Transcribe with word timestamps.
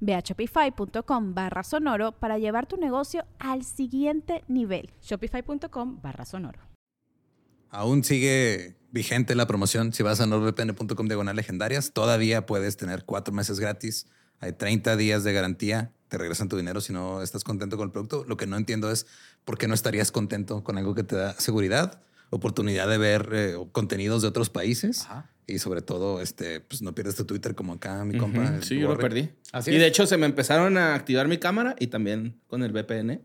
Ve 0.00 0.14
a 0.14 0.20
shopify.com 0.20 1.34
barra 1.34 1.62
sonoro 1.62 2.12
para 2.12 2.38
llevar 2.38 2.66
tu 2.66 2.76
negocio 2.76 3.24
al 3.38 3.64
siguiente 3.64 4.44
nivel. 4.48 4.90
Shopify.com 5.02 6.00
barra 6.02 6.24
sonoro. 6.24 6.60
Aún 7.70 8.02
sigue 8.04 8.76
vigente 8.90 9.34
la 9.34 9.46
promoción. 9.46 9.92
Si 9.92 10.02
vas 10.02 10.20
a 10.20 10.26
nordvpn.com 10.26 11.06
diagonal 11.06 11.36
legendarias, 11.36 11.92
todavía 11.92 12.46
puedes 12.46 12.76
tener 12.76 13.04
cuatro 13.04 13.34
meses 13.34 13.60
gratis. 13.60 14.06
Hay 14.40 14.52
30 14.52 14.96
días 14.96 15.24
de 15.24 15.32
garantía. 15.32 15.92
Te 16.08 16.16
regresan 16.16 16.48
tu 16.48 16.56
dinero 16.56 16.80
si 16.80 16.92
no 16.92 17.22
estás 17.22 17.44
contento 17.44 17.76
con 17.76 17.86
el 17.86 17.92
producto. 17.92 18.24
Lo 18.26 18.36
que 18.36 18.46
no 18.46 18.56
entiendo 18.56 18.90
es 18.90 19.06
por 19.44 19.58
qué 19.58 19.68
no 19.68 19.74
estarías 19.74 20.10
contento 20.10 20.64
con 20.64 20.78
algo 20.78 20.94
que 20.94 21.02
te 21.02 21.16
da 21.16 21.34
seguridad, 21.34 22.00
oportunidad 22.30 22.88
de 22.88 22.98
ver 22.98 23.28
eh, 23.32 23.54
contenidos 23.72 24.22
de 24.22 24.28
otros 24.28 24.48
países. 24.48 25.06
Y 25.48 25.58
sobre 25.60 25.80
todo, 25.80 26.20
este, 26.20 26.60
pues 26.60 26.82
no 26.82 26.94
pierdes 26.94 27.16
tu 27.16 27.24
Twitter 27.24 27.54
como 27.54 27.72
acá, 27.72 28.04
mi 28.04 28.18
compa. 28.18 28.60
Sí, 28.60 28.78
yo 28.78 28.88
lo 28.88 28.98
perdí. 28.98 29.30
Así 29.50 29.70
y 29.70 29.78
de 29.78 29.86
hecho, 29.86 30.06
se 30.06 30.18
me 30.18 30.26
empezaron 30.26 30.76
a 30.76 30.94
activar 30.94 31.26
mi 31.26 31.38
cámara 31.38 31.74
y 31.78 31.86
también 31.86 32.38
con 32.46 32.62
el 32.62 32.70
VPN. 32.70 33.22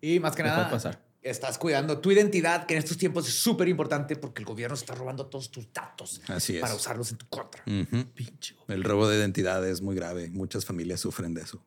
Y 0.00 0.18
más 0.18 0.34
que 0.34 0.42
nada, 0.42 0.68
pasar. 0.68 1.00
estás 1.22 1.58
cuidando 1.58 1.98
tu 1.98 2.10
identidad, 2.10 2.66
que 2.66 2.74
en 2.74 2.78
estos 2.78 2.98
tiempos 2.98 3.28
es 3.28 3.34
súper 3.34 3.68
importante 3.68 4.16
porque 4.16 4.42
el 4.42 4.46
gobierno 4.46 4.74
está 4.74 4.96
robando 4.96 5.26
todos 5.26 5.52
tus 5.52 5.72
datos 5.72 6.20
Así 6.26 6.58
para 6.58 6.74
usarlos 6.74 7.12
en 7.12 7.18
tu 7.18 7.26
contra. 7.28 7.62
Pinche 7.64 8.56
el 8.66 8.82
robo 8.82 9.08
de 9.08 9.18
identidad 9.18 9.64
es 9.64 9.82
muy 9.82 9.94
grave. 9.94 10.30
Muchas 10.30 10.64
familias 10.64 10.98
sufren 10.98 11.32
de 11.32 11.42
eso. 11.42 11.62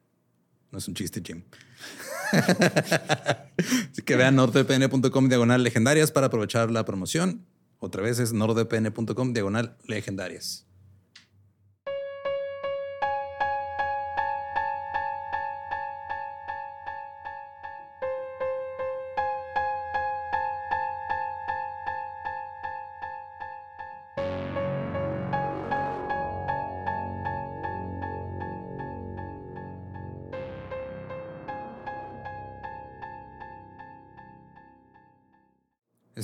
No 0.72 0.80
es 0.80 0.90
un 0.90 0.94
chiste, 0.94 1.22
Jim. 1.26 1.44
Así 2.34 4.02
que 4.04 4.18
vean 4.18 4.36
nordvpn.com 4.36 5.30
diagonal 5.30 5.64
legendarias 5.64 6.12
para 6.12 6.28
aprovechar 6.28 6.70
la 6.70 6.84
promoción. 6.84 7.46
Otra 7.86 8.02
vez 8.02 8.18
es 8.18 8.34
nordvpn.com 8.34 9.34
diagonal 9.34 9.78
legendarias. 9.84 10.66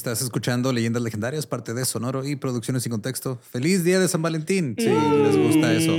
Estás 0.01 0.23
escuchando 0.23 0.73
Leyendas 0.73 1.03
Legendarias, 1.03 1.45
parte 1.45 1.75
de 1.75 1.85
Sonoro 1.85 2.25
y 2.25 2.35
Producciones 2.35 2.81
sin 2.81 2.91
Contexto. 2.91 3.37
¡Feliz 3.37 3.83
Día 3.83 3.99
de 3.99 4.07
San 4.07 4.23
Valentín! 4.23 4.73
Sí, 4.75 4.87
les 4.87 5.37
gusta 5.37 5.71
eso. 5.73 5.95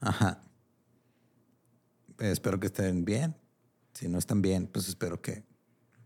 Ajá. 0.00 0.42
espero 2.18 2.60
que 2.60 2.66
estén 2.66 3.06
bien. 3.06 3.34
Si 3.94 4.06
no 4.06 4.18
están 4.18 4.42
bien, 4.42 4.66
pues 4.66 4.86
espero 4.86 5.22
que 5.22 5.44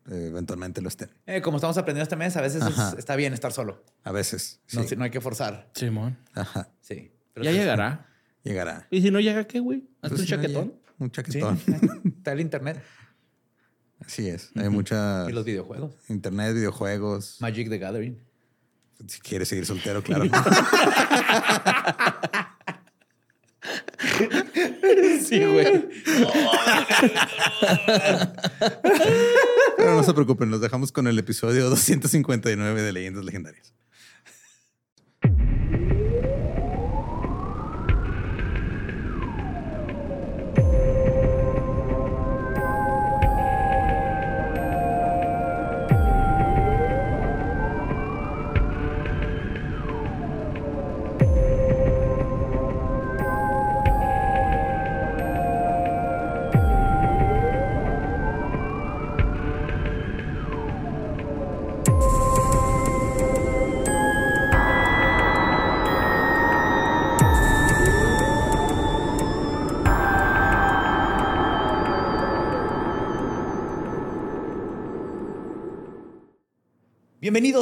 eh, 0.08 0.28
eventualmente 0.28 0.80
lo 0.82 0.86
estén. 0.86 1.10
Eh, 1.26 1.42
como 1.42 1.56
estamos 1.56 1.76
aprendiendo 1.78 2.04
este 2.04 2.14
mes, 2.14 2.36
a 2.36 2.40
veces 2.40 2.62
está 2.96 3.16
bien 3.16 3.32
estar 3.32 3.50
solo. 3.50 3.82
A 4.04 4.12
veces. 4.12 4.60
No, 4.72 4.84
si 4.84 4.94
no 4.94 5.02
hay 5.02 5.10
que 5.10 5.20
forzar. 5.20 5.72
Simón. 5.74 6.16
Ajá. 6.32 6.68
Sí. 6.80 7.10
ya 7.34 7.50
llegará. 7.50 8.06
Llegará. 8.44 8.86
¿Y 8.92 9.02
si 9.02 9.10
no 9.10 9.18
llega 9.18 9.48
qué, 9.48 9.58
güey? 9.58 9.88
Hazte 10.00 10.10
pues 10.10 10.20
un 10.20 10.26
chaquetón. 10.28 10.74
un 11.00 11.10
chaquetón. 11.10 11.60
Está 12.18 12.34
el 12.34 12.40
internet. 12.40 12.80
Así 14.00 14.28
es. 14.28 14.50
Hay 14.54 14.68
mucha. 14.68 15.26
Y 15.28 15.32
los 15.32 15.44
videojuegos. 15.44 15.92
Internet, 16.08 16.54
videojuegos. 16.54 17.36
Magic 17.40 17.68
the 17.68 17.78
Gathering. 17.78 18.18
Si 19.08 19.20
quieres 19.20 19.48
seguir 19.48 19.66
soltero, 19.66 20.02
claro. 20.04 20.24
sí, 25.26 25.44
güey. 25.44 25.88
Pero 29.76 29.94
no 29.96 30.02
se 30.02 30.14
preocupen, 30.14 30.50
nos 30.50 30.60
dejamos 30.60 30.92
con 30.92 31.06
el 31.06 31.18
episodio 31.18 31.68
259 31.70 32.82
de 32.82 32.92
Leyendas 32.92 33.24
Legendarias. 33.24 33.72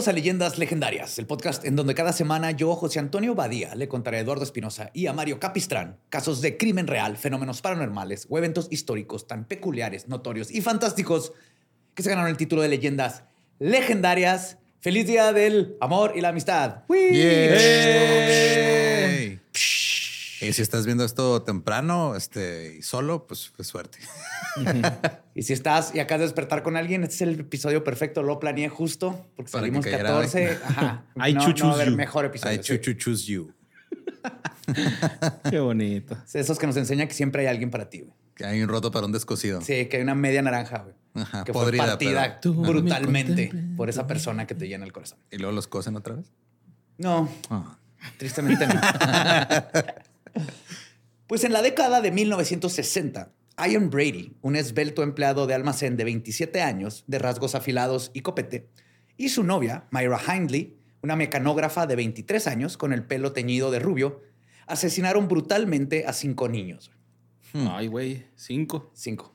Bienvenidos 0.03 0.19
a 0.19 0.21
Leyendas 0.21 0.59
Legendarias, 0.59 1.19
el 1.21 1.27
podcast 1.29 1.65
en 1.65 1.77
donde 1.77 1.95
cada 1.95 2.13
semana 2.13 2.51
yo, 2.51 2.75
José 2.75 2.99
Antonio 2.99 3.37
Badía, 3.37 3.77
le 3.77 3.87
contaré 3.87 4.17
a 4.17 4.21
Eduardo 4.23 4.43
Espinosa 4.43 4.91
y 4.93 5.07
a 5.07 5.13
Mario 5.13 5.39
Capistrán 5.39 6.01
casos 6.09 6.41
de 6.41 6.57
crimen 6.57 6.89
real, 6.89 7.17
fenómenos 7.17 7.63
paranormales 7.63 8.27
o 8.29 8.37
eventos 8.37 8.67
históricos 8.73 9.29
tan 9.29 9.45
peculiares, 9.45 10.09
notorios 10.09 10.51
y 10.51 10.61
fantásticos 10.61 11.35
que 11.95 12.03
se 12.03 12.11
ganaron 12.11 12.33
el 12.33 12.37
título 12.37 12.63
de 12.63 12.69
Leyendas 12.71 13.23
Legendarias. 13.61 14.59
¡Feliz 14.81 15.07
Día 15.07 15.33
del 15.33 15.77
Amor 15.81 16.15
y 16.17 16.21
la 16.21 16.31
Amistad! 16.31 16.83
Y 20.43 20.53
si 20.53 20.61
estás 20.61 20.87
viendo 20.87 21.05
esto 21.05 21.43
temprano 21.43 22.17
este, 22.17 22.77
y 22.79 22.83
solo, 22.83 23.27
pues, 23.29 23.53
pues 23.55 23.69
suerte. 23.69 23.99
y 25.35 25.43
si 25.43 25.53
estás 25.53 25.95
y 25.95 26.01
acabas 26.01 26.21
de 26.21 26.27
despertar 26.27 26.65
con 26.65 26.77
alguien, 26.77 27.05
este 27.05 27.15
es 27.15 27.21
el 27.23 27.41
episodio 27.41 27.85
perfecto. 27.85 28.25
Lo 28.25 28.41
planeé 28.41 28.69
justo 28.69 29.25
porque 29.37 29.53
salimos 29.53 29.87
14. 29.87 30.59
Ajá. 30.65 31.05
Hay 31.17 31.35
no, 31.35 31.49
no 31.49 31.75
a 31.77 31.87
mejor 31.87 32.25
episodio. 32.25 32.51
Hay 32.51 32.59
chuchuchus 32.59 33.25
you. 33.27 33.53
Qué 35.49 35.61
bonito. 35.61 36.17
Esos 36.35 36.59
que 36.59 36.67
nos 36.67 36.77
enseñan 36.77 37.07
que 37.07 37.15
siempre 37.15 37.43
hay 37.43 37.49
alguien 37.49 37.71
para 37.71 37.89
ti, 37.89 38.01
güey. 38.01 38.13
Que 38.35 38.45
hay 38.45 38.63
un 38.63 38.69
roto 38.69 38.91
para 38.91 39.07
un 39.07 39.13
descosido. 39.13 39.61
Sí, 39.61 39.87
que 39.87 39.99
hay 39.99 40.03
una 40.03 40.17
media 40.17 40.43
naranja, 40.43 40.79
güey. 40.79 40.95
Ajá, 41.15 41.45
que 41.45 41.53
podrida, 41.53 41.85
fue 41.85 41.91
partida 41.91 42.41
brutalmente 42.43 43.53
por 43.77 43.91
esa 43.91 44.07
persona 44.07 44.47
que 44.47 44.55
te 44.55 44.67
llena 44.67 44.85
el 44.85 44.93
corazón. 44.93 45.19
¿Y 45.31 45.37
luego 45.37 45.53
los 45.53 45.69
cosen 45.69 45.95
otra 45.95 46.17
vez? 46.17 46.33
No. 46.99 47.29
Ah. 47.51 47.79
Tristemente 48.19 48.67
no. 48.67 48.81
Pues 51.27 51.45
en 51.45 51.53
la 51.53 51.63
década 51.63 52.01
de 52.03 52.11
1960, 52.11 53.33
Ian 53.57 53.91
Brady, 53.91 54.37
un 54.43 54.57
esbelto 54.57 55.03
empleado 55.03 55.47
de 55.47 55.55
almacén 55.55 55.97
de 55.97 56.05
27 56.05 56.61
años, 56.61 57.05
de 57.07 57.19
rasgos 57.19 57.55
afilados 57.55 58.11
y 58.13 58.21
copete, 58.21 58.69
y 59.17 59.31
su 59.31 59.43
novia, 59.45 59.87
Myra 59.91 60.21
Hindley, 60.21 60.77
una 61.03 61.17
mecanógrafa 61.17 61.87
de 61.87 61.97
23 61.97 62.47
años 62.49 62.77
con 62.77 62.93
el 62.93 63.05
pelo 63.05 63.33
teñido 63.33 63.71
de 63.71 63.79
rubio, 63.79 64.23
asesinaron 64.67 65.29
brutalmente 65.29 66.07
a 66.07 66.13
cinco 66.13 66.49
niños. 66.49 66.91
Hmm. 67.53 67.69
Ay, 67.71 67.87
güey, 67.87 68.27
cinco. 68.35 68.91
Cinco. 68.95 69.35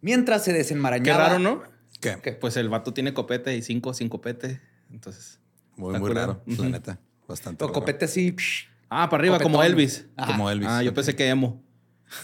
Mientras 0.00 0.44
se 0.44 0.52
desenmarañaba... 0.52 1.24
Qué 1.24 1.30
raro, 1.30 1.38
¿no? 1.38 1.62
¿Qué? 2.00 2.32
Pues 2.32 2.56
el 2.56 2.68
vato 2.68 2.92
tiene 2.92 3.14
copete 3.14 3.56
y 3.56 3.62
cinco 3.62 3.94
sin 3.94 4.08
copete. 4.08 4.60
Entonces. 4.90 5.40
Muy, 5.76 5.98
muy 5.98 6.08
curado. 6.08 6.42
raro, 6.46 6.62
la 6.62 6.68
neta. 6.68 7.00
Bastante. 7.26 7.64
O 7.64 7.68
raro. 7.68 7.80
copete 7.80 8.04
así. 8.04 8.34
psh. 8.36 8.73
Ah, 8.96 9.08
para 9.10 9.22
arriba, 9.22 9.38
como. 9.40 9.62
Elvis. 9.62 10.06
Ajá. 10.16 10.32
Como 10.32 10.50
Elvis. 10.50 10.68
Ah, 10.68 10.82
yo 10.82 10.94
pensé 10.94 11.14
que 11.16 11.28
emo. 11.28 11.62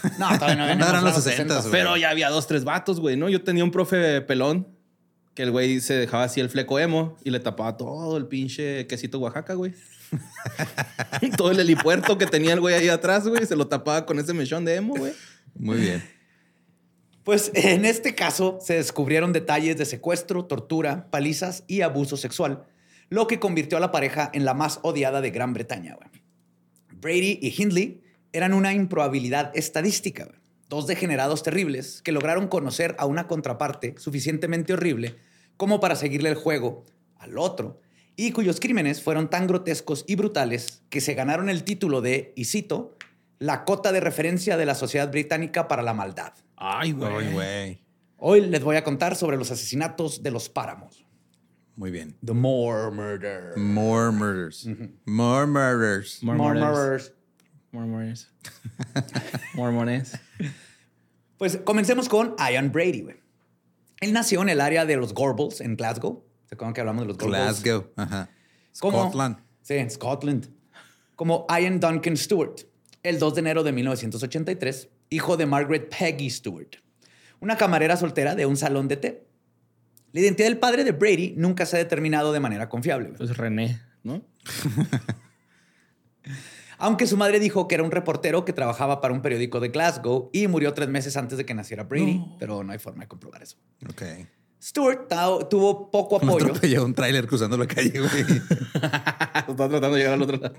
No, 0.19 0.29
todavía 0.39 0.55
no, 0.55 0.75
No, 0.75 0.89
eran 0.89 1.03
los 1.03 1.21
60. 1.21 1.55
60s, 1.55 1.61
güey. 1.61 1.71
Pero 1.71 1.97
ya 1.97 2.09
había 2.11 2.29
dos, 2.29 2.47
tres 2.47 2.63
vatos, 2.63 2.99
güey, 2.99 3.17
¿no? 3.17 3.27
Yo 3.29 3.43
tenía 3.43 3.63
un 3.63 3.71
profe 3.71 4.21
pelón 4.21 4.67
que 5.33 5.43
el 5.43 5.51
güey 5.51 5.81
se 5.81 5.95
dejaba 5.95 6.23
así 6.23 6.39
el 6.39 6.49
fleco 6.49 6.79
emo 6.79 7.17
y 7.23 7.29
le 7.29 7.39
tapaba 7.39 7.77
todo 7.77 8.17
el 8.17 8.27
pinche 8.27 8.87
quesito 8.87 9.19
Oaxaca, 9.19 9.53
güey. 9.53 9.73
todo 11.37 11.51
el 11.51 11.59
helipuerto 11.59 12.17
que 12.17 12.25
tenía 12.25 12.53
el 12.53 12.59
güey 12.59 12.75
ahí 12.75 12.89
atrás, 12.89 13.27
güey, 13.27 13.45
se 13.45 13.55
lo 13.55 13.67
tapaba 13.67 14.05
con 14.05 14.19
ese 14.19 14.33
mechón 14.33 14.65
de 14.65 14.75
emo, 14.75 14.95
güey. 14.95 15.13
Muy 15.55 15.77
bien. 15.77 16.03
Pues 17.23 17.51
en 17.53 17.85
este 17.85 18.15
caso 18.15 18.57
se 18.61 18.75
descubrieron 18.75 19.31
detalles 19.31 19.77
de 19.77 19.85
secuestro, 19.85 20.45
tortura, 20.45 21.09
palizas 21.11 21.63
y 21.67 21.81
abuso 21.81 22.17
sexual, 22.17 22.63
lo 23.09 23.27
que 23.27 23.39
convirtió 23.39 23.77
a 23.77 23.81
la 23.81 23.91
pareja 23.91 24.29
en 24.33 24.43
la 24.43 24.53
más 24.53 24.79
odiada 24.83 25.21
de 25.21 25.31
Gran 25.31 25.53
Bretaña. 25.53 25.95
güey. 25.95 26.20
Brady 27.01 27.39
y 27.41 27.53
Hindley 27.57 28.01
eran 28.31 28.53
una 28.53 28.73
improbabilidad 28.73 29.51
estadística, 29.55 30.29
dos 30.69 30.87
degenerados 30.87 31.43
terribles 31.43 32.01
que 32.03 32.11
lograron 32.11 32.47
conocer 32.47 32.95
a 32.99 33.05
una 33.05 33.27
contraparte 33.27 33.95
suficientemente 33.97 34.73
horrible 34.73 35.15
como 35.57 35.79
para 35.79 35.95
seguirle 35.95 36.29
el 36.29 36.35
juego 36.35 36.85
al 37.17 37.37
otro 37.37 37.81
y 38.15 38.31
cuyos 38.31 38.59
crímenes 38.59 39.01
fueron 39.01 39.29
tan 39.29 39.47
grotescos 39.47 40.05
y 40.07 40.15
brutales 40.15 40.83
que 40.89 41.01
se 41.01 41.13
ganaron 41.13 41.49
el 41.49 41.63
título 41.63 42.01
de, 42.01 42.33
y 42.35 42.45
cito, 42.45 42.95
la 43.39 43.65
cota 43.65 43.91
de 43.91 43.99
referencia 43.99 44.57
de 44.57 44.65
la 44.67 44.75
sociedad 44.75 45.09
británica 45.09 45.67
para 45.67 45.81
la 45.81 45.93
maldad. 45.93 46.33
Ay, 46.55 46.91
güey. 46.91 47.81
Hoy 48.17 48.41
les 48.41 48.63
voy 48.63 48.75
a 48.75 48.83
contar 48.83 49.15
sobre 49.15 49.37
los 49.37 49.49
asesinatos 49.49 50.21
de 50.21 50.29
los 50.29 50.49
páramos. 50.49 51.00
Muy 51.75 51.91
bien. 51.91 52.15
The 52.25 52.33
Moore 52.33 52.91
Murder. 52.91 53.57
More 53.57 54.11
murders. 54.11 54.67
More 55.05 55.47
murders. 55.47 56.21
More 56.21 56.37
Moore 56.37 56.59
murders. 56.59 57.13
Murders. 57.71 58.29
Mormones. 59.55 60.19
Pues 61.37 61.57
comencemos 61.63 62.09
con 62.09 62.35
Ian 62.37 62.71
Brady. 62.71 63.01
güey. 63.01 63.15
Él 64.01 64.13
nació 64.13 64.41
en 64.41 64.49
el 64.49 64.61
área 64.61 64.85
de 64.85 64.97
los 64.97 65.13
Gorbals, 65.13 65.61
en 65.61 65.75
Glasgow. 65.75 66.25
¿Se 66.47 66.55
acuerdan 66.55 66.73
que 66.73 66.81
hablamos 66.81 67.03
de 67.03 67.07
los 67.07 67.17
Gorbals? 67.17 67.63
Glasgow. 67.63 67.91
Ajá. 67.95 68.29
Scotland. 68.75 69.37
Sí, 69.61 69.75
en 69.75 69.89
Scotland. 69.89 70.49
Como 71.15 71.45
Ian 71.49 71.79
Duncan 71.79 72.17
Stewart, 72.17 72.55
el 73.03 73.19
2 73.19 73.35
de 73.35 73.39
enero 73.41 73.63
de 73.63 73.71
1983, 73.71 74.89
hijo 75.09 75.37
de 75.37 75.45
Margaret 75.45 75.89
Peggy 75.95 76.29
Stewart, 76.29 76.77
una 77.39 77.57
camarera 77.57 77.95
soltera 77.95 78.35
de 78.35 78.45
un 78.45 78.57
salón 78.57 78.87
de 78.87 78.97
té. 78.97 79.27
La 80.13 80.19
identidad 80.21 80.47
del 80.47 80.57
padre 80.57 80.83
de 80.83 80.91
Brady 80.91 81.33
nunca 81.37 81.65
se 81.65 81.75
ha 81.77 81.79
determinado 81.79 82.33
de 82.33 82.39
manera 82.39 82.67
confiable. 82.69 83.07
güey. 83.09 83.17
Pues 83.17 83.35
René, 83.37 83.79
¿no? 84.03 84.21
Aunque 86.77 87.05
su 87.05 87.15
madre 87.15 87.39
dijo 87.39 87.67
que 87.67 87.75
era 87.75 87.83
un 87.83 87.91
reportero 87.91 88.43
que 88.43 88.53
trabajaba 88.53 89.01
para 89.01 89.13
un 89.13 89.21
periódico 89.21 89.59
de 89.59 89.69
Glasgow 89.69 90.29
y 90.33 90.47
murió 90.47 90.73
tres 90.73 90.89
meses 90.89 91.15
antes 91.15 91.37
de 91.37 91.45
que 91.45 91.53
naciera 91.53 91.83
Brady, 91.83 92.19
pero 92.39 92.63
no 92.63 92.71
hay 92.71 92.79
forma 92.79 93.03
de 93.03 93.07
comprobar 93.07 93.43
eso. 93.43 93.57
Ok. 93.87 94.01
Stewart 94.63 95.07
ta- 95.07 95.47
tuvo 95.49 95.89
poco 95.91 96.19
Me 96.19 96.25
apoyo. 96.31 96.45
atropelló 96.47 96.85
un 96.85 96.93
tráiler 96.93 97.25
cruzando 97.27 97.57
la 97.57 97.67
calle, 97.67 97.99
güey. 97.99 98.21
Está 98.73 99.45
tratando 99.55 99.91
de 99.91 99.97
llegar 99.97 100.13
al 100.13 100.21
otro 100.23 100.37
lado. 100.37 100.55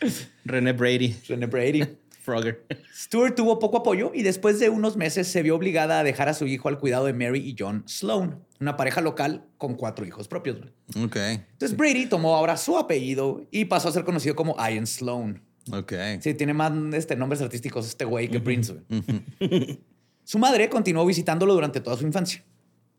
René 0.44 0.72
Brady. 0.72 1.16
René 1.28 1.46
Brady. 1.46 1.84
Frogger. 2.26 2.66
Stewart 2.94 3.34
tuvo 3.34 3.58
poco 3.58 3.78
apoyo 3.78 4.10
y 4.12 4.22
después 4.22 4.58
de 4.58 4.68
unos 4.68 4.96
meses 4.96 5.28
se 5.28 5.42
vio 5.42 5.54
obligada 5.54 6.00
a 6.00 6.04
dejar 6.04 6.28
a 6.28 6.34
su 6.34 6.46
hijo 6.46 6.68
al 6.68 6.78
cuidado 6.78 7.06
de 7.06 7.12
Mary 7.12 7.38
y 7.38 7.56
John 7.58 7.84
Sloan, 7.86 8.44
una 8.60 8.76
pareja 8.76 9.00
local 9.00 9.46
con 9.56 9.76
cuatro 9.76 10.04
hijos 10.04 10.28
propios. 10.28 10.58
Ok. 11.02 11.16
Entonces 11.16 11.76
Brady 11.76 12.06
tomó 12.06 12.34
ahora 12.34 12.56
su 12.56 12.76
apellido 12.76 13.46
y 13.50 13.66
pasó 13.66 13.88
a 13.88 13.92
ser 13.92 14.04
conocido 14.04 14.34
como 14.34 14.56
Ian 14.58 14.86
Sloan. 14.86 15.40
Ok. 15.72 15.92
Sí, 16.20 16.34
tiene 16.34 16.52
más 16.52 16.72
este, 16.92 17.16
nombres 17.16 17.40
artísticos 17.40 17.86
este 17.86 18.04
güey 18.04 18.28
que 18.28 18.40
Prince. 18.40 18.74
Su 20.24 20.40
madre 20.40 20.68
continuó 20.68 21.06
visitándolo 21.06 21.54
durante 21.54 21.80
toda 21.80 21.96
su 21.96 22.04
infancia. 22.04 22.42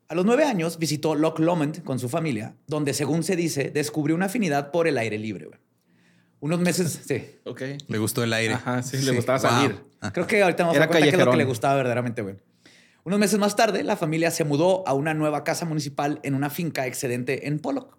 A 0.08 0.16
los 0.16 0.26
nueve 0.26 0.46
años 0.46 0.80
visitó 0.80 1.16
Loch 1.16 1.40
Lomond 1.40 1.84
con 1.84 2.00
su 2.00 2.08
familia, 2.08 2.56
donde, 2.66 2.94
según 2.94 3.24
se 3.24 3.36
dice, 3.36 3.72
descubrió 3.72 4.16
una 4.16 4.28
afinidad 4.28 4.72
por 4.72 4.88
el 4.88 4.98
aire 4.98 5.18
libre. 5.18 5.50
Unos 6.40 6.60
meses, 6.60 7.02
sí. 7.08 7.26
Ok. 7.46 7.62
Le 7.88 7.98
gustó 7.98 8.24
el 8.24 8.32
aire. 8.34 8.54
Ajá, 8.54 8.84
sí, 8.84 8.98
le 8.98 9.12
gustaba 9.12 9.40
Wow. 9.40 9.50
salir. 9.50 9.84
Creo 10.14 10.28
que 10.28 10.42
ahorita 10.44 10.64
Era 10.64 10.66
vamos 10.68 10.76
a 10.76 10.80
dar 10.80 10.88
cuenta 10.90 11.04
qué 11.06 11.18
es 11.18 11.26
lo 11.26 11.32
que 11.32 11.38
le 11.38 11.46
gustaba 11.46 11.76
verdaderamente, 11.76 12.22
güey. 12.22 12.36
Unos 13.04 13.20
meses 13.20 13.40
más 13.40 13.56
tarde, 13.56 13.84
la 13.84 13.96
familia 13.96 14.32
se 14.32 14.44
mudó 14.44 14.88
a 14.88 14.94
una 14.94 15.14
nueva 15.14 15.44
casa 15.44 15.66
municipal 15.66 16.20
en 16.24 16.36
una 16.36 16.50
finca 16.50 16.86
excedente 16.86 17.48
en 17.48 17.60
Pollock. 17.60 17.98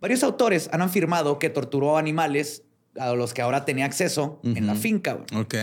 Varios 0.00 0.22
autores 0.22 0.68
han 0.72 0.82
afirmado 0.82 1.38
que 1.38 1.48
torturó 1.48 1.96
animales 1.96 2.62
a 2.98 3.12
los 3.14 3.32
que 3.34 3.42
ahora 3.42 3.64
tenía 3.64 3.86
acceso 3.86 4.40
en 4.44 4.66
la 4.66 4.74
finca. 4.74 5.14
güey. 5.14 5.40
Ok. 5.42 5.54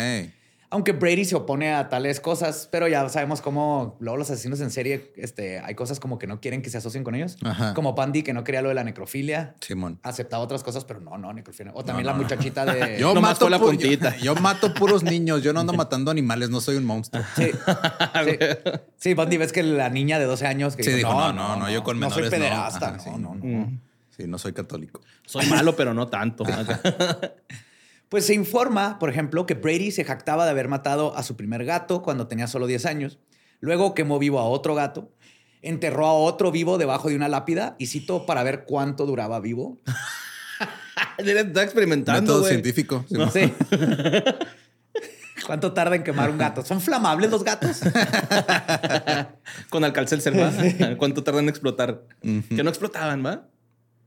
Aunque 0.73 0.91
Brady 0.91 1.23
se 1.23 1.35
opone 1.35 1.71
a 1.73 1.87
tales 1.87 2.19
cosas, 2.19 2.67
pero 2.71 2.87
ya 2.87 3.07
sabemos 3.07 3.41
cómo 3.41 3.95
luego 3.99 4.17
los 4.17 4.29
asesinos 4.31 4.59
en 4.59 4.71
serie, 4.71 5.13
este, 5.17 5.59
hay 5.59 5.75
cosas 5.75 5.99
como 5.99 6.17
que 6.17 6.25
no 6.25 6.41
quieren 6.41 6.61
que 6.63 6.69
se 6.71 6.79
asocien 6.79 7.03
con 7.03 7.13
ellos. 7.13 7.37
Ajá. 7.43 7.73
Como 7.75 7.93
Pandy, 7.93 8.23
que 8.23 8.33
no 8.33 8.43
quería 8.43 8.61
lo 8.63 8.69
de 8.69 8.75
la 8.75 8.83
necrofilia. 8.83 9.55
Simón. 9.61 9.99
Aceptaba 10.01 10.43
otras 10.43 10.63
cosas, 10.63 10.83
pero 10.83 10.99
no, 10.99 11.17
no, 11.17 11.31
necrofilia. 11.31 11.71
O 11.75 11.85
también 11.85 12.07
No, 12.07 12.13
la 12.13 12.17
muchachita 12.17 12.65
de... 12.65 12.97
Yo 12.99 13.13
mato, 13.21 13.47
la 13.49 13.59
pu- 13.59 13.67
puntita. 13.67 14.17
Yo, 14.17 14.23
yo 14.35 14.41
mato 14.41 14.73
puros 14.73 15.03
niños. 15.03 15.43
Yo 15.43 15.53
no 15.53 15.59
ando 15.59 15.73
matando 15.73 16.09
animales. 16.09 16.49
No 16.49 16.59
soy 16.59 16.75
un 16.77 16.85
monstruo. 16.85 17.23
Sí. 17.35 17.51
sí. 18.25 18.37
Sí, 18.97 19.13
Bundy, 19.13 19.37
ves 19.37 19.51
que 19.53 19.61
la 19.61 19.89
niña 19.89 20.17
de 20.17 20.25
12 20.25 20.47
años 20.47 20.75
que 20.75 20.83
Sí, 20.83 20.91
dijo, 20.93 21.13
no, 21.13 21.31
no, 21.33 21.55
no, 21.55 21.69
yo 21.69 21.83
con 21.83 21.99
no 21.99 22.09
soy 22.09 22.23
menores 22.23 22.39
no". 22.39 22.45
pederasta, 22.45 22.87
Ajá, 22.87 22.97
no, 22.97 23.03
sí. 23.03 23.09
no, 23.11 23.35
no. 23.35 23.45
Mm. 23.45 23.79
Sí, 24.17 24.23
no 24.27 24.37
soy 24.39 24.53
católico. 24.53 25.01
Soy 25.25 25.45
malo, 25.45 25.75
pero 25.75 25.93
no 25.93 26.07
tanto. 26.07 26.43
Pues 28.13 28.27
se 28.27 28.35
informa, 28.35 28.99
por 28.99 29.09
ejemplo, 29.09 29.47
que 29.47 29.55
Brady 29.55 29.89
se 29.89 30.03
jactaba 30.03 30.45
de 30.45 30.51
haber 30.51 30.67
matado 30.67 31.17
a 31.17 31.23
su 31.23 31.35
primer 31.35 31.65
gato 31.65 32.03
cuando 32.03 32.27
tenía 32.27 32.45
solo 32.45 32.67
10 32.67 32.85
años. 32.85 33.17
Luego 33.59 33.95
quemó 33.95 34.19
vivo 34.19 34.37
a 34.37 34.43
otro 34.43 34.75
gato, 34.75 35.11
enterró 35.63 36.05
a 36.05 36.13
otro 36.13 36.51
vivo 36.51 36.77
debajo 36.77 37.09
de 37.09 37.15
una 37.15 37.27
lápida 37.27 37.75
y 37.79 37.87
citó 37.87 38.27
para 38.27 38.43
ver 38.43 38.65
cuánto 38.65 39.07
duraba 39.07 39.39
vivo. 39.39 39.81
Está 41.17 41.63
experimentando, 41.63 42.21
Método 42.21 42.47
científico. 42.47 43.03
Simón. 43.09 43.31
Sí. 43.31 43.51
¿Cuánto 45.47 45.73
tarda 45.73 45.95
en 45.95 46.03
quemar 46.03 46.29
un 46.29 46.37
gato? 46.37 46.63
¿Son 46.63 46.81
flamables 46.81 47.31
los 47.31 47.43
gatos? 47.43 47.81
Con 49.71 49.83
Alcalcelser, 49.83 50.39
¿va? 50.39 50.51
¿Cuánto 50.97 51.23
tardan 51.23 51.45
en 51.45 51.49
explotar? 51.49 52.03
Que 52.21 52.61
no 52.61 52.69
explotaban, 52.69 53.25
¿va? 53.25 53.47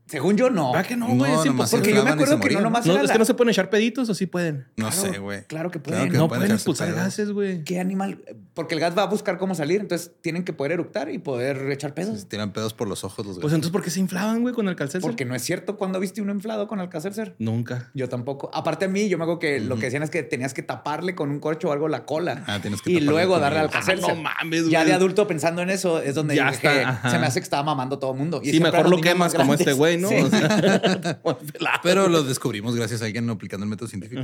Según 0.07 0.37
yo, 0.37 0.51
no. 0.51 0.73
¿Verdad 0.73 0.87
que 0.87 0.97
no, 0.97 1.09
No, 1.09 1.15
güey? 1.17 1.31
Nomás 1.33 1.47
imposible. 1.47 1.79
Porque 1.83 1.97
yo 1.97 2.05
me 2.05 2.11
acuerdo 2.11 2.39
que 2.41 2.51
no 2.55 2.61
nomás 2.61 2.87
No, 2.87 2.93
era 2.93 3.03
es 3.03 3.09
la- 3.09 3.13
que 3.15 3.19
no 3.19 3.25
se 3.25 3.35
pueden 3.35 3.51
echar 3.51 3.71
peditos 3.71 4.09
o 4.09 4.15
sí 4.15 4.27
pueden. 4.27 4.67
No 4.77 4.89
Claro, 4.91 5.13
sé, 5.13 5.19
güey. 5.19 5.45
claro 5.47 5.71
que 5.73 5.81
Claro 5.81 5.99
pueden. 5.99 6.13
que 6.13 6.19
no 6.19 6.29
pueden 6.29 6.41
pueden 6.43 6.55
expulsar 6.55 6.93
gases, 6.95 7.33
güey. 7.33 7.65
¿Qué 7.65 7.81
animal? 7.81 8.23
Porque 8.55 8.75
el 8.75 8.81
gas 8.81 8.97
va 8.97 9.03
a 9.03 9.07
buscar 9.07 9.37
cómo 9.37 9.55
salir, 9.57 9.81
entonces 9.81 10.13
tienen 10.21 10.45
que 10.45 10.53
poder 10.53 10.73
eructar 10.73 11.11
y 11.11 11.19
poder 11.19 11.71
echar 11.73 11.93
pedos. 11.93 12.21
Se 12.21 12.27
tiran 12.27 12.53
pedos 12.53 12.73
por 12.73 12.87
los 12.89 13.03
ojos 13.05 13.27
los 13.27 13.35
Pues 13.35 13.37
gatos. 13.39 13.53
entonces, 13.55 13.73
¿por 13.73 13.83
qué 13.83 13.91
se 13.91 13.99
inflaban, 14.01 14.43
güey, 14.43 14.55
con 14.55 14.69
Alcalcelser? 14.69 15.01
Porque 15.01 15.25
no 15.25 15.35
es 15.35 15.43
cierto 15.43 15.77
cuando 15.77 15.99
viste 15.99 16.23
uno 16.23 16.33
inflado 16.33 16.69
con 16.69 16.79
Alcacelser. 16.79 17.35
Nunca. 17.41 17.91
Yo 17.95 18.09
tampoco. 18.09 18.49
Aparte 18.55 18.85
a 18.85 18.89
mí, 18.89 19.09
yo 19.09 19.19
me 19.19 19.25
acuerdo 19.25 19.41
que 19.41 19.59
lo 19.61 19.75
que 19.77 19.87
decían 19.87 20.05
es 20.05 20.11
que 20.11 20.23
tenías 20.23 20.55
que 20.55 20.63
taparle 20.63 21.17
con 21.17 21.31
un 21.31 21.41
corcho 21.41 21.69
o 21.69 21.73
algo 21.73 21.89
la 21.89 22.05
cola. 22.05 22.45
Ah, 22.47 22.61
tienes 22.63 22.81
que 22.81 22.93
Y 22.93 23.01
luego 23.01 23.39
darle 23.41 23.59
el- 23.59 23.65
al 23.65 23.69
Alcacelser. 23.75 24.11
Ah, 24.11 24.15
no 24.15 24.23
mames, 24.23 24.69
Ya 24.69 24.79
güey. 24.81 24.89
de 24.91 24.95
adulto 24.95 25.27
pensando 25.27 25.63
en 25.63 25.71
eso 25.71 26.01
es 26.01 26.15
donde 26.15 26.37
Ya 26.37 26.51
dije, 26.51 26.69
se 27.11 27.19
me 27.19 27.27
hace 27.27 27.41
que 27.41 27.45
estaba 27.45 27.65
mamando 27.65 27.99
todo 27.99 28.13
el 28.13 28.19
mundo. 28.19 28.41
Y 28.43 28.61
mejor 28.61 28.89
lo 28.89 29.01
quemas 29.01 29.35
como 29.35 29.53
este 29.53 29.65
grandes. 29.65 29.79
Güey, 29.97 30.03
¿no? 30.03 30.09
Sí. 30.09 30.15
O 30.23 30.31
sea, 30.31 31.21
pelado. 31.53 31.81
Pero 31.83 32.09
lo 32.09 32.23
descubrimos 32.23 32.75
gracias 32.77 33.03
a 33.03 33.07
alguien 33.07 33.29
aplicando 33.31 33.65
el 33.65 33.71
método 33.71 33.89
científico. 33.89 34.23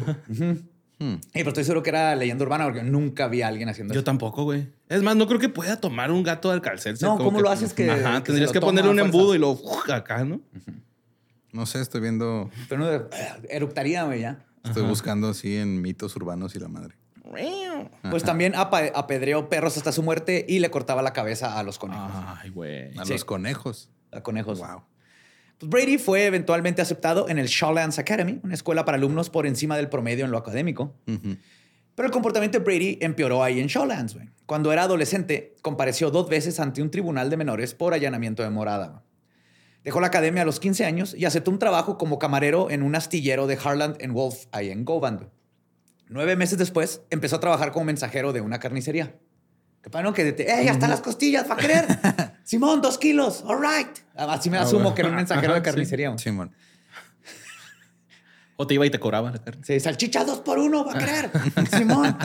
Hmm. 0.99 1.15
Y 1.15 1.19
pero 1.33 1.49
estoy 1.49 1.65
seguro 1.65 1.83
que 1.83 1.91
era 1.91 2.15
leyenda 2.15 2.45
urbana 2.45 2.65
porque 2.65 2.83
nunca 2.85 3.27
vi 3.27 3.43
a 3.43 3.49
alguien 3.49 3.69
haciendo 3.69 3.93
Yo 3.93 4.01
eso. 4.01 4.05
tampoco, 4.05 4.45
güey. 4.45 4.69
Es 4.89 5.03
más, 5.03 5.17
no 5.17 5.27
creo 5.27 5.41
que 5.41 5.49
pueda 5.49 5.81
tomar 5.81 6.13
un 6.13 6.23
gato 6.23 6.49
de 6.49 6.55
Alcalcelser. 6.55 7.09
No, 7.09 7.19
¿cómo 7.19 7.41
lo 7.41 7.51
haces 7.51 7.73
que- 7.73 7.91
Ajá, 7.91 8.19
que 8.21 8.27
tendrías 8.27 8.53
que 8.53 8.61
ponerle 8.61 8.91
un 8.91 9.01
embudo 9.01 9.35
y 9.35 9.39
lo 9.39 9.51
uf, 9.51 9.91
acá, 9.91 10.25
¿no? 10.25 10.41
No 11.53 11.67
sé, 11.67 11.81
estoy 11.81 12.01
viendo, 12.01 12.51
Pero 12.69 12.81
no, 12.83 12.93
eh, 12.93 13.03
eructaría, 13.51 14.05
güey, 14.05 14.21
ya. 14.21 14.45
estoy 14.65 14.85
buscando 14.85 15.29
así 15.29 15.57
en 15.57 15.83
mitos 15.83 16.15
urbanos 16.17 16.55
y 16.55 16.61
la 16.61 16.69
madre. 16.69 16.95
Pues 18.11 18.23
también 18.23 18.53
apedreó 18.55 19.49
perros 19.49 19.77
hasta 19.77 19.91
su 19.93 20.03
muerte 20.03 20.45
y 20.49 20.61
le 20.61 20.71
cortaba 20.71 21.03
la 21.03 21.13
cabeza 21.13 21.59
a 21.59 21.63
los 21.63 21.79
conejos. 21.79 22.11
Ay, 22.43 22.51
güey. 22.51 22.97
A 22.99 23.05
Sí. 23.05 23.13
los 23.15 23.25
conejos. 23.25 23.91
A 24.13 24.23
conejos. 24.23 24.59
Wow. 24.61 24.83
Brady 25.63 25.99
fue 25.99 26.27
eventualmente 26.27 26.83
aceptado 26.83 27.29
en 27.29 27.39
el 27.39 27.47
Shawlands 27.47 27.99
Academy, 27.99 28.41
una 28.43 28.55
escuela 28.55 28.85
para 28.85 28.97
alumnos 28.97 29.31
por 29.31 29.47
encima 29.47 29.77
del 29.77 29.89
promedio 29.89 30.25
en 30.25 30.31
lo 30.31 30.39
académico. 30.39 30.95
Pero 31.07 32.07
el 32.07 32.13
comportamiento 32.13 32.59
de 32.59 32.65
Brady 32.65 32.99
empeoró 33.01 33.43
ahí 33.43 33.61
en 33.61 33.67
Shawlands. 33.67 34.17
Cuando 34.47 34.73
era 34.73 34.85
adolescente, 34.85 35.55
compareció 35.63 36.11
dos 36.11 36.29
veces 36.29 36.59
ante 36.61 36.83
un 36.83 36.91
tribunal 36.91 37.31
de 37.31 37.37
menores 37.37 37.75
por 37.75 37.95
allanamiento 37.95 38.43
de 38.43 38.51
morada. 38.51 39.03
Dejó 39.85 40.01
la 40.01 40.07
academia 40.07 40.43
a 40.43 40.45
los 40.45 40.61
15 40.61 40.85
años 40.85 41.15
y 41.17 41.25
aceptó 41.25 41.51
un 41.51 41.59
trabajo 41.59 41.99
como 41.99 42.19
camarero 42.19 42.71
en 42.71 42.83
un 42.83 42.95
astillero 42.95 43.47
de 43.47 43.59
Harland 43.63 44.03
and 44.03 44.13
Wolf, 44.13 44.47
ahí 44.53 44.71
en 44.71 44.85
Govan. 44.85 45.31
Nueve 46.09 46.37
meses 46.37 46.59
después, 46.59 47.03
empezó 47.11 47.37
a 47.37 47.41
trabajar 47.41 47.73
como 47.73 47.87
mensajero 47.87 48.33
de 48.33 48.41
una 48.41 48.61
carnicería. 48.61 49.17
Que 49.83 49.91
para 49.91 50.05
no 50.05 50.13
que 50.15 50.33
te, 50.33 50.45
¡eh, 50.45 50.65
ya 50.65 50.73
están 50.73 50.91
las 50.91 51.01
costillas, 51.01 51.51
va 51.51 51.55
a 51.55 51.57
querer! 51.57 51.85
Simón, 52.45 52.81
dos 52.81 52.99
kilos. 52.99 53.43
All 53.47 53.59
right. 53.61 53.99
Así 54.15 54.51
me 54.51 54.59
asumo 54.59 54.95
que 54.95 55.03
era 55.03 55.11
un 55.11 55.17
mensajero 55.17 55.55
de 55.55 55.61
sí. 55.61 55.65
carnicería. 55.65 56.09
güey. 56.09 56.19
Simón. 56.19 56.53
O 58.57 58.67
te 58.67 58.75
iba 58.75 58.87
y 58.87 58.91
te 58.91 59.01
cobraba 59.01 59.31
la 59.31 59.39
carne. 59.43 59.63
Sí, 59.65 59.81
salchicha 59.81 60.25
dos 60.25 60.41
por 60.41 60.59
uno, 60.59 60.85
va 60.85 60.93
a 60.93 60.99
querer. 60.99 61.31
Simón. 61.77 62.17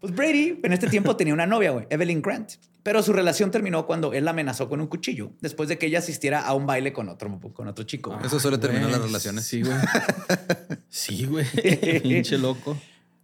Pues 0.00 0.14
Brady 0.14 0.60
en 0.62 0.72
este 0.72 0.86
tiempo 0.88 1.16
tenía 1.16 1.34
una 1.34 1.46
novia, 1.46 1.72
güey, 1.72 1.86
Evelyn 1.90 2.22
Grant. 2.22 2.52
Pero 2.84 3.02
su 3.02 3.12
relación 3.12 3.50
terminó 3.50 3.84
cuando 3.84 4.12
él 4.14 4.24
la 4.24 4.30
amenazó 4.30 4.68
con 4.68 4.80
un 4.80 4.86
cuchillo 4.86 5.32
después 5.40 5.68
de 5.68 5.76
que 5.76 5.86
ella 5.86 5.98
asistiera 5.98 6.40
a 6.40 6.54
un 6.54 6.66
baile 6.66 6.92
con 6.92 7.08
otro, 7.08 7.38
con 7.52 7.68
otro 7.68 7.84
chico. 7.84 8.18
Eso 8.24 8.38
suele 8.40 8.56
terminar 8.58 8.84
Güey, 8.88 8.92
las 8.98 9.06
relaciones. 9.06 9.44
Sí, 9.44 9.62
güey. 9.62 9.76
Sí, 10.88 11.26
güey. 11.26 11.44
Pinche 12.00 12.38
loco. 12.38 12.78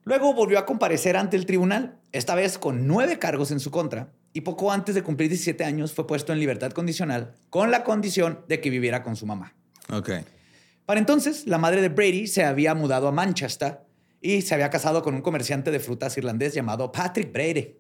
Luego 0.04 0.34
volvió 0.34 0.58
a 0.58 0.66
comparecer 0.66 1.16
ante 1.16 1.36
el 1.36 1.46
tribunal, 1.46 1.98
esta 2.12 2.34
vez 2.34 2.58
con 2.58 2.86
nueve 2.86 3.18
cargos 3.18 3.50
en 3.50 3.60
su 3.60 3.70
contra, 3.70 4.12
y 4.34 4.42
poco 4.42 4.70
antes 4.70 4.94
de 4.94 5.02
cumplir 5.02 5.30
17 5.30 5.64
años 5.64 5.94
fue 5.94 6.06
puesto 6.06 6.32
en 6.32 6.40
libertad 6.40 6.72
condicional 6.72 7.34
con 7.50 7.70
la 7.70 7.84
condición 7.84 8.40
de 8.48 8.60
que 8.60 8.68
viviera 8.68 9.02
con 9.02 9.16
su 9.16 9.26
mamá. 9.26 9.54
Ok. 9.90 10.10
Para 10.84 11.00
entonces, 11.00 11.46
la 11.46 11.56
madre 11.56 11.80
de 11.80 11.88
Brady 11.88 12.26
se 12.26 12.44
había 12.44 12.74
mudado 12.74 13.08
a 13.08 13.12
Manchester 13.12 13.80
y 14.20 14.42
se 14.42 14.54
había 14.54 14.70
casado 14.70 15.02
con 15.02 15.14
un 15.14 15.22
comerciante 15.22 15.70
de 15.70 15.80
frutas 15.80 16.16
irlandés 16.18 16.52
llamado 16.52 16.92
Patrick 16.92 17.32
Brady. 17.32 17.76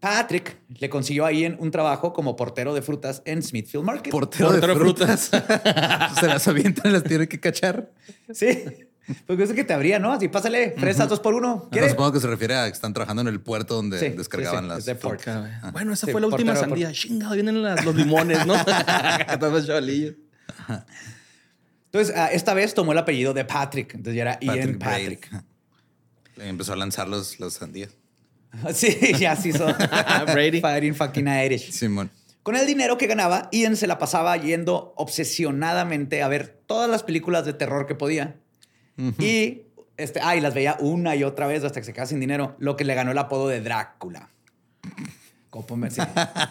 Patrick 0.00 0.58
le 0.78 0.90
consiguió 0.90 1.24
ahí 1.24 1.44
en 1.44 1.56
un 1.58 1.70
trabajo 1.70 2.12
como 2.12 2.36
portero 2.36 2.74
de 2.74 2.82
frutas 2.82 3.22
en 3.24 3.42
Smithfield 3.42 3.84
Market. 3.84 4.12
Portero, 4.12 4.50
Portero 4.50 4.74
de 4.74 4.74
de 4.74 4.80
frutas. 4.80 5.30
Se 6.20 6.26
las 6.26 6.46
avientan 6.48 6.92
las 6.92 7.04
tiene 7.04 7.26
que 7.28 7.40
cachar. 7.40 7.90
Sí. 8.32 8.64
Porque 9.26 9.44
eso 9.44 9.54
que 9.54 9.64
te 9.64 9.72
abría, 9.72 9.98
¿no? 9.98 10.12
Así, 10.12 10.28
pásale, 10.28 10.72
fresas 10.76 11.08
dos 11.08 11.20
por 11.20 11.34
uno. 11.34 11.68
Supongo 11.88 12.12
que 12.12 12.20
se 12.20 12.26
refiere 12.26 12.56
a 12.56 12.64
que 12.66 12.72
están 12.72 12.92
trabajando 12.92 13.22
en 13.22 13.28
el 13.28 13.40
puerto 13.40 13.74
donde 13.74 13.98
Sí, 14.00 14.08
descargaban 14.10 14.64
sí, 14.64 14.82
sí, 14.82 14.90
las. 14.92 15.26
es. 15.26 15.72
Bueno, 15.72 15.92
esa 15.92 16.06
Sí, 16.06 16.12
fue 16.12 16.20
la 16.20 16.26
última 16.26 16.52
portero, 16.54 16.68
sandía. 16.70 16.92
Chingado, 16.92 17.34
vienen 17.34 17.62
las- 17.62 17.84
los 17.84 17.94
limones, 17.94 18.44
¿no? 18.46 18.54
Todos 19.40 19.66
chavalillos. 19.66 20.14
Entonces, 21.86 22.14
ah, 22.16 22.28
esta 22.32 22.52
vez 22.54 22.74
tomó 22.74 22.92
el 22.92 22.98
apellido 22.98 23.32
de 23.32 23.44
Patrick. 23.44 23.94
Entonces 23.94 24.16
ya 24.16 24.22
era 24.22 24.38
Ian 24.40 24.78
Patrick. 24.78 25.30
Brady. 25.30 26.48
Empezó 26.48 26.72
a 26.72 26.76
lanzar 26.76 27.08
los, 27.08 27.38
los 27.40 27.54
sandías. 27.54 27.90
Sí, 28.74 28.96
ya 29.18 29.36
sí 29.36 29.52
son. 29.52 29.74
Brady. 30.32 30.60
Fighting 30.60 30.94
fucking 30.94 31.28
Irish. 31.28 31.70
Simón. 31.72 32.10
Con 32.42 32.56
el 32.56 32.66
dinero 32.66 32.96
que 32.96 33.06
ganaba, 33.06 33.48
Ian 33.52 33.76
se 33.76 33.86
la 33.86 33.98
pasaba 33.98 34.36
yendo 34.36 34.92
obsesionadamente 34.96 36.22
a 36.22 36.28
ver 36.28 36.62
todas 36.66 36.88
las 36.88 37.02
películas 37.02 37.44
de 37.44 37.52
terror 37.54 37.86
que 37.86 37.94
podía. 37.94 38.36
Y 39.18 39.62
este, 39.96 40.20
ah, 40.22 40.36
y 40.36 40.40
las 40.40 40.54
veía 40.54 40.76
una 40.80 41.16
y 41.16 41.24
otra 41.24 41.46
vez 41.46 41.64
hasta 41.64 41.80
que 41.80 41.84
se 41.86 41.92
quedaba 41.92 42.06
sin 42.06 42.20
dinero, 42.20 42.56
lo 42.58 42.76
que 42.76 42.84
le 42.84 42.94
ganó 42.94 43.10
el 43.10 43.18
apodo 43.18 43.48
de 43.48 43.60
Drácula. 43.60 44.28
Como 45.50 45.76
me- 45.76 45.90
sí. 45.90 46.02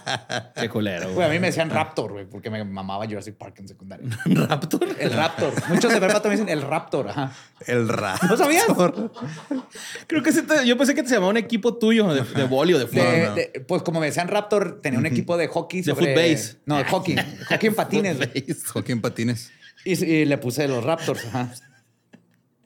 Qué 0.60 0.68
culero, 0.68 1.14
Güey, 1.14 1.28
a 1.28 1.30
mí 1.30 1.38
me 1.38 1.48
decían 1.48 1.70
Raptor, 1.70 2.14
güey, 2.14 2.26
porque 2.26 2.50
me 2.50 2.64
mamaba 2.64 3.06
Jurassic 3.06 3.36
Park 3.36 3.56
en 3.60 3.68
secundaria. 3.68 4.08
Raptor. 4.26 4.88
El 5.00 5.12
Raptor. 5.14 5.54
Muchos 5.70 5.92
de 5.94 6.00
prepa 6.00 6.22
también 6.22 6.44
dicen 6.46 6.50
el 6.58 6.64
Raptor. 6.68 7.10
Ajá. 7.10 7.32
El 7.68 7.88
rap. 7.88 8.24
¿No 8.24 8.36
sabías? 8.36 8.66
Creo 10.08 10.24
que 10.24 10.32
sí 10.32 10.42
te- 10.44 10.66
yo 10.66 10.76
pensé 10.78 10.96
que 10.96 11.04
te 11.04 11.10
llamaba 11.10 11.30
un 11.30 11.38
equipo 11.38 11.76
tuyo 11.78 12.12
de, 12.14 12.22
de 12.24 12.44
boli 12.48 12.74
o 12.74 12.80
de 12.80 12.88
fútbol. 12.88 13.04
De- 13.06 13.26
no. 13.28 13.36
de- 13.36 13.66
pues 13.68 13.84
como 13.84 14.00
me 14.00 14.08
decían 14.08 14.28
Raptor, 14.28 14.82
tenía 14.82 14.98
un 15.00 15.06
equipo 15.06 15.38
de 15.38 15.48
hockey 15.50 15.82
De 15.82 15.92
sobre... 15.94 16.14
footbase. 16.16 16.58
No, 16.66 16.78
de 16.78 16.86
hockey. 16.86 17.16
hockey 17.50 17.68
en 17.70 17.76
patines. 17.76 18.18
güey. 18.18 18.46
Joaquín 18.74 19.02
Patines. 19.02 19.52
Y, 19.84 20.04
y 20.04 20.26
le 20.26 20.38
puse 20.40 20.68
los 20.68 20.84
Raptors. 20.84 21.26
Ajá. 21.26 21.52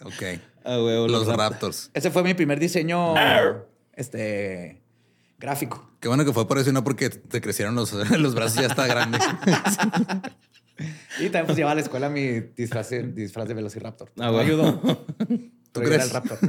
Ok. 0.03 0.24
Ah, 0.63 0.75
Los 0.77 1.25
Raptor. 1.27 1.38
Raptors. 1.38 1.91
Ese 1.94 2.12
fue 2.12 2.24
mi 2.24 2.34
primer 2.34 2.60
diseño 2.60 3.15
este, 3.94 4.82
gráfico. 5.38 5.89
Qué 6.00 6.08
bueno 6.08 6.24
que 6.25 6.34
fue 6.34 6.48
por 6.48 6.58
eso 6.58 6.70
y 6.70 6.74
no 6.74 6.84
porque 6.84 7.10
te 7.10 7.41
crecieron 7.41 7.75
los, 7.75 7.91
los 8.20 8.36
brazos 8.36 8.62
ya 8.62 8.68
está 8.68 8.88
grande. 8.88 9.20
Y 11.20 11.24
también 11.24 11.46
pues 11.48 11.58
llevaba 11.58 11.74
a 11.74 11.75
la 11.75 11.82
escuela 11.82 12.10
mi 12.10 12.39
disfraz, 12.39 12.91
disfraz 13.13 13.50
de 13.50 13.53
Velociraptor. 13.53 14.13
Ah, 14.18 14.32
Me 14.32 14.39
ayudó. 14.39 14.79
¿Tú 15.74 15.82
crees? 15.82 16.03
el 16.06 16.10
Raptor. 16.12 16.39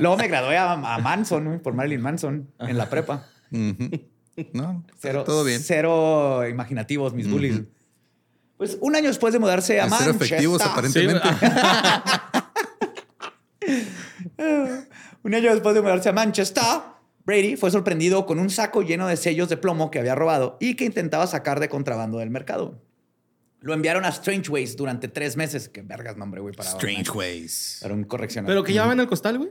Luego 0.00 0.16
me 0.16 0.26
gradué 0.26 0.56
a, 0.56 0.72
a 0.72 0.98
Manson, 0.98 1.60
por 1.62 1.74
Marilyn 1.74 2.00
Manson, 2.00 2.50
en 2.58 2.76
la 2.76 2.90
prepa. 2.90 3.28
No, 4.52 4.84
Cero, 4.98 5.24
todo 5.24 5.44
bien. 5.44 5.60
Cero 5.62 6.46
imaginativos, 6.48 7.14
mis 7.14 7.30
bullies. 7.30 7.62
Pues 8.62 8.78
un 8.80 8.94
año 8.94 9.08
después 9.08 9.32
de 9.32 9.40
mudarse 9.40 9.80
a 9.80 9.88
Manchester. 9.88 10.14
efectivos, 10.14 10.62
Sí, 10.62 10.68
aparentemente. 10.70 11.28
Un 15.24 15.34
año 15.34 15.50
después 15.50 15.74
de 15.74 15.80
mudarse 15.80 16.10
a 16.10 16.12
Manchester, 16.12 16.62
Brady 17.24 17.56
fue 17.56 17.72
sorprendido 17.72 18.24
con 18.24 18.38
un 18.38 18.50
saco 18.50 18.82
lleno 18.82 19.08
de 19.08 19.16
sellos 19.16 19.48
de 19.48 19.56
plomo 19.56 19.90
que 19.90 19.98
había 19.98 20.14
robado 20.14 20.58
y 20.60 20.76
que 20.76 20.84
intentaba 20.84 21.26
sacar 21.26 21.58
de 21.58 21.68
contrabando 21.68 22.18
del 22.18 22.30
mercado. 22.30 22.80
Lo 23.58 23.74
enviaron 23.74 24.04
a 24.04 24.12
Strangeways 24.12 24.76
durante 24.76 25.08
tres 25.08 25.36
meses. 25.36 25.68
Qué 25.68 25.82
vergas 25.82 26.16
nombre, 26.16 26.40
güey, 26.40 26.54
para, 26.54 26.70
Strange 26.70 27.10
Ways. 27.10 27.78
para 27.82 27.94
un 27.94 28.04
correccional. 28.04 28.46
Pero 28.46 28.62
que 28.62 28.72
llevaban 28.72 29.00
el 29.00 29.08
costal, 29.08 29.38
güey. 29.38 29.50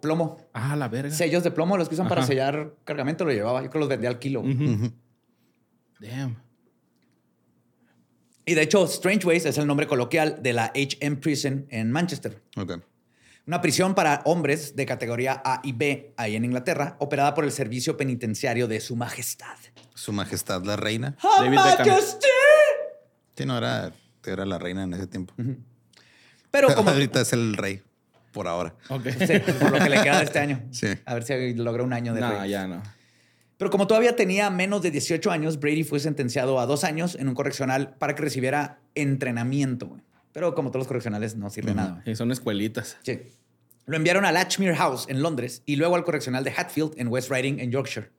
Plomo. 0.00 0.38
Ah, 0.54 0.74
la 0.74 0.88
verga. 0.88 1.14
Sellos 1.14 1.44
de 1.44 1.50
plomo, 1.50 1.76
los 1.76 1.90
que 1.90 1.96
usan 1.96 2.08
para 2.08 2.24
sellar 2.24 2.76
cargamento, 2.84 3.26
lo 3.26 3.32
llevaba. 3.32 3.62
Yo 3.62 3.68
creo 3.68 3.72
que 3.72 3.78
los 3.80 3.88
vendía 3.90 4.08
al 4.08 4.18
kilo. 4.18 4.42
Damn. 6.00 6.38
Y 8.44 8.54
de 8.54 8.62
hecho, 8.62 8.86
Strangeways 8.86 9.44
es 9.46 9.56
el 9.58 9.66
nombre 9.66 9.86
coloquial 9.86 10.38
de 10.42 10.52
la 10.52 10.72
HM 10.74 11.16
Prison 11.20 11.66
en 11.70 11.90
Manchester. 11.92 12.42
Ok. 12.56 12.80
Una 13.46 13.60
prisión 13.60 13.94
para 13.94 14.22
hombres 14.24 14.76
de 14.76 14.86
categoría 14.86 15.42
A 15.44 15.60
y 15.64 15.72
B 15.72 16.14
ahí 16.16 16.36
en 16.36 16.44
Inglaterra, 16.44 16.96
operada 17.00 17.34
por 17.34 17.44
el 17.44 17.50
Servicio 17.52 17.96
Penitenciario 17.96 18.68
de 18.68 18.80
Su 18.80 18.94
Majestad. 18.96 19.56
Su 19.94 20.12
Majestad 20.12 20.62
la 20.64 20.76
Reina. 20.76 21.16
David. 21.38 21.54
Majesty! 21.56 22.26
Sí, 23.36 23.44
no, 23.46 23.58
era, 23.58 23.92
era 24.24 24.44
la 24.46 24.58
reina 24.58 24.84
en 24.84 24.94
ese 24.94 25.06
tiempo. 25.08 25.34
Pero 26.50 26.74
como 26.74 26.90
ahorita 26.92 27.20
es 27.22 27.32
el 27.32 27.56
rey, 27.56 27.82
por 28.32 28.46
ahora. 28.46 28.74
Ok. 28.88 29.08
Sí, 29.08 29.38
por 29.60 29.72
lo 29.72 29.78
que 29.78 29.88
le 29.90 30.02
queda 30.02 30.18
de 30.18 30.24
este 30.24 30.38
año. 30.38 30.62
Sí. 30.70 30.86
A 31.04 31.14
ver 31.14 31.24
si 31.24 31.54
logra 31.54 31.82
un 31.82 31.92
año 31.92 32.14
de 32.14 32.20
No, 32.20 32.30
rey. 32.40 32.50
ya 32.50 32.66
no. 32.68 32.82
Pero 33.62 33.70
como 33.70 33.86
todavía 33.86 34.16
tenía 34.16 34.50
menos 34.50 34.82
de 34.82 34.90
18 34.90 35.30
años, 35.30 35.60
Brady 35.60 35.84
fue 35.84 36.00
sentenciado 36.00 36.58
a 36.58 36.66
dos 36.66 36.82
años 36.82 37.14
en 37.14 37.28
un 37.28 37.34
correccional 37.36 37.94
para 37.96 38.16
que 38.16 38.22
recibiera 38.22 38.80
entrenamiento. 38.96 39.86
güey. 39.86 40.00
Pero 40.32 40.56
como 40.56 40.70
todos 40.70 40.80
los 40.80 40.88
correccionales, 40.88 41.36
no 41.36 41.48
sirve 41.48 41.72
nada. 41.72 42.02
Sí, 42.04 42.16
son 42.16 42.32
escuelitas. 42.32 42.98
Sí. 43.04 43.20
Lo 43.86 43.96
enviaron 43.96 44.24
a 44.24 44.32
Latchmere 44.32 44.74
House 44.74 45.06
en 45.08 45.22
Londres 45.22 45.62
y 45.64 45.76
luego 45.76 45.94
al 45.94 46.02
correccional 46.02 46.42
de 46.42 46.50
Hatfield 46.50 46.94
en 46.96 47.06
West 47.06 47.30
Riding 47.30 47.60
en 47.60 47.70
Yorkshire. 47.70 48.10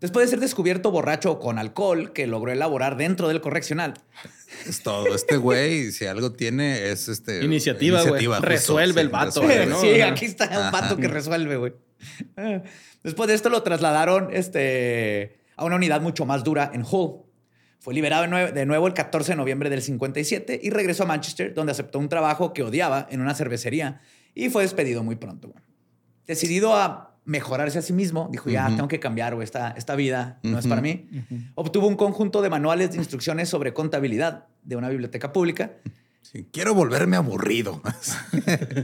Después 0.00 0.26
de 0.26 0.30
ser 0.30 0.38
descubierto 0.38 0.92
borracho 0.92 1.40
con 1.40 1.58
alcohol 1.58 2.12
que 2.12 2.28
logró 2.28 2.52
elaborar 2.52 2.96
dentro 2.96 3.26
del 3.26 3.40
correccional, 3.40 3.94
Es 4.68 4.84
todo. 4.84 5.12
Este 5.12 5.36
güey, 5.36 5.90
si 5.90 6.06
algo 6.06 6.30
tiene, 6.30 6.90
es 6.90 7.08
este. 7.08 7.44
Iniciativa, 7.44 8.04
güey. 8.04 8.24
justo, 8.24 8.40
Resuelve 8.40 9.00
el 9.00 9.08
vato. 9.08 9.42
Sí, 9.80 10.00
aquí 10.00 10.26
está 10.26 10.46
un 10.64 10.70
vato 10.70 10.96
que 10.96 11.08
resuelve, 11.08 11.56
güey. 11.56 11.72
Después 13.02 13.28
de 13.28 13.34
esto 13.34 13.48
lo 13.48 13.62
trasladaron 13.62 14.28
este, 14.32 15.38
a 15.56 15.64
una 15.64 15.76
unidad 15.76 16.00
mucho 16.00 16.26
más 16.26 16.44
dura 16.44 16.70
en 16.74 16.84
Hull. 16.90 17.22
Fue 17.78 17.94
liberado 17.94 18.22
de 18.24 18.28
nue- 18.28 18.52
de 18.52 18.66
nuevo 18.66 18.86
el 18.86 18.94
14 18.94 19.32
de 19.32 19.36
noviembre 19.36 19.70
del 19.70 19.80
57 19.80 20.60
y 20.62 20.70
regresó 20.70 21.04
a 21.04 21.06
Manchester, 21.06 21.54
donde 21.54 21.72
aceptó 21.72 21.98
un 21.98 22.08
trabajo 22.10 22.52
que 22.52 22.62
odiaba 22.62 23.06
en 23.10 23.20
una 23.22 23.34
cervecería 23.34 24.00
y 24.34 24.50
fue 24.50 24.62
despedido 24.62 25.02
muy 25.02 25.16
pronto. 25.16 25.52
Decidido 26.26 26.74
a 26.76 27.16
mejorarse 27.24 27.78
a 27.78 27.82
sí 27.82 27.92
mismo, 27.92 28.28
dijo, 28.30 28.50
ya 28.50 28.66
tengo 28.76 28.88
que 28.88 29.00
cambiar, 29.00 29.34
güey, 29.34 29.44
esta, 29.44 29.70
esta 29.72 29.94
vida 29.96 30.38
no 30.42 30.58
es 30.58 30.66
para 30.66 30.80
mí. 30.82 31.08
Obtuvo 31.54 31.86
un 31.86 31.96
conjunto 31.96 32.42
de 32.42 32.50
manuales 32.50 32.90
de 32.92 32.98
instrucciones 32.98 33.48
sobre 33.48 33.72
contabilidad 33.72 34.46
de 34.62 34.76
una 34.76 34.88
biblioteca 34.90 35.32
pública. 35.32 35.72
Sí, 36.22 36.46
quiero 36.52 36.74
volverme 36.74 37.16
aburrido. 37.16 37.82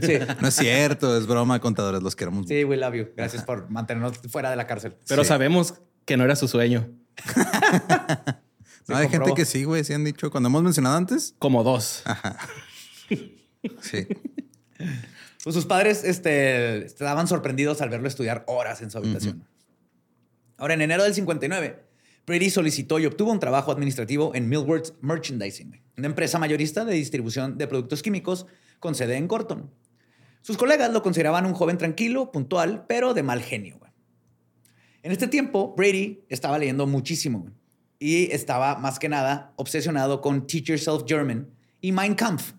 Sí, 0.01 0.13
no 0.41 0.47
es 0.47 0.55
cierto, 0.55 1.17
es 1.17 1.27
broma, 1.27 1.59
contadores, 1.61 2.01
los 2.03 2.15
queremos. 2.15 2.47
sí, 2.47 2.63
we 2.65 2.75
love 2.77 2.93
you. 2.95 3.07
Gracias 3.15 3.43
por 3.43 3.69
mantenernos 3.69 4.17
fuera 4.29 4.49
de 4.49 4.55
la 4.57 4.67
cárcel. 4.67 4.95
Pero 5.07 5.23
Sí. 5.23 5.27
sabemos 5.29 5.75
que 6.05 6.17
no 6.17 6.23
era 6.25 6.35
su 6.35 6.47
sueño. 6.47 6.89
No, 8.87 8.95
hay 8.95 9.09
gente 9.09 9.33
que 9.33 9.45
sí, 9.45 9.63
güey, 9.65 9.83
sí 9.83 9.93
han 9.93 10.03
dicho, 10.05 10.31
cuando 10.31 10.47
hemos 10.49 10.63
mencionado 10.63 10.95
antes. 10.97 11.35
Como 11.39 11.63
dos. 11.63 12.03
Sí. 13.81 14.07
Pues 15.43 15.53
sus 15.55 15.65
padres 15.65 16.03
este, 16.03 16.85
estaban 16.85 17.27
sorprendidos 17.27 17.81
al 17.81 17.89
verlo 17.89 18.07
estudiar 18.07 18.43
horas 18.47 18.81
en 18.81 18.91
su 18.91 18.97
habitación. 18.97 19.47
Ahora, 20.57 20.73
en 20.73 20.81
enero 20.81 21.03
del 21.03 21.13
59, 21.13 21.83
Brady 22.27 22.49
solicitó 22.49 22.99
y 22.99 23.05
obtuvo 23.05 23.31
un 23.31 23.39
trabajo 23.39 23.71
administrativo 23.71 24.35
en 24.35 24.49
Millward 24.49 24.93
Merchandising, 24.99 25.81
una 25.97 26.07
empresa 26.07 26.37
mayorista 26.37 26.83
de 26.83 26.93
distribución 26.93 27.57
de 27.57 27.67
productos 27.67 28.03
químicos 28.03 28.45
con 28.81 28.95
sede 28.95 29.15
en 29.15 29.29
Gorton. 29.29 29.71
Sus 30.41 30.57
colegas 30.57 30.91
lo 30.91 31.01
consideraban 31.01 31.45
un 31.45 31.53
joven 31.53 31.77
tranquilo, 31.77 32.33
puntual, 32.33 32.85
pero 32.85 33.13
de 33.13 33.23
mal 33.23 33.41
genio. 33.41 33.79
güey. 33.79 33.91
En 35.03 35.13
este 35.13 35.27
tiempo, 35.27 35.73
Brady 35.77 36.19
estaba 36.27 36.59
leyendo 36.59 36.85
muchísimo 36.85 37.39
güey, 37.39 37.53
y 37.97 38.31
estaba 38.33 38.77
más 38.77 38.99
que 38.99 39.07
nada 39.07 39.53
obsesionado 39.55 40.19
con 40.19 40.45
Teach 40.47 40.65
Yourself 40.65 41.03
German 41.07 41.47
y 41.79 41.93
Mein 41.93 42.13
Kampf. 42.13 42.51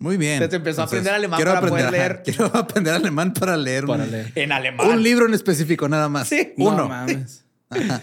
Muy 0.00 0.16
bien. 0.16 0.34
Entonces 0.34 0.56
empezó 0.56 0.80
a 0.82 0.84
aprender 0.86 1.14
alemán 1.14 1.40
para 1.40 1.60
poder 1.60 1.90
leer. 1.92 2.22
Quiero 2.24 2.46
aprender 2.46 2.92
alemán 2.92 3.32
para 3.32 3.56
leer, 3.56 3.86
Para 3.86 4.06
leer. 4.06 4.32
En 4.34 4.50
alemán. 4.50 4.88
un 4.88 5.00
libro 5.00 5.26
en 5.26 5.34
específico, 5.34 5.88
nada 5.88 6.08
más. 6.08 6.26
Sí. 6.26 6.52
Uno. 6.56 6.78
No 6.78 6.88
mames. 6.88 7.44
Ajá. 7.70 8.02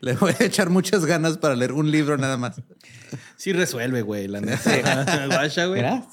Le 0.00 0.14
voy 0.14 0.32
a 0.38 0.44
echar 0.44 0.70
muchas 0.70 1.04
ganas 1.04 1.38
para 1.38 1.56
leer 1.56 1.72
un 1.72 1.90
libro 1.90 2.16
nada 2.16 2.36
más. 2.36 2.62
Sí 3.36 3.52
resuelve, 3.52 4.02
güey, 4.02 4.28
la 4.28 4.40
neta. 4.40 5.26
Guacha, 5.26 5.66
güey. 5.66 5.80
Mira, 5.80 6.06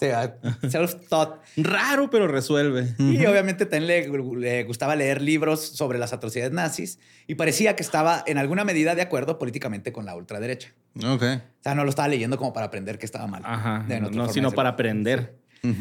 self-taught. 0.63 1.39
Raro, 1.57 2.09
pero 2.09 2.27
resuelve. 2.27 2.95
Y 2.97 3.25
obviamente 3.25 3.65
también 3.65 4.11
le, 4.11 4.39
le 4.39 4.63
gustaba 4.63 4.95
leer 4.95 5.21
libros 5.21 5.61
sobre 5.61 5.99
las 5.99 6.13
atrocidades 6.13 6.51
nazis 6.51 6.99
y 7.27 7.35
parecía 7.35 7.75
que 7.75 7.83
estaba 7.83 8.23
en 8.25 8.37
alguna 8.37 8.63
medida 8.63 8.95
de 8.95 9.01
acuerdo 9.01 9.37
políticamente 9.37 9.91
con 9.91 10.05
la 10.05 10.15
ultraderecha. 10.15 10.73
Ok. 10.97 11.23
O 11.23 11.63
sea, 11.63 11.75
no 11.75 11.83
lo 11.83 11.89
estaba 11.89 12.07
leyendo 12.07 12.37
como 12.37 12.53
para 12.53 12.67
aprender 12.67 12.97
que 12.97 13.05
estaba 13.05 13.27
mal. 13.27 13.43
Ajá. 13.45 13.85
De 13.87 13.99
No, 13.99 14.29
sino 14.29 14.51
para 14.51 14.69
aprender. 14.69 15.35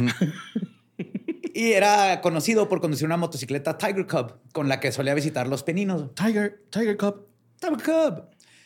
Y 1.56 1.72
era 1.72 2.20
conocido 2.20 2.68
por 2.68 2.80
conducir 2.80 3.06
una 3.06 3.16
motocicleta 3.16 3.78
Tiger 3.78 4.08
Cub 4.08 4.34
con 4.52 4.68
la 4.68 4.80
que 4.80 4.90
solía 4.90 5.14
visitar 5.14 5.46
los 5.46 5.62
peninos. 5.62 6.12
Tiger, 6.16 6.64
Tiger 6.68 6.96
Cup. 6.96 7.28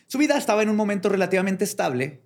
Su 0.07 0.17
vida 0.17 0.37
estaba 0.37 0.63
en 0.63 0.69
un 0.69 0.75
momento 0.75 1.09
relativamente 1.09 1.63
estable 1.63 2.23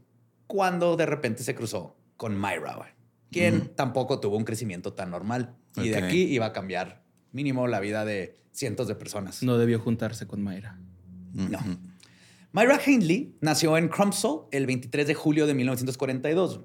cuando 0.48 0.96
de 0.96 1.06
repente 1.06 1.44
se 1.44 1.56
cruzó 1.56 1.98
con 2.18 2.40
Myra, 2.40 2.96
quien 3.32 3.76
tampoco 3.76 4.20
tuvo 4.20 4.38
un 4.38 4.46
crecimiento 4.46 4.94
tan 4.94 5.12
normal. 5.12 5.56
Y 5.76 5.90
de 5.90 5.98
aquí 5.98 6.24
iba 6.24 6.46
a 6.48 6.54
cambiar 6.54 7.04
mínimo 7.32 7.68
la 7.68 7.80
vida 7.80 8.06
de 8.06 8.38
cientos 8.52 8.88
de 8.88 8.96
personas. 8.96 9.44
No 9.44 9.58
debió 9.58 9.80
juntarse 9.80 10.28
con 10.28 10.42
Mayra. 10.42 10.80
No. 11.34 11.60
Myra 12.52 12.80
Hindley 12.86 13.36
nació 13.42 13.78
en 13.78 13.90
Crumpsall 13.90 14.44
el 14.52 14.68
23 14.68 15.08
de 15.08 15.16
julio 15.16 15.48
de 15.48 15.56
1942. 15.56 16.62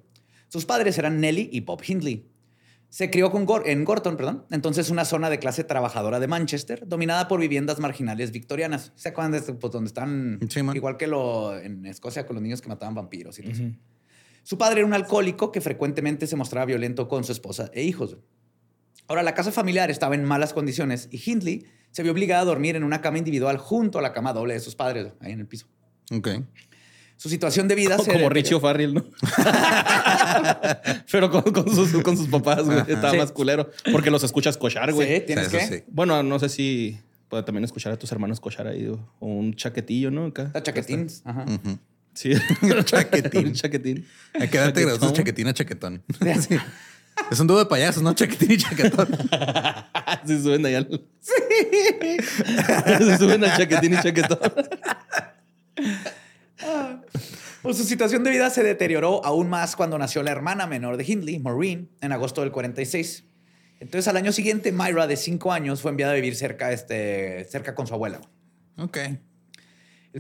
Sus 0.49 0.67
padres 0.67 0.99
eran 0.99 1.21
Nellie 1.21 1.49
y 1.50 1.61
Bob 1.61 1.83
Hindley. 1.87 2.31
Se 2.90 3.11
crió 3.11 3.30
con 3.30 3.47
Gor- 3.47 3.64
en 3.66 3.85
Gorton, 3.85 4.16
perdón, 4.16 4.47
entonces 4.50 4.88
una 4.88 5.04
zona 5.04 5.28
de 5.28 5.38
clase 5.38 5.62
trabajadora 5.62 6.21
de 6.21 6.26
Manchester, 6.26 6.88
dominada 6.88 7.28
por 7.28 7.38
viviendas 7.38 7.78
marginales 7.80 8.33
victorianas. 8.33 8.92
¿Se 8.97 9.11
acuerdan 9.11 9.33
de 9.33 9.38
este? 9.38 9.52
Pues 9.52 9.73
donde 9.73 9.88
están, 9.88 10.40
Sí, 10.49 10.62
man. 10.62 10.75
igual 10.75 10.97
que 10.97 11.07
lo 11.07 11.57
en 11.59 11.85
Escocia 11.85 12.25
con 12.26 12.35
los 12.37 12.42
niños 12.42 12.62
que 12.62 12.68
mataban 12.68 12.95
vampiros 12.95 13.38
y 13.38 13.42
todo. 13.42 13.52
Su 14.42 14.57
padre 14.57 14.80
era 14.80 14.87
un 14.87 14.95
alcohólico 14.95 15.52
que 15.52 15.61
frecuentemente 15.61 16.26
se 16.26 16.35
mostraba 16.37 16.64
violento 16.64 17.09
con 17.09 17.25
su 17.25 17.33
esposa 17.33 17.71
e 17.75 17.83
hijos. 17.83 18.16
Ahora, 19.07 19.23
la 19.23 19.35
casa 19.35 19.52
familiar 19.52 19.90
estaba 19.90 20.14
en 20.14 20.25
malas 20.25 20.54
condiciones 20.54 21.09
y 21.11 21.21
Hindley 21.30 21.66
se 21.90 22.02
vio 22.02 22.12
obligada 22.12 22.42
a 22.42 22.45
dormir 22.47 22.75
en 22.76 22.85
una 22.85 23.02
cama 23.02 23.18
individual 23.18 23.59
junto 23.59 23.99
a 23.99 24.02
la 24.02 24.12
cama 24.14 24.33
doble 24.33 24.54
de 24.54 24.61
sus 24.61 24.75
padres, 24.75 25.12
ahí 25.21 25.33
en 25.33 25.40
el 25.40 25.47
piso. 25.47 25.66
Ok. 26.11 26.28
Su 27.18 27.28
situación 27.28 27.68
de 27.68 27.75
vida 27.75 27.98
se 28.02 28.12
Como 28.12 28.30
Richie 28.30 28.54
O'Farrill, 28.54 28.94
¿no? 28.94 29.04
Pero 31.12 31.30
con, 31.30 31.42
con 31.42 31.75
sus, 31.75 31.90
con 32.02 32.16
sus 32.16 32.28
papás, 32.28 32.64
güey. 32.64 32.78
Estaba 32.80 33.10
Sí. 33.10 33.16
más 33.18 33.32
culero. 33.32 33.70
Porque 33.92 34.10
los 34.10 34.22
escuchas 34.22 34.56
cochar, 34.56 34.92
güey. 34.92 35.16
Sí, 35.16 35.25
tienes 35.26 35.48
Sí, 35.48 35.56
que. 35.58 35.66
sí. 35.66 35.82
Bueno, 35.88 36.22
no 36.22 36.38
sé 36.38 36.48
si 36.48 36.98
puede 37.28 37.42
también 37.42 37.64
escuchar 37.64 37.92
a 37.92 37.96
tus 37.98 38.10
hermanos 38.12 38.40
cochar 38.40 38.66
ahí 38.68 38.87
o, 38.87 38.94
o 39.18 39.26
un 39.26 39.52
chaquetillo, 39.54 40.10
¿no? 40.10 40.26
Acá. 40.26 40.44
Está 40.44 40.62
chaquetín. 40.72 41.08
Ajá. 41.25 41.44
Sí. 42.14 42.32
Chaquetín. 42.84 43.52
chaquetín. 43.52 44.06
Darte 44.32 44.52
gracias, 44.52 44.84
Chaquetón. 44.84 45.12
chaquetín 45.12 45.48
a 45.48 45.54
chaquetón. 45.54 46.02
Es 47.30 47.40
un 47.40 47.46
dúo 47.48 47.58
de 47.58 47.66
payasos, 47.66 48.02
¿no? 48.02 48.14
Chaquetín 48.14 48.52
y 48.52 48.56
chaquetón. 48.58 49.08
Se 50.25 50.40
suben 50.42 50.64
ahí 50.66 50.75
al... 50.76 51.00
Se 51.20 53.18
suben 53.18 53.44
al 53.44 53.56
chaquetín 53.56 53.94
y 53.94 53.96
chaquetón. 54.02 54.38
Pues 57.62 57.77
su 57.77 57.85
situación 57.85 58.25
de 58.25 58.31
vida 58.31 58.50
se 58.50 58.62
deterioró 58.62 59.25
aún 59.25 59.49
más 59.49 59.77
cuando 59.77 59.99
nació 59.99 60.23
la 60.23 60.31
hermana 60.31 60.67
menor 60.67 60.97
de 60.97 61.05
Hindley, 61.05 61.38
Maureen, 61.38 61.91
en 62.00 62.12
agosto 62.12 62.41
del 62.41 62.53
46. 62.53 63.25
Entonces, 63.81 64.09
al 64.09 64.17
año 64.17 64.33
siguiente, 64.33 64.73
Myra, 64.73 65.07
de 65.07 65.17
cinco 65.17 65.53
años, 65.53 65.81
fue 65.81 65.91
enviada 65.91 66.12
a 66.12 66.17
vivir 66.17 66.35
cerca, 66.35 66.73
este, 66.73 67.45
cerca 67.45 67.75
con 67.75 67.87
su 67.87 67.95
abuela. 67.95 68.21
Ok. 68.77 68.97
El 68.97 69.21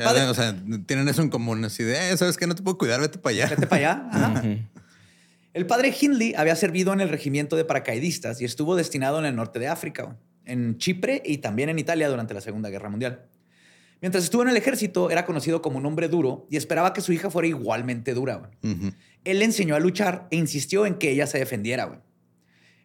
Ya, 0.00 0.04
padre, 0.04 0.22
O 0.24 0.34
sea, 0.34 0.54
tienen 0.86 1.08
eso 1.08 1.22
en 1.22 1.30
común. 1.30 1.64
Así 1.64 1.82
de, 1.82 2.10
eh, 2.10 2.16
¿sabes 2.16 2.36
qué? 2.36 2.46
No 2.46 2.54
te 2.54 2.62
puedo 2.62 2.78
cuidar, 2.78 3.00
vete 3.00 3.18
para 3.18 3.34
allá. 3.34 3.46
Vete 3.48 3.66
para 3.66 3.92
allá. 3.92 4.08
Ajá. 4.12 4.42
El 5.54 5.66
padre 5.66 5.92
Hindley 5.98 6.34
había 6.36 6.54
servido 6.54 6.92
en 6.92 7.00
el 7.00 7.08
regimiento 7.08 7.56
de 7.56 7.64
paracaidistas 7.64 8.40
y 8.40 8.44
estuvo 8.44 8.76
destinado 8.76 9.18
en 9.18 9.24
el 9.24 9.34
norte 9.34 9.58
de 9.58 9.66
África, 9.66 10.16
en 10.44 10.78
Chipre 10.78 11.20
y 11.24 11.38
también 11.38 11.68
en 11.68 11.78
Italia 11.78 12.08
durante 12.08 12.32
la 12.34 12.40
Segunda 12.40 12.68
Guerra 12.68 12.90
Mundial. 12.90 13.26
Mientras 14.00 14.24
estuvo 14.24 14.42
en 14.42 14.48
el 14.50 14.56
ejército, 14.56 15.10
era 15.10 15.24
conocido 15.26 15.60
como 15.60 15.78
un 15.78 15.86
hombre 15.86 16.08
duro 16.08 16.46
y 16.50 16.56
esperaba 16.56 16.92
que 16.92 17.00
su 17.00 17.12
hija 17.12 17.30
fuera 17.30 17.48
igualmente 17.48 18.14
dura. 18.14 18.50
Él 19.24 19.38
le 19.40 19.44
enseñó 19.44 19.74
a 19.74 19.80
luchar 19.80 20.28
e 20.30 20.36
insistió 20.36 20.86
en 20.86 20.94
que 20.94 21.10
ella 21.10 21.26
se 21.26 21.38
defendiera. 21.38 22.00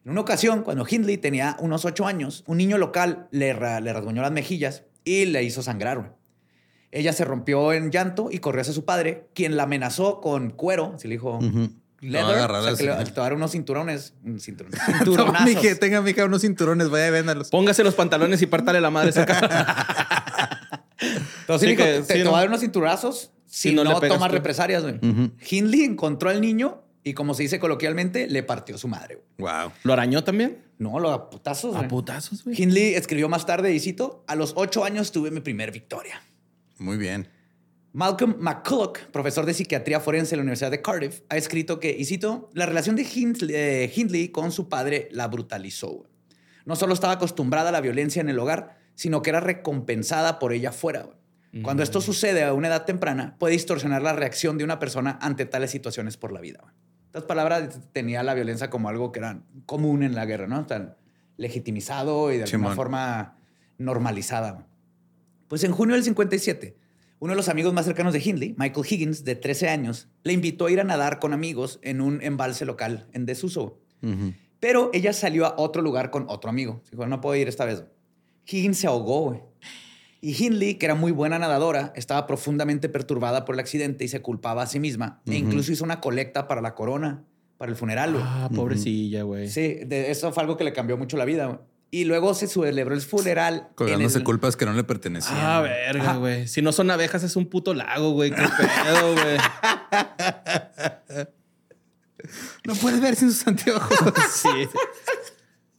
En 0.05 0.11
una 0.11 0.21
ocasión, 0.21 0.63
cuando 0.63 0.85
Hindley 0.89 1.17
tenía 1.17 1.55
unos 1.59 1.85
ocho 1.85 2.05
años, 2.07 2.43
un 2.47 2.57
niño 2.57 2.77
local 2.77 3.27
le, 3.31 3.53
ra- 3.53 3.79
le 3.79 3.93
rasguñó 3.93 4.21
las 4.21 4.31
mejillas 4.31 4.83
y 5.05 5.25
le 5.25 5.43
hizo 5.43 5.61
sangrar. 5.61 6.15
Ella 6.91 7.13
se 7.13 7.23
rompió 7.25 7.71
en 7.73 7.89
llanto 7.91 8.29
y 8.31 8.39
corrió 8.39 8.61
hacia 8.61 8.73
su 8.73 8.83
padre, 8.85 9.27
quien 9.33 9.55
la 9.55 9.63
amenazó 9.63 10.19
con 10.19 10.49
cuero. 10.51 10.95
Se 10.97 11.07
le 11.07 11.15
dijo 11.15 11.39
leather. 11.41 11.79
Te 12.01 12.09
va 12.21 12.29
a 12.29 12.33
agarrar 12.33 12.61
o 12.61 12.63
sea, 12.65 12.75
que 12.75 12.83
le, 12.83 12.91
así. 12.91 13.11
te 13.13 13.19
va 13.19 13.25
a 13.25 13.29
dar 13.29 13.33
unos 13.35 13.51
cinturones. 13.51 14.13
Toma, 14.23 14.39
cinturonazos. 14.39 15.45
mije, 15.45 15.75
tenga, 15.75 16.01
mija, 16.01 16.25
unos 16.25 16.41
cinturones, 16.41 16.89
vaya 16.89 17.07
y 17.07 17.11
véndalos. 17.11 17.49
Póngase 17.49 17.83
los 17.83 17.95
pantalones 17.95 18.41
y 18.41 18.45
pártale 18.47 18.81
la 18.81 18.89
madre 18.89 19.11
esa 19.11 19.25
cara. 19.25 20.42
Sí, 21.59 21.67
dijo, 21.67 21.83
que 21.83 21.91
te, 21.91 22.01
sí, 22.03 22.13
te 22.13 22.23
¿no? 22.23 22.31
va 22.31 22.37
a 22.37 22.41
dar 22.41 22.49
unos 22.49 22.61
cinturazos 22.61 23.31
si, 23.45 23.69
Si 23.69 23.75
no 23.75 23.83
tomas 23.83 24.29
tú. 24.29 24.33
represalias. 24.35 24.83
güey. 24.83 24.99
Hindley 25.49 25.83
encontró 25.83 26.29
al 26.29 26.41
niño 26.41 26.83
y, 27.03 27.13
como 27.13 27.33
se 27.33 27.43
dice 27.43 27.59
coloquialmente, 27.59 28.27
le 28.27 28.43
partió 28.43 28.77
su 28.77 28.87
madre. 28.87 29.21
Wow. 29.37 29.71
¿Lo 29.83 29.93
arañó 29.93 30.23
también? 30.23 30.63
No, 30.77 30.99
lo 30.99 31.11
a 31.11 31.29
putazos. 31.29 31.75
A 31.75 31.87
putazos, 31.87 32.43
güey. 32.43 32.61
Hindley 32.61 32.95
escribió 32.95 33.29
más 33.29 33.45
tarde, 33.45 33.73
y 33.73 33.79
cito, 33.79 34.23
a 34.27 34.35
los 34.35 34.53
ocho 34.55 34.83
años 34.83 35.11
tuve 35.11 35.29
mi 35.29 35.39
primer 35.41 35.71
victoria. 35.71 36.21
Muy 36.79 36.97
bien. 36.97 37.27
Malcolm 37.91 38.37
McCulloch, 38.39 38.97
profesor 39.11 39.45
de 39.45 39.53
psiquiatría 39.53 39.99
forense 39.99 40.33
en 40.33 40.39
la 40.39 40.43
Universidad 40.43 40.71
de 40.71 40.81
Cardiff, 40.81 41.21
ha 41.29 41.37
escrito 41.37 41.79
que, 41.79 41.95
y 41.95 42.05
cito, 42.05 42.49
la 42.53 42.65
relación 42.65 42.95
de 42.95 43.03
Hindley, 43.03 43.55
eh, 43.55 43.91
Hindley 43.95 44.29
con 44.29 44.51
su 44.51 44.67
padre 44.67 45.09
la 45.11 45.27
brutalizó. 45.27 46.07
No 46.65 46.75
solo 46.75 46.93
estaba 46.95 47.13
acostumbrada 47.13 47.69
a 47.69 47.71
la 47.71 47.81
violencia 47.81 48.19
en 48.21 48.29
el 48.29 48.39
hogar, 48.39 48.77
sino 48.95 49.21
que 49.21 49.29
era 49.29 49.39
recompensada 49.39 50.39
por 50.39 50.53
ella 50.53 50.71
fuera. 50.71 51.07
Cuando 51.61 51.83
esto 51.83 52.01
sucede 52.01 52.43
a 52.43 52.53
una 52.53 52.67
edad 52.67 52.85
temprana, 52.85 53.35
puede 53.37 53.53
distorsionar 53.53 54.01
la 54.01 54.13
reacción 54.13 54.57
de 54.57 54.63
una 54.63 54.79
persona 54.79 55.19
ante 55.21 55.45
tales 55.45 55.69
situaciones 55.69 56.17
por 56.17 56.31
la 56.31 56.41
vida. 56.41 56.73
otras 57.09 57.25
palabras, 57.25 57.79
tenía 57.91 58.23
la 58.23 58.33
violencia 58.33 58.71
como 58.71 58.89
algo 58.89 59.11
que 59.11 59.19
era 59.19 59.43
común 59.67 60.01
en 60.01 60.15
la 60.15 60.25
guerra, 60.25 60.47
¿no? 60.47 60.65
Tan 60.65 60.95
legitimizado 61.37 62.31
y 62.31 62.37
de 62.37 62.45
alguna 62.45 62.69
Simón. 62.69 62.75
forma 62.75 63.37
normalizada. 63.77 64.65
Pues 65.47 65.63
en 65.63 65.73
junio 65.73 65.93
del 65.93 66.03
57, 66.03 66.75
uno 67.19 67.33
de 67.33 67.37
los 67.37 67.49
amigos 67.49 67.71
más 67.71 67.85
cercanos 67.85 68.13
de 68.13 68.19
Hindley, 68.19 68.55
Michael 68.57 68.85
Higgins, 68.89 69.23
de 69.23 69.35
13 69.35 69.69
años, 69.69 70.09
le 70.23 70.33
invitó 70.33 70.65
a 70.65 70.71
ir 70.71 70.79
a 70.81 70.83
nadar 70.83 71.19
con 71.19 71.33
amigos 71.33 71.79
en 71.83 72.01
un 72.01 72.19
embalse 72.23 72.65
local 72.65 73.07
en 73.13 73.27
desuso. 73.27 73.79
Pero 74.59 74.89
ella 74.91 75.13
salió 75.13 75.45
a 75.45 75.55
otro 75.57 75.81
lugar 75.81 76.09
con 76.09 76.25
otro 76.29 76.49
amigo. 76.49 76.81
Dijo, 76.89 77.05
no 77.05 77.21
puedo 77.21 77.35
ir 77.35 77.47
esta 77.47 77.65
vez. 77.65 77.83
Higgins 78.45 78.77
se 78.79 78.87
ahogó, 78.87 79.21
güey. 79.29 79.39
Y 80.21 80.41
Hindley, 80.41 80.75
que 80.75 80.85
era 80.85 80.95
muy 80.95 81.11
buena 81.11 81.37
nadadora, 81.37 81.91
estaba 81.97 82.25
profundamente 82.27 82.87
perturbada 82.87 83.43
por 83.43 83.55
el 83.55 83.59
accidente 83.59 84.05
y 84.05 84.07
se 84.07 84.21
culpaba 84.21 84.63
a 84.63 84.67
sí 84.67 84.79
misma. 84.79 85.21
E 85.25 85.35
incluso 85.35 85.71
hizo 85.73 85.83
una 85.83 85.99
colecta 85.99 86.47
para 86.47 86.61
la 86.61 86.75
corona, 86.75 87.23
para 87.57 87.71
el 87.71 87.75
funeral. 87.77 88.13
güey. 88.13 88.23
Ah, 88.25 88.49
pobrecilla, 88.55 89.23
güey. 89.23 89.49
Sí, 89.49 89.79
de- 89.85 90.11
eso 90.11 90.31
fue 90.31 90.43
algo 90.43 90.55
que 90.55 90.63
le 90.63 90.71
cambió 90.71 90.95
mucho 90.97 91.17
la 91.17 91.25
vida. 91.25 91.47
güey. 91.47 91.59
Y 91.91 92.05
luego 92.05 92.33
se 92.33 92.47
celebró 92.47 92.95
el 92.95 93.01
funeral. 93.01 93.67
Colgándose 93.75 94.17
el- 94.19 94.23
culpas 94.23 94.55
que 94.55 94.65
no 94.65 94.71
le 94.73 94.83
pertenecían. 94.85 95.35
Ah, 95.37 95.59
verga, 95.61 96.15
güey. 96.15 96.47
Si 96.47 96.61
no 96.61 96.71
son 96.71 96.89
abejas, 96.89 97.21
es 97.23 97.35
un 97.35 97.45
puto 97.47 97.73
lago, 97.73 98.11
güey. 98.11 98.31
Qué 98.31 98.41
pedo, 98.41 99.13
güey. 99.13 99.37
No 102.65 102.73
puedes 102.75 103.01
ver 103.01 103.15
sin 103.15 103.31
sus 103.31 103.45
anteojos. 103.47 103.97
Sí. 104.31 104.47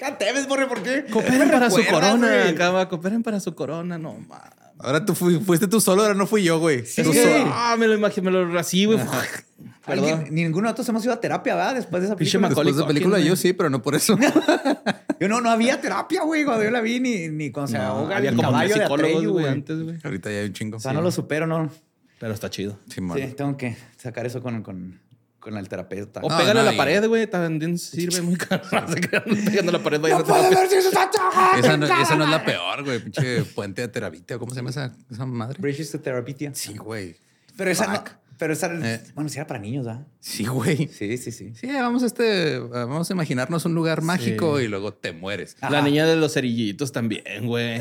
Cantemes, 0.04 0.48
morre, 0.48 0.66
¿por 0.66 0.82
qué? 0.82 1.04
Cooperen 1.10 1.50
para 1.50 1.70
su 1.70 1.84
corona, 1.86 2.48
acaba. 2.48 2.88
Cooperen 2.88 3.22
para 3.22 3.40
su 3.40 3.54
corona, 3.54 3.98
no 3.98 4.12
mames. 4.14 4.52
Ahora 4.78 5.04
tú 5.04 5.14
fui- 5.14 5.38
fuiste 5.38 5.66
tú 5.68 5.80
solo, 5.80 6.02
ahora 6.02 6.14
no 6.14 6.26
fui 6.26 6.42
yo, 6.42 6.58
güey. 6.58 6.82
Tú 6.82 7.12
Sí. 7.12 7.20
Ah, 7.46 7.76
me 7.78 7.86
lo 7.86 7.94
imaginé, 7.94 8.30
me 8.30 8.44
lo 8.44 8.58
así, 8.58 8.84
güey. 8.84 8.98
Perdón. 9.86 10.26
ninguno 10.30 10.62
de 10.68 10.72
nosotros 10.72 10.88
hemos 10.88 11.04
ido 11.04 11.12
a 11.12 11.20
terapia, 11.20 11.54
¿verdad? 11.54 11.74
Después 11.74 12.02
de 12.02 12.08
esa 12.08 12.16
película. 12.16 12.48
Macaulay 12.48 12.72
Después 12.72 12.86
de 12.88 12.94
película 12.94 13.16
Culkin, 13.16 13.28
yo 13.30 13.36
sí, 13.36 13.52
pero 13.52 13.70
no 13.70 13.82
por 13.82 13.94
eso. 13.94 14.18
Yo 15.20 15.28
no, 15.28 15.40
no 15.40 15.48
había 15.48 15.80
terapia, 15.80 16.22
güey, 16.24 16.44
cuando 16.44 16.64
yo 16.64 16.70
la 16.72 16.80
vi, 16.80 16.98
ni, 16.98 17.28
ni 17.28 17.50
cuando 17.52 17.70
se 17.70 17.78
No, 17.78 17.84
ahoga 17.84 18.16
había 18.16 18.30
el 18.30 18.36
como 18.36 18.50
caballo 18.50 18.74
de 18.74 18.84
Atreyu, 18.84 19.32
güey, 19.32 19.46
antes, 19.46 19.80
güey. 19.80 19.96
Ahorita 20.02 20.28
ya 20.30 20.38
hay 20.40 20.46
un 20.46 20.52
chingo. 20.52 20.76
O 20.76 20.80
sea, 20.80 20.92
no 20.92 21.00
lo 21.00 21.10
supero, 21.12 21.46
no. 21.46 21.70
Pero 22.18 22.34
está 22.34 22.50
chido. 22.50 22.78
Simón. 22.92 23.16
Sí, 23.16 23.28
tengo 23.36 23.56
que 23.56 23.76
sacar 23.96 24.26
eso 24.26 24.42
con, 24.42 24.62
con, 24.62 25.00
con 25.44 25.56
el 25.56 25.68
terapeuta. 25.68 26.20
O 26.22 26.28
No, 26.28 26.36
pégale 26.36 26.60
a 26.60 26.62
la 26.64 26.72
y- 26.74 26.76
pared, 26.76 27.06
güey. 27.06 27.26
También 27.28 27.78
sirve 27.78 28.22
muy 28.22 28.36
caro. 28.36 28.62
Se 28.88 29.00
quedan 29.00 29.22
pegando 29.24 29.70
a 29.70 29.72
la 29.74 29.82
pared. 29.82 30.00
vayan 30.00 30.16
a 30.16 30.20
¡No 30.20 30.26
puedo 30.26 30.50
ver 30.50 30.68
si! 30.68 30.76
Esa 30.76 31.76
no, 31.76 31.86
esa 31.86 32.16
no 32.16 32.24
es 32.24 32.30
la 32.30 32.44
peor, 32.44 32.82
güey. 32.84 32.98
Pinche 32.98 33.42
puente 33.44 33.82
de 33.82 33.88
terabita. 33.88 34.38
¿Cómo 34.38 34.50
se 34.50 34.56
llama 34.56 34.70
esa, 34.70 34.92
esa 35.10 35.26
madre? 35.26 35.56
Bridges 35.60 35.90
to 35.92 36.00
Therapy. 36.00 36.34
Sí, 36.54 36.76
güey. 36.76 37.16
Pero 37.56 37.70
esa 37.70 37.86
no. 37.86 38.02
Pero 38.36 38.52
esa, 38.52 38.66
Eh. 38.66 39.00
bueno, 39.14 39.30
sí 39.30 39.38
era 39.38 39.46
para 39.46 39.60
niños, 39.60 39.86
¿verdad? 39.86 40.06
Sí, 40.18 40.44
güey. 40.44 40.88
Sí, 40.88 41.16
sí, 41.18 41.30
sí. 41.30 41.52
Sí, 41.54 41.68
vamos 41.68 42.02
a 42.02 42.06
este, 42.06 42.58
vamos 42.58 43.08
a 43.08 43.12
imaginarnos 43.12 43.64
un 43.64 43.74
lugar 43.76 44.02
mágico 44.02 44.60
y 44.60 44.66
luego 44.66 44.92
te 44.92 45.12
mueres. 45.12 45.56
Ajá. 45.60 45.70
La 45.70 45.82
niña 45.82 46.04
de 46.04 46.16
los 46.16 46.34
cerillitos 46.34 46.90
también, 46.90 47.46
güey. 47.46 47.80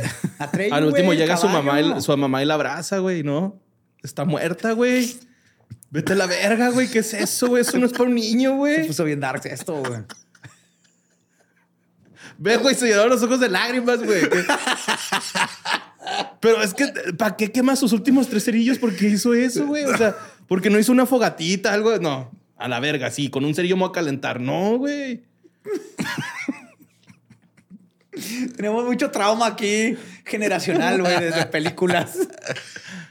Al 0.71 0.85
último 0.85 1.07
güey, 1.07 1.17
llega 1.17 1.37
su 1.37 1.49
mamá, 1.49 1.81
y, 1.81 2.01
su 2.01 2.15
mamá 2.15 2.43
y 2.43 2.45
la 2.45 2.53
abraza, 2.53 2.99
güey, 2.99 3.23
¿no? 3.23 3.59
Está 4.03 4.25
muerta, 4.25 4.73
güey. 4.73 5.15
Vete 5.93 6.13
a 6.13 6.15
la 6.15 6.25
verga, 6.25 6.69
güey. 6.69 6.89
¿Qué 6.89 6.99
es 6.99 7.13
eso, 7.13 7.49
güey? 7.49 7.61
Eso 7.61 7.77
no 7.77 7.85
es 7.85 7.91
para 7.91 8.05
un 8.05 8.15
niño, 8.15 8.49
Se 8.49 8.55
güey. 8.55 8.87
puso 8.87 9.03
bien 9.03 9.19
dark 9.19 9.45
esto, 9.45 9.75
güey. 9.75 10.01
Ve, 12.39 12.57
güey, 12.57 12.73
se 12.73 12.87
llenaron 12.87 13.11
los 13.11 13.21
ojos 13.21 13.39
de 13.39 13.47
lágrimas, 13.47 14.01
güey. 14.03 14.23
Pero 16.39 16.63
es 16.63 16.73
que, 16.73 16.87
¿para 17.15 17.37
qué 17.37 17.51
quema 17.51 17.75
sus 17.75 17.93
últimos 17.93 18.27
tres 18.27 18.43
cerillos? 18.43 18.79
¿Por 18.79 18.95
qué 18.95 19.07
hizo 19.07 19.35
eso, 19.35 19.67
güey? 19.67 19.83
O 19.85 19.95
sea, 19.95 20.17
porque 20.47 20.71
no 20.71 20.79
hizo 20.79 20.91
una 20.91 21.05
fogatita, 21.05 21.71
algo. 21.71 21.95
No, 21.99 22.31
a 22.57 22.67
la 22.67 22.79
verga, 22.79 23.11
sí, 23.11 23.29
con 23.29 23.45
un 23.45 23.53
cerillo 23.53 23.75
me 23.77 23.81
voy 23.81 23.89
a 23.89 23.93
calentar. 23.93 24.39
No, 24.41 24.79
güey. 24.79 25.21
Tenemos 28.55 28.83
mucho 28.85 29.11
trauma 29.11 29.45
aquí 29.45 29.95
generacional, 30.25 31.01
güey, 31.01 31.19
desde 31.19 31.45
películas. 31.45 32.17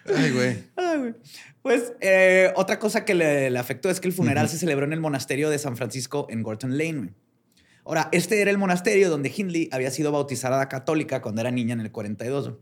Ay, 0.04 0.30
güey. 0.32 0.64
Ay, 0.74 0.98
güey. 0.98 1.14
Pues 1.62 1.92
eh, 2.00 2.52
otra 2.56 2.78
cosa 2.78 3.04
que 3.04 3.14
le, 3.14 3.50
le 3.50 3.58
afectó 3.58 3.88
es 3.88 4.00
que 4.00 4.08
el 4.08 4.14
funeral 4.14 4.48
se 4.48 4.58
celebró 4.58 4.84
en 4.84 4.92
el 4.92 5.00
monasterio 5.00 5.48
de 5.48 5.58
San 5.58 5.76
Francisco 5.76 6.26
en 6.28 6.42
Gorton 6.42 6.76
Lane. 6.76 7.14
Ahora, 7.84 8.08
este 8.12 8.40
era 8.40 8.50
el 8.50 8.58
monasterio 8.58 9.10
donde 9.10 9.32
Hindley 9.34 9.68
había 9.72 9.90
sido 9.90 10.12
bautizada 10.12 10.68
católica 10.68 11.22
cuando 11.22 11.40
era 11.40 11.50
niña 11.50 11.72
en 11.74 11.80
el 11.80 11.90
42. 11.90 12.48
güey. 12.48 12.60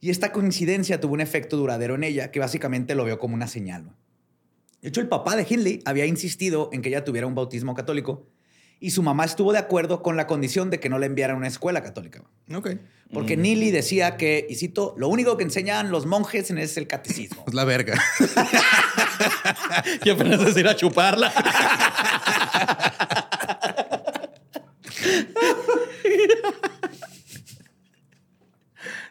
Y 0.00 0.10
esta 0.10 0.32
coincidencia 0.32 1.00
tuvo 1.00 1.14
un 1.14 1.20
efecto 1.20 1.56
duradero 1.56 1.94
en 1.94 2.04
ella 2.04 2.30
que 2.30 2.38
básicamente 2.38 2.94
lo 2.94 3.04
vio 3.04 3.18
como 3.18 3.34
una 3.34 3.46
señal. 3.46 3.94
De 4.82 4.88
hecho, 4.88 5.00
el 5.00 5.08
papá 5.08 5.36
de 5.36 5.46
Hindley 5.48 5.80
había 5.84 6.06
insistido 6.06 6.70
en 6.72 6.82
que 6.82 6.90
ella 6.90 7.04
tuviera 7.04 7.26
un 7.26 7.34
bautismo 7.34 7.74
católico 7.74 8.26
y 8.78 8.90
su 8.90 9.02
mamá 9.02 9.24
estuvo 9.24 9.52
de 9.52 9.58
acuerdo 9.58 10.02
con 10.02 10.16
la 10.16 10.26
condición 10.26 10.70
de 10.70 10.80
que 10.80 10.88
no 10.88 10.98
la 10.98 11.06
enviara 11.06 11.32
a 11.32 11.36
una 11.36 11.48
escuela 11.48 11.82
católica. 11.82 12.22
Ok. 12.54 12.70
Porque 13.12 13.36
Neely 13.36 13.70
decía 13.70 14.16
que, 14.16 14.46
y 14.48 14.56
cito, 14.56 14.94
lo 14.98 15.08
único 15.08 15.36
que 15.36 15.44
enseñan 15.44 15.90
los 15.90 16.06
monjes 16.06 16.50
es 16.50 16.76
el 16.76 16.86
catecismo. 16.86 17.44
Es 17.48 17.54
la 17.54 17.64
verga. 17.64 18.00
Y 20.04 20.10
apenas 20.10 20.40
es 20.42 20.56
ir 20.56 20.68
a 20.68 20.76
chuparla. 20.76 21.32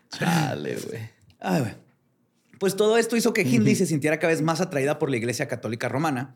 Chale, 0.10 0.76
güey. 0.76 1.10
Ay, 1.40 1.60
güey. 1.62 1.74
Pues 2.60 2.76
todo 2.76 2.98
esto 2.98 3.16
hizo 3.16 3.34
que 3.34 3.42
Hindley 3.42 3.76
se 3.76 3.86
sintiera 3.86 4.20
cada 4.20 4.32
vez 4.32 4.42
más 4.42 4.62
atraída 4.62 5.00
por 5.00 5.10
la 5.10 5.18
Iglesia 5.18 5.48
Católica 5.48 5.90
Romana. 5.90 6.36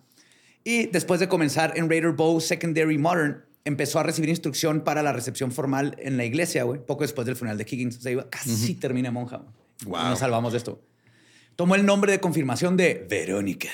Y 0.64 0.88
después 0.88 1.20
de 1.20 1.28
comenzar 1.28 1.74
en 1.76 1.90
Raider 1.90 2.12
Bow 2.12 2.40
Secondary 2.42 2.98
Modern, 2.98 3.44
empezó 3.66 4.00
a 4.00 4.04
recibir 4.04 4.30
instrucción 4.30 4.82
para 4.82 5.04
la 5.04 5.14
recepción 5.14 5.52
formal 5.52 5.96
en 6.00 6.18
la 6.18 6.26
iglesia, 6.26 6.64
güey, 6.64 6.86
poco 6.86 7.04
después 7.04 7.26
del 7.26 7.36
funeral 7.36 7.58
de 7.58 7.66
Higgins. 7.70 7.98
O 7.98 8.02
sea, 8.02 8.12
iba, 8.12 8.30
casi 8.30 8.76
termina 8.76 9.12
monja. 9.12 9.42
Wow. 9.86 10.10
Nos 10.10 10.20
salvamos 10.20 10.54
de 10.54 10.58
esto. 10.58 10.82
Tomó 11.56 11.76
el 11.76 11.86
nombre 11.86 12.12
de 12.12 12.20
confirmación 12.20 12.78
de 12.78 13.06
Verónica 13.10 13.70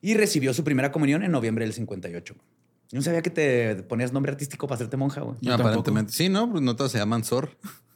y 0.00 0.14
recibió 0.14 0.54
su 0.54 0.64
primera 0.64 0.92
comunión 0.92 1.22
en 1.22 1.32
noviembre 1.32 1.64
del 1.64 1.74
58. 1.74 2.34
Yo 2.34 2.98
no 2.98 3.02
sabía 3.02 3.22
que 3.22 3.30
te 3.30 3.76
ponías 3.84 4.12
nombre 4.12 4.32
artístico 4.32 4.66
para 4.66 4.76
hacerte 4.76 4.96
monja, 4.96 5.22
güey. 5.22 5.36
Yo 5.40 5.54
Aparentemente. 5.54 6.12
Sí, 6.12 6.28
¿no? 6.28 6.50
Pues 6.50 6.62
no 6.62 6.76
todos 6.76 6.92
se 6.92 6.98
llaman 6.98 7.24
Sor. 7.24 7.50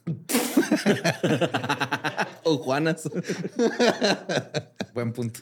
O 2.43 2.57
Juanas. 2.57 3.07
Buen 4.93 5.13
punto. 5.13 5.41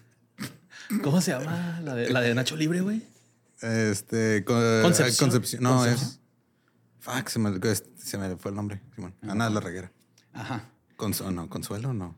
¿Cómo 1.03 1.21
se 1.21 1.31
llama? 1.31 1.79
La 1.83 1.95
de, 1.95 2.09
la 2.09 2.21
de 2.21 2.33
Nacho 2.33 2.55
Libre, 2.55 2.81
güey. 2.81 3.01
Este. 3.61 4.43
con- 4.45 4.81
Concepción. 4.83 5.29
Concepción. 5.29 5.63
No, 5.63 5.77
Concepción. 5.77 6.09
es. 6.09 6.19
Fuck, 6.99 7.27
se 7.29 7.39
me, 7.39 7.59
se 7.97 8.17
me 8.17 8.35
fue 8.37 8.51
el 8.51 8.55
nombre. 8.55 8.81
Simón. 8.95 9.13
Ana 9.27 9.49
la 9.49 9.59
reguera. 9.59 9.91
Ajá. 10.33 10.69
Consuelo, 10.95 11.31
no, 11.31 11.49
Consuelo, 11.49 11.93
no. 11.93 12.15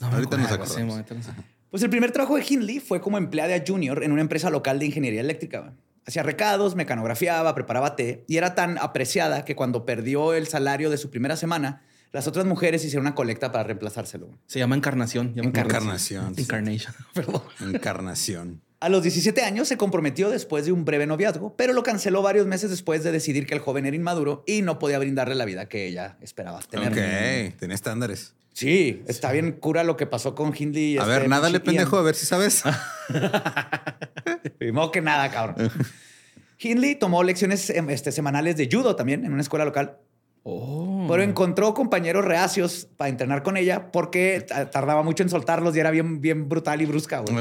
No, 0.00 0.06
Ahorita 0.08 0.36
nos 0.36 0.50
acordamos. 0.52 0.94
sí, 0.94 1.14
ahorita. 1.14 1.36
Pues 1.70 1.82
el 1.82 1.90
primer 1.90 2.10
trabajo 2.12 2.36
de 2.36 2.44
Hindley 2.48 2.80
fue 2.80 3.00
como 3.00 3.18
empleada 3.18 3.62
junior 3.66 4.02
en 4.02 4.12
una 4.12 4.20
empresa 4.22 4.50
local 4.50 4.78
de 4.78 4.86
ingeniería 4.86 5.20
eléctrica. 5.20 5.74
Hacía 6.06 6.22
recados, 6.22 6.74
mecanografiaba, 6.76 7.54
preparaba 7.54 7.96
té 7.96 8.24
y 8.28 8.36
era 8.36 8.54
tan 8.54 8.78
apreciada 8.78 9.44
que 9.44 9.56
cuando 9.56 9.84
perdió 9.84 10.34
el 10.34 10.46
salario 10.46 10.90
de 10.90 10.98
su 10.98 11.10
primera 11.10 11.36
semana, 11.36 11.82
las 12.12 12.26
otras 12.26 12.46
mujeres 12.46 12.84
hicieron 12.84 13.06
una 13.06 13.14
colecta 13.14 13.52
para 13.52 13.64
reemplazárselo. 13.64 14.28
Se 14.46 14.58
llama 14.58 14.76
Encarnación. 14.76 15.32
Encarnación. 15.36 16.34
sí. 16.34 16.42
Incarnation. 16.42 16.94
Perdón. 17.14 17.42
Encarnación. 17.60 18.62
A 18.78 18.88
los 18.90 19.02
17 19.02 19.42
años 19.42 19.68
se 19.68 19.76
comprometió 19.78 20.28
después 20.28 20.66
de 20.66 20.72
un 20.72 20.84
breve 20.84 21.06
noviazgo, 21.06 21.56
pero 21.56 21.72
lo 21.72 21.82
canceló 21.82 22.20
varios 22.22 22.46
meses 22.46 22.68
después 22.70 23.02
de 23.02 23.10
decidir 23.10 23.46
que 23.46 23.54
el 23.54 23.60
joven 23.60 23.86
era 23.86 23.96
inmaduro 23.96 24.44
y 24.46 24.62
no 24.62 24.78
podía 24.78 24.98
brindarle 24.98 25.34
la 25.34 25.46
vida 25.46 25.66
que 25.66 25.86
ella 25.86 26.18
esperaba 26.20 26.60
tener. 26.60 26.88
Ok, 26.88 27.58
tiene 27.58 27.74
estándares. 27.74 28.34
Sí, 28.52 29.02
está 29.06 29.32
bien 29.32 29.52
cura 29.52 29.82
lo 29.84 29.96
que 29.96 30.06
pasó 30.06 30.34
con 30.34 30.54
Hindley. 30.56 30.94
y 30.94 30.98
A 30.98 31.02
este 31.02 31.10
ver, 31.12 31.28
nada 31.28 31.50
le 31.50 31.60
pendejo, 31.60 31.96
a 31.96 32.02
ver 32.02 32.14
si 32.14 32.24
sabes. 32.26 32.62
Primero 34.58 34.90
que 34.90 35.00
nada, 35.00 35.30
cabrón. 35.30 35.70
Hindley 36.58 36.94
tomó 36.94 37.22
lecciones 37.22 37.68
em, 37.70 37.90
este, 37.90 38.12
semanales 38.12 38.56
de 38.56 38.68
judo 38.70 38.96
también 38.96 39.24
en 39.24 39.32
una 39.32 39.42
escuela 39.42 39.64
local, 39.64 39.98
Oh. 40.48 41.06
pero 41.10 41.24
encontró 41.24 41.74
compañeros 41.74 42.24
reacios 42.24 42.86
para 42.96 43.08
entrenar 43.08 43.42
con 43.42 43.56
ella 43.56 43.90
porque 43.90 44.44
ta- 44.46 44.70
tardaba 44.70 45.02
mucho 45.02 45.24
en 45.24 45.28
soltarlos 45.28 45.74
y 45.74 45.80
era 45.80 45.90
bien, 45.90 46.20
bien 46.20 46.48
brutal 46.48 46.80
y 46.80 46.84
brusca, 46.86 47.18
güey. 47.18 47.34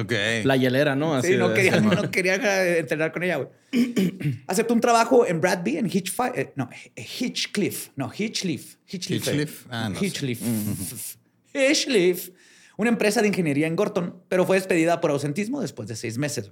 La 0.44 0.56
hielera, 0.56 0.96
¿no? 0.96 1.14
Así 1.14 1.34
Sí, 1.34 1.38
no 1.38 1.54
quería, 1.54 1.80
sí, 1.80 1.86
no 1.86 2.10
quería 2.10 2.36
eh, 2.66 2.80
entrenar 2.80 3.12
con 3.12 3.22
ella, 3.22 3.36
güey. 3.38 3.50
Aceptó 4.48 4.74
un 4.74 4.82
trabajo 4.82 5.24
en 5.28 5.40
Bradby, 5.40 5.78
en 5.78 5.88
Hitchfi- 5.88 6.32
eh, 6.36 6.54
no, 6.56 6.68
Hitchcliff, 6.96 7.90
no, 7.96 8.12
Hitchcliff. 8.12 8.78
Hitchcliff. 8.88 9.28
Hitchcliff, 9.28 9.68
ah, 9.70 9.90
no 9.90 10.00
sé. 10.00 10.06
Hitchcliff. 10.08 10.42
Hitchcliff. 11.54 12.30
Una 12.78 12.90
empresa 12.90 13.22
de 13.22 13.28
ingeniería 13.28 13.68
en 13.68 13.76
Gorton, 13.76 14.22
pero 14.28 14.46
fue 14.48 14.58
despedida 14.58 15.00
por 15.00 15.12
ausentismo 15.12 15.62
después 15.62 15.88
de 15.88 15.96
seis 15.96 16.18
meses. 16.18 16.52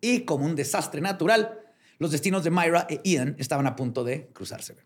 Y 0.00 0.20
como 0.20 0.46
un 0.46 0.56
desastre 0.56 1.00
natural, 1.02 1.58
los 1.98 2.10
destinos 2.10 2.42
de 2.42 2.50
Myra 2.50 2.86
e 2.88 3.00
Ian 3.04 3.36
estaban 3.38 3.66
a 3.66 3.76
punto 3.76 4.02
de 4.02 4.28
cruzarse. 4.32 4.72
güey. 4.72 4.84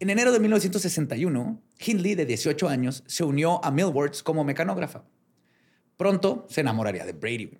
En 0.00 0.10
enero 0.10 0.30
de 0.30 0.38
1961, 0.38 1.60
Hindley, 1.80 2.14
de 2.14 2.24
18 2.24 2.68
años, 2.68 3.02
se 3.06 3.24
unió 3.24 3.64
a 3.64 3.72
Millwards 3.72 4.22
como 4.22 4.44
mecanógrafa. 4.44 5.02
Pronto 5.96 6.46
se 6.48 6.60
enamoraría 6.60 7.04
de 7.04 7.12
Brady. 7.12 7.58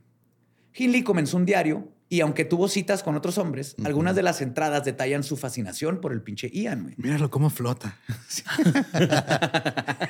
Hindley 0.72 1.03
comenzó 1.03 1.37
un 1.37 1.44
diario 1.44 1.92
y 2.09 2.20
aunque 2.20 2.44
tuvo 2.44 2.68
citas 2.68 3.03
con 3.03 3.16
otros 3.16 3.38
hombres, 3.38 3.74
algunas 3.85 4.14
de 4.14 4.22
las 4.22 4.40
entradas 4.40 4.85
detallan 4.85 5.24
su 5.24 5.37
fascinación 5.37 6.01
por 6.01 6.12
el 6.12 6.22
pinche 6.22 6.48
Ian. 6.48 6.94
Míralo 6.96 7.29
cómo 7.29 7.51
flota. 7.51 7.98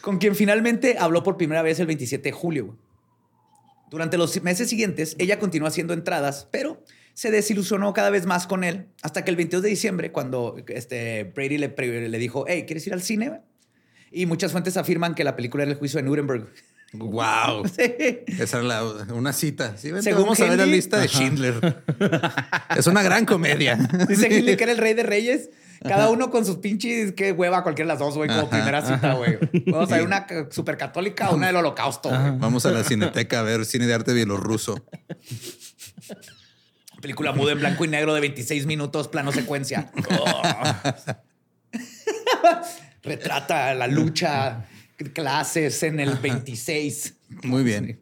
con 0.00 0.16
quien 0.16 0.34
finalmente 0.34 0.96
habló 0.98 1.22
por 1.22 1.36
primera 1.36 1.60
vez 1.60 1.80
el 1.80 1.86
27 1.86 2.30
de 2.30 2.32
julio. 2.32 2.78
Durante 3.90 4.16
los 4.16 4.42
meses 4.42 4.70
siguientes, 4.70 5.16
ella 5.18 5.38
continuó 5.38 5.68
haciendo 5.68 5.92
entradas, 5.92 6.48
pero 6.50 6.82
se 7.14 7.30
desilusionó 7.30 7.92
cada 7.94 8.10
vez 8.10 8.26
más 8.26 8.46
con 8.46 8.64
él, 8.64 8.86
hasta 9.02 9.24
que 9.24 9.30
el 9.30 9.36
22 9.36 9.62
de 9.62 9.68
diciembre, 9.70 10.12
cuando 10.12 10.56
este, 10.68 11.24
Brady 11.34 11.58
le, 11.58 12.08
le 12.08 12.18
dijo, 12.18 12.44
hey, 12.46 12.64
¿quieres 12.66 12.86
ir 12.86 12.92
al 12.92 13.02
cine? 13.02 13.28
güey?" 13.28 13.40
Y 14.12 14.26
muchas 14.26 14.52
fuentes 14.52 14.76
afirman 14.76 15.14
que 15.14 15.24
la 15.24 15.34
película 15.36 15.62
era 15.64 15.72
el 15.72 15.78
juicio 15.78 15.96
de 15.98 16.02
Nuremberg. 16.04 16.46
Wow. 16.92 17.66
Sí. 17.76 17.82
Esa 18.38 18.58
era 18.58 18.62
la- 18.62 18.84
una 19.14 19.32
cita. 19.32 19.76
Sí, 19.76 19.88
vente, 19.90 20.02
Según 20.10 20.22
vamos 20.24 20.40
a 20.40 20.44
ver 20.44 20.58
la 20.58 20.66
lista 20.66 20.98
de 20.98 21.08
Schindler. 21.08 21.82
es 22.76 22.86
una 22.86 23.02
gran 23.02 23.24
comedia. 23.26 23.74
Dice 24.08 24.28
Hitler 24.32 24.56
que 24.56 24.62
era 24.62 24.72
el 24.72 24.78
rey 24.78 24.94
de 24.94 25.02
reyes. 25.02 25.50
Cada 25.82 26.08
uno 26.08 26.30
con 26.30 26.46
sus 26.46 26.58
pinches, 26.58 27.12
qué 27.12 27.32
hueva, 27.32 27.62
cualquiera 27.62 27.88
de 27.88 27.92
las 27.94 27.98
dos, 27.98 28.14
güey, 28.16 28.30
como 28.30 28.48
primera 28.48 28.80
cita, 28.80 29.14
güey. 29.14 29.38
Vamos 29.66 29.90
a 29.92 29.96
ver 29.96 30.06
una 30.06 30.24
ca- 30.26 30.46
super 30.50 30.76
católica 30.78 31.28
o 31.30 31.34
una 31.34 31.48
del 31.48 31.56
holocausto. 31.56 32.10
Vamos 32.10 32.64
a 32.64 32.70
la 32.70 32.84
cineteca 32.84 33.40
a 33.40 33.42
ver 33.42 33.66
cine 33.66 33.86
de 33.86 33.92
arte 33.94 34.12
bielorruso. 34.14 34.82
Película 37.04 37.32
muda 37.32 37.52
en 37.52 37.58
blanco 37.58 37.84
y 37.84 37.88
negro 37.88 38.14
de 38.14 38.22
26 38.22 38.64
minutos, 38.64 39.08
plano 39.08 39.30
secuencia. 39.30 39.92
Retrata 43.02 43.74
la 43.74 43.86
lucha, 43.88 44.64
clases 45.12 45.82
en 45.82 46.00
el 46.00 46.14
26. 46.14 47.14
Muy 47.42 47.62
bien. 47.62 48.00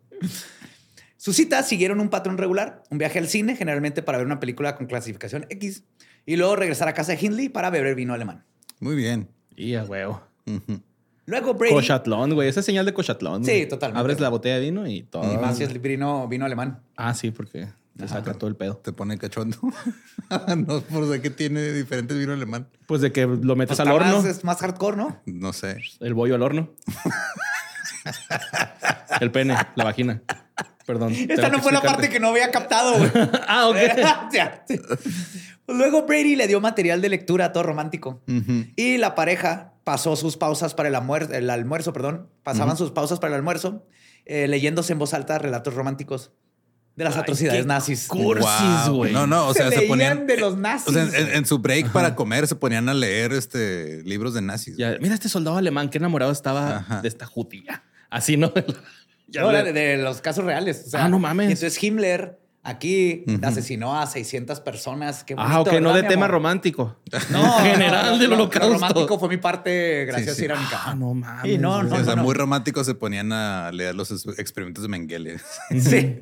Sus 1.17 1.35
citas 1.35 1.69
siguieron 1.69 1.99
un 1.99 2.11
patrón 2.11 2.39
regular, 2.39 2.85
un 2.91 2.99
viaje 2.99 3.19
al 3.19 3.27
cine, 3.27 3.57
generalmente 3.57 4.03
para 4.03 4.19
ver 4.19 4.27
una 4.29 4.39
película 4.39 4.77
con 4.77 4.87
clasificación 4.87 5.47
X, 5.51 5.83
y 6.25 6.37
luego 6.37 6.55
regresar 6.55 6.87
a 6.87 6.95
casa 6.95 7.11
de 7.11 7.27
Hindley 7.27 7.49
para 7.49 7.71
beber 7.71 7.97
vino 7.97 8.15
alemán. 8.15 8.45
Muy 8.79 8.95
bien. 8.95 9.29
Y 9.57 9.75
a 9.75 9.83
huevo. 9.83 10.23
Luego 11.27 11.55
Brady... 11.55 11.75
Cochatlón, 11.75 12.35
güey. 12.35 12.49
Esa 12.49 12.61
es 12.61 12.67
señal 12.67 12.87
de 12.87 12.95
cochatlón. 12.95 13.45
Sí, 13.45 13.67
totalmente. 13.67 13.99
Abres 13.99 14.21
la 14.21 14.29
botella 14.29 14.55
de 14.55 14.61
vino 14.61 14.87
y 14.87 15.03
todo. 15.03 15.25
Y 15.25 15.39
más 15.39 15.59
si 15.59 15.65
es 15.65 15.83
vino, 15.83 16.29
vino 16.29 16.45
alemán. 16.45 16.85
Ah, 16.95 17.15
sí, 17.15 17.33
porque 17.33 17.67
te 17.97 18.09
saca 18.09 18.35
todo 18.35 18.49
el 18.49 18.57
pedo. 18.57 18.77
Te 18.77 18.93
pone 18.93 19.19
cachondo. 19.19 19.57
no, 20.57 20.81
por 20.81 21.09
ser 21.09 21.21
que 21.23 21.31
tiene 21.31 21.73
diferentes 21.73 22.17
vino 22.19 22.33
alemán. 22.33 22.69
Pues 22.87 23.01
de 23.01 23.13
que 23.13 23.27
lo 23.27 23.57
metes 23.57 23.77
Pues 23.77 23.81
al 23.89 23.93
horno. 23.95 24.17
más- 24.19 24.25
es 24.25 24.45
más 24.45 24.59
hardcore, 24.59 24.97
¿no? 24.97 25.21
No 25.27 25.53
sé. 25.53 25.79
El 26.01 26.15
bollo 26.15 26.35
al 26.35 26.43
horno. 26.43 26.71
El 29.21 29.31
pene, 29.31 29.57
la 29.75 29.85
vagina. 29.85 30.23
Perdón. 30.87 31.13
Esta 31.13 31.49
no 31.49 31.61
fue 31.61 31.71
la 31.73 31.81
parte 31.81 32.09
que 32.09 32.19
no 32.19 32.29
había 32.29 32.51
captado, 32.51 32.99
güey. 32.99 33.11
Ah, 33.47 33.69
ok. 33.69 33.77
Pues 35.65 35.79
luego 35.79 36.03
Brady 36.07 36.35
le 36.35 36.49
dio 36.49 36.61
material 36.61 37.01
de 37.01 37.09
lectura 37.09 37.53
todo 37.53 37.63
romántico. 37.63 38.21
Y 38.75 38.97
la 38.99 39.15
pareja 39.15 39.75
pasó 39.85 40.17
sus 40.17 40.37
pausas 40.37 40.75
para 40.75 40.89
el, 40.89 40.95
almuerzo, 40.97 41.33
el 41.33 41.49
almuerzo, 41.51 41.93
perdón. 41.93 42.29
Pasaban 42.43 42.77
sus 42.77 42.91
pausas 42.91 43.21
para 43.21 43.35
el 43.35 43.37
almuerzo 43.39 43.87
eh, 44.25 44.49
leyéndose 44.49 44.93
en 44.93 44.99
voz 44.99 45.15
alta 45.15 45.39
relatos 45.39 45.75
románticos 45.75 46.33
de 46.97 47.05
las 47.05 47.17
atrocidades 47.17 47.65
nazis. 47.67 48.07
Cursis, 48.07 48.47
Wow. 48.87 48.95
güey. 48.97 49.13
No, 49.13 49.27
no, 49.27 49.49
o 49.49 49.55
sea, 49.55 49.69
se, 49.71 49.77
leían 49.77 49.89
ponían 49.89 50.27
de 50.27 50.37
los 50.37 50.57
nazis. 50.59 50.89
O 50.89 50.93
sea, 50.93 51.05
en, 51.05 51.29
en 51.37 51.47
su 51.47 51.59
break 51.59 51.91
para 51.91 52.15
comer 52.15 52.47
se 52.47 52.55
ponían 52.55 52.89
a 52.89 52.95
leer 52.95 53.33
este 53.33 54.03
libros 54.05 54.35
de 54.35 54.43
nazis. 54.43 54.77
Ya, 54.77 54.97
mira 55.01 55.15
este 55.15 55.29
soldado 55.29 55.57
alemán, 55.57 55.89
qué 55.89 55.99
enamorado 55.99 56.33
estaba 56.33 56.77
Ajá. 56.79 57.01
de 57.01 57.09
esta 57.09 57.27
judía. 57.27 57.83
Así, 58.11 58.37
¿no? 58.37 58.53
Ya 59.29 59.41
No, 59.41 59.49
de, 59.49 59.73
de 59.73 59.97
los 59.97 60.21
casos 60.21 60.45
reales. 60.45 60.85
O 60.87 60.91
sea, 60.91 61.05
Ah, 61.07 61.09
no 61.09 61.19
mames. 61.19 61.49
y 61.49 61.53
entonces 61.53 61.83
Himmler 61.83 62.39
aquí 62.63 63.25
asesinó 63.43 63.99
a 63.99 64.07
600 64.07 64.61
personas. 64.61 65.25
Qué 65.25 65.35
Ah, 65.39 65.55
bonito, 65.59 65.71
ok, 65.77 65.81
no 65.81 65.89
¿verdad, 65.89 66.03
de 66.03 66.09
tema 66.09 66.27
amor? 66.27 66.33
romántico. 66.33 67.01
No, 67.31 67.59
en 67.65 67.65
general 67.73 68.19
del 68.19 68.29
lo- 68.29 68.37
lo 68.37 68.43
holocausto. 68.43 68.75
romántico 68.75 69.19
fue 69.19 69.31
mi 69.31 69.39
parte 69.39 70.05
graciosa 70.05 70.35
Sí, 70.35 70.39
sí. 70.41 70.45
irónica. 70.45 70.83
Ah, 70.85 70.95
no 70.95 71.15
mames. 71.15 71.51
Y 71.51 71.57
no, 71.57 71.83
no, 71.83 71.97
o 71.97 72.05
sea, 72.05 72.15
no. 72.15 72.25
muy 72.25 72.35
románticos 72.35 72.85
se 72.85 72.95
ponían 72.95 73.33
a 73.33 73.73
leer 73.73 73.95
los 73.95 74.11
experimentos 74.39 74.83
de 74.83 74.89
Mengele. 74.89 75.39
Sí. 75.81 76.21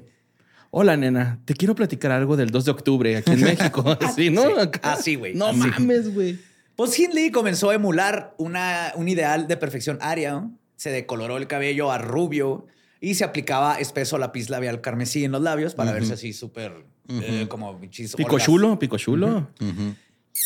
Hola, 0.73 0.97
nena. 0.97 1.41
Te 1.45 1.55
quiero 1.55 1.75
platicar 1.75 2.13
algo 2.13 2.37
del 2.37 2.51
2 2.51 2.65
de 2.65 2.71
octubre 2.71 3.17
aquí 3.17 3.33
en 3.33 3.41
México. 3.41 3.85
Así, 4.01 4.31
¿no? 4.31 4.43
Sí. 4.43 4.53
Acá. 4.61 4.93
Así, 4.93 5.15
güey. 5.17 5.35
No 5.35 5.47
Así. 5.47 5.59
mames, 5.59 6.15
güey. 6.15 6.39
Pues 6.77 6.97
Hindley 6.99 7.31
comenzó 7.31 7.71
a 7.71 7.75
emular 7.75 8.35
una, 8.39 8.93
un 8.95 9.09
ideal 9.09 9.49
de 9.49 9.57
perfección 9.57 9.99
aria. 10.01 10.33
¿no? 10.33 10.57
Se 10.77 10.91
decoloró 10.91 11.37
el 11.37 11.49
cabello 11.49 11.91
a 11.91 11.99
rubio 11.99 12.67
y 13.01 13.15
se 13.15 13.25
aplicaba 13.25 13.75
espeso 13.75 14.17
lápiz 14.17 14.49
labial 14.49 14.81
carmesí 14.81 15.25
en 15.25 15.33
los 15.33 15.43
labios 15.43 15.75
para 15.75 15.93
verse 15.93 16.13
así 16.13 16.33
súper 16.33 16.85
eh, 17.09 17.47
como 17.49 17.79
bichis 17.79 18.15
Pico 18.15 18.39
chulo, 18.39 18.79
pico 18.79 18.97
chulo. 18.99 19.51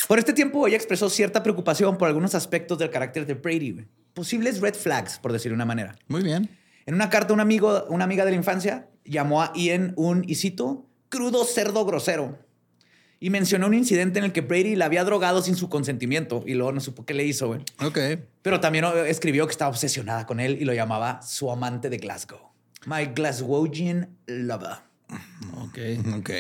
Por 0.09 0.19
este 0.19 0.33
tiempo 0.33 0.67
ella 0.67 0.77
expresó 0.77 1.11
cierta 1.11 1.43
preocupación 1.43 1.99
por 1.99 2.09
algunos 2.09 2.35
aspectos 2.35 2.79
del 2.79 2.91
carácter 2.91 3.27
de 3.27 3.35
Brady. 3.35 3.85
Posibles 4.15 4.61
red 4.61 4.75
flags, 4.75 5.19
por 5.19 5.33
decirlo 5.33 5.55
de 5.55 5.57
una 5.57 5.67
manera. 5.67 5.97
Muy 6.09 6.23
bien. 6.23 6.49
En 6.87 6.95
una 6.95 7.11
carta, 7.11 7.35
un 7.35 7.41
amigo, 7.41 7.85
una 7.89 8.05
amiga 8.05 8.25
de 8.25 8.31
la 8.31 8.37
infancia 8.37 8.89
llamó 9.05 9.43
a 9.43 9.53
Ian 9.55 9.93
un, 9.97 10.25
y 10.27 10.35
cito, 10.37 10.87
crudo 11.09 11.45
cerdo 11.45 11.85
grosero. 11.85 12.39
Y 13.21 13.31
mencionó 13.31 13.69
un 13.69 13.75
incidente 13.75 14.19
en 14.19 14.27
el 14.27 14.33
que 14.33 14.43
Brady 14.43 14.77
la 14.77 14.85
había 14.85 15.05
drogado 15.05 15.41
sin 15.41 15.57
su 15.57 15.69
consentimiento 15.69 16.43
y 16.47 16.55
luego 16.55 16.73
no 16.73 16.81
supo 16.81 17.07
qué 17.07 17.15
le 17.15 17.25
hizo, 17.25 17.47
güey. 17.47 17.61
Ok. 17.83 17.99
Pero 18.43 18.61
también 18.61 18.85
eh, 18.85 19.09
escribió 19.09 19.47
que 19.47 19.53
estaba 19.53 19.71
obsesionada 19.71 20.27
con 20.27 20.41
él 20.41 20.59
y 20.61 20.65
lo 20.65 20.75
llamaba 20.75 21.23
su 21.23 21.51
amante 21.51 21.89
de 21.89 21.97
Glasgow. 21.97 22.41
My 22.87 23.07
Glaswegian 23.07 24.11
lover. 24.27 24.77
Ok. 25.57 25.79
Ok. 26.19 26.31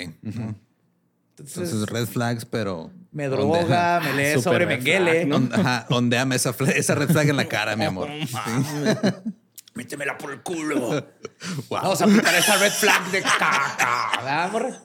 Entonces, 1.36 1.72
Entonces, 1.72 1.88
red 1.88 2.06
flags, 2.06 2.44
pero. 2.44 2.90
me 3.12 3.28
droga, 3.28 4.00
me 4.04 4.12
lee 4.12 4.40
Super 4.40 4.78
sobre 4.78 5.28
Ajá, 5.52 5.86
ondeame 5.90 6.36
esa, 6.36 6.54
esa 6.74 6.94
red 6.94 7.08
flag 7.08 7.28
en 7.28 7.36
la 7.36 7.46
cara, 7.46 7.76
mi 7.76 7.84
amor. 7.84 8.08
Métemela 9.74 10.16
por 10.16 10.32
el 10.32 10.42
culo. 10.42 11.06
Wow. 11.68 11.82
Vamos 11.82 12.00
a 12.00 12.04
aplicar 12.04 12.34
esa 12.34 12.56
red 12.56 12.72
flag 12.72 13.10
de 13.10 13.20
caca. 13.20 14.12
¿verdad, 14.16 14.50
morra? 14.50 14.82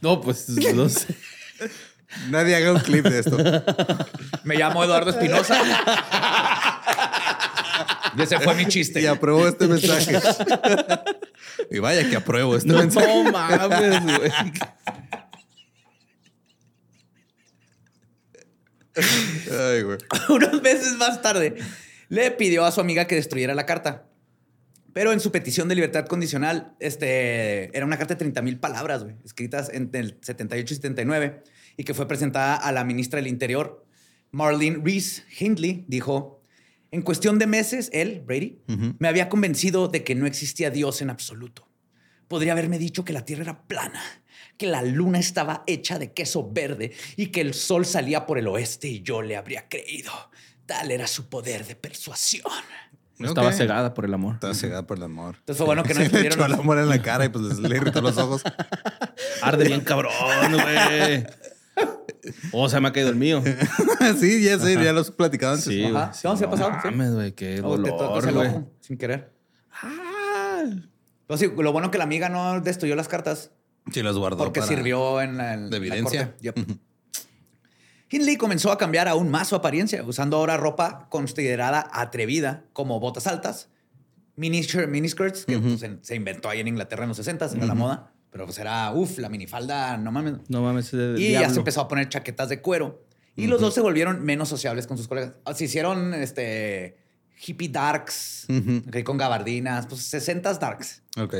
No, 0.00 0.20
pues 0.22 0.48
no 0.48 0.88
sé. 0.88 1.14
Nadie 2.30 2.56
haga 2.56 2.72
un 2.72 2.80
clip 2.80 3.04
de 3.04 3.18
esto. 3.18 3.36
Me 4.44 4.56
llamo 4.56 4.82
Eduardo 4.82 5.10
Espinosa. 5.10 5.60
Y 8.16 8.22
ese 8.22 8.40
fue 8.40 8.54
mi 8.54 8.66
chiste. 8.66 9.02
Y 9.02 9.06
apruebo 9.06 9.46
este 9.46 9.66
mensaje. 9.66 10.18
y 11.70 11.78
vaya 11.78 12.08
que 12.08 12.16
apruebo 12.16 12.56
este 12.56 12.72
mensaje. 12.72 13.24
No 13.24 13.32
mames, 13.32 14.02
güey. 14.18 14.32
Ay, 18.96 19.82
güey. 19.82 19.98
Unos 20.28 20.62
meses 20.62 20.96
más 20.96 21.20
tarde, 21.22 21.56
le 22.08 22.30
pidió 22.30 22.64
a 22.64 22.72
su 22.72 22.80
amiga 22.80 23.06
que 23.06 23.14
destruyera 23.14 23.54
la 23.54 23.66
carta. 23.66 24.07
Pero 24.92 25.12
en 25.12 25.20
su 25.20 25.30
petición 25.30 25.68
de 25.68 25.74
libertad 25.74 26.06
condicional, 26.06 26.74
este, 26.80 27.76
era 27.76 27.84
una 27.84 27.98
carta 27.98 28.14
de 28.14 28.18
30 28.18 28.42
mil 28.42 28.58
palabras, 28.58 29.04
güey, 29.04 29.16
escritas 29.24 29.70
entre 29.72 30.00
el 30.00 30.18
78 30.20 30.74
y 30.74 30.76
79, 30.76 31.42
y 31.76 31.84
que 31.84 31.94
fue 31.94 32.08
presentada 32.08 32.56
a 32.56 32.72
la 32.72 32.84
ministra 32.84 33.18
del 33.18 33.28
Interior, 33.28 33.84
Marlene 34.30 34.80
Reese 34.82 35.22
Hindley, 35.38 35.84
dijo, 35.88 36.42
en 36.90 37.02
cuestión 37.02 37.38
de 37.38 37.46
meses, 37.46 37.90
él, 37.92 38.22
Brady, 38.24 38.62
me 38.98 39.08
había 39.08 39.28
convencido 39.28 39.88
de 39.88 40.04
que 40.04 40.14
no 40.14 40.26
existía 40.26 40.70
Dios 40.70 41.02
en 41.02 41.10
absoluto. 41.10 41.68
Podría 42.28 42.52
haberme 42.52 42.78
dicho 42.78 43.04
que 43.04 43.12
la 43.12 43.24
Tierra 43.24 43.42
era 43.42 43.62
plana, 43.66 44.02
que 44.56 44.66
la 44.66 44.82
luna 44.82 45.18
estaba 45.18 45.64
hecha 45.66 45.98
de 45.98 46.12
queso 46.12 46.50
verde 46.50 46.92
y 47.16 47.26
que 47.26 47.42
el 47.42 47.52
sol 47.52 47.84
salía 47.84 48.26
por 48.26 48.38
el 48.38 48.48
oeste 48.48 48.88
y 48.88 49.02
yo 49.02 49.20
le 49.20 49.36
habría 49.36 49.68
creído. 49.68 50.12
Tal 50.64 50.90
era 50.90 51.06
su 51.06 51.28
poder 51.28 51.66
de 51.66 51.76
persuasión. 51.76 52.52
Estaba 53.20 53.52
cegada 53.52 53.94
por 53.94 54.04
el 54.04 54.14
amor. 54.14 54.34
Estaba 54.34 54.54
cegada 54.54 54.86
por 54.86 54.96
el 54.98 55.02
amor. 55.04 55.36
Entonces 55.40 55.56
fue 55.58 55.66
bueno 55.66 55.82
que 55.82 55.94
no 55.94 56.00
Se 56.04 56.10
le 56.10 56.26
echó 56.28 56.44
el 56.44 56.52
amor 56.54 56.78
en 56.78 56.88
la 56.88 57.02
cara 57.02 57.24
y 57.24 57.28
pues 57.28 57.44
les- 57.44 57.58
le 57.58 57.76
irritó 57.76 58.00
los 58.00 58.16
ojos. 58.18 58.42
Arde 59.42 59.64
bien 59.64 59.80
cabrón, 59.80 60.12
güey. 60.52 61.26
Oh, 62.52 62.68
se 62.68 62.80
me 62.80 62.88
ha 62.88 62.92
caído 62.92 63.08
el 63.10 63.16
mío. 63.16 63.42
sí, 64.20 64.42
ya 64.44 64.58
sé, 64.58 64.74
ya 64.82 64.92
lo 64.92 65.00
has 65.00 65.10
platicado 65.10 65.52
antes. 65.54 65.66
Sí, 65.68 65.84
Ajá. 65.84 65.92
güey. 66.06 66.20
¿Cómo 66.22 66.36
se 66.36 66.44
ha 66.44 66.50
pasado? 66.50 66.70
Sí. 66.82 66.88
Mames, 66.90 67.14
güey, 67.14 67.32
qué 67.32 67.60
O 67.62 67.76
dolor, 67.76 68.32
güey. 68.32 68.48
ojo 68.48 68.70
sin 68.80 68.98
querer. 68.98 69.32
Ah. 69.82 70.64
Pero 71.26 71.38
sí, 71.38 71.50
lo 71.56 71.72
bueno 71.72 71.90
que 71.90 71.98
la 71.98 72.04
amiga 72.04 72.28
no 72.28 72.60
destruyó 72.60 72.96
las 72.96 73.08
cartas 73.08 73.50
Sí, 73.92 74.02
los 74.02 74.18
guardó 74.18 74.38
porque 74.38 74.60
para- 74.60 74.68
sirvió 74.72 75.20
en 75.22 75.36
la, 75.38 75.54
en 75.54 75.64
de 75.70 75.70
la 75.70 75.76
evidencia. 75.86 76.26
corte. 76.32 76.42
Yep. 76.42 76.58
Hindley 78.10 78.36
comenzó 78.36 78.72
a 78.72 78.78
cambiar 78.78 79.08
aún 79.08 79.30
más 79.30 79.48
su 79.48 79.54
apariencia, 79.56 80.02
usando 80.02 80.36
ahora 80.38 80.56
ropa 80.56 81.06
considerada 81.10 81.88
atrevida, 81.92 82.64
como 82.72 83.00
botas 83.00 83.26
altas, 83.26 83.68
mini 84.36 84.62
miniskirts, 84.88 85.44
que 85.44 85.58
pues, 85.58 85.82
en- 85.82 85.98
se 86.02 86.14
inventó 86.14 86.48
ahí 86.48 86.60
en 86.60 86.68
Inglaterra 86.68 87.02
en 87.04 87.08
los 87.08 87.16
60 87.18 87.46
era 87.54 87.66
la 87.66 87.74
moda, 87.74 88.12
pero 88.30 88.44
pues 88.46 88.58
era, 88.58 88.92
uff, 88.92 89.18
la 89.18 89.28
minifalda, 89.28 89.96
no 89.98 90.10
mames. 90.12 90.34
No 90.48 90.62
mames, 90.62 90.90
de 90.92 91.14
Y 91.20 91.24
ya 91.32 91.38
diablo. 91.40 91.54
se 91.54 91.58
empezó 91.60 91.80
a 91.82 91.88
poner 91.88 92.08
chaquetas 92.08 92.48
de 92.48 92.60
cuero. 92.62 93.04
Y 93.36 93.46
los 93.46 93.60
dos 93.60 93.72
se 93.74 93.80
volvieron 93.80 94.24
menos 94.24 94.48
sociables 94.48 94.86
con 94.86 94.96
sus 94.96 95.06
colegas. 95.06 95.32
Ah, 95.44 95.54
Se 95.54 95.64
hicieron 95.66 96.12
este, 96.14 96.96
hippie 97.46 97.68
darks, 97.68 98.46
Ujú. 98.48 98.82
ok, 98.88 99.02
con 99.04 99.16
gabardinas, 99.16 99.86
pues 99.86 100.12
60s 100.12 100.58
darks. 100.58 101.02
Ok. 101.20 101.34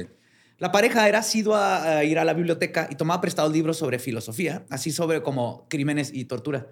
La 0.59 0.73
pareja 0.73 1.09
era 1.09 1.21
asidua 1.21 1.99
a 1.99 2.05
ir 2.05 2.19
a 2.19 2.25
la 2.25 2.35
biblioteca 2.35 2.89
y 2.91 2.97
tomaba 2.97 3.21
prestados 3.21 3.53
libros 3.53 3.79
sobre 3.79 3.99
filosofía, 3.99 4.65
así 4.71 4.91
sobre 4.91 5.23
como 5.23 5.67
crímenes 5.69 6.11
y 6.13 6.25
tortura. 6.25 6.67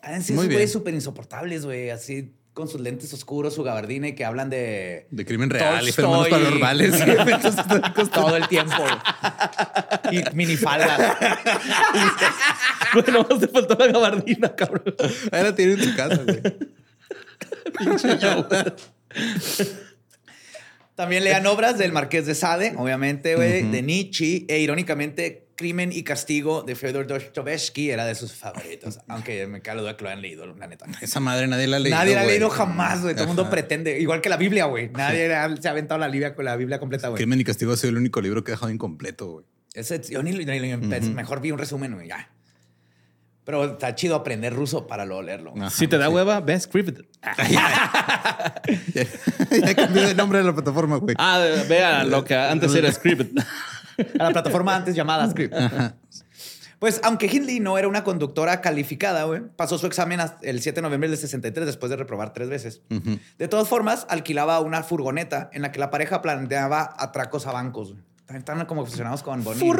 Han 0.00 0.22
sido 0.22 0.36
Muy 0.36 0.44
esos 0.44 0.48
bien. 0.48 0.58
güeyes 0.58 0.72
súper 0.72 0.94
insoportables, 0.94 1.64
güey, 1.64 1.90
así 1.90 2.34
con 2.52 2.66
sus 2.66 2.80
lentes 2.80 3.12
oscuros, 3.12 3.54
su 3.54 3.62
gabardina 3.62 4.08
y 4.08 4.14
que 4.16 4.24
hablan 4.24 4.50
de... 4.50 5.06
De 5.12 5.24
crimen 5.24 5.48
real 5.48 5.88
y 5.88 5.92
fenómenos 5.92 6.28
paranormales. 6.28 7.00
y 7.00 8.08
todo 8.08 8.36
el 8.36 8.48
tiempo. 8.48 8.82
y 10.10 10.24
minifalda. 10.34 11.16
Nomás 13.12 13.38
te 13.38 13.46
faltó 13.46 13.76
la 13.76 13.86
gabardina, 13.86 14.56
cabrón. 14.56 14.92
Ahí 15.30 15.42
la 15.44 15.54
tiene 15.54 15.74
en 15.74 15.84
su 15.84 15.94
casa, 15.94 16.20
güey. 16.24 16.42
También 20.98 21.22
leían 21.22 21.46
obras 21.46 21.78
del 21.78 21.92
Marqués 21.92 22.26
de 22.26 22.34
Sade, 22.34 22.74
obviamente, 22.76 23.36
güey, 23.36 23.62
de 23.70 23.82
Nietzsche, 23.82 24.44
e 24.48 24.58
irónicamente, 24.58 25.46
Crimen 25.54 25.92
y 25.92 26.02
Castigo 26.02 26.62
de 26.64 26.74
Fyodor 26.74 27.06
Dostoevsky 27.06 27.90
era 27.90 28.04
de 28.04 28.16
sus 28.16 28.32
favoritos, 28.32 28.98
aunque 29.06 29.46
me 29.46 29.62
cae 29.62 29.76
la 29.76 29.82
duda 29.82 29.96
que 29.96 30.02
lo 30.02 30.10
hayan 30.10 30.22
leído, 30.22 30.44
la 30.56 30.66
neta. 30.66 30.86
Esa 31.00 31.20
madre 31.20 31.46
nadie 31.46 31.68
la 31.68 31.76
ha 31.76 31.78
leído. 31.78 31.96
Nadie 31.96 32.14
la 32.16 32.22
ha 32.22 32.24
leído 32.26 32.50
jamás, 32.50 33.00
güey. 33.02 33.14
Todo 33.14 33.22
el 33.22 33.28
mundo 33.28 33.48
pretende. 33.48 34.00
Igual 34.00 34.20
que 34.20 34.28
la 34.28 34.36
Biblia, 34.36 34.64
güey. 34.64 34.88
Nadie 34.90 35.28
se 35.60 35.68
ha 35.68 35.70
aventado 35.70 36.00
la 36.00 36.08
Biblia, 36.08 36.34
la 36.36 36.56
Biblia 36.56 36.80
completa, 36.80 37.06
güey. 37.08 37.18
Crimen 37.18 37.40
y 37.40 37.44
Castigo 37.44 37.72
ha 37.72 37.76
sido 37.76 37.90
el 37.90 37.96
único 37.98 38.20
libro 38.20 38.42
que 38.42 38.50
he 38.50 38.54
dejado 38.54 38.70
incompleto, 38.72 39.26
güey. 39.30 39.46
Ese- 39.74 40.00
yo 40.10 40.22
ni, 40.24 40.32
ni- 40.32 40.44
ni- 40.44 41.08
mejor 41.10 41.40
vi 41.40 41.52
un 41.52 41.58
resumen, 41.60 41.94
güey, 41.94 42.08
ya. 42.08 42.28
Pero 43.48 43.64
está 43.64 43.94
chido 43.94 44.14
aprender 44.14 44.52
ruso 44.52 44.86
para 44.86 45.06
luego 45.06 45.22
leerlo. 45.22 45.54
Ajá, 45.56 45.70
Si 45.70 45.88
te 45.88 45.96
da 45.96 46.08
sí. 46.08 46.12
hueva, 46.12 46.40
ve 46.42 46.60
Script. 46.60 47.00
ya 49.62 49.74
cambió 49.74 50.06
de 50.06 50.14
nombre 50.14 50.40
de 50.40 50.44
la 50.44 50.52
plataforma, 50.52 50.96
güey. 50.96 51.16
Ah, 51.18 51.42
ve 51.66 51.82
a 51.82 52.04
lo 52.04 52.22
que 52.24 52.34
antes 52.34 52.74
era 52.74 52.92
Script. 52.92 53.38
a 54.18 54.24
la 54.24 54.30
plataforma 54.32 54.76
antes 54.76 54.94
llamada 54.94 55.30
Script. 55.30 55.54
Pues 56.78 57.00
aunque 57.02 57.24
Hindley 57.26 57.58
no 57.58 57.78
era 57.78 57.88
una 57.88 58.04
conductora 58.04 58.60
calificada, 58.60 59.24
güey, 59.24 59.40
pasó 59.56 59.78
su 59.78 59.86
examen 59.86 60.20
el 60.42 60.60
7 60.60 60.76
de 60.76 60.82
noviembre 60.82 61.08
del 61.08 61.16
63 61.16 61.64
después 61.64 61.88
de 61.88 61.96
reprobar 61.96 62.34
tres 62.34 62.50
veces. 62.50 62.82
De 63.38 63.48
todas 63.48 63.66
formas, 63.66 64.06
alquilaba 64.10 64.60
una 64.60 64.82
furgoneta 64.82 65.48
en 65.54 65.62
la 65.62 65.72
que 65.72 65.78
la 65.80 65.88
pareja 65.88 66.20
planeaba 66.20 66.94
atracos 66.98 67.46
a 67.46 67.52
bancos. 67.52 67.94
Güey. 68.28 68.38
Están 68.38 68.64
como 68.66 68.82
obsesionados 68.82 69.22
con 69.22 69.42
Bonnie 69.42 69.70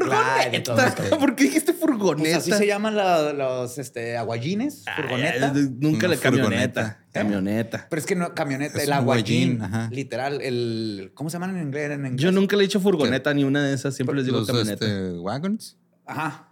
y 0.53 0.61
todo 0.63 0.81
esto. 0.81 1.03
¿Por 1.19 1.35
qué 1.37 1.45
dijiste 1.45 1.73
Pues 1.73 1.81
furgoneta? 1.83 2.39
así 2.39 2.53
se 2.53 2.67
llaman 2.67 2.97
la- 2.97 3.33
los 3.33 3.79
este, 3.79 4.17
aguayines, 4.17 4.85
Ay, 4.87 5.03
furgoneta. 5.03 5.53
ay, 5.55 5.69
Nunca 5.79 6.07
Una 6.07 6.15
le 6.15 6.21
camioneta. 6.21 6.49
furgoneta. 6.49 7.05
Camioneta. 7.13 7.87
Pero 7.91 8.01
es 8.01 8.07
que 8.07 8.15
no, 8.15 8.35
camioneta, 8.35 8.79
Es 8.79 8.85
el 8.85 8.91
un 8.91 8.95
aguayín, 8.97 9.59
guayín, 9.59 9.63
ajá. 9.63 9.89
literal, 9.93 10.41
el... 10.41 11.11
¿Cómo 11.15 11.31
se 11.31 11.35
llaman 11.35 11.57
en 11.57 11.63
inglés? 11.65 11.91
En 11.91 12.07
inglés? 12.07 12.21
Yo 12.23 12.33
nunca 12.33 12.57
le 12.57 12.63
he 12.65 12.67
dicho 12.67 12.81
furgoneta 12.81 13.35
ni 13.35 13.45
una 13.45 13.63
de 13.65 13.75
esas. 13.75 13.95
Siempre 13.95 14.17
les 14.17 14.25
digo 14.25 14.39
Los 14.39 14.47
camioneta. 14.47 14.85
este, 14.87 15.13
wagons. 15.19 15.77
Ajá. 16.07 16.49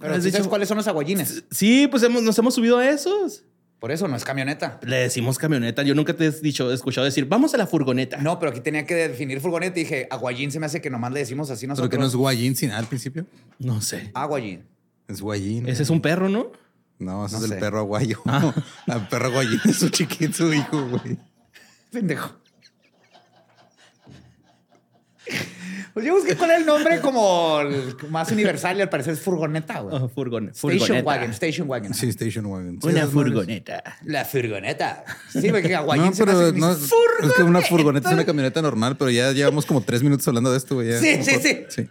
Pero 0.00 0.14
has 0.14 0.22
¿sí 0.22 0.30
¿sabes 0.30 0.42
dicho? 0.42 0.48
cuáles 0.50 0.68
son 0.68 0.78
los 0.78 0.88
aguayines? 0.88 1.44
Sí, 1.50 1.86
pues 1.88 2.02
hemos- 2.02 2.22
nos 2.22 2.38
hemos 2.38 2.54
subido 2.54 2.78
a 2.78 2.88
esos. 2.88 3.44
Por 3.82 3.90
eso 3.90 4.06
no 4.06 4.14
es 4.14 4.24
camioneta. 4.24 4.78
Le 4.86 4.94
decimos 4.96 5.38
camioneta. 5.38 5.82
Yo 5.82 5.96
nunca 5.96 6.14
te 6.14 6.26
he 6.26 6.30
dicho, 6.30 6.70
he 6.70 6.74
escuchado 6.74 7.04
decir, 7.04 7.26
vamos 7.26 7.52
a 7.52 7.56
la 7.56 7.66
furgoneta. 7.66 8.18
No, 8.18 8.38
pero 8.38 8.52
aquí 8.52 8.60
tenía 8.60 8.86
que 8.86 8.94
definir 8.94 9.40
furgoneta 9.40 9.76
y 9.80 9.82
dije, 9.82 10.06
aguayín 10.08 10.52
se 10.52 10.60
me 10.60 10.66
hace 10.66 10.80
que 10.80 10.88
nomás 10.88 11.10
le 11.12 11.18
decimos 11.18 11.50
así 11.50 11.62
Pero 11.66 11.70
nosotros. 11.70 11.90
que 11.90 11.98
no 11.98 12.06
es 12.06 12.14
guayín 12.14 12.54
sin 12.54 12.70
al 12.70 12.86
principio. 12.86 13.26
No 13.58 13.80
sé. 13.80 14.12
Aguayín. 14.14 14.62
Es 15.08 15.20
guayín. 15.20 15.68
Ese 15.68 15.82
es 15.82 15.90
un 15.90 16.00
perro, 16.00 16.28
¿no? 16.28 16.52
No, 17.00 17.26
ese 17.26 17.36
No 17.38 17.42
es 17.42 17.48
sé. 17.48 17.54
el 17.54 17.60
perro 17.60 17.80
aguayo. 17.80 18.22
El 18.86 19.08
perro 19.08 19.26
aguayín 19.26 19.60
es 19.64 19.74
su 19.76 19.88
chiquito, 19.88 20.32
su 20.32 20.54
hijo, 20.54 20.86
güey. 20.88 21.18
Pendejo. 21.90 22.36
Pues 25.94 26.06
yo 26.06 26.14
busqué 26.14 26.36
cuál 26.36 26.50
era 26.50 26.58
el 26.58 26.64
nombre 26.64 27.00
como 27.00 27.60
el 27.60 27.94
más 28.08 28.30
universal 28.32 28.78
y 28.78 28.80
al 28.80 28.88
parecer 28.88 29.12
es 29.12 29.20
furgoneta, 29.20 29.80
güey. 29.80 29.94
Ah, 29.94 30.08
furgone- 30.08 30.48
Station 30.50 30.78
furgoneta. 30.78 31.04
wagon, 31.06 31.30
station 31.32 31.68
wagon. 31.68 31.92
Sí, 31.94 32.08
station 32.08 32.46
wagon. 32.46 32.78
Sí, 32.80 32.88
Una 32.88 33.06
furgoneta. 33.06 33.82
La 34.06 34.24
furgoneta. 34.24 35.04
Sí, 35.30 35.50
porque 35.50 35.74
aguayín 35.74 36.06
No, 36.06 36.12
se 36.14 36.24
me 36.24 36.32
pero 36.32 36.52
que 36.52 36.58
no, 36.60 36.74
dices, 36.74 36.90
es 37.24 37.32
que 37.34 37.42
una 37.42 37.60
furgoneta 37.60 38.08
es 38.08 38.14
una 38.14 38.24
camioneta 38.24 38.62
normal, 38.62 38.96
pero 38.96 39.10
ya 39.10 39.32
llevamos 39.32 39.66
como 39.66 39.82
tres 39.82 40.02
minutos 40.02 40.26
hablando 40.28 40.50
de 40.50 40.56
esto, 40.58 40.76
güey. 40.76 40.88
ya. 40.92 40.98
Sí, 40.98 41.22
sí, 41.22 41.64
sí. 41.68 41.88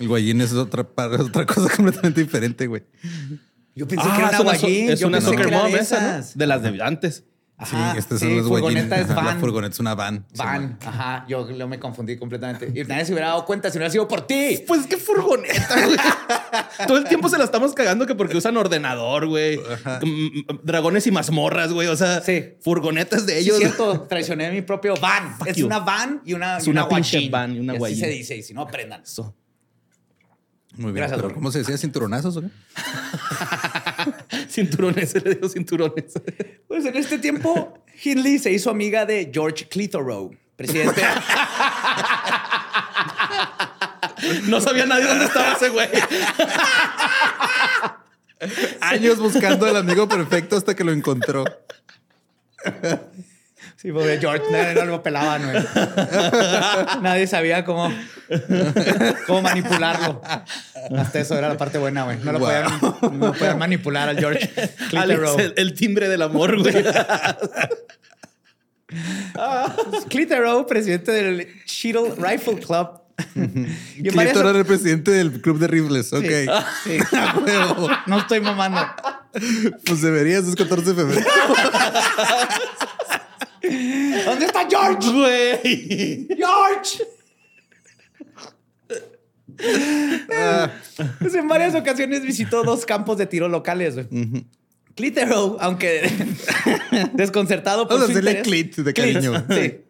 El 0.00 0.08
guayín 0.08 0.40
es 0.40 0.52
otra, 0.54 0.82
otra 1.20 1.46
cosa 1.46 1.68
completamente 1.76 2.20
diferente, 2.20 2.66
güey. 2.66 2.82
Yo 3.76 3.86
pensé 3.86 4.06
que 4.06 4.12
Ah, 4.12 4.16
era 4.30 4.40
una, 4.40 4.50
aguayín. 4.52 4.90
es 4.90 4.98
yo 5.00 5.06
una 5.06 5.20
soccer 5.20 5.50
mom 5.52 5.70
de 5.70 5.78
esa. 5.78 6.20
De 6.34 6.46
las 6.48 6.62
de 6.62 6.82
antes. 6.82 7.24
Ajá, 7.56 7.92
sí, 7.92 7.98
este 7.98 8.18
sí, 8.18 8.24
son 8.26 8.36
los 8.36 8.48
guayines. 8.48 8.82
furgoneta 8.84 9.00
es 9.00 9.10
Ajá, 9.10 9.14
La 9.22 9.26
van. 9.30 9.40
furgoneta 9.40 9.72
es 9.74 9.78
una 9.80 9.94
van. 9.94 10.26
Van, 10.36 10.78
ajá. 10.84 11.24
Yo 11.28 11.46
lo 11.52 11.68
me 11.68 11.78
confundí 11.78 12.16
completamente. 12.18 12.72
Y 12.74 12.82
nadie 12.84 13.04
se 13.04 13.12
hubiera 13.12 13.28
dado 13.28 13.44
cuenta 13.44 13.70
si 13.70 13.76
no 13.78 13.82
hubiera 13.82 13.92
sido 13.92 14.08
por 14.08 14.26
ti. 14.26 14.64
Pues 14.66 14.86
qué 14.86 14.96
furgoneta, 14.96 15.84
güey. 15.86 15.96
Todo 16.88 16.98
el 16.98 17.04
tiempo 17.04 17.28
se 17.28 17.38
la 17.38 17.44
estamos 17.44 17.72
cagando 17.72 18.06
que 18.06 18.16
porque 18.16 18.36
usan 18.36 18.56
ordenador, 18.56 19.28
güey. 19.28 19.58
Mm, 19.58 20.06
mm, 20.06 20.60
Dragones 20.64 21.06
y 21.06 21.12
mazmorras, 21.12 21.72
güey. 21.72 21.86
O 21.86 21.96
sea, 21.96 22.20
Sí. 22.22 22.54
furgonetas 22.60 23.24
de 23.24 23.34
Sí, 23.34 23.38
ellos. 23.42 23.56
es 23.56 23.62
cierto, 23.62 24.02
traicioné 24.02 24.50
mi 24.50 24.62
propio 24.62 24.94
van. 25.00 25.36
Fuck 25.38 25.46
es 25.46 25.56
you. 25.56 25.66
una 25.66 25.78
van 25.78 26.22
y 26.24 26.32
una, 26.34 26.58
Es 26.58 26.66
y 26.66 26.70
una 26.70 26.88
pinche 26.88 27.28
van 27.30 27.54
y 27.54 27.60
una 27.60 27.74
así 27.74 27.94
se 27.94 28.08
dice, 28.08 28.36
y 28.36 28.42
si 28.42 28.52
no, 28.52 28.62
aprendan. 28.62 29.02
Eso. 29.02 29.32
Muy 30.76 30.86
bien. 30.86 30.96
Gracias, 30.96 31.20
pero. 31.22 31.32
¿Cómo 31.32 31.52
se 31.52 31.58
decía? 31.60 31.78
¿Cinturonazos 31.78 32.36
o 32.36 32.40
qué? 32.40 32.48
Cinturones, 34.54 35.10
se 35.12 35.20
le 35.20 35.34
digo 35.34 35.48
cinturones. 35.48 36.12
Pues 36.68 36.84
en 36.86 36.96
este 36.96 37.18
tiempo, 37.18 37.84
Hindley 38.02 38.38
se 38.38 38.50
hizo 38.50 38.70
amiga 38.70 39.04
de 39.04 39.30
George 39.32 39.66
Clitheroe, 39.68 40.36
presidente. 40.56 41.02
No 44.44 44.58
sabía 44.60 44.86
nadie 44.86 45.06
dónde 45.06 45.26
estaba 45.26 45.52
ese 45.52 45.68
güey. 45.68 45.88
Años 48.80 49.18
buscando 49.18 49.66
al 49.66 49.76
amigo 49.76 50.08
perfecto 50.08 50.56
hasta 50.56 50.74
que 50.74 50.82
lo 50.82 50.92
encontró. 50.92 51.44
Sí, 53.76 53.92
pobre 53.92 54.18
George, 54.18 54.44
nadie 54.50 54.74
no 54.74 54.84
lo 54.86 55.02
pelaban, 55.02 55.42
güey. 55.42 55.64
Nadie 57.02 57.26
sabía 57.26 57.64
cómo, 57.64 57.92
cómo 59.26 59.42
manipularlo. 59.42 60.20
Hasta 60.96 61.20
eso 61.20 61.36
era 61.38 61.48
la 61.48 61.56
parte 61.56 61.78
buena, 61.78 62.04
güey. 62.04 62.18
No 62.22 62.32
lo 62.32 62.38
Wow. 62.38 62.48
podían, 62.48 63.18
no 63.18 63.32
podían 63.32 63.58
manipular 63.58 64.08
al 64.08 64.18
George 64.18 64.50
Alex, 64.96 65.20
el, 65.38 65.54
el 65.56 65.74
timbre 65.74 66.08
del 66.08 66.22
amor, 66.22 66.58
güey. 66.60 66.74
Clitheroe, 70.08 70.64
presidente 70.66 71.12
del 71.12 71.48
Cheadle 71.64 72.14
Rifle 72.16 72.58
Club. 72.60 73.00
varias- 73.34 74.32
Clito 74.32 74.40
era 74.48 74.58
el 74.58 74.64
presidente 74.66 75.10
del 75.10 75.40
club 75.40 75.58
de 75.58 75.66
rifles. 75.68 76.12
Ok. 76.12 76.24
Sí. 76.84 76.98
A 77.16 77.38
huevo. 77.38 77.88
No 78.06 78.18
estoy 78.18 78.40
mamando. 78.40 78.80
Pues 79.86 80.00
deberías, 80.02 80.44
es 80.44 80.54
14 80.54 80.92
de 80.92 80.94
febrero. 80.94 81.26
¿Dónde 84.24 84.46
está 84.46 84.66
George? 84.68 85.10
Güey. 85.12 86.28
¡George! 86.36 87.04
Pues 91.20 91.34
en 91.34 91.48
varias 91.48 91.74
ocasiones 91.74 92.22
visitó 92.22 92.62
dos 92.64 92.84
campos 92.86 93.18
de 93.18 93.26
tiro 93.26 93.48
locales. 93.48 93.94
güey. 93.94 94.46
Clitheroe, 94.94 95.56
aunque 95.60 96.02
desconcertado 97.14 97.88
por 97.88 97.96
Vamos 97.98 98.10
a 98.10 98.12
su 98.12 98.18
hacerle 98.18 98.38
interés. 98.38 98.48
clit 98.74 98.76
de 98.86 98.94
cariño. 98.94 99.44
Sí, 99.50 99.80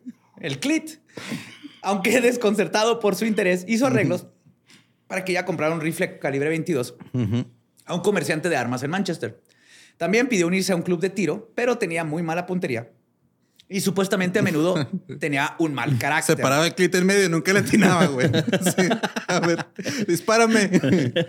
el 0.40 0.58
clit. 0.60 0.90
Aunque 1.82 2.20
desconcertado 2.22 2.98
por 3.00 3.14
su 3.14 3.26
interés, 3.26 3.64
hizo 3.68 3.86
arreglos 3.86 4.26
para 5.06 5.24
que 5.24 5.32
ella 5.32 5.44
comprara 5.44 5.74
un 5.74 5.80
rifle 5.82 6.18
calibre 6.18 6.48
22 6.48 6.94
a 7.86 7.94
un 7.94 8.00
comerciante 8.00 8.48
de 8.48 8.56
armas 8.56 8.82
en 8.82 8.90
Manchester. 8.90 9.42
También 9.98 10.28
pidió 10.28 10.46
unirse 10.46 10.72
a 10.72 10.76
un 10.76 10.82
club 10.82 11.00
de 11.00 11.10
tiro, 11.10 11.52
pero 11.54 11.76
tenía 11.78 12.02
muy 12.04 12.22
mala 12.22 12.46
puntería. 12.46 12.90
Y 13.74 13.80
supuestamente 13.80 14.38
a 14.38 14.42
menudo 14.42 14.88
tenía 15.18 15.56
un 15.58 15.74
mal 15.74 15.98
carácter. 15.98 16.36
Se 16.36 16.40
paraba 16.40 16.64
el 16.64 16.76
clit 16.76 16.94
en 16.94 17.06
medio 17.06 17.24
y 17.24 17.28
nunca 17.28 17.52
le 17.52 17.58
atinaba, 17.58 18.06
güey. 18.06 18.30
Sí. 18.76 18.88
A 19.26 19.40
ver, 19.40 19.66
dispárame. 20.06 20.70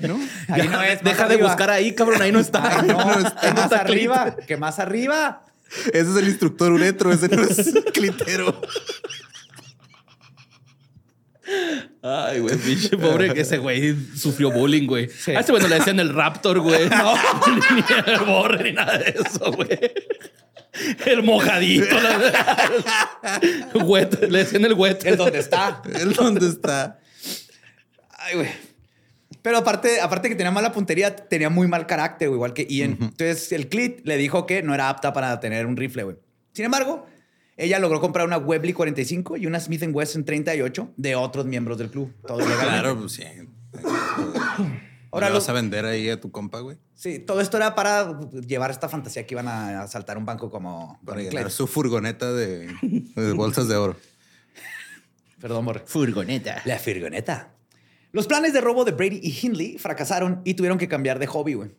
¿No? 0.02 0.20
Ahí 0.50 0.68
no 0.68 0.80
es, 0.84 1.04
Deja 1.04 1.28
de 1.28 1.38
buscar 1.38 1.72
ahí, 1.72 1.96
cabrón. 1.96 2.22
Ahí 2.22 2.32
no 2.32 2.40
está. 2.40 2.82
Ay, 2.82 2.88
no, 2.88 3.04
No 3.04 3.14
es 3.14 3.26
está. 3.26 3.52
más 3.52 3.64
está 3.64 3.78
arriba, 3.82 4.36
que 4.46 4.58
más 4.58 4.78
arriba. 4.78 5.44
Ese 5.88 6.12
es 6.12 6.16
el 6.18 6.28
instructor 6.28 6.72
uretro, 6.72 7.12
ese 7.12 7.30
no 7.30 7.42
es 7.42 7.74
clitero. 7.94 8.62
Ay, 12.04 12.42
güey, 12.42 12.58
pinche 12.58 12.96
pobre 12.96 13.34
que 13.34 13.42
ese 13.42 13.58
güey 13.58 13.96
sufrió 14.16 14.52
bullying, 14.52 14.86
güey. 14.86 15.10
A 15.36 15.40
este 15.40 15.52
güey 15.52 15.64
no 15.64 15.68
le 15.70 15.80
decían 15.80 16.00
el 16.00 16.14
Raptor, 16.14 16.60
güey. 16.60 16.90
No, 16.90 17.16
ni 17.76 18.14
el 18.14 18.20
borre, 18.20 18.66
ni 18.66 18.72
nada 18.74 19.00
de 19.00 19.16
eso, 19.26 19.52
güey. 19.52 19.80
El 21.06 21.24
mojadito. 21.24 21.96
la- 22.00 22.72
Wet, 23.86 24.22
le 24.30 24.40
decían 24.40 24.66
el 24.66 24.74
wet. 24.74 25.06
El 25.06 25.18
donde 25.18 25.40
está. 25.40 25.82
¿Él 26.00 26.14
dónde 26.14 26.48
está? 26.48 27.00
Ay, 28.18 28.36
güey. 28.36 28.50
Pero 29.42 29.58
aparte, 29.60 30.02
aparte 30.02 30.30
que 30.30 30.36
tenía 30.36 30.52
mala 30.52 30.72
puntería, 30.72 31.16
tenía 31.16 31.50
muy 31.50 31.68
mal 31.68 31.86
carácter, 31.86 32.30
güey, 32.30 32.38
igual 32.38 32.54
que 32.54 32.66
Ian. 32.68 32.98
Entonces, 33.00 33.52
el 33.52 33.70
Clit 33.70 34.02
le 34.06 34.18
dijo 34.18 34.46
que 34.48 34.64
no 34.64 34.74
era 34.74 34.90
apta 34.90 35.14
para 35.14 35.40
tener 35.40 35.68
un 35.68 35.78
rifle, 35.78 36.04
güey. 36.04 36.16
Sin 36.52 36.66
embargo, 36.66 37.06
ella 37.56 37.78
logró 37.80 38.02
comprar 38.02 38.26
una 38.26 38.38
Webley 38.38 38.74
45 38.74 39.38
y 39.38 39.46
una 39.46 39.60
Smith 39.60 39.84
Wesson 39.88 40.26
38 40.26 40.94
de 40.98 41.16
otros 41.16 41.46
miembros 41.46 41.78
del 41.78 41.92
club. 41.92 42.12
Todo. 42.26 42.40
Claro, 42.40 42.98
pues 43.00 43.12
sí. 43.14 43.24
Ahora 45.16 45.30
lo- 45.30 45.36
vas 45.36 45.50
a 45.50 45.54
vender 45.54 45.86
ahí 45.86 46.10
a 46.10 46.20
tu 46.20 46.32
compa, 46.32 46.60
güey. 46.60 46.78
Sí, 46.94 47.20
todo 47.20 47.42
esto 47.42 47.58
era 47.58 47.74
para 47.76 48.20
llevar 48.32 48.72
esta 48.72 48.88
fantasía 48.90 49.26
que 49.26 49.34
iban 49.34 49.48
a 49.48 49.82
asaltar 49.82 50.18
un 50.18 50.26
banco 50.26 50.50
como... 50.52 51.00
Para 51.06 51.22
llenar 51.22 51.50
su 51.52 51.68
furgoneta 51.68 52.32
de, 52.34 52.68
de 52.82 53.34
bolsas 53.34 53.68
de 53.68 53.76
oro. 53.76 53.96
Perdón, 55.40 55.66
Morre. 55.66 55.84
Furgoneta. 55.86 56.62
La 56.66 56.80
furgoneta. 56.80 57.50
Los 58.12 58.28
planes 58.28 58.54
de 58.54 58.62
robo 58.62 58.86
de 58.86 58.92
Brady 58.92 59.20
y 59.22 59.38
Hindley 59.42 59.78
fracasaron 59.78 60.42
y 60.46 60.54
tuvieron 60.54 60.78
que 60.78 60.88
cambiar 60.88 61.20
de 61.20 61.28
hobby, 61.28 61.54
güey. 61.56 61.72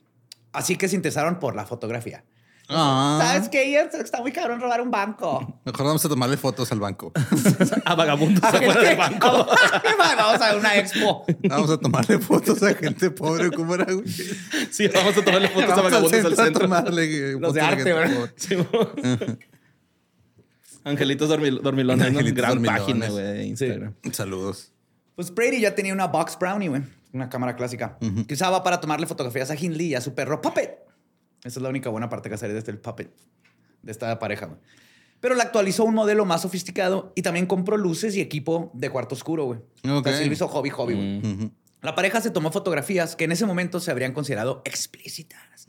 Así 0.52 0.76
que 0.76 0.88
se 0.88 0.96
interesaron 0.96 1.38
por 1.38 1.56
la 1.56 1.64
fotografía. 1.66 2.24
Ah, 2.68 3.18
¿Sabes 3.22 3.48
qué? 3.48 3.70
Ian? 3.70 3.88
Está 3.92 4.20
muy 4.20 4.32
cabrón 4.32 4.60
robar 4.60 4.80
un 4.80 4.90
banco. 4.90 5.60
Mejor 5.64 5.86
vamos 5.86 6.04
a 6.04 6.08
tomarle 6.08 6.36
fotos 6.36 6.72
al 6.72 6.80
banco. 6.80 7.12
A 7.84 7.94
vagabundos 7.94 8.42
¿A 8.42 8.48
afuera 8.48 8.72
gente? 8.72 8.86
del 8.88 8.96
banco. 8.96 9.26
Vamos 10.16 10.40
a 10.42 10.56
una 10.56 10.76
expo. 10.76 11.24
Vamos 11.48 11.70
a 11.70 11.78
tomarle 11.78 12.18
fotos 12.18 12.62
a 12.64 12.74
gente 12.74 13.10
pobre. 13.10 13.50
¿Cómo 13.52 13.74
era, 13.76 13.84
güey? 13.92 14.08
Sí, 14.08 14.88
vamos 14.88 15.16
a 15.16 15.24
tomarle 15.24 15.48
fotos 15.48 15.70
a 15.70 15.76
Vamos 15.76 15.84
al 15.84 16.02
vagabundos 16.02 16.12
al 16.12 16.22
centro 16.24 16.42
a 16.42 16.44
centro. 16.44 16.62
tomarle 16.62 17.32
Los 17.38 17.54
de 17.54 17.60
arte, 17.60 17.76
gente 17.76 17.92
¿verdad? 17.92 18.30
Sí, 18.36 18.56
Angelitos 20.84 21.28
dormil- 21.30 21.60
dormilones, 21.60 21.98
¿no? 22.12 22.18
Angelitos 22.18 22.36
Gran 22.36 22.50
dormilones. 22.52 22.80
página, 22.80 23.08
güey, 23.08 23.24
de 23.24 23.44
Instagram. 23.46 23.94
Saludos. 24.12 24.72
Pues 25.14 25.34
Brady 25.34 25.60
ya 25.60 25.74
tenía 25.74 25.92
una 25.92 26.06
Box 26.06 26.36
Brownie, 26.38 26.68
güey. 26.68 26.82
Una 27.12 27.28
cámara 27.28 27.56
clásica. 27.56 27.98
Que 28.26 28.34
usaba 28.34 28.62
para 28.62 28.80
tomarle 28.80 29.06
fotografías 29.06 29.50
a 29.50 29.56
Hindley 29.56 29.88
y 29.88 29.94
a 29.94 30.00
su 30.00 30.14
perro 30.14 30.40
Puppet. 30.40 30.78
Esa 31.46 31.58
es 31.58 31.62
la 31.62 31.68
única 31.68 31.88
buena 31.90 32.08
parte 32.08 32.28
que 32.28 32.34
hacer 32.34 32.52
de 32.52 32.58
este 32.58 32.70
el 32.70 32.78
Puppet. 32.78 33.10
De 33.82 33.92
esta 33.92 34.18
pareja, 34.18 34.46
güey. 34.46 34.58
Pero 35.20 35.34
la 35.34 35.44
actualizó 35.44 35.82
a 35.84 35.86
un 35.86 35.94
modelo 35.94 36.24
más 36.24 36.42
sofisticado 36.42 37.12
y 37.14 37.22
también 37.22 37.46
compró 37.46 37.76
luces 37.76 38.14
y 38.16 38.20
equipo 38.20 38.70
de 38.74 38.90
cuarto 38.90 39.14
oscuro, 39.14 39.44
güey. 39.44 39.60
Ok. 39.90 40.06
Así 40.08 40.24
lo 40.26 40.32
hizo 40.32 40.48
hobby, 40.48 40.70
hobby, 40.70 40.94
güey. 40.94 41.50
La 41.82 41.94
pareja 41.94 42.20
se 42.20 42.30
tomó 42.30 42.50
fotografías 42.52 43.16
que 43.16 43.24
en 43.24 43.32
ese 43.32 43.46
momento 43.46 43.80
se 43.80 43.90
habrían 43.90 44.12
considerado 44.12 44.62
explícitas. 44.64 45.66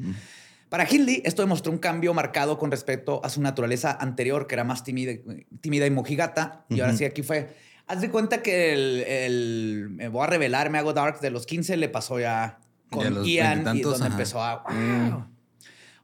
Para 0.69 0.85
Hindley, 0.89 1.21
esto 1.23 1.43
demostró 1.43 1.71
un 1.71 1.77
cambio 1.77 2.13
marcado 2.13 2.57
con 2.57 2.71
respecto 2.71 3.21
a 3.23 3.29
su 3.29 3.41
naturaleza 3.41 3.95
anterior, 3.99 4.47
que 4.47 4.55
era 4.55 4.63
más 4.63 4.83
tímida, 4.83 5.13
tímida 5.61 5.85
y 5.85 5.91
mojigata. 5.91 6.65
Y 6.69 6.81
ahora 6.81 6.93
sí, 6.93 7.05
aquí 7.05 7.23
fue 7.23 7.55
Haz 7.87 8.01
de 8.01 8.09
cuenta 8.11 8.41
que 8.41 8.73
el, 8.73 9.03
el- 9.07 9.87
me 9.91 10.09
voy 10.09 10.23
a 10.23 10.27
revelar, 10.27 10.69
me 10.69 10.77
hago 10.77 10.91
dark 10.91 11.21
de 11.21 11.29
los 11.31 11.45
15 11.45 11.77
le 11.77 11.87
pasó 11.87 12.19
ya 12.19 12.59
con 12.91 13.01
Ya 13.03 13.09
Ian 13.09 13.25
y 13.25 13.37
veintitantos, 13.63 13.91
donde 13.93 14.05
ajá. 14.07 14.13
empezó 14.15 14.43
a... 14.43 14.63
wow. 14.63 15.25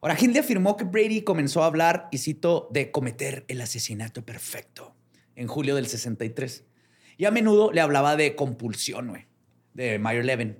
Ahora, 0.03 0.17
Hindley 0.19 0.39
afirmó 0.39 0.75
que 0.75 0.83
Brady 0.83 1.21
comenzó 1.21 1.63
a 1.63 1.67
hablar, 1.67 2.09
y 2.11 2.17
cito, 2.17 2.67
de 2.73 2.91
cometer 2.91 3.45
el 3.47 3.61
asesinato 3.61 4.25
perfecto 4.25 4.93
en 5.37 5.47
julio 5.47 5.75
del 5.75 5.87
63. 5.87 6.65
Y 7.15 7.23
a 7.23 7.31
menudo 7.31 7.71
le 7.71 7.79
hablaba 7.79 8.17
de 8.17 8.35
compulsión, 8.35 9.07
güey, 9.07 9.27
de 9.73 9.99
Meyer 9.99 10.25
Levin. 10.25 10.57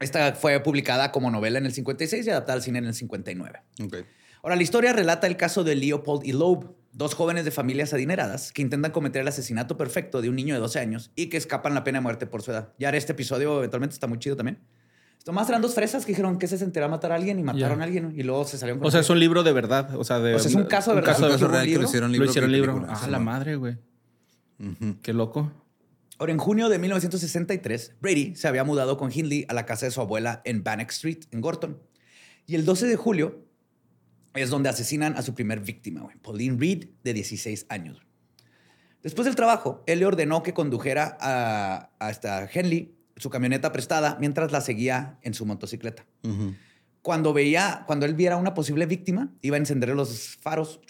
Esta 0.00 0.34
fue 0.34 0.58
publicada 0.58 1.12
como 1.12 1.30
novela 1.30 1.58
en 1.58 1.66
el 1.66 1.72
56 1.72 2.26
y 2.26 2.30
adaptada 2.30 2.56
al 2.56 2.62
cine 2.62 2.80
en 2.80 2.86
el 2.86 2.94
59. 2.94 3.60
Ok. 3.84 3.96
Ahora, 4.42 4.56
la 4.56 4.62
historia 4.64 4.92
relata 4.92 5.28
el 5.28 5.36
caso 5.36 5.62
de 5.62 5.76
Leopold 5.76 6.26
y 6.26 6.32
Loeb, 6.32 6.68
dos 6.92 7.14
jóvenes 7.14 7.44
de 7.44 7.52
familias 7.52 7.94
adineradas 7.94 8.52
que 8.52 8.62
intentan 8.62 8.90
cometer 8.90 9.22
el 9.22 9.28
asesinato 9.28 9.76
perfecto 9.76 10.20
de 10.20 10.30
un 10.30 10.34
niño 10.34 10.54
de 10.54 10.60
12 10.60 10.80
años 10.80 11.12
y 11.14 11.26
que 11.26 11.36
escapan 11.36 11.74
la 11.74 11.84
pena 11.84 11.98
de 11.98 12.02
muerte 12.02 12.26
por 12.26 12.42
su 12.42 12.50
edad. 12.50 12.72
Ya 12.76 12.88
haré 12.88 12.98
este 12.98 13.12
episodio, 13.12 13.58
eventualmente 13.58 13.94
está 13.94 14.08
muy 14.08 14.18
chido 14.18 14.34
también. 14.34 14.58
Nomás 15.26 15.48
eran 15.48 15.60
dos 15.60 15.74
fresas 15.74 16.06
que 16.06 16.12
dijeron 16.12 16.38
que 16.38 16.46
se 16.46 16.56
sentirá 16.56 16.88
matar 16.88 17.12
a 17.12 17.16
alguien 17.16 17.38
y 17.38 17.42
mataron 17.42 17.80
a 17.82 17.84
alguien 17.84 18.14
y 18.16 18.22
luego 18.22 18.44
se 18.46 18.56
salieron 18.56 18.78
con 18.78 18.88
O 18.88 18.90
sea, 18.90 19.00
es 19.00 19.10
un 19.10 19.20
libro 19.20 19.42
de 19.42 19.52
verdad. 19.52 19.94
O 19.96 20.04
sea, 20.04 20.18
de, 20.20 20.34
O 20.34 20.38
sea, 20.38 20.48
es 20.48 20.54
un 20.54 20.64
caso 20.64 20.90
de 20.92 20.96
verdad. 21.02 21.16
Un 21.22 21.30
caso 21.30 21.44
¿Un 21.46 21.50
real 21.52 21.62
que 21.64 21.68
libro? 21.68 21.82
lo 21.82 21.88
hicieron 21.88 22.08
Lo 22.10 22.12
libro. 22.12 22.30
hicieron 22.30 22.50
y 22.50 22.52
libro. 22.54 22.72
película. 22.74 22.92
Ah, 22.98 23.04
Sí, 23.04 23.10
la 23.10 23.18
madre, 23.18 23.56
güey. 23.56 23.76
Qué 25.02 25.12
loco. 25.12 25.52
Ahora, 26.18 26.32
en 26.32 26.38
junio 26.38 26.68
de 26.68 26.78
1963, 26.78 27.96
Brady 28.00 28.34
se 28.34 28.48
había 28.48 28.64
mudado 28.64 28.96
con 28.96 29.12
Hindley 29.12 29.44
a 29.48 29.54
la 29.54 29.66
casa 29.66 29.86
de 29.86 29.92
su 29.92 30.00
abuela 30.00 30.40
en 30.44 30.64
Bannock 30.64 30.90
Street, 30.90 31.20
en 31.30 31.40
Gorton. 31.40 31.78
Y 32.46 32.54
el 32.54 32.64
12 32.64 32.86
de 32.86 32.96
julio 32.96 33.44
es 34.34 34.50
donde 34.50 34.68
asesinan 34.68 35.16
a 35.16 35.22
su 35.22 35.34
primer 35.34 35.60
víctima, 35.60 36.00
güey, 36.00 36.16
Pauline 36.16 36.58
Reed, 36.58 36.86
de 37.04 37.12
16 37.12 37.66
años. 37.68 38.02
Después 39.02 39.26
del 39.26 39.36
trabajo, 39.36 39.84
él 39.86 40.00
le 40.00 40.06
ordenó 40.06 40.42
que 40.42 40.54
condujera 40.54 41.16
a, 41.20 41.90
a 42.00 42.10
esta 42.10 42.48
Henley 42.52 42.96
su 43.18 43.30
camioneta 43.30 43.72
prestada 43.72 44.16
mientras 44.20 44.50
la 44.52 44.60
seguía 44.60 45.18
en 45.22 45.34
su 45.34 45.44
motocicleta. 45.46 46.04
Cuando 47.02 47.32
veía, 47.32 47.84
cuando 47.86 48.06
él 48.06 48.14
viera 48.14 48.36
una 48.36 48.54
posible 48.54 48.84
víctima, 48.86 49.30
iba 49.40 49.56
a 49.56 49.58
encender 49.58 49.88
los 49.90 50.36
faros. 50.40 50.80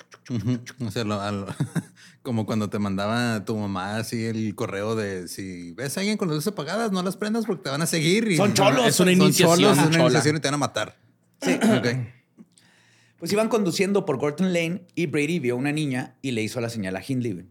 O 0.85 0.91
sea, 0.91 1.05
lo- 1.05 1.47
como 2.23 2.45
cuando 2.47 2.69
te 2.71 2.79
mandaba 2.79 3.45
tu 3.45 3.57
mamá 3.57 3.97
así 3.99 4.25
el 4.25 4.55
correo 4.55 4.97
de 4.97 5.29
si 5.29 5.73
ves 5.73 5.97
a 5.97 6.01
alguien 6.01 6.17
con 6.19 6.29
las 6.29 6.37
luces 6.37 6.53
apagadas, 6.53 6.93
no 6.93 7.03
las 7.03 7.17
prendas 7.17 7.45
porque 7.47 7.65
te 7.65 7.71
van 7.71 7.83
a 7.83 7.87
seguir. 7.87 8.27
Y 8.29 8.37
Son 8.37 8.53
cholos. 8.55 8.87
Es 8.87 9.01
una 9.01 9.13
Son 9.13 9.23
iniciación 9.23 9.59
cholos, 9.59 9.79
es 9.79 9.87
una 9.87 10.01
iniciación 10.03 10.37
y 10.37 10.41
te 10.41 10.49
van 10.49 10.55
a 10.55 10.59
matar. 10.59 10.97
Sí. 11.41 11.59
Pues 13.19 13.33
iban 13.33 13.49
conduciendo 13.49 14.05
por 14.07 14.17
Gorton 14.19 14.53
Lane 14.53 14.83
y 14.95 15.07
Brady 15.07 15.41
vio 15.41 15.55
a 15.55 15.59
una 15.59 15.73
niña 15.73 16.15
y 16.23 16.31
le 16.31 16.43
hizo 16.43 16.61
la 16.61 16.69
señal 16.71 16.95
a 16.95 17.03
Hindley, 17.07 17.49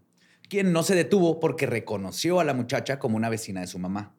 quien 0.47 0.71
no 0.71 0.81
se 0.81 0.95
detuvo 0.95 1.41
porque 1.41 1.65
reconoció 1.65 2.39
a 2.39 2.45
la 2.45 2.53
muchacha 2.53 2.99
como 2.99 3.17
una 3.17 3.27
vecina 3.27 3.59
de 3.59 3.67
su 3.67 3.77
mamá. 3.77 4.13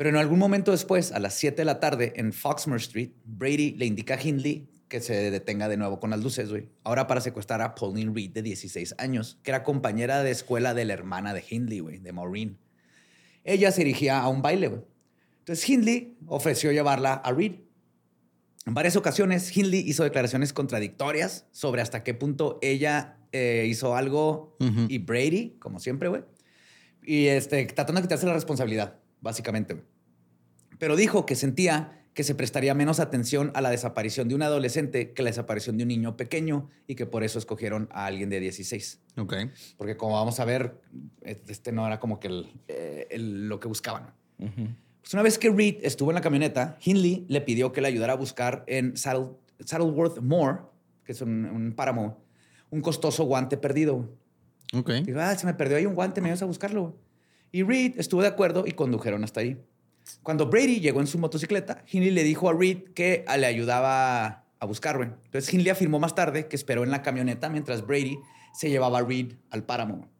Pero 0.00 0.08
en 0.08 0.16
algún 0.16 0.38
momento 0.38 0.70
después, 0.70 1.12
a 1.12 1.18
las 1.18 1.34
7 1.34 1.58
de 1.58 1.64
la 1.66 1.78
tarde, 1.78 2.14
en 2.16 2.32
Foxmoor 2.32 2.78
Street, 2.78 3.10
Brady 3.26 3.72
le 3.72 3.84
indica 3.84 4.14
a 4.14 4.18
Hindley 4.18 4.66
que 4.88 4.98
se 5.00 5.30
detenga 5.30 5.68
de 5.68 5.76
nuevo 5.76 6.00
con 6.00 6.08
las 6.08 6.22
luces, 6.22 6.48
güey. 6.48 6.70
Ahora 6.84 7.06
para 7.06 7.20
secuestrar 7.20 7.60
a 7.60 7.74
Pauline 7.74 8.10
Reed, 8.14 8.30
de 8.30 8.40
16 8.40 8.94
años, 8.96 9.38
que 9.42 9.50
era 9.50 9.62
compañera 9.62 10.22
de 10.22 10.30
escuela 10.30 10.72
de 10.72 10.86
la 10.86 10.94
hermana 10.94 11.34
de 11.34 11.44
Hindley, 11.46 11.80
güey, 11.80 11.98
de 11.98 12.14
Maureen. 12.14 12.56
Ella 13.44 13.70
se 13.72 13.84
dirigía 13.84 14.20
a 14.20 14.28
un 14.30 14.40
baile, 14.40 14.68
güey. 14.68 14.80
Entonces 15.40 15.68
Hindley 15.68 16.16
ofreció 16.28 16.72
llevarla 16.72 17.12
a 17.12 17.30
Reed. 17.32 17.56
En 18.64 18.72
varias 18.72 18.96
ocasiones, 18.96 19.54
Hindley 19.54 19.80
hizo 19.80 20.02
declaraciones 20.02 20.54
contradictorias 20.54 21.44
sobre 21.50 21.82
hasta 21.82 22.02
qué 22.04 22.14
punto 22.14 22.58
ella 22.62 23.18
eh, 23.32 23.66
hizo 23.68 23.94
algo 23.94 24.56
y 24.88 24.96
Brady, 24.96 25.58
como 25.58 25.78
siempre, 25.78 26.08
güey. 26.08 26.22
Y 27.02 27.26
este, 27.26 27.66
tratando 27.66 28.00
de 28.00 28.06
quitarse 28.06 28.24
la 28.24 28.32
responsabilidad, 28.32 28.98
básicamente. 29.20 29.74
güey. 29.74 29.89
Pero 30.80 30.96
dijo 30.96 31.24
que 31.26 31.36
sentía 31.36 31.96
que 32.14 32.24
se 32.24 32.34
prestaría 32.34 32.74
menos 32.74 32.98
atención 32.98 33.52
a 33.54 33.60
la 33.60 33.70
desaparición 33.70 34.26
de 34.28 34.34
un 34.34 34.42
adolescente 34.42 35.12
que 35.12 35.22
la 35.22 35.30
desaparición 35.30 35.76
de 35.76 35.84
un 35.84 35.88
niño 35.88 36.16
pequeño 36.16 36.68
y 36.88 36.96
que 36.96 37.06
por 37.06 37.22
eso 37.22 37.38
escogieron 37.38 37.88
a 37.92 38.06
alguien 38.06 38.28
de 38.30 38.40
16. 38.40 38.98
Ok. 39.16 39.34
Porque 39.78 39.96
como 39.96 40.14
vamos 40.14 40.40
a 40.40 40.44
ver, 40.44 40.80
este 41.22 41.70
no 41.70 41.86
era 41.86 42.00
como 42.00 42.18
que 42.18 42.26
el- 42.26 42.52
eh, 42.66 43.06
el- 43.10 43.48
lo 43.48 43.60
que 43.60 43.68
buscaban. 43.68 44.12
Pues 44.38 45.14
una 45.14 45.22
vez 45.22 45.38
que 45.38 45.50
Reed 45.50 45.76
estuvo 45.82 46.10
en 46.10 46.16
la 46.16 46.20
camioneta, 46.20 46.76
Hindley 46.84 47.26
le 47.28 47.40
pidió 47.42 47.72
que 47.72 47.80
le 47.80 47.88
ayudara 47.88 48.14
a 48.14 48.16
buscar 48.16 48.64
en 48.66 48.94
Saddle- 48.96 49.36
Saddleworth 49.64 50.18
Moor, 50.20 50.72
que 51.04 51.12
es 51.12 51.20
un, 51.20 51.44
un 51.44 51.72
páramo, 51.74 52.24
un 52.70 52.80
costoso 52.80 53.24
guante 53.24 53.56
perdido. 53.56 54.10
Ok. 54.74 54.90
Dijo, 55.04 55.20
ah, 55.20 55.34
se 55.36 55.46
me 55.46 55.54
perdió 55.54 55.76
ahí 55.76 55.86
un 55.86 55.94
guante, 55.94 56.20
me 56.20 56.28
ayudas 56.28 56.42
a 56.42 56.46
buscarlo. 56.46 56.96
Y 57.52 57.62
Reed 57.62 57.98
estuvo 57.98 58.22
de 58.22 58.28
acuerdo 58.28 58.64
y 58.66 58.72
condujeron 58.72 59.22
hasta 59.24 59.40
ahí. 59.40 59.60
Cuando 60.22 60.46
Brady 60.46 60.80
llegó 60.80 61.00
en 61.00 61.06
su 61.06 61.18
motocicleta, 61.18 61.84
Hindley 61.90 62.10
le 62.10 62.24
dijo 62.24 62.48
a 62.48 62.52
Reed 62.52 62.92
que 62.94 63.24
le 63.38 63.46
ayudaba 63.46 64.44
a 64.58 64.66
buscarlo. 64.66 65.04
Entonces 65.04 65.52
Hindley 65.52 65.70
afirmó 65.70 65.98
más 65.98 66.14
tarde 66.14 66.46
que 66.48 66.56
esperó 66.56 66.84
en 66.84 66.90
la 66.90 67.02
camioneta 67.02 67.48
mientras 67.48 67.86
Brady 67.86 68.18
se 68.52 68.70
llevaba 68.70 68.98
a 68.98 69.02
Reed 69.02 69.34
al 69.50 69.64
páramo. 69.64 70.10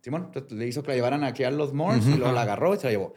Simón, 0.00 0.24
entonces 0.26 0.52
le 0.52 0.66
hizo 0.66 0.82
que 0.82 0.88
la 0.88 0.94
llevaran 0.94 1.24
aquí 1.24 1.44
a 1.44 1.50
los 1.50 1.74
Moors 1.74 2.06
y 2.06 2.14
luego 2.14 2.32
la 2.32 2.42
agarró 2.42 2.74
y 2.74 2.78
se 2.78 2.86
la 2.86 2.90
llevó. 2.92 3.14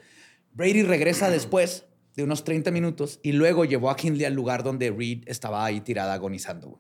Brady 0.54 0.84
regresa 0.84 1.30
después 1.30 1.86
de 2.16 2.24
unos 2.24 2.44
30 2.44 2.72
minutos 2.72 3.20
y 3.24 3.32
luego 3.32 3.66
llevó 3.66 3.90
a 3.90 3.96
Hindley 4.00 4.26
al 4.26 4.34
lugar 4.34 4.64
donde 4.64 4.92
Reed 4.92 5.24
estaba 5.26 5.66
ahí 5.66 5.82
tirada 5.82 6.14
agonizando. 6.14 6.80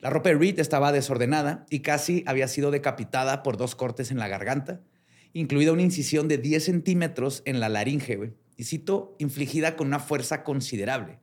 La 0.00 0.08
ropa 0.08 0.30
de 0.30 0.36
Reed 0.36 0.58
estaba 0.58 0.92
desordenada 0.92 1.66
y 1.68 1.80
casi 1.80 2.24
había 2.26 2.48
sido 2.48 2.70
decapitada 2.70 3.42
por 3.42 3.58
dos 3.58 3.74
cortes 3.74 4.10
en 4.10 4.18
la 4.18 4.28
garganta, 4.28 4.80
incluida 5.34 5.72
una 5.72 5.82
incisión 5.82 6.26
de 6.26 6.38
10 6.38 6.64
centímetros 6.64 7.42
en 7.44 7.60
la 7.60 7.68
laringe, 7.68 8.16
güey. 8.16 8.32
Y 8.60 8.64
cito, 8.64 9.16
infligida 9.18 9.74
con 9.74 9.86
una 9.86 10.00
fuerza 10.00 10.42
considerable, 10.42 11.18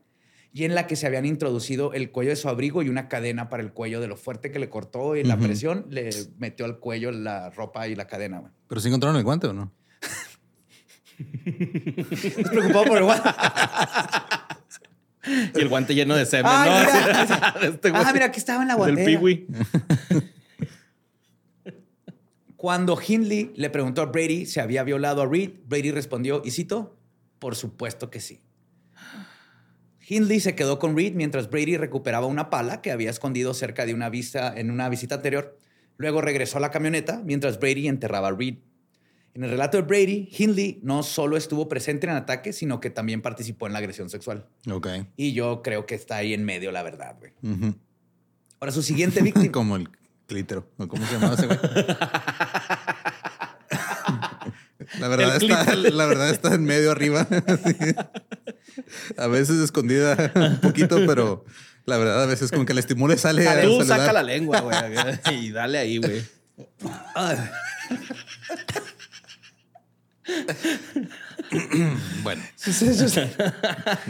y 0.53 0.63
en 0.63 0.73
la 0.73 0.87
que 0.87 0.95
se 0.95 1.05
habían 1.05 1.23
introducido 1.27 1.93
el 1.93 2.09
cuello 2.09 2.31
de 2.31 2.35
su 2.35 2.49
abrigo 2.49 2.81
y 2.81 2.89
una 2.89 3.07
cadena 3.09 3.47
para 3.47 3.61
el 3.61 3.73
cuello 3.73 4.01
de 4.01 4.07
lo 4.07 4.17
fuerte 4.17 4.49
que 4.51 4.57
le 4.57 4.69
cortó 4.71 5.15
y 5.15 5.23
la 5.23 5.37
presión 5.37 5.85
le 5.91 6.09
metió 6.39 6.65
al 6.65 6.79
cuello 6.79 7.11
la 7.11 7.51
ropa 7.51 7.87
y 7.87 7.93
la 7.93 8.07
cadena. 8.07 8.51
Pero 8.67 8.81
sí 8.81 8.87
encontraron 8.87 9.17
el 9.17 9.23
guante 9.23 9.45
o 9.45 9.53
no? 9.53 9.71
¿Estás 11.45 12.49
preocupado 12.49 12.85
por 12.85 12.97
el 12.97 13.03
guante? 13.03 13.29
Y 15.53 15.59
el 15.59 15.69
guante 15.69 15.93
lleno 15.93 16.15
de 16.15 16.25
semen, 16.25 16.51
Ay, 16.51 16.69
¿no? 16.71 16.77
mira. 16.79 17.21
Así, 17.21 17.65
este. 17.67 17.91
Ah, 17.93 18.09
mira, 18.13 18.25
aquí 18.25 18.39
estaba 18.39 18.63
en 18.63 18.67
la 18.69 18.73
Del 18.77 18.95
guantera. 18.95 19.19
piwi. 19.19 19.47
Cuando 22.55 22.97
Hindley 22.99 23.51
le 23.55 23.69
preguntó 23.69 24.01
a 24.01 24.05
Brady 24.05 24.47
si 24.47 24.59
había 24.59 24.81
violado 24.83 25.21
a 25.21 25.27
Reed, 25.27 25.51
Brady 25.67 25.91
respondió, 25.91 26.41
y 26.43 26.49
cito, 26.49 26.96
por 27.39 27.55
supuesto 27.55 28.09
que 28.09 28.19
sí. 28.19 28.41
Hindley 30.09 30.39
se 30.39 30.55
quedó 30.55 30.79
con 30.79 30.95
Reed 30.95 31.13
mientras 31.15 31.49
Brady 31.49 31.75
recuperaba 31.75 32.27
una 32.27 32.49
pala 32.49 32.81
que 32.81 32.91
había 32.91 33.09
escondido 33.09 33.53
cerca 33.53 33.85
de 33.85 33.93
una 33.93 34.09
vista 34.09 34.53
en 34.57 34.71
una 34.71 34.87
visita 34.87 35.15
anterior. 35.15 35.59
Luego 35.97 36.21
regresó 36.21 36.57
a 36.57 36.61
la 36.61 36.71
camioneta 36.71 37.21
mientras 37.25 37.59
Brady 37.59 37.87
enterraba 37.87 38.29
a 38.29 38.31
Reed. 38.31 38.59
En 39.33 39.43
el 39.43 39.51
relato 39.51 39.77
de 39.77 39.83
Brady, 39.83 40.29
Hindley 40.35 40.79
no 40.81 41.03
solo 41.03 41.37
estuvo 41.37 41.67
presente 41.67 42.07
en 42.07 42.11
el 42.13 42.17
ataque, 42.17 42.53
sino 42.53 42.79
que 42.79 42.89
también 42.89 43.21
participó 43.21 43.67
en 43.67 43.73
la 43.73 43.79
agresión 43.79 44.09
sexual. 44.09 44.47
Ok. 44.71 44.87
Y 45.15 45.33
yo 45.33 45.61
creo 45.61 45.85
que 45.85 45.93
está 45.93 46.15
ahí 46.17 46.33
en 46.33 46.43
medio 46.43 46.71
la 46.71 46.81
verdad, 46.81 47.17
güey. 47.19 47.33
Ahora, 48.59 48.71
su 48.71 48.81
siguiente 48.81 49.21
víctima... 49.21 49.51
Como 49.51 49.75
el 49.75 49.89
clítero. 50.25 50.67
¿o 50.77 50.87
¿Cómo 50.87 51.05
se 51.05 51.13
llamaba 51.13 51.35
ese 51.35 51.45
güey? 51.45 51.59
La 54.99 55.07
verdad, 55.07 55.41
está, 55.41 55.75
la 55.75 56.05
verdad 56.05 56.29
está 56.29 56.53
en 56.53 56.63
medio 56.63 56.91
arriba. 56.91 57.27
Sí. 58.77 58.83
A 59.17 59.27
veces 59.27 59.57
escondida 59.59 60.31
un 60.35 60.59
poquito, 60.61 60.97
pero 61.07 61.45
la 61.85 61.97
verdad 61.97 62.23
a 62.23 62.25
veces 62.27 62.51
como 62.51 62.65
que 62.65 62.73
la 62.75 62.79
estimula 62.79 63.15
y 63.15 63.17
sale. 63.17 63.43
Tú 63.63 63.79
le 63.79 63.85
saca 63.85 64.13
la 64.13 64.21
lengua, 64.23 64.61
güey. 64.61 64.77
Y 65.31 65.51
dale 65.51 65.79
ahí, 65.79 65.97
güey. 65.97 66.21
Bueno, 72.23 72.43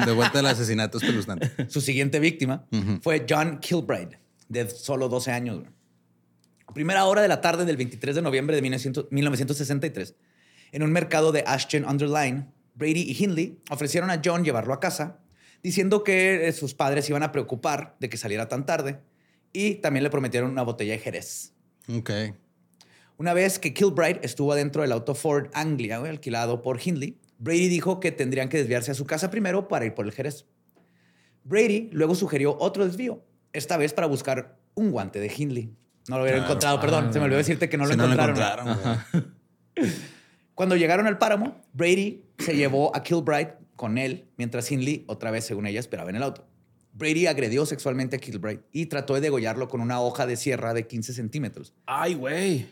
de 0.05 0.11
vuelta 0.11 0.39
al 0.39 0.47
asesinato 0.47 0.97
espeluznante. 0.97 1.51
Su 1.69 1.82
siguiente 1.82 2.19
víctima 2.19 2.65
fue 3.01 3.25
John 3.30 3.59
Kilbride, 3.59 4.19
de 4.49 4.69
solo 4.69 5.07
12 5.09 5.32
años. 5.32 5.63
primera 6.73 7.05
hora 7.05 7.21
de 7.21 7.28
la 7.28 7.41
tarde 7.41 7.65
del 7.65 7.78
23 7.78 8.15
de 8.15 8.21
noviembre 8.21 8.55
de 8.55 8.61
1900 8.61 9.07
1963, 9.11 10.15
en 10.72 10.84
un 10.84 10.91
mercado 10.91 11.32
de 11.32 11.43
Ashton 11.45 11.86
Underline, 11.86 12.51
Brady 12.76 13.01
y 13.01 13.24
Hindley 13.24 13.59
ofrecieron 13.70 14.09
a 14.11 14.22
John 14.24 14.43
llevarlo 14.43 14.74
a 14.74 14.80
casa, 14.80 15.20
diciendo 15.63 16.03
que 16.03 16.47
eh, 16.47 16.53
sus 16.53 16.74
padres 16.74 17.09
iban 17.09 17.24
a 17.24 17.32
preocupar 17.32 17.95
de 17.99 18.09
que 18.09 18.18
saliera 18.18 18.47
tan 18.47 18.65
tarde 18.65 18.99
y 19.53 19.76
también 19.76 20.03
le 20.03 20.09
prometieron 20.09 20.51
una 20.51 20.61
botella 20.63 20.93
de 20.93 20.99
Jerez. 20.99 21.53
Ok. 21.91 22.11
Una 23.18 23.34
vez 23.34 23.57
que 23.57 23.74
Kilbride 23.74 24.20
estuvo 24.22 24.51
adentro 24.53 24.84
del 24.84 24.91
auto 24.91 25.15
Ford 25.15 25.49
Anglia, 25.53 25.97
alquilado 25.97 26.61
por 26.61 26.80
Hindley, 26.86 27.18
Brady 27.39 27.68
dijo 27.68 27.99
que 27.99 28.11
tendrían 28.11 28.49
que 28.49 28.57
desviarse 28.57 28.91
a 28.91 28.93
su 28.95 29.05
casa 29.05 29.32
primero 29.32 29.68
para 29.68 29.86
ir 29.86 29.93
por 29.95 30.05
el 30.05 30.11
Jerez. 30.11 30.45
Brady 31.43 31.89
luego 31.91 32.13
sugirió 32.13 32.55
otro 32.59 32.86
desvío, 32.86 33.24
esta 33.53 33.78
vez 33.78 33.93
para 33.93 34.05
buscar 34.07 34.59
un 34.76 34.91
guante 34.91 35.20
de 35.20 35.32
Hindley. 35.36 35.74
No 36.09 36.18
lo 36.18 36.24
hubiera 36.24 36.38
Claro. 36.38 36.51
encontrado, 36.51 36.80
perdón, 36.80 37.11
se 37.11 37.20
me 37.20 37.26
olvidó 37.26 37.38
decirte 37.39 37.68
que 37.70 37.78
no 37.78 37.86
lo 37.86 37.91
Si 37.91 37.97
no 37.97 38.07
lo 38.07 38.13
encontraron. 38.13 38.78
Cuando 40.58 40.76
llegaron 40.76 41.05
al 41.05 41.20
páramo, 41.20 41.62
Brady 41.74 42.24
se 42.39 42.55
llevó 42.55 42.95
a 42.95 43.03
Kilbride 43.03 43.53
con 43.76 43.99
él, 43.99 44.26
mientras 44.38 44.72
Hindley, 44.72 45.03
otra 45.08 45.30
vez 45.30 45.45
según 45.45 45.68
ella, 45.68 45.80
esperaba 45.80 46.10
en 46.10 46.16
el 46.16 46.24
auto. 46.24 46.47
Brady 46.93 47.28
agredió 47.28 47.64
sexualmente 47.68 48.16
a 48.16 48.20
Kilbride 48.20 48.64
y 48.72 48.88
trató 48.88 49.14
de 49.14 49.22
degollarlo 49.22 49.68
con 49.68 49.82
una 49.82 50.01
hoja 50.01 50.26
de 50.26 50.36
sierra 50.36 50.74
de 50.74 50.88
15 50.88 51.14
centímetros 51.14 51.76
Ay, 51.86 52.16
güey. 52.16 52.66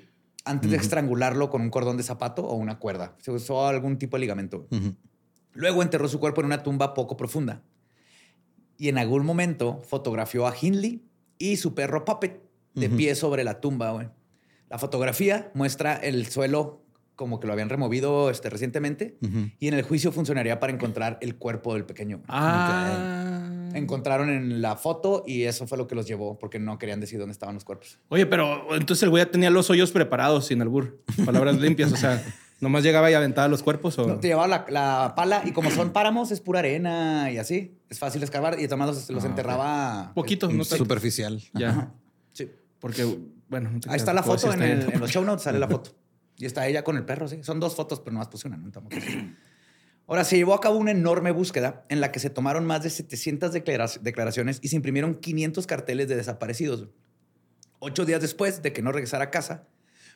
antes 0.45 0.71
de 0.71 0.77
estrangularlo 0.77 1.51
con 1.51 1.61
un 1.61 1.69
cordón 1.69 1.95
de 1.97 2.01
zapato 2.01 2.43
o 2.43 2.55
una 2.55 2.79
cuerda. 2.79 3.15
Se 3.19 3.29
usó 3.29 3.67
algún 3.67 3.99
tipo 3.99 4.17
de 4.17 4.21
ligamento. 4.21 4.67
Luego 5.53 5.83
enterró 5.83 6.07
su 6.07 6.19
cuerpo 6.19 6.41
en 6.41 6.47
una 6.47 6.63
tumba 6.63 6.95
poco 6.95 7.15
profunda. 7.15 7.61
Y 8.79 8.89
en 8.89 8.97
algún 8.97 9.27
momento 9.27 9.83
fotografió 9.83 10.47
a 10.47 10.55
Hindley 10.59 11.05
y 11.37 11.57
su 11.57 11.75
perro 11.75 12.03
Puppet 12.03 12.41
de 12.73 12.89
pie 12.89 13.13
sobre 13.13 13.43
la 13.43 13.61
tumba. 13.61 13.91
güey. 13.91 14.07
La 14.69 14.79
fotografía 14.79 15.51
muestra 15.53 15.95
el 15.97 16.25
suelo 16.25 16.81
como 17.15 17.39
que 17.39 17.47
lo 17.47 17.53
habían 17.53 17.69
removido 17.69 18.29
este, 18.29 18.49
recientemente 18.49 19.17
y 19.59 19.67
en 19.67 19.73
el 19.73 19.83
juicio 19.83 20.11
funcionaría 20.11 20.59
para 20.59 20.73
encontrar 20.73 21.17
el 21.21 21.35
cuerpo 21.35 21.73
del 21.73 21.85
pequeño. 21.85 22.21
Ah. 22.27 23.69
Encontraron 23.73 24.29
en 24.29 24.61
la 24.61 24.75
foto 24.75 25.23
y 25.27 25.43
eso 25.43 25.67
fue 25.67 25.77
lo 25.77 25.87
que 25.87 25.95
los 25.95 26.07
llevó 26.07 26.37
porque 26.39 26.59
no 26.59 26.77
querían 26.77 26.99
decir 26.99 27.19
dónde 27.19 27.33
estaban 27.33 27.55
los 27.55 27.65
cuerpos. 27.65 27.99
Oye, 28.09 28.25
pero 28.25 28.75
entonces 28.75 29.03
el 29.03 29.09
güey 29.09 29.23
ya 29.25 29.31
tenía 29.31 29.49
los 29.49 29.69
hoyos 29.69 29.91
preparados 29.91 30.47
sin 30.47 30.61
albur. 30.61 31.01
Palabras 31.25 31.57
limpias. 31.59 31.91
O 31.91 31.97
sea, 31.97 32.23
nomás 32.61 32.83
llegaba 32.83 33.11
y 33.11 33.13
aventaba 33.13 33.47
los 33.49 33.63
cuerpos 33.63 33.99
o. 33.99 34.07
No, 34.07 34.19
te 34.19 34.29
llevaba 34.29 34.47
la, 34.47 34.65
la 34.69 35.13
pala 35.15 35.41
y 35.45 35.51
como 35.51 35.71
son 35.71 35.91
páramos 35.91 36.31
es 36.31 36.39
pura 36.39 36.59
arena 36.59 37.29
y 37.31 37.37
así. 37.37 37.77
Es 37.89 37.99
fácil 37.99 38.23
escarbar 38.23 38.57
y 38.59 38.65
además 38.65 38.87
los, 38.95 39.09
los 39.09 39.23
Ah, 39.23 39.27
enterraba. 39.27 40.11
Poquito, 40.15 40.47
no 40.47 40.63
tanto. 40.63 40.77
Superficial. 40.77 41.41
Ya. 41.53 41.69
Ajá. 41.71 41.91
Sí. 42.31 42.49
Porque, 42.79 43.03
bueno. 43.49 43.71
no 43.71 43.79
te 43.81 43.89
Ahí 43.89 43.97
está 43.97 44.13
la 44.13 44.23
foto 44.23 44.53
en, 44.53 44.61
el- 44.63 44.93
en 44.93 44.99
los 45.01 45.11
show 45.11 45.23
notes, 45.25 45.43
sale 45.43 45.59
la 45.59 45.67
foto. 45.69 45.91
Y 46.37 46.45
está 46.45 46.67
ella 46.67 46.83
con 46.83 46.97
el 46.97 47.05
perro, 47.05 47.27
sí. 47.27 47.43
Son 47.43 47.59
dos 47.59 47.75
fotos, 47.75 47.99
pero 48.01 48.13
nomás 48.13 48.27
puse 48.27 48.47
una. 48.47 48.57
¿no? 48.57 48.71
Ahora, 50.07 50.23
se 50.23 50.37
llevó 50.37 50.53
a 50.53 50.61
cabo 50.61 50.77
una 50.77 50.91
enorme 50.91 51.31
búsqueda 51.31 51.85
en 51.89 51.99
la 51.99 52.11
que 52.11 52.19
se 52.19 52.29
tomaron 52.29 52.65
más 52.65 52.83
de 52.83 52.89
700 52.91 53.51
declara- 53.53 53.99
declaraciones 54.01 54.59
y 54.61 54.67
se 54.67 54.75
imprimieron 54.75 55.15
500 55.15 55.65
carteles 55.65 56.07
de 56.07 56.15
desaparecidos. 56.15 56.89
Ocho 57.79 58.05
días 58.05 58.21
después 58.21 58.61
de 58.61 58.71
que 58.71 58.81
no 58.83 58.91
regresara 58.91 59.25
a 59.25 59.31
casa, 59.31 59.67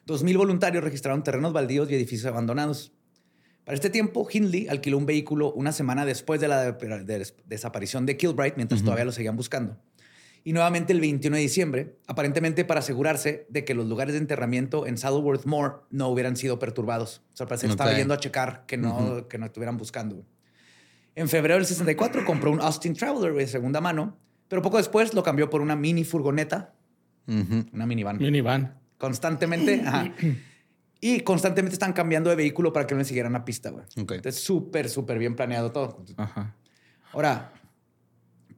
2.000 0.06 0.38
voluntarios 0.38 0.84
registraron 0.84 1.24
terrenos 1.24 1.54
baldíos 1.54 1.90
y 1.90 1.96
edificios 1.96 2.28
abandonados. 2.32 2.94
Para 3.66 3.76
este 3.76 3.90
tiempo, 3.90 4.28
Hindley 4.32 4.68
alquiló 4.68 4.98
un 4.98 5.06
vehículo 5.06 5.52
una 5.54 5.72
semana 5.72 6.06
después 6.06 6.40
de 6.42 6.48
la 6.48 6.72
de- 6.72 7.04
de- 7.04 7.34
desaparición 7.46 8.06
de 8.06 8.18
Kilbright, 8.18 8.56
mientras 8.58 8.84
todavía 8.84 9.06
lo 9.06 9.12
seguían 9.12 9.36
buscando. 9.36 9.78
Y 10.44 10.54
nuevamente 10.54 10.94
el 10.94 11.02
21 11.02 11.36
de 11.36 11.42
diciembre, 11.42 11.96
aparentemente 12.08 12.64
para 12.66 12.80
asegurarse 12.80 13.46
de 13.50 13.66
que 13.66 13.74
los 13.74 13.88
lugares 13.88 14.14
de 14.14 14.20
enterramiento 14.20 14.88
en 14.88 14.98
Saddleworth 14.98 15.46
Moor 15.46 15.86
no 15.92 16.08
hubieran 16.08 16.36
sido 16.38 16.60
perturbados. 16.60 17.22
O 17.34 17.38
sea, 17.38 17.46
parece 17.48 17.68
que 17.68 17.72
estaba 17.72 17.92
Ok. 17.92 17.98
yendo 17.98 18.14
a 18.14 18.18
checar 18.18 18.66
que 18.66 18.78
no, 18.78 19.28
que 19.28 19.38
no 19.38 19.46
estuvieran 19.48 19.78
buscando. 19.78 20.26
En 21.16 21.28
febrero 21.28 21.56
del 21.56 21.66
64 21.66 22.24
compró 22.26 22.52
un 22.52 22.62
Austin 22.62 22.94
Traveler 22.94 23.34
de 23.34 23.48
segunda 23.48 23.82
mano, 23.82 24.18
pero 24.48 24.62
poco 24.62 24.78
después 24.78 25.14
lo 25.14 25.24
cambió 25.24 25.50
por 25.50 25.62
una 25.62 25.76
mini 25.76 26.04
furgoneta, 26.06 26.74
Ujú. 27.28 27.66
una 27.74 27.86
minivan. 27.86 28.18
Minivan. 28.18 28.80
Constantemente, 28.98 29.82
ajá. 29.86 30.14
Y 31.02 31.22
constantemente 31.22 31.74
están 31.74 31.94
cambiando 31.94 32.30
de 32.30 32.36
vehículo 32.36 32.74
para 32.74 32.86
que 32.88 32.94
no 32.96 33.00
le 33.00 33.06
siguieran 33.06 33.34
la 33.34 33.46
pista, 33.46 33.70
güey. 33.70 33.86
Ok. 34.02 34.14
Entonces, 34.14 34.42
súper, 34.42 34.90
súper 34.90 35.18
bien 35.20 35.36
planeado 35.36 35.72
todo. 35.72 36.04
Ajá. 36.18 36.56
Ahora, 37.14 37.52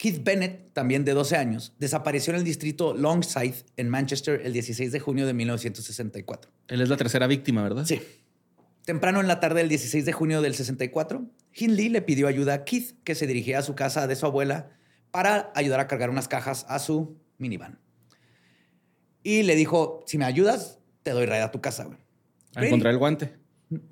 Keith 0.02 0.24
Bennett, 0.24 0.74
también 0.74 1.06
de 1.06 1.14
12 1.14 1.38
años, 1.38 1.76
desapareció 1.78 2.34
en 2.34 2.40
el 2.40 2.44
distrito 2.44 2.96
Longside, 2.96 3.54
en 3.78 3.88
Manchester, 3.88 4.42
el 4.44 4.52
16 4.52 4.92
de 4.92 5.00
junio 5.00 5.28
de 5.28 5.36
1964. 5.36 6.52
Él 6.70 6.82
es 6.82 6.90
la 6.90 6.98
tercera 6.98 7.28
víctima, 7.28 7.62
¿verdad? 7.62 7.86
Sí. 7.86 8.02
Temprano 8.84 9.22
en 9.22 9.28
la 9.28 9.40
tarde 9.40 9.60
del 9.60 9.70
16 9.70 10.04
de 10.04 10.12
junio 10.12 10.42
del 10.42 10.56
64, 10.56 11.24
Hindley 11.54 11.90
le 11.90 12.02
pidió 12.02 12.28
ayuda 12.28 12.56
a 12.56 12.64
Keith, 12.64 12.96
que 13.04 13.14
se 13.14 13.28
dirigía 13.28 13.60
a 13.60 13.62
su 13.62 13.76
casa 13.76 14.08
de 14.08 14.16
su 14.16 14.26
abuela 14.26 14.72
para 15.12 15.52
ayudar 15.54 15.80
a 15.80 15.88
cargar 15.88 16.10
unas 16.10 16.28
cajas 16.28 16.66
a 16.68 16.80
su 16.80 17.20
minivan. 17.38 17.78
Y 19.22 19.44
le 19.44 19.56
dijo, 19.56 20.04
si 20.08 20.18
me 20.18 20.26
ayudas, 20.26 20.80
te 21.04 21.12
doy 21.12 21.28
ride 21.28 21.42
a 21.42 21.52
tu 21.52 21.62
casa. 21.62 21.84
güey. 21.84 22.00
A 22.56 22.66
encontrar 22.66 22.92
el 22.92 22.98
guante. 22.98 23.36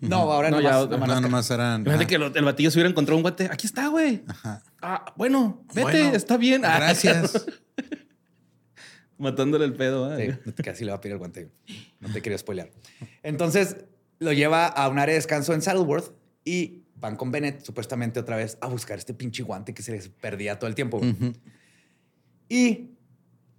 No, 0.01 0.31
ahora 0.31 0.49
No, 0.49 0.57
no, 0.57 0.61
ya, 0.63 0.71
más, 0.71 0.81
no, 0.81 0.87
nomás 0.89 1.09
No, 1.09 1.21
nomás 1.21 1.51
eran. 1.51 1.81
Imagínate 1.81 2.07
que 2.07 2.15
el 2.15 2.45
batillo 2.45 2.69
se 2.71 2.77
hubiera 2.77 2.89
encontrado 2.89 3.15
un 3.17 3.21
guante. 3.23 3.45
Aquí 3.51 3.65
está, 3.65 3.87
güey. 3.87 4.23
Ajá. 4.27 4.61
Ah, 4.81 5.13
bueno, 5.15 5.63
vete, 5.73 5.81
Bueno, 5.81 6.15
está 6.15 6.37
bien. 6.37 6.65
Ah, 6.65 6.77
Gracias. 6.79 7.45
Matándole 9.17 9.65
el 9.65 9.73
pedo. 9.73 10.17
¿eh? 10.17 10.39
Sí, 10.45 10.53
casi 10.63 10.85
le 10.85 10.91
va 10.91 10.97
a 10.97 11.01
pedir 11.01 11.13
el 11.13 11.19
guante. 11.19 11.51
No 11.99 12.11
te 12.11 12.21
quería 12.21 12.37
spoilear. 12.37 12.71
Entonces 13.23 13.77
lo 14.19 14.31
lleva 14.33 14.65
a 14.67 14.87
un 14.89 14.99
área 14.99 15.13
de 15.13 15.17
descanso 15.19 15.53
en 15.53 15.61
Saddleworth 15.61 16.13
y 16.45 16.83
van 16.95 17.15
con 17.15 17.31
Bennett 17.31 17.61
supuestamente 17.63 18.19
otra 18.19 18.35
vez 18.37 18.57
a 18.61 18.67
buscar 18.67 18.97
este 18.97 19.13
pinche 19.13 19.43
guante 19.43 19.73
que 19.73 19.83
se 19.83 19.91
les 19.93 20.09
perdía 20.09 20.59
todo 20.59 20.67
el 20.69 20.75
tiempo. 20.75 21.01
Y 22.47 22.91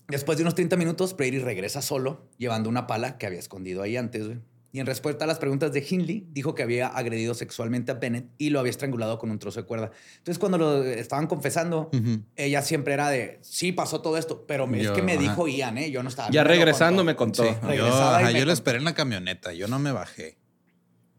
después 0.09 0.37
de 0.39 0.43
unos 0.45 0.55
30 0.55 0.77
minutos, 0.77 1.17
Brady 1.17 1.39
regresa 1.39 1.83
solo 1.83 2.29
llevando 2.39 2.69
una 2.69 2.87
pala 2.87 3.19
que 3.19 3.27
había 3.27 3.39
escondido 3.39 3.83
ahí 3.83 3.97
antes. 3.97 4.27
güey. 4.27 4.41
Y 4.73 4.79
en 4.79 4.87
respuesta 4.87 5.25
a 5.25 5.27
las 5.27 5.39
preguntas 5.41 5.73
de 5.73 5.85
Hindley, 5.89 6.29
dijo 6.31 6.55
que 6.55 6.63
había 6.63 6.87
agredido 6.87 7.35
sexualmente 7.35 7.91
a 7.91 7.95
Bennett 7.95 8.29
y 8.39 8.51
lo 8.51 8.61
había 8.61 8.71
estrangulado 8.71 9.19
con 9.19 9.31
un 9.33 9.39
trozo 9.41 9.61
de 9.61 9.67
cuerda. 9.67 9.91
Entonces, 10.19 10.39
cuando 10.39 10.59
lo 10.59 10.85
estaban 10.85 11.27
confesando, 11.27 11.91
ella 12.37 12.63
siempre 12.63 12.95
era 12.95 13.09
de, 13.11 13.41
sí, 13.43 13.73
pasó 13.73 14.01
todo 14.01 14.17
esto, 14.17 14.45
pero 14.47 14.69
me- 14.69 14.81
es 14.81 14.91
que 14.93 15.03
me 15.03 15.13
ajá. 15.15 15.23
dijo 15.23 15.49
Ian, 15.49 15.77
¿eh? 15.79 15.91
Yo 15.91 16.03
no 16.05 16.09
estaba. 16.09 16.31
Ya 16.31 16.45
regresando 16.45 17.03
me 17.03 17.17
contó. 17.17 17.43
Sí, 17.43 17.51
yo, 17.77 17.87
ajá, 17.87 18.31
me 18.33 18.39
yo 18.39 18.45
lo 18.47 18.53
esperé 18.53 18.79
en 18.79 18.85
la 18.85 18.95
camioneta. 18.95 19.53
Yo 19.53 19.67
no 19.67 19.81
me 19.81 19.91
bajé. 19.91 20.39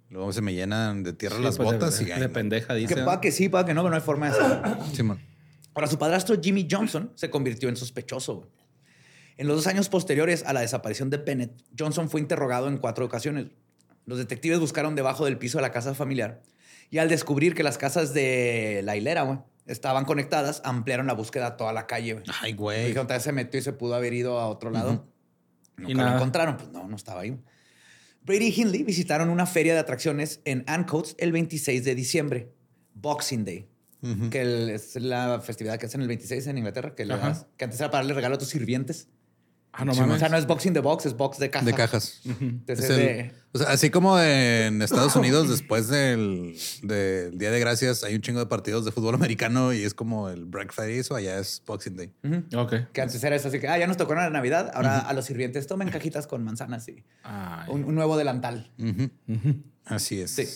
Luego 0.09 0.31
se 0.33 0.41
me 0.41 0.53
llenan 0.53 1.03
de 1.03 1.13
tierra 1.13 1.37
Sí, 1.37 1.43
las 1.43 1.57
pues, 1.57 1.69
de- 1.71 1.75
botas 1.77 1.97
de, 1.99 2.03
y 2.05 2.07
de 2.07 2.27
no. 2.27 2.33
pendeja, 2.33 2.73
dice. 2.73 2.95
Que 2.95 3.01
pa' 3.01 3.19
que 3.21 3.31
sí, 3.31 3.49
pa' 3.49 3.65
que 3.65 3.73
no, 3.73 3.81
pero 3.81 3.89
no 3.91 3.95
hay 3.95 4.01
forma 4.01 4.29
de 4.29 4.37
hacerlo. 4.37 4.77
Simón. 4.93 5.19
Ahora, 5.73 5.87
su 5.87 5.97
padrastro 5.97 6.35
Jimmy 6.41 6.67
Johnson 6.69 7.11
se 7.15 7.29
convirtió 7.29 7.69
en 7.69 7.75
sospechoso. 7.77 8.47
En 9.37 9.47
los 9.47 9.55
dos 9.57 9.67
años 9.67 9.89
posteriores 9.89 10.43
a 10.45 10.53
la 10.53 10.61
desaparición 10.61 11.09
de 11.09 11.17
Bennett, 11.17 11.51
Johnson 11.77 12.09
fue 12.09 12.21
interrogado 12.21 12.67
en 12.67 12.77
cuatro 12.77 13.05
ocasiones. 13.05 13.47
Los 14.05 14.17
detectives 14.17 14.59
buscaron 14.59 14.95
debajo 14.95 15.25
del 15.25 15.37
piso 15.37 15.57
de 15.57 15.61
la 15.63 15.71
casa 15.71 15.93
familiar 15.93 16.41
y 16.89 16.97
al 16.97 17.09
descubrir 17.09 17.53
que 17.55 17.63
las 17.63 17.77
casas 17.77 18.13
de 18.13 18.81
la 18.83 18.95
hilera 18.97 19.21
güey, 19.23 19.39
estaban 19.65 20.05
conectadas, 20.05 20.61
ampliaron 20.65 21.07
la 21.07 21.13
búsqueda 21.13 21.47
a 21.47 21.57
toda 21.57 21.71
la 21.73 21.87
calle. 21.87 22.13
güey. 22.13 22.25
Ay, 22.41 22.53
güey. 22.53 22.81
Dijeron, 22.87 23.07
tal 23.07 23.17
vez 23.17 23.23
se 23.23 23.31
metió 23.31 23.59
y 23.59 23.63
se 23.63 23.73
pudo 23.73 23.95
haber 23.95 24.13
ido 24.13 24.39
a 24.39 24.47
otro 24.47 24.69
lado. 24.71 25.07
Nunca 25.77 25.91
Y 25.91 25.93
lo 25.95 26.07
encontraron. 26.15 26.57
Pues 26.57 26.69
no, 26.69 26.87
no 26.87 26.95
estaba 26.95 27.21
ahí. 27.21 27.39
Brady 28.23 28.47
y 28.47 28.61
Hindley 28.61 28.83
visitaron 28.83 29.29
una 29.29 29.45
feria 29.47 29.73
de 29.73 29.79
atracciones 29.79 30.41
en 30.45 30.63
Ancoats 30.67 31.15
el 31.17 31.31
26 31.31 31.83
de 31.83 31.95
diciembre, 31.95 32.51
Boxing 32.93 33.45
Day, 33.45 33.67
que 34.29 34.41
el- 34.41 34.69
es 34.71 34.95
la 34.97 35.39
festividad 35.41 35.79
que 35.79 35.85
hacen 35.87 36.01
el 36.01 36.07
26 36.07 36.45
en 36.47 36.57
Inglaterra, 36.57 36.93
que, 36.93 37.05
le 37.05 37.15
das- 37.17 37.47
que 37.57 37.63
antes 37.65 37.79
era 37.79 37.89
para 37.89 37.99
darle 38.03 38.13
regalo 38.13 38.35
a 38.35 38.37
tus 38.37 38.49
sirvientes. 38.49 39.07
Ah, 39.73 39.85
no 39.85 39.93
Sí, 39.93 40.01
O 40.01 40.17
sea, 40.17 40.27
no 40.27 40.35
es 40.35 40.45
Boxing 40.47 40.73
de 40.73 40.81
Box, 40.81 41.05
es 41.05 41.15
Box 41.15 41.37
de 41.39 41.49
caja. 41.49 41.65
De 41.65 41.73
cajas. 41.73 42.19
Entonces, 42.25 42.79
Es 42.79 42.79
es 42.85 42.89
el- 42.89 42.97
de- 42.97 43.33
o 43.53 43.57
sea, 43.57 43.69
así 43.69 43.89
como 43.89 44.19
en 44.19 44.81
Estados 44.81 45.15
Unidos, 45.15 45.49
después 45.49 45.87
del, 45.87 46.55
del 46.83 47.37
Día 47.37 47.51
de 47.51 47.59
Gracias, 47.59 48.03
hay 48.03 48.15
un 48.15 48.21
chingo 48.21 48.39
de 48.39 48.45
partidos 48.47 48.83
de 48.85 48.91
fútbol 48.91 49.15
americano 49.15 49.71
y 49.73 49.83
es 49.83 49.93
como 49.93 50.29
el 50.29 50.45
Black 50.45 50.73
Friday, 50.73 50.99
eso 50.99 51.15
allá 51.15 51.37
es 51.39 51.61
Boxing 51.65 51.95
Day. 51.95 52.13
Ujú. 52.23 52.59
Ok. 52.59 52.73
Que 52.93 53.01
antes 53.01 53.23
era 53.23 53.35
eso, 53.35 53.47
así 53.47 53.59
que, 53.59 53.67
ah, 53.69 53.77
ya 53.77 53.87
nos 53.87 53.95
tocó 53.97 54.13
la 54.15 54.29
Navidad, 54.29 54.71
ahora 54.73 54.99
a 54.99 55.13
los 55.13 55.25
sirvientes 55.25 55.67
tomen 55.67 55.89
cajitas 55.89 56.27
con 56.27 56.43
manzanas 56.43 56.87
y 56.89 57.03
un, 57.69 57.83
un 57.85 57.95
nuevo 57.95 58.17
delantal. 58.17 58.71
Así 59.85 60.21
es. 60.21 60.31
Sí. 60.31 60.47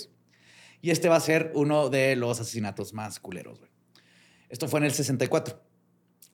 Y 0.82 0.92
este 0.92 1.10
va 1.10 1.16
a 1.16 1.22
ser 1.22 1.52
uno 1.56 1.90
de 1.90 2.16
los 2.16 2.40
asesinatos 2.40 2.94
más 2.94 3.20
culeros, 3.20 3.60
güey. 3.60 3.72
Esto 4.50 4.68
fue 4.68 4.80
en 4.80 4.86
el 4.86 4.92
64. 4.94 5.62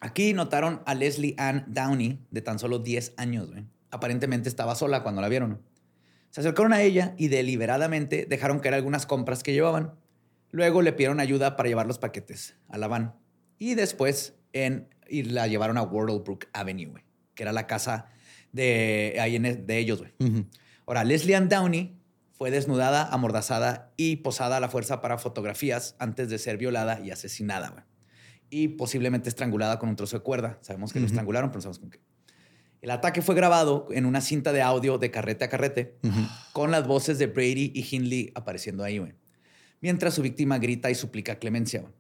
Aquí 0.02 0.34
notaron 0.34 0.82
a 0.86 0.95
Leslie 0.95 1.36
Ann 1.38 1.64
Downey, 1.68 2.20
de 2.32 2.41
tan 2.41 2.60
solo 2.60 2.80
10 2.80 3.14
años, 3.18 3.49
güey. 3.52 3.66
Aparentemente 3.91 4.49
estaba 4.49 4.76
sola 4.76 5.04
cuando 5.04 5.22
la 5.22 5.30
vieron. 5.30 5.62
Se 6.32 6.41
acercaron 6.41 6.74
a 6.74 6.82
ella 6.82 7.14
y 7.18 7.28
deliberadamente 7.28 8.26
dejaron 8.28 8.60
caer 8.60 8.74
algunas 8.76 9.06
compras 9.06 9.43
que 9.43 9.54
llevaban. 9.54 9.93
Luego 10.49 10.82
le 10.82 10.91
pidieron 10.93 11.20
ayuda 11.20 11.56
para 11.56 11.70
llevar 11.70 11.88
los 11.88 11.99
paquetes 11.99 12.56
a 12.70 12.78
la 12.78 12.88
van. 12.88 13.16
Y 13.60 13.76
después 13.76 14.34
en, 14.54 14.89
y 15.08 15.24
la 15.24 15.47
llevaron 15.47 15.78
a 15.78 15.84
Wardlebrook 15.84 16.47
Avenue, 16.54 16.88
güey, 16.89 17.04
que 17.36 17.43
era 17.43 17.52
la 17.54 17.68
casa 17.68 18.08
de, 18.54 19.18
ahí 19.22 19.36
en- 19.36 19.66
de 19.68 19.78
ellos, 19.78 19.99
güey. 19.99 20.14
Ujú. 20.20 20.45
Ahora, 20.88 21.04
Leslie 21.04 21.36
Ann 21.36 21.47
Downey 21.47 21.95
fue 22.32 22.49
desnudada, 22.49 23.08
amordazada 23.08 23.91
y 23.97 24.18
posada 24.18 24.58
a 24.58 24.60
la 24.60 24.68
fuerza 24.68 24.99
para 25.02 25.18
fotografías 25.20 25.95
antes 25.99 26.30
de 26.30 26.39
ser 26.39 26.58
violada 26.58 26.99
y 27.02 27.12
asesinada. 27.12 27.70
güey. 27.70 27.84
Y 28.52 28.68
posiblemente 28.68 29.30
estrangulada 29.30 29.80
con 29.80 29.89
un 29.89 29.95
trozo 29.95 30.18
de 30.18 30.24
cuerda. 30.24 30.60
Sabemos 30.62 30.93
que 30.93 30.99
lo 30.99 31.08
estrangularon, 31.08 31.49
pero 31.49 31.58
no 31.58 31.62
sabemos 31.64 31.80
con 31.80 31.89
qué. 31.89 31.99
El 32.82 32.91
ataque 32.91 33.22
fue 33.22 33.34
grabado 33.34 33.88
en 33.91 34.06
una 34.06 34.22
cinta 34.22 34.52
de 34.54 34.62
audio 34.62 34.97
de 34.99 35.10
carrete 35.10 35.45
a 35.45 35.49
carrete 35.49 35.95
con 36.52 36.70
las 36.72 36.86
voces 36.86 37.18
de 37.18 37.28
Brady 37.28 37.72
y 37.74 37.84
Hindley 37.89 38.32
apareciendo 38.36 38.84
ahí, 38.84 38.97
güey. 38.99 39.14
Mientras 39.82 40.14
su 40.14 40.22
víctima 40.22 40.60
grita 40.60 40.91
y 40.91 40.95
suplica 40.95 41.39
clemencia. 41.39 41.82
güey. 41.82 41.93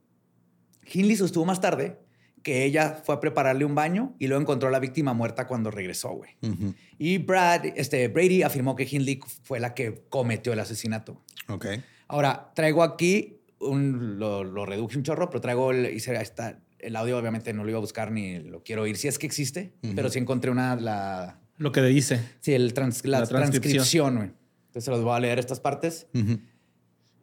Hindley 0.91 1.15
sostuvo 1.15 1.45
más 1.45 1.61
tarde 1.61 1.99
que 2.43 2.65
ella 2.65 2.99
fue 3.03 3.13
a 3.15 3.19
prepararle 3.19 3.65
un 3.65 3.75
baño 3.75 4.15
y 4.19 4.27
luego 4.27 4.41
encontró 4.41 4.69
a 4.69 4.71
la 4.71 4.79
víctima 4.79 5.13
muerta 5.13 5.45
cuando 5.47 5.69
regresó, 5.69 6.09
güey. 6.09 6.31
Y 6.97 7.19
Brad, 7.19 7.65
este, 7.75 8.07
Brady 8.07 8.41
afirmó 8.41 8.75
que 8.75 8.87
Hindley 8.89 9.19
fue 9.43 9.59
la 9.59 9.75
que 9.75 10.03
cometió 10.09 10.51
el 10.51 10.59
asesinato. 10.59 11.21
Ok. 11.47 11.67
Ahora, 12.07 12.51
traigo 12.55 12.81
aquí, 12.81 13.40
un, 13.61 14.19
lo, 14.19 14.43
lo 14.43 14.65
reduje 14.65 14.97
un 14.97 15.03
chorro, 15.03 15.29
pero 15.29 15.41
traigo 15.41 15.71
el, 15.71 15.85
hice- 15.93 16.19
está, 16.21 16.59
el 16.79 16.95
audio, 16.95 17.17
obviamente 17.17 17.53
no 17.53 17.63
lo 17.63 17.69
iba 17.69 17.77
a 17.77 17.81
buscar 17.81 18.11
ni 18.11 18.39
lo 18.39 18.63
quiero 18.63 18.81
oír, 18.83 18.97
si 18.97 19.07
es 19.07 19.17
que 19.19 19.27
existe, 19.27 19.73
pero 19.95 20.09
sí 20.09 20.19
encontré 20.19 20.51
una, 20.51 20.75
la, 20.75 21.39
Lo 21.57 21.71
que 21.71 21.81
dice. 21.83 22.19
sí, 22.39 22.53
el 22.53 22.73
trans- 22.73 23.05
la, 23.05 23.19
La 23.21 23.27
transcripción. 23.27 24.15
güey. 24.17 24.31
Entonces 24.67 24.87
los 24.89 25.03
voy 25.03 25.15
a 25.15 25.19
leer 25.19 25.37
estas 25.39 25.59
partes. 25.59 26.07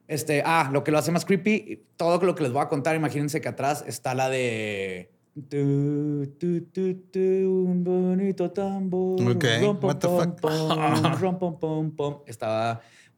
Este, 0.07 0.43
ah, 0.45 0.70
lo 0.72 0.84
que 0.84 0.91
lo 0.91 0.99
hace 0.99 1.12
más 1.12 1.24
creepy, 1.24 1.84
todo 1.97 2.18
lo 2.24 2.34
que 2.34 2.43
les 2.43 2.53
voy 2.53 2.62
a 2.62 2.68
contar, 2.68 2.97
imagínense 2.97 3.41
que 3.41 3.49
atrás 3.49 3.84
está 3.86 4.14
la 4.14 4.28
de... 4.30 5.11
Tu, 5.51 6.26
tu, 6.39 6.62
tu, 6.72 6.95
tu, 7.12 7.20
un 7.20 7.84
bonito 7.84 8.51
tambor. 8.51 9.20
Ok, 9.36 9.45
rom, 9.61 9.78
pom, 9.78 9.89
what 9.89 9.97
the 9.99 10.09
fuck? 10.09 10.41
pom, 10.41 11.14
rom, 11.20 11.39
pom, 11.39 11.59
pom, 11.95 12.22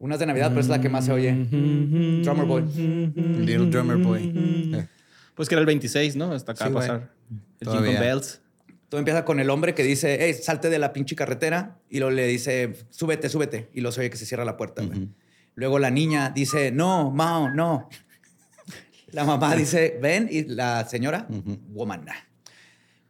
Estaba 0.01 0.07
unas 0.07 0.19
de 0.19 0.25
Navidad, 0.25 0.49
pero 0.49 0.61
es 0.61 0.67
la 0.67 0.81
que 0.81 0.89
más 0.89 1.05
se 1.05 1.11
oye. 1.11 1.31
Drummer 1.31 2.45
Boy. 2.47 2.63
Little 2.65 3.67
Drummer 3.69 3.97
Boy. 3.97 4.33
Eh, 4.73 4.87
Pues 5.35 5.47
que 5.47 5.53
era 5.55 5.59
el 5.59 5.67
26, 5.67 6.15
¿no? 6.15 6.31
Hasta 6.31 6.53
acá 6.53 6.67
Sí, 6.67 6.73
pasar. 6.73 7.11
El 7.59 7.65
Todavía. 7.67 7.91
Jingle 7.91 8.07
Bells. 8.07 8.41
Todo 8.89 8.97
empieza 8.99 9.23
con 9.23 9.39
el 9.39 9.49
hombre 9.51 9.73
que 9.75 9.83
dice, 9.83 10.17
hey, 10.19 10.33
salte 10.33 10.69
de 10.71 10.79
la 10.79 10.91
pinche 10.91 11.15
carretera. 11.15 11.77
Y 11.89 11.99
luego 11.99 12.11
le 12.15 12.25
dice, 12.27 12.73
súbete, 12.89 13.29
súbete. 13.29 13.69
Y 13.73 13.81
luego 13.81 13.91
se 13.93 14.01
oye 14.01 14.09
que 14.09 14.17
se 14.17 14.25
cierra 14.25 14.43
la 14.43 14.57
puerta. 14.57 14.83
güey. 14.83 15.07
Luego 15.55 15.77
la 15.79 15.91
niña 15.91 16.31
dice, 16.31 16.71
no, 16.71 17.11
Mao, 17.11 17.49
no. 17.51 17.87
La 19.11 19.23
mamá 19.25 19.55
dice, 19.55 19.99
ven. 20.01 20.29
Y 20.31 20.45
la 20.45 20.87
señora, 20.87 21.27
woman. 21.69 22.05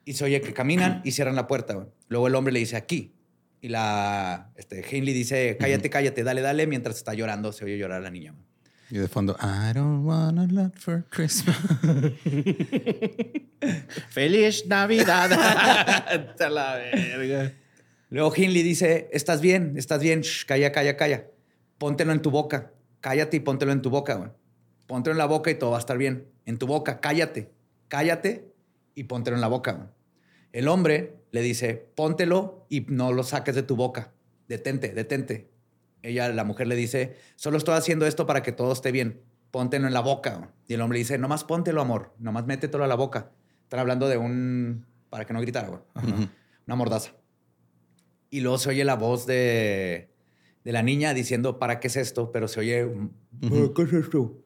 Y 0.04 0.14
se 0.14 0.26
oye 0.26 0.42
que 0.42 0.52
caminan 0.52 1.02
y 1.06 1.12
cierran 1.12 1.36
la 1.36 1.48
puerta. 1.48 1.88
Luego 2.10 2.28
el 2.28 2.36
hombre 2.36 2.52
le 2.52 2.60
dice, 2.60 2.76
aquí. 2.76 3.14
Y 3.62 3.70
la 3.70 4.52
este, 4.56 4.84
Hindley 4.90 5.14
dice, 5.14 5.56
cállate, 5.60 5.90
cállate, 5.90 6.24
dale, 6.24 6.42
dale. 6.42 6.66
Mientras 6.66 6.98
está 6.98 7.14
llorando, 7.14 7.52
se 7.52 7.64
oye 7.66 7.78
llorar 7.78 8.00
a 8.00 8.02
la 8.02 8.10
niña. 8.10 8.34
Y 8.90 8.98
de 8.98 9.08
fondo, 9.08 9.38
I 9.40 9.72
don't 9.74 10.06
want 10.06 10.40
a 10.40 10.48
lot 10.52 10.76
for 10.76 11.06
Christmas. 11.10 11.56
¡Feliz 14.10 14.66
Navidad! 14.68 15.32
Hasta 15.32 16.50
la 16.50 16.76
verga. 16.76 17.54
Luego 18.10 18.34
Hindley 18.36 18.64
dice, 18.64 19.08
estás 19.14 19.40
bien, 19.40 19.76
estás 19.78 20.02
bien, 20.02 20.22
Shh, 20.22 20.46
calla, 20.46 20.74
calla, 20.74 20.98
calla. 20.98 21.28
Póntelo 21.78 22.12
en 22.12 22.22
tu 22.22 22.32
boca. 22.32 22.74
Cállate 23.00 23.38
y 23.38 23.40
póntelo 23.40 23.72
en 23.72 23.82
tu 23.82 23.90
boca, 23.90 24.16
güey. 24.16 24.32
Póntelo 24.88 25.14
en 25.14 25.20
la 25.20 25.26
boca 25.26 25.50
y 25.50 25.56
todo 25.56 25.72
va 25.72 25.78
a 25.78 25.80
estar 25.80 25.98
bien. 25.98 26.28
En 26.46 26.58
tu 26.58 26.68
boca, 26.68 27.00
cállate. 27.00 27.54
Cállate 27.88 28.52
y 28.94 29.06
póntelo 29.06 29.38
en 29.38 29.42
la 29.42 29.48
boca, 29.48 29.72
güey. 29.72 29.88
El 30.52 30.68
hombre 30.68 31.21
le 31.32 31.42
dice, 31.42 31.92
póntelo 31.96 32.66
y 32.70 32.82
no 32.82 33.12
lo 33.14 33.24
saques 33.24 33.56
de 33.56 33.64
tu 33.64 33.76
boca. 33.76 34.14
Detente, 34.48 34.94
detente. 34.94 35.50
Ella, 36.04 36.30
la 36.30 36.44
mujer 36.44 36.68
le 36.68 36.76
dice, 36.76 37.16
solo 37.36 37.58
estoy 37.58 37.76
haciendo 37.76 38.06
esto 38.06 38.26
para 38.26 38.42
que 38.44 38.52
todo 38.52 38.74
esté 38.74 38.92
bien. 38.92 39.22
Póntelo 39.52 39.88
en 39.88 39.94
la 39.94 40.02
boca. 40.02 40.54
Y 40.68 40.74
el 40.74 40.82
hombre 40.82 41.00
dice, 41.00 41.18
nomás 41.18 41.44
póntelo, 41.44 41.82
amor. 41.82 42.14
Nomás 42.20 42.46
métetelo 42.46 42.84
a 42.84 42.88
la 42.88 42.96
boca. 42.96 43.32
Están 43.64 43.80
hablando 43.80 44.08
de 44.08 44.18
un... 44.18 44.86
para 45.10 45.26
que 45.26 45.34
no 45.34 45.42
gritara, 45.42 45.68
güey. 45.70 45.82
Una 46.68 46.76
mordaza. 46.76 47.14
Y 48.30 48.42
luego 48.42 48.58
se 48.58 48.70
oye 48.70 48.84
la 48.86 48.96
voz 48.96 49.26
de, 49.26 50.10
de 50.64 50.72
la 50.72 50.84
niña 50.84 51.14
diciendo, 51.14 51.60
¿para 51.60 51.80
qué 51.80 51.88
es 51.88 51.98
esto? 51.98 52.32
Pero 52.32 52.48
se 52.48 52.62
oye, 52.62 52.86
"¿Para 53.42 53.74
¿qué 53.76 53.82
es 53.84 53.94
esto? 53.94 54.38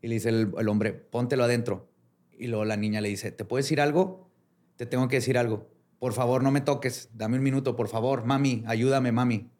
Y 0.00 0.08
le 0.08 0.14
dice 0.14 0.28
el, 0.28 0.52
el 0.56 0.68
hombre, 0.68 0.92
póntelo 0.92 1.44
adentro. 1.44 1.88
Y 2.36 2.46
luego 2.48 2.64
la 2.64 2.76
niña 2.76 3.00
le 3.00 3.08
dice, 3.08 3.30
¿te 3.32 3.44
puedo 3.44 3.58
decir 3.62 3.80
algo? 3.80 4.30
Te 4.76 4.86
tengo 4.86 5.06
que 5.08 5.16
decir 5.16 5.38
algo. 5.38 5.71
Por 6.02 6.14
favor, 6.14 6.42
no 6.42 6.50
me 6.50 6.60
toques. 6.60 7.10
Dame 7.14 7.36
un 7.36 7.44
minuto, 7.44 7.76
por 7.76 7.86
favor. 7.86 8.24
Mami, 8.24 8.64
ayúdame, 8.66 9.12
mami. 9.12 9.52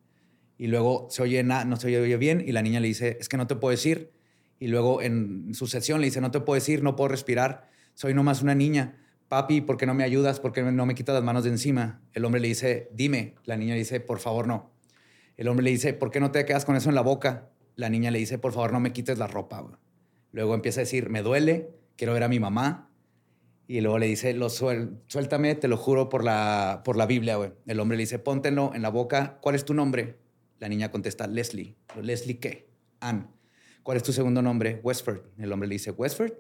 Y 0.58 0.66
luego 0.66 1.06
se 1.08 1.22
oye, 1.22 1.40
na- 1.44 1.64
no 1.64 1.76
se 1.76 1.86
oye 1.96 2.16
bien 2.16 2.42
y 2.44 2.50
la 2.50 2.62
niña 2.62 2.80
le 2.80 2.88
dice, 2.88 3.16
es 3.20 3.28
que 3.28 3.36
no 3.36 3.46
te 3.46 3.54
puedo 3.54 3.70
decir. 3.70 4.10
Y 4.58 4.66
luego 4.66 5.02
en 5.02 5.54
su 5.54 5.68
sesión 5.68 6.00
le 6.00 6.06
dice, 6.06 6.20
no 6.20 6.32
te 6.32 6.40
puedo 6.40 6.56
decir, 6.56 6.82
no 6.82 6.96
puedo 6.96 7.06
respirar. 7.06 7.70
Soy 7.94 8.12
nomás 8.12 8.42
una 8.42 8.56
niña. 8.56 8.98
Papi, 9.28 9.60
¿por 9.60 9.76
qué 9.76 9.86
no 9.86 9.94
me 9.94 10.02
ayudas? 10.02 10.40
¿Por 10.40 10.50
qué 10.50 10.62
no 10.64 10.84
me 10.84 10.96
quitas 10.96 11.14
las 11.14 11.22
manos 11.22 11.44
de 11.44 11.50
encima? 11.50 12.02
El 12.12 12.24
hombre 12.24 12.40
le 12.40 12.48
dice, 12.48 12.88
dime. 12.92 13.36
La 13.44 13.56
niña 13.56 13.74
le 13.74 13.78
dice, 13.78 14.00
por 14.00 14.18
favor, 14.18 14.48
no. 14.48 14.72
El 15.36 15.46
hombre 15.46 15.62
le 15.62 15.70
dice, 15.70 15.94
¿por 15.94 16.10
qué 16.10 16.18
no 16.18 16.32
te 16.32 16.44
quedas 16.44 16.64
con 16.64 16.74
eso 16.74 16.88
en 16.88 16.96
la 16.96 17.02
boca? 17.02 17.50
La 17.76 17.88
niña 17.88 18.10
le 18.10 18.18
dice, 18.18 18.38
por 18.38 18.52
favor, 18.52 18.72
no 18.72 18.80
me 18.80 18.92
quites 18.92 19.16
la 19.16 19.28
ropa. 19.28 19.78
Luego 20.32 20.56
empieza 20.56 20.80
a 20.80 20.82
decir, 20.82 21.08
me 21.08 21.22
duele, 21.22 21.70
quiero 21.94 22.14
ver 22.14 22.24
a 22.24 22.28
mi 22.28 22.40
mamá. 22.40 22.88
Y 23.68 23.80
luego 23.80 23.98
le 23.98 24.06
dice, 24.06 24.34
lo 24.34 24.48
suel- 24.48 24.98
suéltame, 25.06 25.54
te 25.54 25.68
lo 25.68 25.76
juro 25.76 26.08
por 26.08 26.24
la, 26.24 26.82
por 26.84 26.96
la 26.96 27.06
Biblia, 27.06 27.36
güey. 27.36 27.52
El 27.66 27.80
hombre 27.80 27.96
le 27.96 28.02
dice, 28.02 28.18
póntelo 28.18 28.72
en 28.74 28.82
la 28.82 28.90
boca. 28.90 29.38
¿Cuál 29.40 29.54
es 29.54 29.64
tu 29.64 29.72
nombre? 29.74 30.18
La 30.58 30.68
niña 30.68 30.90
contesta, 30.90 31.26
Leslie. 31.26 31.74
¿Leslie 32.00 32.38
qué? 32.38 32.68
Ann. 33.00 33.30
¿Cuál 33.82 33.96
es 33.96 34.02
tu 34.02 34.12
segundo 34.12 34.42
nombre? 34.42 34.80
Westford. 34.82 35.20
El 35.38 35.52
hombre 35.52 35.68
le 35.68 35.74
dice, 35.76 35.90
Westford. 35.90 36.32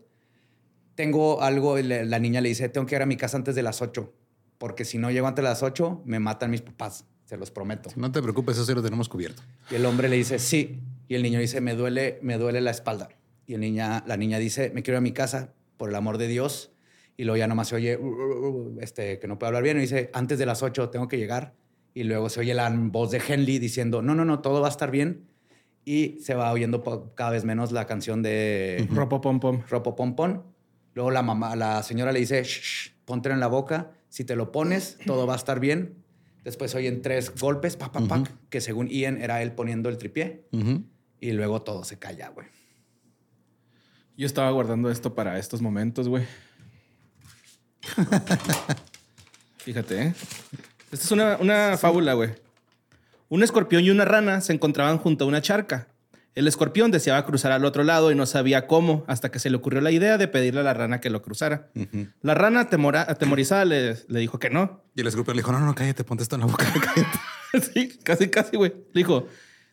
Tengo 0.94 1.40
algo, 1.42 1.78
y 1.78 1.82
la 1.84 2.18
niña 2.18 2.40
le 2.40 2.50
dice, 2.50 2.68
tengo 2.68 2.86
que 2.86 2.94
ir 2.96 3.02
a 3.02 3.06
mi 3.06 3.16
casa 3.16 3.36
antes 3.38 3.54
de 3.54 3.62
las 3.62 3.80
8, 3.80 4.12
porque 4.58 4.84
si 4.84 4.98
no 4.98 5.10
llego 5.10 5.26
antes 5.26 5.42
de 5.42 5.48
las 5.48 5.62
8, 5.62 6.02
me 6.04 6.20
matan 6.20 6.50
mis 6.50 6.60
papás, 6.60 7.06
se 7.24 7.38
los 7.38 7.50
prometo. 7.50 7.88
No 7.96 8.12
te 8.12 8.20
preocupes, 8.20 8.56
eso 8.56 8.66
sí 8.66 8.74
lo 8.74 8.82
tenemos 8.82 9.08
cubierto. 9.08 9.42
Y 9.70 9.76
el 9.76 9.86
hombre 9.86 10.10
le 10.10 10.16
dice, 10.16 10.38
sí. 10.38 10.80
Y 11.08 11.14
el 11.14 11.22
niño 11.22 11.40
dice, 11.40 11.60
me 11.62 11.74
duele, 11.74 12.18
me 12.22 12.36
duele 12.36 12.60
la 12.60 12.70
espalda. 12.70 13.08
Y 13.46 13.54
el 13.54 13.60
niña, 13.60 14.04
la 14.06 14.18
niña 14.18 14.38
dice, 14.38 14.70
me 14.74 14.82
quiero 14.82 14.96
ir 14.96 14.98
a 14.98 15.00
mi 15.00 15.12
casa, 15.12 15.54
por 15.78 15.88
el 15.88 15.94
amor 15.94 16.18
de 16.18 16.28
Dios. 16.28 16.71
Y 17.16 17.24
luego 17.24 17.36
ya 17.36 17.46
nomás 17.46 17.68
se 17.68 17.76
oye, 17.76 17.96
"Uh, 17.96 18.06
uh, 18.06 18.48
uh", 18.48 18.80
este, 18.80 19.18
que 19.18 19.28
no 19.28 19.38
puede 19.38 19.48
hablar 19.48 19.62
bien. 19.62 19.78
Y 19.78 19.82
dice, 19.82 20.10
antes 20.12 20.38
de 20.38 20.46
las 20.46 20.62
8 20.62 20.90
tengo 20.90 21.08
que 21.08 21.18
llegar. 21.18 21.54
Y 21.94 22.04
luego 22.04 22.28
se 22.30 22.40
oye 22.40 22.54
la 22.54 22.70
voz 22.70 23.10
de 23.10 23.20
Henley 23.26 23.58
diciendo, 23.58 24.00
no, 24.02 24.14
no, 24.14 24.24
no, 24.24 24.40
todo 24.40 24.60
va 24.60 24.68
a 24.68 24.70
estar 24.70 24.90
bien. 24.90 25.28
Y 25.84 26.18
se 26.20 26.34
va 26.34 26.50
oyendo 26.52 26.82
cada 27.14 27.30
vez 27.30 27.44
menos 27.44 27.72
la 27.72 27.86
canción 27.86 28.22
de 28.22 28.86
Ropo 28.90 29.20
pom 29.20 29.40
pom. 29.40 29.62
Ropo 29.68 29.94
Pompón. 29.96 30.44
Luego 30.94 31.10
la 31.10 31.22
mamá, 31.22 31.56
la 31.56 31.82
señora 31.82 32.12
le 32.12 32.20
dice, 32.20 32.42
shh, 32.42 32.60
shh, 32.62 32.90
póntelo 33.04 33.34
en 33.34 33.40
la 33.40 33.46
boca. 33.48 33.92
Si 34.08 34.24
te 34.24 34.36
lo 34.36 34.52
pones, 34.52 34.98
todo 35.06 35.26
va 35.26 35.32
a 35.32 35.36
estar 35.36 35.58
bien. 35.58 35.96
Después 36.44 36.74
oyen 36.74 37.02
tres 37.02 37.32
golpes, 37.38 37.76
pa, 37.76 37.90
pa, 37.92 38.00
pa, 38.00 38.22
que 38.50 38.60
según 38.60 38.88
Ian 38.88 39.20
era 39.20 39.42
él 39.42 39.52
poniendo 39.52 39.88
el 39.88 39.96
tripié. 39.98 40.44
Y 41.20 41.32
luego 41.32 41.62
todo 41.62 41.84
se 41.84 41.98
calla, 41.98 42.28
güey. 42.28 42.46
Yo 44.16 44.26
estaba 44.26 44.50
guardando 44.50 44.90
esto 44.90 45.14
para 45.14 45.38
estos 45.38 45.62
momentos, 45.62 46.08
güey. 46.08 46.24
Fíjate, 49.58 50.02
¿eh? 50.02 50.14
Esta 50.90 51.04
es 51.06 51.10
una, 51.12 51.36
una 51.38 51.76
fábula, 51.76 52.14
güey. 52.14 52.30
Un 53.28 53.42
escorpión 53.42 53.84
y 53.84 53.90
una 53.90 54.04
rana 54.04 54.40
se 54.40 54.52
encontraban 54.52 54.98
junto 54.98 55.24
a 55.24 55.28
una 55.28 55.40
charca. 55.40 55.88
El 56.34 56.48
escorpión 56.48 56.90
deseaba 56.90 57.24
cruzar 57.26 57.52
al 57.52 57.64
otro 57.64 57.84
lado 57.84 58.10
y 58.10 58.14
no 58.14 58.24
sabía 58.26 58.66
cómo, 58.66 59.04
hasta 59.06 59.30
que 59.30 59.38
se 59.38 59.50
le 59.50 59.56
ocurrió 59.56 59.80
la 59.82 59.90
idea 59.90 60.16
de 60.18 60.28
pedirle 60.28 60.60
a 60.60 60.64
la 60.64 60.74
rana 60.74 61.00
que 61.00 61.10
lo 61.10 61.20
cruzara. 61.22 61.68
La 62.22 62.34
rana, 62.34 62.60
atemora- 62.68 63.04
atemorizada, 63.08 63.64
le, 63.66 63.96
le 64.08 64.18
dijo 64.20 64.38
que 64.38 64.48
no. 64.50 64.82
Y 64.94 65.02
el 65.02 65.06
escorpión 65.06 65.36
le 65.36 65.40
dijo, 65.42 65.52
no, 65.52 65.60
no, 65.60 65.74
cállate, 65.74 66.04
ponte 66.04 66.22
esto 66.22 66.36
en 66.36 66.40
la 66.40 66.46
boca, 66.46 66.66
cállate. 66.72 67.70
sí, 67.74 67.98
casi, 68.02 68.28
casi, 68.28 68.56
güey. 68.56 68.72
Le 68.92 69.00
dijo, 69.00 69.28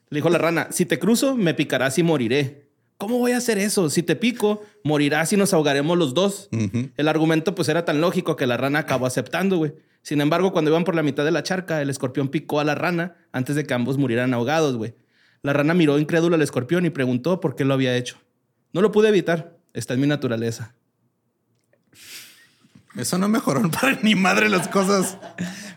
le 0.10 0.18
dijo 0.18 0.30
la 0.30 0.38
rana, 0.38 0.68
si 0.72 0.86
te 0.86 1.00
cruzo, 1.00 1.36
me 1.38 1.54
picarás 1.54 1.98
y 1.98 2.04
moriré. 2.04 2.69
¿Cómo 3.00 3.18
voy 3.18 3.32
a 3.32 3.38
hacer 3.38 3.58
eso? 3.58 3.90
Si 3.90 4.04
te 4.04 4.18
pico, 4.18 4.62
morirás 4.84 5.32
y 5.32 5.38
nos 5.38 5.54
ahogaremos 5.54 5.98
los 5.98 6.14
dos. 6.14 6.50
El 6.98 7.08
argumento 7.08 7.56
pues 7.56 7.70
era 7.70 7.86
tan 7.86 8.02
lógico 8.02 8.36
que 8.36 8.46
la 8.46 8.58
rana 8.58 8.80
acabó 8.80 9.06
aceptando, 9.06 9.56
güey. 9.56 9.74
Sin 10.02 10.20
embargo, 10.20 10.52
cuando 10.52 10.70
iban 10.70 10.84
por 10.84 10.96
la 10.96 11.02
mitad 11.02 11.24
de 11.24 11.32
la 11.32 11.42
charca, 11.42 11.82
el 11.82 11.90
escorpión 11.90 12.28
picó 12.28 12.60
a 12.60 12.66
la 12.66 12.76
rana 12.76 13.16
antes 13.32 13.56
de 13.56 13.64
que 13.64 13.74
ambos 13.74 13.98
murieran 13.98 14.34
ahogados, 14.34 14.76
güey. 14.76 14.96
La 15.44 15.54
rana 15.54 15.74
miró 15.74 15.98
incrédula 15.98 16.36
al 16.36 16.42
escorpión 16.42 16.86
y 16.86 16.90
preguntó 16.90 17.40
por 17.40 17.56
qué 17.56 17.64
lo 17.64 17.74
había 17.74 17.96
hecho. 17.96 18.18
No 18.74 18.82
lo 18.82 18.92
pude 18.92 19.08
evitar. 19.08 19.58
Está 19.74 19.94
en 19.94 20.02
mi 20.02 20.08
naturaleza. 20.08 20.76
Eso 22.98 23.18
no 23.18 23.30
mejoró 23.30 23.62
para 23.82 23.98
ni 24.02 24.16
madre 24.16 24.50
las 24.50 24.68
cosas. 24.68 25.18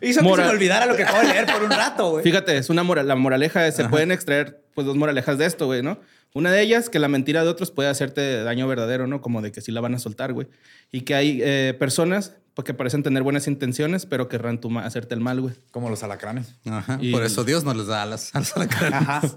Hizo 0.01 0.23
que 0.23 0.29
Moral. 0.29 0.47
se 0.47 0.51
me 0.51 0.57
olvidara 0.57 0.87
lo 0.87 0.97
que 0.97 1.05
acabo 1.05 1.21
de 1.21 1.29
leer 1.29 1.47
por 1.47 1.63
un 1.63 1.71
rato, 1.71 2.11
güey. 2.11 2.25
Fíjate, 2.25 2.57
es 2.57 2.69
una 2.69 2.83
moral, 2.83 3.07
la 3.07 3.15
moraleja 3.15 3.65
es, 3.69 3.77
se 3.77 3.85
pueden 3.85 4.11
extraer 4.11 4.65
pues 4.75 4.89
dos 4.89 4.97
moralejas 4.97 5.39
de 5.39 5.47
esto, 5.47 5.67
güey, 5.67 5.83
¿no? 5.83 6.01
Una 6.35 6.51
de 6.51 6.63
ellas, 6.63 6.89
que 6.89 6.99
la 6.99 7.09
mentira 7.09 7.43
de 7.45 7.51
otros 7.51 7.71
puede 7.71 7.91
hacerte 7.91 8.43
daño 8.43 8.67
verdadero, 8.67 9.07
¿no? 9.07 9.21
Como 9.21 9.43
de 9.43 9.53
que 9.53 9.61
sí 9.61 9.71
la 9.71 9.81
van 9.83 9.95
a 9.95 9.99
soltar, 9.99 10.33
güey. 10.33 10.49
Y 10.91 11.03
que 11.03 11.15
hay 11.15 11.41
eh, 11.43 11.77
personas 11.79 12.33
pues, 12.55 12.65
que 12.65 12.73
parecen 12.75 13.03
tener 13.03 13.23
buenas 13.23 13.47
intenciones, 13.49 14.07
pero 14.07 14.29
querrán 14.29 14.59
tu 14.61 14.77
hacerte 14.79 15.15
el 15.15 15.21
mal, 15.21 15.41
güey. 15.43 15.55
Como 15.71 15.91
los 15.91 16.03
alacranes. 16.03 16.55
Ajá. 16.65 16.99
Y- 17.01 17.13
Por 17.13 17.23
eso 17.23 17.45
Dios 17.45 17.65
no 17.65 17.75
les 17.75 17.87
da 17.87 18.03
alas, 18.03 18.31
a 18.35 18.41
la 18.59 18.67
cara. 18.69 18.99
Ajá. 18.99 19.23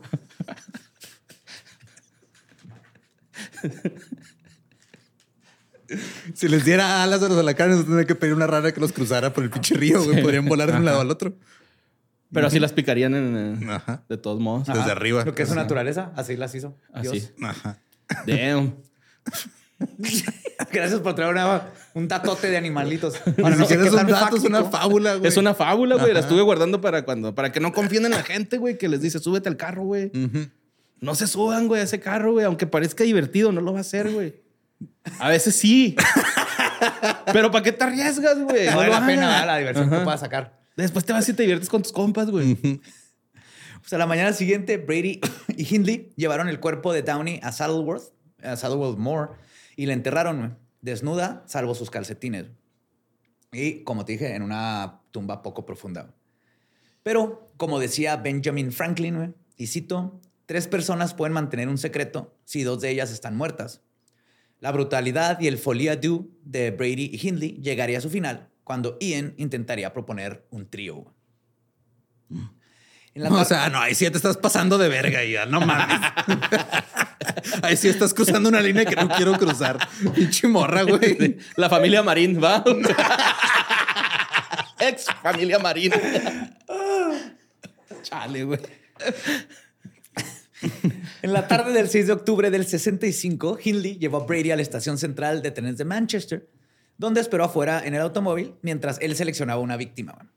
Si 6.33 6.47
les 6.47 6.65
diera 6.65 7.03
alas 7.03 7.21
a 7.21 7.29
los 7.29 7.37
alacranes, 7.37 7.83
tendría 7.85 8.05
que 8.05 8.15
pedir 8.15 8.33
una 8.33 8.47
rana 8.47 8.71
que 8.71 8.79
los 8.81 8.91
cruzara 8.91 9.33
por 9.33 9.43
el 9.43 9.49
pinche 9.51 9.75
río, 9.75 10.03
güey. 10.03 10.21
Podrían 10.21 10.45
volar 10.45 10.71
de 10.71 10.77
un 10.77 10.85
lado 10.85 11.01
al 11.01 11.11
otro. 11.11 11.33
Pero 12.36 12.47
así 12.47 12.59
las 12.59 12.73
picarían 12.73 13.15
en, 13.15 13.59
eh, 13.63 13.71
Ajá. 13.73 14.03
de 14.07 14.17
todos 14.17 14.39
modos. 14.39 14.67
Desde 14.67 14.81
Ajá. 14.81 14.91
arriba. 14.91 15.25
Lo 15.25 15.33
que 15.33 15.41
es 15.43 15.49
su 15.49 15.55
naturaleza, 15.55 16.11
así 16.15 16.38
las 16.38 16.53
hizo. 16.53 16.77
Así. 16.93 17.09
Dios. 17.11 17.31
Ajá. 17.41 17.77
Damn. 18.27 18.75
Gracias 20.71 20.99
por 21.01 21.15
traer 21.15 21.31
una- 21.33 21.63
un 21.93 22.07
datote 22.07 22.49
de 22.49 22.57
animalitos. 22.57 23.15
Ahora, 23.41 23.55
no 23.55 23.65
sé 23.65 23.73
siquiera 23.75 23.81
qué 23.83 23.88
es 23.88 23.93
un 23.93 23.99
tan 23.99 24.07
dato, 24.07 24.36
es 24.38 24.43
una 24.43 24.63
fábula, 24.65 25.15
güey. 25.15 25.27
Es 25.27 25.38
una 25.38 25.53
fábula, 25.53 25.95
güey. 25.95 26.13
La 26.13 26.19
estuve 26.21 26.41
guardando 26.41 26.79
para 26.81 27.03
cuando, 27.03 27.33
para 27.36 27.51
que 27.51 27.59
no 27.59 27.71
confíen 27.73 28.05
en 28.05 28.11
la 28.11 28.23
gente, 28.23 28.57
güey, 28.57 28.77
que 28.77 28.88
les 28.88 29.01
dice, 29.01 29.19
súbete 29.19 29.49
al 29.49 29.57
carro, 29.57 29.83
güey. 29.83 30.11
No 31.01 31.13
se 31.15 31.27
suban, 31.27 31.67
güey, 31.67 31.81
a 31.81 31.83
ese 31.83 31.99
carro, 31.99 32.33
güey. 32.33 32.45
Aunque 32.45 32.67
parezca 32.67 33.03
divertido, 33.03 33.51
no 33.51 33.61
lo 33.61 33.73
va 33.73 33.79
a 33.79 33.81
hacer, 33.81 34.11
güey. 34.11 34.36
A 35.19 35.29
veces 35.29 35.55
sí. 35.55 35.95
Pero 37.33 37.51
¿para 37.51 37.63
qué 37.63 37.71
te 37.71 37.83
arriesgas, 37.83 38.39
güey? 38.39 38.67
No 38.69 38.77
vale 38.77 38.89
la 38.91 39.05
pena 39.05 39.45
la 39.45 39.57
diversión 39.57 39.89
que 39.89 39.95
Ajá. 39.95 40.03
puedas 40.03 40.19
sacar. 40.19 40.59
Después 40.76 41.05
te 41.05 41.13
vas 41.13 41.28
y 41.30 41.34
te 41.34 41.43
diviertes 41.43 41.69
con 41.69 41.82
tus 41.82 41.91
compas, 41.91 42.30
güey. 42.30 42.55
Pues 42.55 43.93
a 43.93 43.97
la 43.97 44.07
mañana 44.07 44.34
siguiente, 44.34 44.78
Brady 44.78 45.21
y 45.55 45.76
Hindley 45.76 46.11
llevaron 46.15 46.49
el 46.49 46.59
cuerpo 46.59 46.91
de 46.91 47.03
Downey 47.03 47.39
a 47.43 47.51
Saddleworth, 47.51 48.13
a 48.41 48.55
Saddleworth 48.55 48.97
Moor, 48.97 49.38
y 49.76 49.86
la 49.86 49.93
enterraron 49.93 50.57
desnuda, 50.82 51.43
salvo 51.45 51.76
sus 51.76 51.91
calcetines. 51.91 52.47
Y, 53.51 53.84
como 53.84 54.03
te 54.03 54.13
dije, 54.13 54.34
en 54.34 54.41
una 54.41 55.01
tumba 55.11 55.43
poco 55.43 55.65
profunda. 55.65 56.15
Pero, 57.03 57.51
como 57.57 57.80
decía 57.80 58.17
Benjamin 58.17 58.71
Franklin, 58.71 59.36
y 59.55 59.67
cito, 59.67 60.19
tres 60.47 60.67
personas 60.67 61.13
pueden 61.13 61.34
mantener 61.34 61.69
un 61.69 61.78
secreto 61.78 62.36
si 62.43 62.63
dos 62.63 62.82
de 62.82 62.89
ellas 62.89 63.11
están 63.11 63.38
muertas. 63.38 63.82
La 64.59 64.71
brutalidad 64.71 65.39
y 65.39 65.47
el 65.47 65.59
folia 65.59 65.95
du 65.95 66.36
de 66.43 66.71
Brady 66.71 67.11
y 67.13 67.28
Hindley 67.28 67.61
llegaría 67.61 67.99
a 67.99 68.01
su 68.01 68.09
final 68.09 68.49
cuando 68.66 68.97
Ian 68.99 69.34
intentaría 69.38 69.93
proponer 69.93 70.45
un 70.49 70.70
trío. 70.70 71.05
O 73.30 73.45
sea, 73.45 73.70
no, 73.70 73.80
ahí 73.80 73.95
sí 73.95 74.09
te 74.09 74.18
estás 74.18 74.36
pasando 74.36 74.78
de 74.78 74.89
verga, 74.89 75.24
ya, 75.24 75.45
no 75.45 75.61
mames. 75.61 76.01
ahí 77.61 77.78
sí 77.78 77.88
estás 77.88 78.13
cruzando 78.13 78.49
una 78.49 78.59
línea 78.59 78.84
que 78.84 78.97
no 78.97 79.07
quiero 79.07 79.38
cruzar. 79.38 79.78
Pinche 80.13 80.49
morra, 80.49 80.84
güey. 80.84 81.38
La 81.55 81.70
familia 81.70 82.03
Marín, 82.03 82.43
¿va? 82.43 82.61
Ex 84.80 85.05
familia 85.22 85.59
Marín. 85.59 85.93
Chale, 88.01 88.43
güey. 88.43 88.59
En 91.22 91.34
la 91.34 91.47
tarde 91.47 91.72
del 91.72 91.88
6 91.88 92.07
de 92.07 92.13
octubre 92.13 92.49
del 92.49 92.66
65, 92.66 93.59
Hindley 93.63 93.97
llevó 93.97 94.18
a 94.18 94.26
Brady 94.26 94.49
a 94.51 94.55
la 94.55 94.63
estación 94.63 94.97
central 94.97 95.43
de 95.43 95.51
trenes 95.51 95.78
de 95.78 95.86
Manchester, 95.86 96.49
donde 96.97 97.21
esperó 97.21 97.43
afuera 97.43 97.81
en 97.85 97.93
el 97.93 98.01
automóvil 98.01 98.55
mientras 98.61 98.99
él 99.01 99.15
seleccionaba 99.15 99.61
una 99.61 99.77
víctima. 99.77 100.29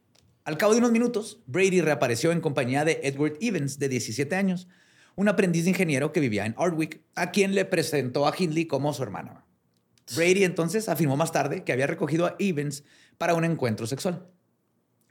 Al 0.45 0.57
cabo 0.57 0.73
de 0.73 0.79
unos 0.79 0.93
minutos, 0.93 1.41
Brady 1.47 1.81
reapareció 1.81 2.33
en 2.33 2.41
compañía 2.41 2.85
de 2.85 3.01
Edward 3.03 3.37
Evans, 3.41 3.79
de 3.79 3.89
17 3.89 4.35
años, 4.35 4.67
un 5.15 5.29
aprendiz 5.29 5.65
de 5.65 5.71
ingeniero 5.71 6.13
que 6.13 6.21
vivía 6.21 6.47
en 6.47 6.55
Ardwick, 6.57 7.03
a 7.15 7.33
quien 7.33 7.55
le 7.55 7.65
presentó 7.65 8.27
a 8.27 8.35
Hindley 8.37 8.67
como 8.67 8.93
su 8.95 9.03
hermano. 9.03 9.45
Brady 10.15 10.45
entonces 10.45 10.89
afirmó 10.89 11.17
más 11.17 11.33
tarde 11.33 11.65
que 11.65 11.73
había 11.73 11.87
recogido 11.87 12.27
a 12.27 12.37
Evans 12.39 12.85
para 13.19 13.35
un 13.35 13.45
encuentro 13.45 13.87
sexual. 13.87 14.27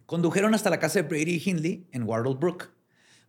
Condujeron 0.06 0.56
hasta 0.56 0.70
la 0.70 0.80
casa 0.80 1.02
de 1.02 1.08
Brady 1.08 1.36
y 1.36 1.50
Hindley 1.50 1.88
en 1.92 2.04
Wardle 2.04 2.36
Brook, 2.36 2.72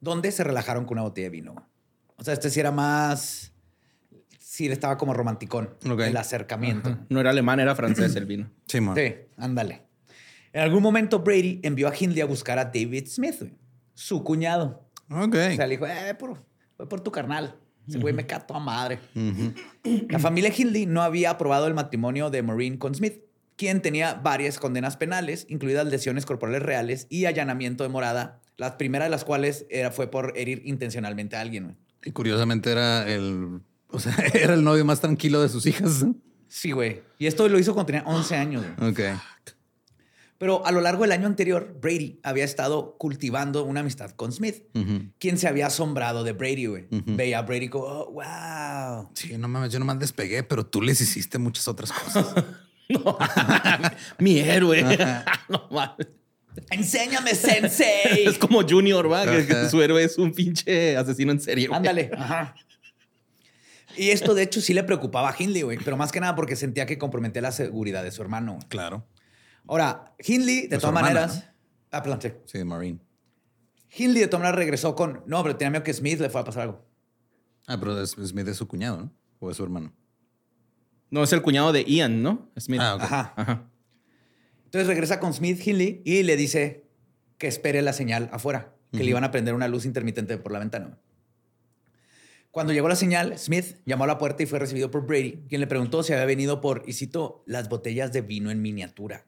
donde 0.00 0.30
se 0.32 0.44
relajaron 0.44 0.84
con 0.84 0.96
una 0.96 1.02
botella 1.02 1.26
de 1.26 1.30
vino. 1.30 1.68
O 2.16 2.24
sea, 2.24 2.34
este 2.34 2.50
sí 2.50 2.60
era 2.60 2.70
más. 2.70 3.52
Sí, 4.58 4.66
estaba 4.66 4.98
como 4.98 5.14
romanticón. 5.14 5.70
Ok. 5.88 6.00
El 6.00 6.16
acercamiento. 6.16 6.98
No 7.10 7.20
era 7.20 7.30
alemán, 7.30 7.60
era 7.60 7.76
francés 7.76 8.16
el 8.16 8.26
vino. 8.26 8.50
Sí, 8.66 8.80
man. 8.80 8.96
Sí, 8.96 9.14
ándale. 9.36 9.82
En 10.52 10.62
algún 10.62 10.82
momento, 10.82 11.20
Brady 11.20 11.60
envió 11.62 11.86
a 11.86 11.92
Hindley 11.96 12.22
a 12.22 12.26
buscar 12.26 12.58
a 12.58 12.64
David 12.64 13.06
Smith, 13.06 13.36
güey, 13.38 13.52
su 13.94 14.24
cuñado. 14.24 14.90
Ok. 15.10 15.36
O 15.52 15.54
sea, 15.54 15.64
le 15.68 15.76
dijo, 15.76 15.86
eh, 15.86 16.12
por, 16.18 16.44
voy 16.76 16.88
por 16.88 17.00
tu 17.02 17.12
carnal. 17.12 17.54
Ese 17.86 17.98
güey 17.98 18.12
me 18.12 18.26
cae 18.26 18.38
a 18.38 18.46
toda 18.48 18.58
madre. 18.58 18.98
La 20.10 20.18
familia 20.18 20.52
Hindley 20.52 20.86
no 20.86 21.02
había 21.02 21.30
aprobado 21.30 21.68
el 21.68 21.74
matrimonio 21.74 22.28
de 22.28 22.42
Maureen 22.42 22.78
con 22.78 22.96
Smith, 22.96 23.22
quien 23.54 23.80
tenía 23.80 24.14
varias 24.14 24.58
condenas 24.58 24.96
penales, 24.96 25.46
incluidas 25.48 25.86
lesiones 25.86 26.26
corporales 26.26 26.62
reales 26.62 27.06
y 27.10 27.26
allanamiento 27.26 27.84
de 27.84 27.90
morada, 27.90 28.40
la 28.56 28.76
primera 28.76 29.04
de 29.04 29.10
las 29.10 29.24
cuales 29.24 29.66
era, 29.70 29.92
fue 29.92 30.10
por 30.10 30.32
herir 30.36 30.62
intencionalmente 30.64 31.36
a 31.36 31.42
alguien. 31.42 31.62
güey. 31.62 31.76
Y 32.04 32.10
curiosamente 32.10 32.72
era 32.72 33.08
el, 33.08 33.60
o 33.90 33.98
sea, 33.98 34.14
era 34.34 34.54
el 34.54 34.64
novio 34.64 34.84
más 34.84 35.00
tranquilo 35.00 35.40
de 35.40 35.48
sus 35.48 35.66
hijas. 35.66 36.04
Sí, 36.48 36.72
güey. 36.72 37.02
Y 37.18 37.26
esto 37.26 37.48
lo 37.48 37.58
hizo 37.58 37.74
cuando 37.74 37.86
tenía 37.86 38.02
11 38.06 38.36
años. 38.36 38.64
güey. 38.78 38.90
Ok. 38.90 39.00
Pero 40.38 40.64
a 40.64 40.70
lo 40.70 40.80
largo 40.80 41.02
del 41.02 41.10
año 41.12 41.26
anterior, 41.26 41.76
Brady 41.80 42.20
había 42.22 42.44
estado 42.44 42.96
cultivando 42.96 43.64
una 43.64 43.80
amistad 43.80 44.12
con 44.12 44.30
Smith, 44.30 44.62
quien 45.18 45.36
se 45.36 45.48
había 45.48 45.66
asombrado 45.66 46.22
de 46.22 46.32
Brady, 46.32 46.66
güey. 46.66 46.86
Veía 46.90 47.40
a 47.40 47.42
Brady 47.42 47.68
como, 47.68 47.84
oh, 47.86 48.12
wow. 48.12 49.10
Sí, 49.14 49.36
no 49.36 49.48
mames, 49.48 49.72
yo 49.72 49.80
nomás 49.80 49.98
despegué, 49.98 50.44
pero 50.44 50.64
tú 50.64 50.80
les 50.80 51.00
hiciste 51.00 51.38
muchas 51.38 51.66
otras 51.66 51.90
cosas. 51.90 52.26
Mi 54.18 54.38
héroe. 54.38 54.84
no 55.48 55.66
mames. 55.72 56.06
Enséñame, 56.70 57.34
sensei. 57.34 58.26
Es 58.26 58.38
como 58.38 58.62
Junior, 58.62 59.10
¿va? 59.10 59.24
Que, 59.24 59.68
su 59.68 59.82
héroe 59.82 60.04
es 60.04 60.18
un 60.18 60.32
pinche 60.32 60.96
asesino 60.96 61.32
en 61.32 61.40
serie. 61.40 61.66
güey. 61.66 61.76
Ándale. 61.76 62.10
Ajá. 62.16 62.54
Y 63.98 64.10
esto, 64.10 64.34
de 64.34 64.44
hecho, 64.44 64.60
sí 64.60 64.72
le 64.74 64.84
preocupaba 64.84 65.30
a 65.30 65.34
Hindley, 65.36 65.62
güey. 65.62 65.78
Pero 65.84 65.96
más 65.96 66.12
que 66.12 66.20
nada 66.20 66.34
porque 66.34 66.56
sentía 66.56 66.86
que 66.86 66.98
comprometía 66.98 67.42
la 67.42 67.52
seguridad 67.52 68.02
de 68.02 68.10
su 68.10 68.22
hermano. 68.22 68.58
claro. 68.68 69.06
Ahora, 69.70 70.14
Hindley, 70.18 70.62
de 70.62 70.78
todas 70.78 70.84
hermana, 70.84 71.08
maneras... 71.08 71.50
Ah, 71.90 72.02
perdón, 72.02 72.22
sí. 72.22 72.32
Sí, 72.46 72.64
Marine. 72.64 73.00
Hindley, 73.94 74.22
de 74.22 74.28
todas 74.28 74.40
maneras, 74.40 74.58
regresó 74.58 74.94
con... 74.94 75.22
No, 75.26 75.42
pero 75.42 75.56
tenía 75.56 75.70
miedo 75.70 75.84
que 75.84 75.92
Smith 75.92 76.18
le 76.20 76.30
fuera 76.30 76.42
a 76.42 76.44
pasar 76.46 76.62
algo. 76.62 76.86
Ah, 77.66 77.76
pero 77.78 78.06
Smith 78.06 78.48
es 78.48 78.56
su 78.56 78.66
cuñado, 78.66 78.96
¿no? 78.96 79.12
O 79.40 79.50
es 79.50 79.58
su 79.58 79.62
hermano. 79.64 79.92
No, 81.10 81.22
es 81.22 81.32
el 81.34 81.42
cuñado 81.42 81.72
de 81.72 81.84
Ian, 81.84 82.22
¿no? 82.22 82.50
Smith. 82.58 82.80
Ah, 82.80 82.94
ok. 82.94 83.02
Ajá. 83.02 83.34
Ajá. 83.36 83.70
Entonces 84.64 84.86
regresa 84.86 85.20
con 85.20 85.34
Smith 85.34 85.60
Hindley 85.66 86.00
y 86.04 86.22
le 86.22 86.36
dice 86.36 86.86
que 87.36 87.46
espere 87.46 87.82
la 87.82 87.92
señal 87.92 88.30
afuera, 88.32 88.74
que 88.92 88.98
le 88.98 89.10
iban 89.10 89.24
a 89.24 89.30
prender 89.30 89.54
una 89.54 89.68
luz 89.68 89.84
intermitente 89.84 90.38
por 90.38 90.52
la 90.52 90.60
ventana. 90.60 90.98
Cuando 92.58 92.72
llegó 92.72 92.88
la 92.88 92.96
señal, 92.96 93.38
Smith 93.38 93.76
llamó 93.86 94.02
a 94.02 94.08
la 94.08 94.18
puerta 94.18 94.42
y 94.42 94.46
fue 94.46 94.58
recibido 94.58 94.90
por 94.90 95.06
Brady, 95.06 95.44
quien 95.48 95.60
le 95.60 95.68
preguntó 95.68 96.02
si 96.02 96.12
había 96.12 96.24
venido 96.24 96.60
por, 96.60 96.82
y 96.88 96.92
cito, 96.92 97.44
las 97.46 97.68
botellas 97.68 98.12
de 98.12 98.20
vino 98.20 98.50
en 98.50 98.60
miniatura. 98.60 99.26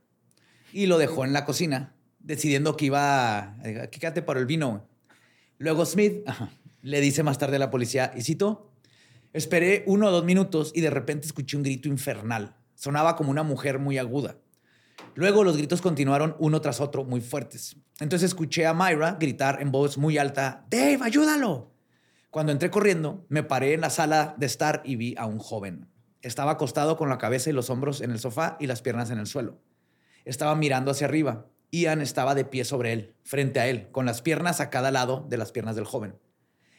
Y 0.73 0.87
lo 0.87 0.99
dejó 0.99 1.25
en 1.25 1.33
la 1.33 1.45
cocina, 1.45 1.95
decidiendo 2.19 2.77
que 2.77 2.87
iba 2.87 3.39
a... 3.39 3.57
Aquí 3.85 4.01
quédate 4.01 4.23
por 4.23 4.37
el 4.37 4.47
vino. 4.47 4.89
Luego 5.59 5.87
Smith 5.87 6.29
le 6.83 7.01
dice 7.01 7.23
más 7.23 7.39
tarde 7.39 7.55
a 7.55 7.61
la 7.61 7.71
policía, 7.71 8.11
y 8.17 8.23
cito, 8.23 8.73
esperé 9.33 9.85
uno 9.87 10.09
o 10.09 10.11
dos 10.11 10.25
minutos 10.25 10.73
y 10.75 10.81
de 10.81 10.91
repente 10.91 11.29
escuché 11.29 11.57
un 11.57 11.63
grito 11.63 11.87
infernal. 11.87 12.57
Sonaba 12.75 13.15
como 13.15 13.31
una 13.31 13.45
mujer 13.45 13.79
muy 13.79 13.97
aguda. 13.97 14.39
Luego 15.15 15.45
los 15.45 15.57
gritos 15.57 15.81
continuaron 15.81 16.35
uno 16.41 16.61
tras 16.61 16.81
otro, 16.81 17.05
muy 17.05 17.21
fuertes. 17.21 17.77
Entonces 18.01 18.31
escuché 18.31 18.67
a 18.67 18.75
Myra 18.75 19.19
gritar 19.21 19.63
en 19.63 19.71
voz 19.71 19.99
muy 19.99 20.19
alta, 20.19 20.67
Dave, 20.69 20.99
ayúdalo. 21.01 21.71
Cuando 22.31 22.53
entré 22.53 22.71
corriendo, 22.71 23.27
me 23.29 23.43
paré 23.43 23.75
en 23.75 23.81
la 23.81 23.91
sala 23.91 24.37
de 24.39 24.47
estar 24.47 24.83
y 24.85 24.95
vi 24.95 25.17
a 25.19 25.27
un 25.27 25.41
joven. 25.41 25.89
Estaba 26.23 26.53
acostado 26.53 26.97
con 26.97 27.09
la 27.09 27.19
cabeza 27.19 27.51
y 27.51 27.53
los 27.53 27.71
hombros 27.71 28.01
en 28.01 28.13
el 28.13 28.21
sofá 28.21 28.57
y 28.61 28.69
las 28.69 28.83
piernas 28.83 29.11
en 29.11 29.19
el 29.19 29.27
suelo. 29.27 29.59
Estaba 30.25 30.55
mirando 30.55 30.93
hacia 30.93 31.09
arriba. 31.09 31.47
Ian 31.73 32.01
estaba 32.01 32.37
de 32.37 32.45
pie 32.45 32.65
sobre 32.65 32.93
él, 32.93 33.17
frente 33.25 33.59
a 33.59 33.67
él, 33.67 33.89
con 33.91 34.07
las 34.07 34.23
piernas 34.23 34.61
a 34.61 34.71
cada 34.71 34.93
lado 34.93 35.27
de 35.29 35.39
las 35.39 35.51
piernas 35.51 35.75
del 35.75 35.87
joven. 35.87 36.21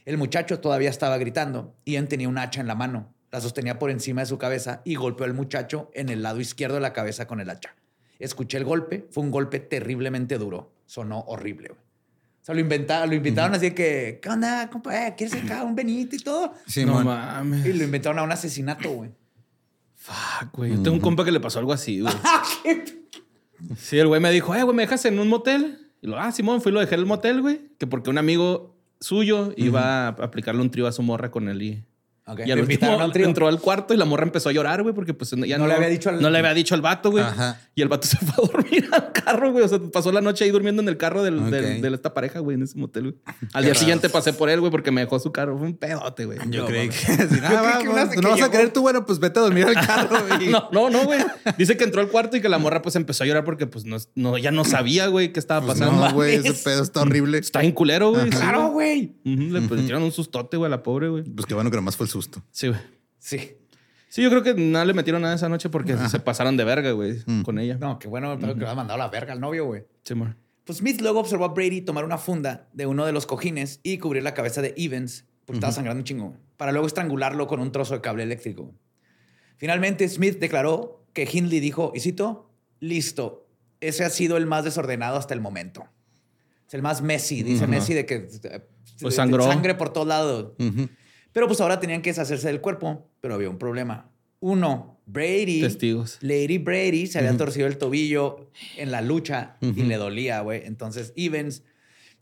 El 0.06 0.18
muchacho 0.18 0.62
todavía 0.62 0.90
estaba 0.90 1.18
gritando. 1.18 1.76
Ian 1.84 2.08
tenía 2.08 2.30
un 2.30 2.38
hacha 2.38 2.62
en 2.62 2.68
la 2.68 2.76
mano, 2.76 3.14
la 3.30 3.42
sostenía 3.42 3.78
por 3.78 3.92
encima 3.92 4.22
de 4.22 4.28
su 4.28 4.38
cabeza 4.38 4.82
y 4.86 4.96
golpeó 4.96 5.26
al 5.26 5.34
muchacho 5.34 5.92
en 5.94 6.08
el 6.08 6.24
lado 6.24 6.40
izquierdo 6.40 6.76
de 6.76 6.82
la 6.82 6.94
cabeza 6.94 7.28
con 7.28 7.42
el 7.42 7.50
hacha. 7.50 7.76
Escuché 8.20 8.58
el 8.58 8.64
golpe, 8.64 9.06
fue 9.12 9.24
un 9.24 9.32
golpe 9.32 9.60
terriblemente 9.60 10.38
duro. 10.38 10.72
Sonó 10.86 11.26
horrible. 11.28 11.72
O 12.42 12.44
sea, 12.44 12.56
lo, 12.56 12.62
inventaron, 12.62 13.10
lo 13.10 13.16
invitaron 13.16 13.54
así 13.54 13.70
de 13.70 13.76
que, 13.76 14.20
¿qué 14.22 14.30
onda, 14.30 14.68
compa? 14.70 15.08
Eh, 15.08 15.14
¿Quieres 15.16 15.44
acá 15.44 15.64
un 15.64 15.76
Benito 15.76 16.16
y 16.16 16.20
todo? 16.20 16.54
Sí, 16.66 16.86
no 16.86 16.96
man. 16.96 17.06
mames. 17.06 17.66
Y 17.68 17.74
lo 17.74 17.84
inventaron 17.84 18.18
a 18.18 18.24
un 18.24 18.32
asesinato, 18.32 18.90
güey. 18.90 19.12
Fuck, 19.96 20.52
güey. 20.54 20.72
Yo 20.72 20.82
tengo 20.82 20.96
un 20.96 21.02
compa 21.02 21.24
que 21.24 21.32
le 21.32 21.40
pasó 21.40 21.60
algo 21.60 21.74
así, 21.74 22.02
güey. 22.02 22.14
Sí, 23.78 24.00
el 24.00 24.08
güey 24.08 24.20
me 24.20 24.32
dijo, 24.32 24.56
eh, 24.56 24.64
güey, 24.64 24.76
¿me 24.76 24.82
dejas 24.82 25.06
en 25.06 25.20
un 25.20 25.28
motel? 25.28 25.78
Y 26.02 26.08
lo, 26.08 26.20
ah, 26.20 26.32
Simón, 26.32 26.64
fui 26.64 26.72
y 26.72 26.74
lo 26.74 26.80
dejé 26.80 26.96
en 26.96 27.02
el 27.02 27.06
motel, 27.06 27.42
güey. 27.42 27.62
Que 27.78 27.86
porque 27.86 28.10
un 28.10 28.18
amigo 28.18 28.76
suyo 29.00 29.54
iba 29.56 30.08
a 30.08 30.10
aplicarle 30.10 30.62
un 30.62 30.72
trío 30.72 30.88
a 30.88 30.92
su 30.92 31.04
morra 31.04 31.30
con 31.30 31.48
él 31.48 31.62
y... 31.62 31.86
Ok. 32.28 32.42
Y 32.46 32.52
al 32.52 32.60
último 32.62 32.92
a 32.92 33.06
un 33.06 33.12
trío. 33.12 33.26
entró 33.26 33.48
al 33.48 33.60
cuarto 33.60 33.94
y 33.94 33.98
la 33.98 34.06
morra 34.06 34.24
empezó 34.24 34.50
a 34.50 34.52
llorar, 34.52 34.84
güey, 34.84 34.94
porque 34.94 35.14
pues 35.14 35.32
ya 35.32 35.58
No 35.58 35.64
no, 35.64 35.68
le 35.68 35.74
había 35.74 35.88
dicho 35.88 36.10
al- 36.10 36.22
no 36.22 36.30
le 36.30 36.38
había 36.38 36.54
dicho 36.54 36.76
al 36.76 36.82
vato, 36.82 37.10
güey. 37.12 37.24
Ajá. 37.24 37.60
Y 37.74 37.82
el 37.82 37.88
vato 37.88 38.08
se 38.08 38.18
fue 38.18 38.46
a 38.46 38.48
dormir 38.48 38.88
al 38.92 39.12
carro, 39.12 39.52
güey. 39.52 39.66
O 39.66 39.68
sea, 39.68 39.80
pasó 39.92 40.12
la 40.12 40.22
noche 40.22 40.44
ahí 40.46 40.52
durmiendo 40.52 40.82
en 40.82 40.88
el 40.90 40.98
carro 40.98 41.24
del, 41.24 41.50
de 41.50 41.88
esta 41.94 42.14
pareja, 42.14 42.40
güey, 42.40 42.56
en 42.56 42.64
ese 42.64 42.78
motel, 42.78 43.04
güey. 43.04 43.16
Al 43.54 43.66
día 43.66 43.74
siguiente 43.76 44.08
pasé 44.08 44.34
por 44.34 44.50
él, 44.50 44.60
güey, 44.60 44.72
porque 44.72 44.92
me 44.92 45.02
dejó 45.02 45.20
su 45.20 45.32
carro. 45.32 45.58
Fue 45.58 45.68
un 45.68 45.76
pedote, 45.78 46.26
güey. 46.26 46.38
Yo 46.50 46.62
No, 46.62 46.68
creí 46.68 46.88
mames. 46.90 47.06
que... 47.06 47.28
si 47.36 47.36
no, 47.42 47.50
Yo 47.50 47.56
va, 47.64 47.78
que 47.80 47.84
que 48.22 48.28
vas 48.28 48.42
a 48.44 48.52
querer 48.52 48.72
tú, 48.72 48.82
bueno, 48.82 49.06
pues 49.06 49.20
vete 49.20 49.40
a 49.40 49.42
dormir 49.44 49.66
al 49.66 49.74
carro. 49.74 50.18
güey. 50.38 50.48
No, 50.50 50.70
no, 50.72 50.90
no, 50.92 51.04
güey. 51.06 51.22
Dice 51.58 51.76
que 51.76 51.84
entró 51.86 52.02
al 52.02 52.08
cuarto 52.10 52.38
y 52.38 52.42
que 52.42 52.50
la 52.50 52.60
morra 52.60 52.82
pues 52.84 52.96
empezó 52.96 53.24
a 53.24 53.28
llorar 53.28 53.44
porque 53.44 53.66
pues 53.68 53.84
no, 53.86 53.98
no 54.16 54.38
ya 54.38 54.52
no 54.52 54.64
sabía, 54.64 55.08
güey, 55.08 55.34
qué 55.34 55.40
estaba 55.40 55.66
Pues 55.66 55.80
pasando. 55.80 56.08
no, 56.08 56.14
güey, 56.14 56.36
ese 56.36 56.54
pedo 56.54 56.84
está 56.84 57.02
horrible. 57.02 57.40
Está 57.40 57.64
en 57.64 57.72
culero, 57.72 58.12
güey. 58.12 58.30
Claro, 58.30 58.68
güey. 58.70 59.16
Le 59.24 59.62
pusieron 59.62 60.04
un 60.04 60.12
sustote, 60.12 60.56
güey, 60.58 60.68
a 60.68 60.70
la 60.70 60.84
pobre, 60.84 61.10
güey. 61.10 61.24
Pues 61.24 61.46
qué 61.48 61.56
bueno 61.56 61.72
que 61.72 61.78
nomás 61.78 61.96
fue 61.98 62.08
susto. 62.12 62.44
Sí, 62.52 62.68
güey. 62.68 62.80
Sí. 63.18 63.56
Sí, 64.10 64.22
yo 64.22 64.30
creo 64.30 64.44
que 64.44 64.54
nada 64.54 64.84
le 64.86 64.94
metieron 64.94 65.22
nada 65.22 65.36
esa 65.36 65.48
noche 65.48 65.70
porque 65.70 65.96
se 66.10 66.20
pasaron 66.20 66.58
de 66.58 66.66
verga, 66.66 66.92
güey, 66.92 67.24
con 67.44 67.58
ella. 67.60 67.78
No, 67.80 67.98
qué 67.98 68.08
bueno, 68.10 68.38
pero 68.40 68.54
que 68.56 68.60
le 68.62 68.68
ha 68.70 68.76
mandado 68.76 69.00
la 69.00 69.08
verga 69.08 69.32
al 69.34 69.40
novio, 69.40 69.66
güey. 69.66 69.86
Sí, 70.04 70.14
amor. 70.14 70.36
Pues 70.66 70.80
Smith 70.80 71.00
luego 71.02 71.22
observó 71.22 71.46
a 71.46 71.48
Brady 71.50 71.82
tomar 71.82 72.04
una 72.04 72.18
funda 72.18 72.68
de 72.74 72.86
uno 72.86 73.06
de 73.06 73.14
los 73.14 73.26
cojines 73.26 73.80
y 73.84 73.98
cubrir 74.00 74.22
la 74.24 74.34
cabeza 74.34 74.62
de 74.62 74.74
Evans, 74.78 75.26
porque 75.46 75.58
estaba 75.58 75.72
sangrando 75.74 76.00
un 76.02 76.04
chingo, 76.04 76.36
para 76.58 76.72
luego 76.74 76.88
estrangularlo 76.88 77.48
con 77.48 77.60
un 77.62 77.72
trozo 77.72 77.94
de 77.96 78.02
cable 78.02 78.24
eléctrico. 78.24 78.74
Finalmente, 79.58 80.08
Smith 80.10 80.40
declaró 80.40 81.06
que 81.14 81.28
Hindley 81.32 81.60
dijo, 81.62 81.92
y 81.96 82.00
cito, 82.02 82.50
listo, 82.80 83.48
ese 83.80 84.04
ha 84.04 84.10
sido 84.10 84.36
el 84.38 84.46
más 84.46 84.64
desordenado 84.66 85.18
hasta 85.18 85.34
el 85.34 85.40
momento. 85.42 85.86
Es 86.68 86.74
el 86.74 86.82
más 86.82 87.02
Messi, 87.02 87.44
dice 87.44 87.66
Messi, 87.68 87.94
de 87.94 88.06
que 88.06 88.16
eh, 88.16 88.62
Pues 89.02 89.14
de- 89.14 89.18
sangró. 89.18 89.44
sangre 89.44 89.76
por 89.76 89.92
todos 89.94 90.08
lados. 90.08 90.54
Ujú. 90.60 90.90
Pero 91.34 91.48
pues 91.48 91.62
ahora 91.62 91.80
tenían 91.80 92.02
que 92.02 92.10
deshacerse 92.10 92.48
del 92.48 92.62
cuerpo, 92.62 93.10
pero 93.22 93.36
había 93.36 93.50
un 93.50 93.58
problema. 93.58 94.12
Uno, 94.40 95.00
Brady. 95.06 95.62
Testigos. 95.62 96.18
Lady 96.22 96.58
Brady 96.58 97.08
se 97.08 97.20
había 97.20 97.38
torcido 97.38 97.68
el 97.68 97.78
tobillo 97.78 98.50
en 98.78 98.92
la 98.92 99.02
lucha 99.02 99.58
y 99.62 99.84
le 99.84 99.98
dolía, 99.98 100.42
güey. 100.42 100.64
Entonces 100.66 101.14
Evans 101.16 101.64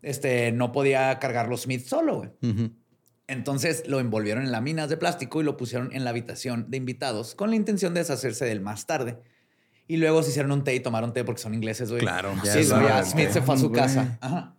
este, 0.01 0.51
no 0.51 0.72
podía 0.72 1.18
cargarlo 1.20 1.57
Smith 1.57 1.86
solo, 1.86 2.18
güey. 2.18 2.30
Entonces 3.28 3.84
lo 3.88 3.99
envolvieron 3.99 4.43
en 4.43 4.51
láminas 4.51 4.89
de 4.89 4.97
plástico 4.97 5.39
y 5.39 5.43
lo 5.43 5.55
pusieron 5.55 5.93
en 5.93 6.03
la 6.03 6.10
habitación 6.10 6.70
de 6.70 6.78
invitados 6.78 7.36
con 7.36 7.51
la 7.51 7.55
intención 7.55 7.93
de 7.93 8.01
deshacerse 8.01 8.45
de 8.45 8.51
él 8.51 8.62
más 8.62 8.88
tarde. 8.88 9.20
Y 9.88 9.97
luego 9.97 10.22
se 10.22 10.30
hicieron 10.32 10.51
un 10.51 10.64
té 10.64 10.76
y 10.76 10.82
tomaron 10.82 11.14
té 11.14 11.24
porque 11.24 11.41
son 11.41 11.53
ingleses, 11.53 11.89
güey. 11.89 12.01
Claro, 12.01 12.34
ya 12.43 12.53
Sí, 12.53 12.64
ya 12.64 12.97
del 12.97 13.05
Smith 13.05 13.30
se 13.30 13.41
fue 13.41 13.55
a 13.55 13.57
su 13.57 13.72
casa. 13.72 14.18
Ajá. 14.22 14.55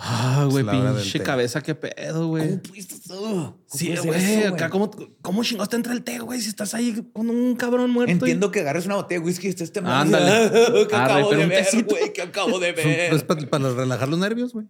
Ah, 0.00 0.46
güey, 0.48 0.64
Es 0.64 1.02
pinche 1.02 1.20
cabeza, 1.24 1.60
qué 1.60 1.74
pedo, 1.74 2.28
güey. 2.28 2.48
¿Cómo 2.50 2.62
pudiste 2.62 2.94
todo? 3.06 3.24
¿Cómo 3.28 3.56
Sí, 3.66 3.96
güey, 3.96 4.44
acá, 4.44 4.70
¿cómo, 4.70 4.90
¿cómo 5.22 5.42
chingaste 5.42 5.74
entra 5.74 5.92
el 5.92 6.04
té, 6.04 6.20
güey? 6.20 6.40
Si 6.40 6.48
estás 6.48 6.72
ahí 6.74 7.04
con 7.12 7.28
un 7.28 7.56
cabrón 7.56 7.90
muerto. 7.90 8.10
y- 8.10 8.12
Entiendo 8.12 8.52
que 8.52 8.60
agarres 8.60 8.86
una 8.86 8.94
botella 8.94 9.20
de 9.20 9.26
whisky 9.26 9.48
y 9.48 9.50
estés 9.50 9.72
temblando. 9.72 10.16
Ándale. 10.16 10.50
¿Qué 10.88 10.94
Arre, 10.94 11.12
acabo 11.14 11.30
de 11.30 11.42
un 11.42 11.48
ver, 11.48 11.64
tecito. 11.64 11.96
güey? 11.96 12.12
¿Qué 12.12 12.22
acabo 12.22 12.58
de 12.60 12.72
ver? 12.74 13.10
Pues 13.10 13.24
para, 13.24 13.40
para 13.50 13.72
relajar 13.74 14.08
los 14.08 14.20
nervios, 14.20 14.52
güey. 14.52 14.66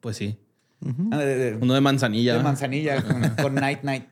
Pues 0.00 0.16
sí. 0.16 0.38
Ah, 1.12 1.18
de, 1.18 1.36
de- 1.36 1.56
Uno 1.56 1.74
de 1.74 1.80
manzanilla. 1.82 2.38
de 2.38 2.42
manzanilla 2.42 3.02
con, 3.02 3.28
con 3.42 3.54
Night 3.56 3.82
Night. 3.82 4.04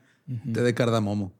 Té 0.53 0.61
de 0.61 0.73
cardamomo. 0.75 1.33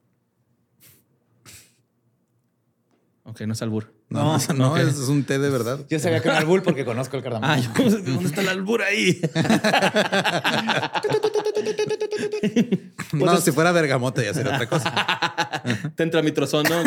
Ok, 3.24 3.42
no 3.42 3.52
es 3.52 3.62
albur. 3.62 3.92
No, 4.08 4.38
No, 4.56 4.76
es, 4.76 4.88
es 4.88 5.08
un 5.08 5.24
té 5.24 5.38
de 5.38 5.50
verdad. 5.50 5.80
Yo 5.88 5.98
sabía 5.98 6.20
que 6.20 6.28
era 6.28 6.38
el 6.38 6.46
bull 6.46 6.62
porque 6.62 6.84
conozco 6.84 7.16
el 7.16 7.22
cardamomo. 7.22 7.52
Ah, 7.52 7.58
¿dónde 7.76 8.26
está 8.26 8.40
el 8.40 8.48
albur 8.48 8.82
ahí? 8.82 9.20
no, 13.12 13.36
si 13.38 13.52
fuera 13.52 13.72
bergamote 13.72 14.24
ya 14.24 14.34
sería 14.34 14.54
otra 14.54 14.68
cosa. 14.68 15.62
Tentramitrozón, 15.94 16.64
¿no? 16.64 16.82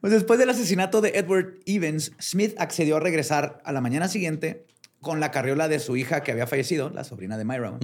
Pues 0.00 0.12
después 0.12 0.38
del 0.38 0.50
asesinato 0.50 1.00
de 1.00 1.10
Edward 1.10 1.54
Evans, 1.66 2.12
Smith 2.20 2.54
accedió 2.58 2.96
a 2.96 3.00
regresar 3.00 3.60
a 3.64 3.72
la 3.72 3.80
mañana 3.80 4.08
siguiente 4.08 4.66
con 5.02 5.20
la 5.20 5.30
carriola 5.30 5.68
de 5.68 5.78
su 5.80 5.96
hija 5.96 6.22
que 6.22 6.32
había 6.32 6.46
fallecido, 6.46 6.88
la 6.88 7.04
sobrina 7.04 7.36
de 7.36 7.44
Myra, 7.44 7.74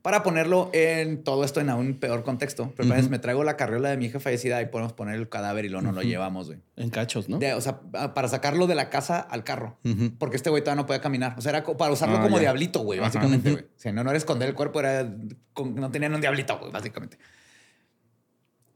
para 0.00 0.22
ponerlo 0.22 0.70
en 0.72 1.22
todo 1.24 1.44
esto 1.44 1.60
en 1.60 1.68
aún 1.68 1.94
peor 1.98 2.22
contexto. 2.22 2.72
Pero 2.76 2.88
me 3.10 3.18
traigo 3.18 3.44
la 3.44 3.56
carriola 3.58 3.90
de 3.90 3.96
mi 3.98 4.06
hija 4.06 4.20
fallecida 4.20 4.62
y 4.62 4.66
podemos 4.66 4.92
poner 4.94 5.16
el 5.16 5.28
cadáver 5.28 5.64
y 5.64 5.68
luego 5.68 5.84
nos 5.86 5.94
lo 5.96 6.02
llevamos, 6.02 6.46
güey. 6.46 6.60
En 6.76 6.88
cachos, 6.90 7.28
¿no? 7.28 7.38
De- 7.38 7.52
o 7.52 7.60
sea, 7.60 7.80
para 8.14 8.28
sacarlo 8.28 8.66
de 8.66 8.74
la 8.76 8.88
casa 8.88 9.18
al 9.20 9.44
carro. 9.44 9.76
Porque 10.18 10.36
este 10.36 10.48
güey 10.50 10.62
todavía 10.62 10.80
no 10.82 10.86
podía 10.86 11.00
caminar. 11.02 11.34
O 11.36 11.40
sea, 11.42 11.50
era 11.50 11.64
para 11.64 11.92
usarlo 11.92 12.16
Ah, 12.18 12.22
como 12.22 12.36
ya. 12.36 12.42
diablito, 12.42 12.80
güey, 12.80 12.98
básicamente, 13.00 13.50
güey. 13.50 13.64
O 13.64 13.68
sea, 13.76 13.92
no, 13.92 14.02
no 14.04 14.10
era 14.10 14.16
esconder 14.16 14.48
el 14.48 14.54
cuerpo, 14.54 14.80
era... 14.80 15.12
con- 15.52 15.74
no 15.74 15.90
tenían 15.90 16.14
un 16.14 16.20
diablito, 16.20 16.58
güey, 16.58 16.70
básicamente. 16.72 17.18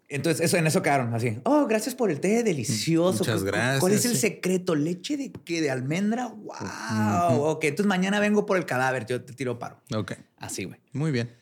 Entonces, 0.08 0.44
eso, 0.44 0.56
en 0.56 0.66
eso 0.68 0.82
quedaron 0.82 1.12
así. 1.14 1.38
Oh, 1.44 1.66
gracias 1.66 1.94
por 1.96 2.10
el 2.12 2.20
té, 2.20 2.42
delicioso. 2.44 3.18
Muchas 3.18 3.36
¿Cu- 3.36 3.40
cu- 3.40 3.46
gracias, 3.46 3.80
¿Cuál 3.80 3.92
es 3.92 4.04
el 4.04 4.12
sí. 4.12 4.18
secreto? 4.18 4.74
¿Leche 4.76 5.16
de 5.16 5.32
qué? 5.44 5.60
¿De 5.60 5.70
almendra? 5.70 6.28
¡Wow! 6.28 7.42
Ok, 7.42 7.64
entonces 7.64 7.86
mañana 7.88 8.20
vengo 8.20 8.46
por 8.46 8.56
el 8.56 8.66
cadáver, 8.66 9.04
yo 9.06 9.22
te 9.24 9.32
tiro 9.32 9.58
paro. 9.58 9.80
Ok, 9.94 10.12
Así, 10.38 10.64
güey. 10.64 10.78
muy 10.92 11.10
bien. 11.10 11.34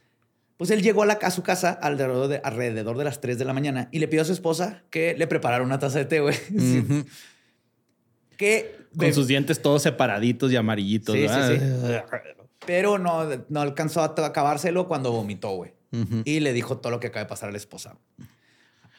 Pues 0.57 0.71
él 0.71 0.83
llegó 0.83 1.03
a, 1.03 1.07
la, 1.07 1.15
a 1.15 1.31
su 1.31 1.43
casa 1.43 1.73
alrededor 1.73 2.29
de, 2.29 2.41
alrededor 2.43 2.97
de 2.97 3.05
las 3.05 3.21
3 3.21 3.39
de 3.39 3.45
la 3.45 3.53
mañana 3.53 3.89
y 3.93 3.99
le 3.99 4.09
pidió 4.09 4.23
a 4.23 4.25
su 4.25 4.33
esposa 4.33 4.85
que 4.89 5.15
le 5.19 5.27
preparara 5.27 5.63
una 5.65 5.79
taza 5.79 5.99
de 5.99 6.05
té, 6.07 6.21
güey. 6.21 6.35
Sí. 6.59 6.79
Ujú. 6.89 7.05
Que 8.37 8.77
Con 8.97 9.13
sus 9.13 9.27
dientes 9.29 9.61
todos 9.63 9.83
separadillos 9.83 10.51
y 10.51 10.57
amarillitos. 10.57 11.15
Sí, 11.15 11.23
sí, 11.23 11.27
¿verdad? 11.29 12.05
Pero 12.67 12.99
no, 12.99 13.25
no 13.49 13.61
alcanzó 13.61 14.03
a 14.03 14.15
to- 14.15 14.25
acabárselo 14.25 14.89
cuando 14.89 15.13
vomitó, 15.13 15.51
güey. 15.51 15.73
Y 16.25 16.41
le 16.41 16.53
dijo 16.53 16.79
todo 16.79 16.91
lo 16.91 16.99
que 16.99 17.07
acaba 17.09 17.23
de 17.25 17.29
pasar 17.29 17.51
a 17.51 17.53
la 17.53 17.59
esposa. 17.59 17.97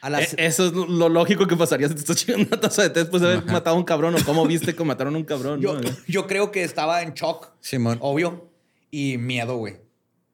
A 0.06 0.10
las, 0.12 0.34
Eh, 0.34 0.46
Eso 0.46 0.68
es 0.68 0.74
lo 0.74 1.10
lógico 1.10 1.48
que 1.48 1.56
pasaría 1.56 1.88
si 1.88 1.96
te 1.96 2.02
estás 2.02 2.16
chingando 2.16 2.48
una 2.52 2.62
taza 2.62 2.84
de 2.84 2.92
té 2.92 3.00
después 3.00 3.24
de 3.24 3.30
haber 3.34 3.46
matado 3.46 3.76
a 3.76 3.80
un 3.80 3.86
cabrón 3.86 4.14
o 4.14 4.24
cómo 4.24 4.46
viste 4.46 4.76
que 4.76 4.84
mataron 4.84 5.16
a 5.16 5.18
un 5.18 5.24
cabrón. 5.24 5.60
yo, 5.60 5.82
¿no? 5.82 5.90
yo 6.08 6.28
creo 6.28 6.52
que 6.52 6.64
estaba 6.64 7.02
en 7.02 7.16
shock, 7.16 7.50
Simón. 7.60 7.98
obvio, 8.02 8.48
y 8.92 9.18
miedo, 9.18 9.58
güey. 9.58 9.78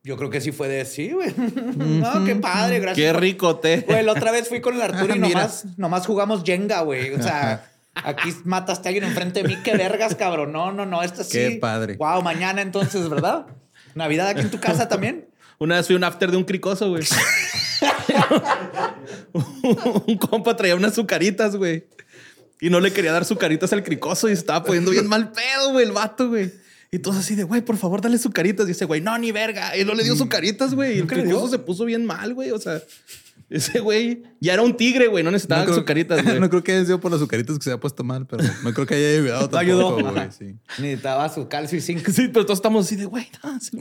Yo 0.04 0.18
creo 0.18 0.30
que 0.30 0.42
sí 0.42 0.52
fue 0.52 0.68
de 0.68 0.84
sí, 0.84 1.12
güey. 1.12 1.34
no, 1.78 2.26
qué 2.26 2.36
padre, 2.36 2.80
gracias. 2.82 2.98
Qué 2.98 3.18
rico 3.18 3.60
té. 3.60 3.86
Güey, 3.88 4.04
la 4.04 4.12
otra 4.12 4.32
vez 4.34 4.50
fui 4.50 4.60
con 4.60 4.76
el 4.76 4.82
Arturo 4.82 5.16
y 5.16 5.20
nomás, 5.20 5.64
nomás 5.78 6.06
jugamos 6.06 6.44
Jenga, 6.44 6.82
güey. 6.82 7.14
O 7.14 7.24
sea, 7.24 7.72
aquí 7.96 8.30
mataste 8.44 8.90
a 8.90 8.90
alguien 8.90 9.06
enfrente 9.06 9.42
de 9.42 9.48
mí. 9.48 9.58
Qué 9.64 9.78
vergas, 9.78 10.16
cabrón. 10.16 10.52
No, 10.52 10.74
no, 10.74 10.86
no. 10.86 11.02
Esto 11.02 11.24
sí. 11.24 11.32
Qué 11.32 11.52
padre. 11.62 11.96
Wow, 11.96 12.22
mañana 12.24 12.62
entonces, 12.62 13.08
¿verdad? 13.08 13.46
Navidad 13.96 14.28
aquí 14.28 14.42
en 14.42 14.52
tu 14.52 14.60
casa 14.60 14.90
también. 14.90 15.30
Una 15.60 15.78
vez 15.78 15.88
fui 15.88 15.96
un 15.96 16.04
after 16.04 16.30
de 16.30 16.36
un 16.36 16.44
cricoso, 16.44 16.90
güey. 16.90 17.04
un 19.34 20.18
compa 20.18 20.56
traía 20.56 20.76
unas 20.76 20.96
sucaritas, 20.96 21.56
güey. 21.56 21.86
Y 22.60 22.70
no 22.70 22.80
le 22.80 22.94
quería 22.94 23.12
dar 23.12 23.26
sucaritas 23.26 23.74
al 23.74 23.84
cricoso 23.84 24.30
y 24.30 24.36
se 24.36 24.42
estaba 24.42 24.64
poniendo 24.64 24.92
bien 24.92 25.08
mal 25.08 25.32
pedo, 25.32 25.72
güey, 25.72 25.86
el 25.86 25.92
vato, 25.92 26.30
güey. 26.30 26.52
Y 26.92 27.00
todos 27.00 27.18
así 27.18 27.36
de, 27.36 27.44
güey, 27.44 27.62
por 27.62 27.78
favor, 27.78 28.02
dale 28.02 28.18
sucaritas. 28.18 28.68
Y 28.68 28.72
ese 28.72 28.86
güey, 28.86 29.02
no, 29.02 29.18
ni 29.18 29.32
verga. 29.32 29.76
Y 29.78 29.86
no 29.86 29.94
le 29.94 30.04
dio 30.04 30.16
sucaritas, 30.16 30.76
güey. 30.76 30.92
Y 30.92 30.94
el 30.96 31.00
¿Nunca 31.02 31.16
le 31.16 31.24
cricoso 31.24 31.48
se 31.48 31.58
puso 31.58 31.86
bien 31.86 32.06
mal, 32.06 32.34
güey. 32.34 32.52
O 32.52 32.60
sea, 32.60 32.82
ese 33.52 33.80
güey 33.80 34.24
ya 34.40 34.54
era 34.54 34.62
un 34.64 34.76
tigre, 34.76 35.08
güey. 35.08 35.24
No 35.24 35.30
necesitaba 35.32 35.62
No 35.62 35.66
creo, 35.68 35.78
sucaritas, 35.78 36.24
güey. 36.24 36.40
no 36.40 36.50
creo 36.50 36.64
que 36.64 36.72
haya 36.72 36.86
sido 36.86 37.00
por 37.00 37.12
las 37.12 37.20
azucaritas 37.20 37.58
que 37.58 37.64
se 37.64 37.70
haya 37.70 37.80
puesto 37.80 38.04
mal, 38.04 38.26
pero 38.26 38.44
no 38.64 38.74
creo 38.74 38.86
que 38.88 38.96
haya 38.96 39.10
ayudado 39.20 39.58
ayudó. 39.58 39.96
tampoco, 39.96 40.14
güey. 40.16 40.32
Sí. 40.32 40.56
Necesitaba 40.82 41.30
su 41.30 41.48
calcio 41.48 41.78
y 41.78 41.82
zinc. 41.82 42.08
Sí, 42.10 42.30
pero 42.30 42.46
todos 42.46 42.58
estamos 42.60 42.86
así 42.88 42.96
de, 42.96 43.06
güey, 43.06 43.28
no, 43.44 43.60
sí. 43.60 43.78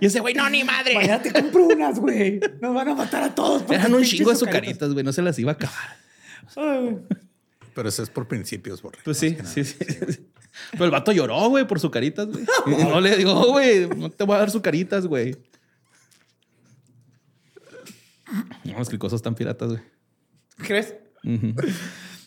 Y 0.00 0.06
ese 0.06 0.20
güey, 0.20 0.34
no, 0.34 0.48
ni 0.50 0.64
madre. 0.64 0.94
Mañana 0.94 1.22
te 1.22 1.32
compro 1.32 1.64
unas, 1.66 1.98
güey. 1.98 2.40
Nos 2.60 2.74
van 2.74 2.88
a 2.88 2.94
matar 2.94 3.22
a 3.22 3.34
todos. 3.34 3.62
Eran 3.70 3.94
un 3.94 4.02
chingo 4.04 4.30
de 4.30 4.36
sucaritas, 4.36 4.92
güey. 4.92 5.04
No 5.04 5.12
se 5.12 5.22
las 5.22 5.38
iba 5.38 5.52
a 5.52 5.54
acabar. 5.54 5.96
Ay, 6.56 6.98
Pero 7.74 7.88
eso 7.88 8.02
es 8.02 8.10
por 8.10 8.28
principios, 8.28 8.82
borre. 8.82 8.98
Pues 9.04 9.16
sí, 9.16 9.36
sí, 9.44 9.64
sí. 9.64 9.76
Pero 10.72 10.84
el 10.84 10.90
vato 10.90 11.12
lloró, 11.12 11.48
güey, 11.48 11.66
por 11.66 11.80
sucaritas, 11.80 12.26
güey. 12.28 12.44
No 12.66 13.00
le 13.00 13.16
digo, 13.16 13.46
güey, 13.52 13.86
no 13.88 14.10
te 14.10 14.24
voy 14.24 14.36
a 14.36 14.40
dar 14.40 14.50
sucaritas, 14.50 15.06
güey. 15.06 15.34
No, 18.64 18.78
los 18.78 18.88
cricosos 18.88 19.18
están 19.18 19.34
piratas, 19.34 19.68
güey. 19.68 19.80
¿Crees? 20.58 20.94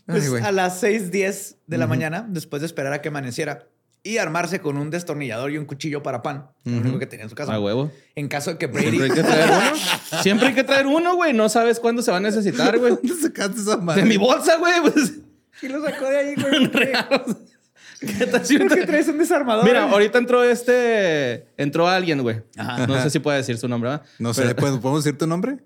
Pues 0.06 0.32
Ay, 0.34 0.42
a 0.44 0.52
las 0.52 0.82
6:10 0.84 1.58
de 1.68 1.78
la 1.78 1.88
mañana, 1.88 2.26
después 2.30 2.62
de 2.62 2.68
esperar 2.68 2.94
a 2.94 3.02
que 3.02 3.08
amaneciera 3.10 3.68
y 4.04 4.18
armarse 4.20 4.60
con 4.60 4.78
un 4.78 4.92
destornillador 4.92 5.50
y 5.52 5.58
un 5.58 5.66
cuchillo 5.66 6.04
para 6.04 6.22
pan, 6.22 6.48
lo 6.64 6.78
único 6.78 7.00
que 7.00 7.08
tenía 7.08 7.24
en 7.24 7.30
su 7.30 7.36
casa. 7.36 7.54
A 7.56 7.60
huevo. 7.60 7.92
En 8.14 8.28
caso 8.28 8.52
de 8.52 8.58
que 8.60 8.68
Brady. 8.68 8.90
Siempre 9.00 9.06
hay 9.08 9.12
que 9.16 9.24
traer 9.24 9.50
uno. 9.50 10.22
Siempre 10.22 10.48
hay 10.50 10.54
que 10.54 10.64
traer 10.64 10.86
uno, 10.86 11.16
güey. 11.16 11.34
No 11.34 11.50
sabes 11.50 11.80
cuándo 11.80 12.04
se 12.04 12.12
va 12.12 12.18
a 12.18 12.20
necesitar, 12.20 12.78
güey. 12.78 12.94
¿Dónde 12.94 13.16
sacaste 13.20 13.62
esa 13.62 13.78
madre? 13.78 14.04
De 14.04 14.08
mi 14.10 14.18
bolsa, 14.18 14.58
güey. 14.58 14.74
Pues, 14.84 15.14
¿Quién 15.60 15.72
lo 15.72 15.84
sacó 15.84 16.06
de 16.06 16.18
ahí, 16.20 16.36
güey? 16.36 16.70
¿Qué 18.00 18.28
tal 18.28 18.46
si 18.46 18.58
¿Por 18.60 18.68
qué 18.68 18.74
ahorita- 18.76 18.88
traes 18.88 19.08
un 19.08 19.18
desarmador? 19.18 19.66
Mira, 19.66 19.90
ahorita 19.90 20.20
entró 20.20 20.44
este. 20.44 21.48
Entró 21.58 21.88
alguien, 21.88 22.22
güey. 22.22 22.44
Ajá. 22.58 22.86
No 22.86 23.02
sé 23.02 23.10
si 23.10 23.18
puede 23.20 23.38
decir 23.40 23.58
su 23.58 23.68
nombre, 23.68 23.90
¿verdad? 23.90 24.06
No 24.20 24.34
sé, 24.36 24.44
Pero- 24.44 24.56
¿puedo- 24.58 24.80
¿podemos 24.82 25.04
decir 25.04 25.18
tu 25.18 25.26
nombre? 25.26 25.58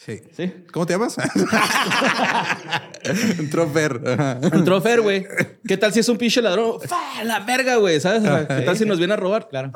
Sí. 0.00 0.20
Sí. 0.32 0.52
¿Cómo 0.72 0.86
te 0.86 0.92
llamas? 0.92 1.16
Entró 3.38 3.68
Fer. 3.68 4.00
Ajá. 4.06 4.38
Entró 4.52 4.80
Fer, 4.80 5.00
güey. 5.00 5.26
¿Qué 5.66 5.76
tal 5.76 5.92
si 5.92 6.00
es 6.00 6.08
un 6.08 6.16
pinche 6.16 6.40
ladrón? 6.40 6.80
¡Fa! 6.80 7.24
La 7.24 7.40
verga, 7.40 7.76
güey. 7.76 8.00
¿Sabes? 8.00 8.22
¿Qué 8.46 8.62
tal 8.62 8.76
si 8.76 8.84
nos 8.84 8.98
viene 8.98 9.14
a 9.14 9.16
robar? 9.16 9.48
Claro. 9.48 9.72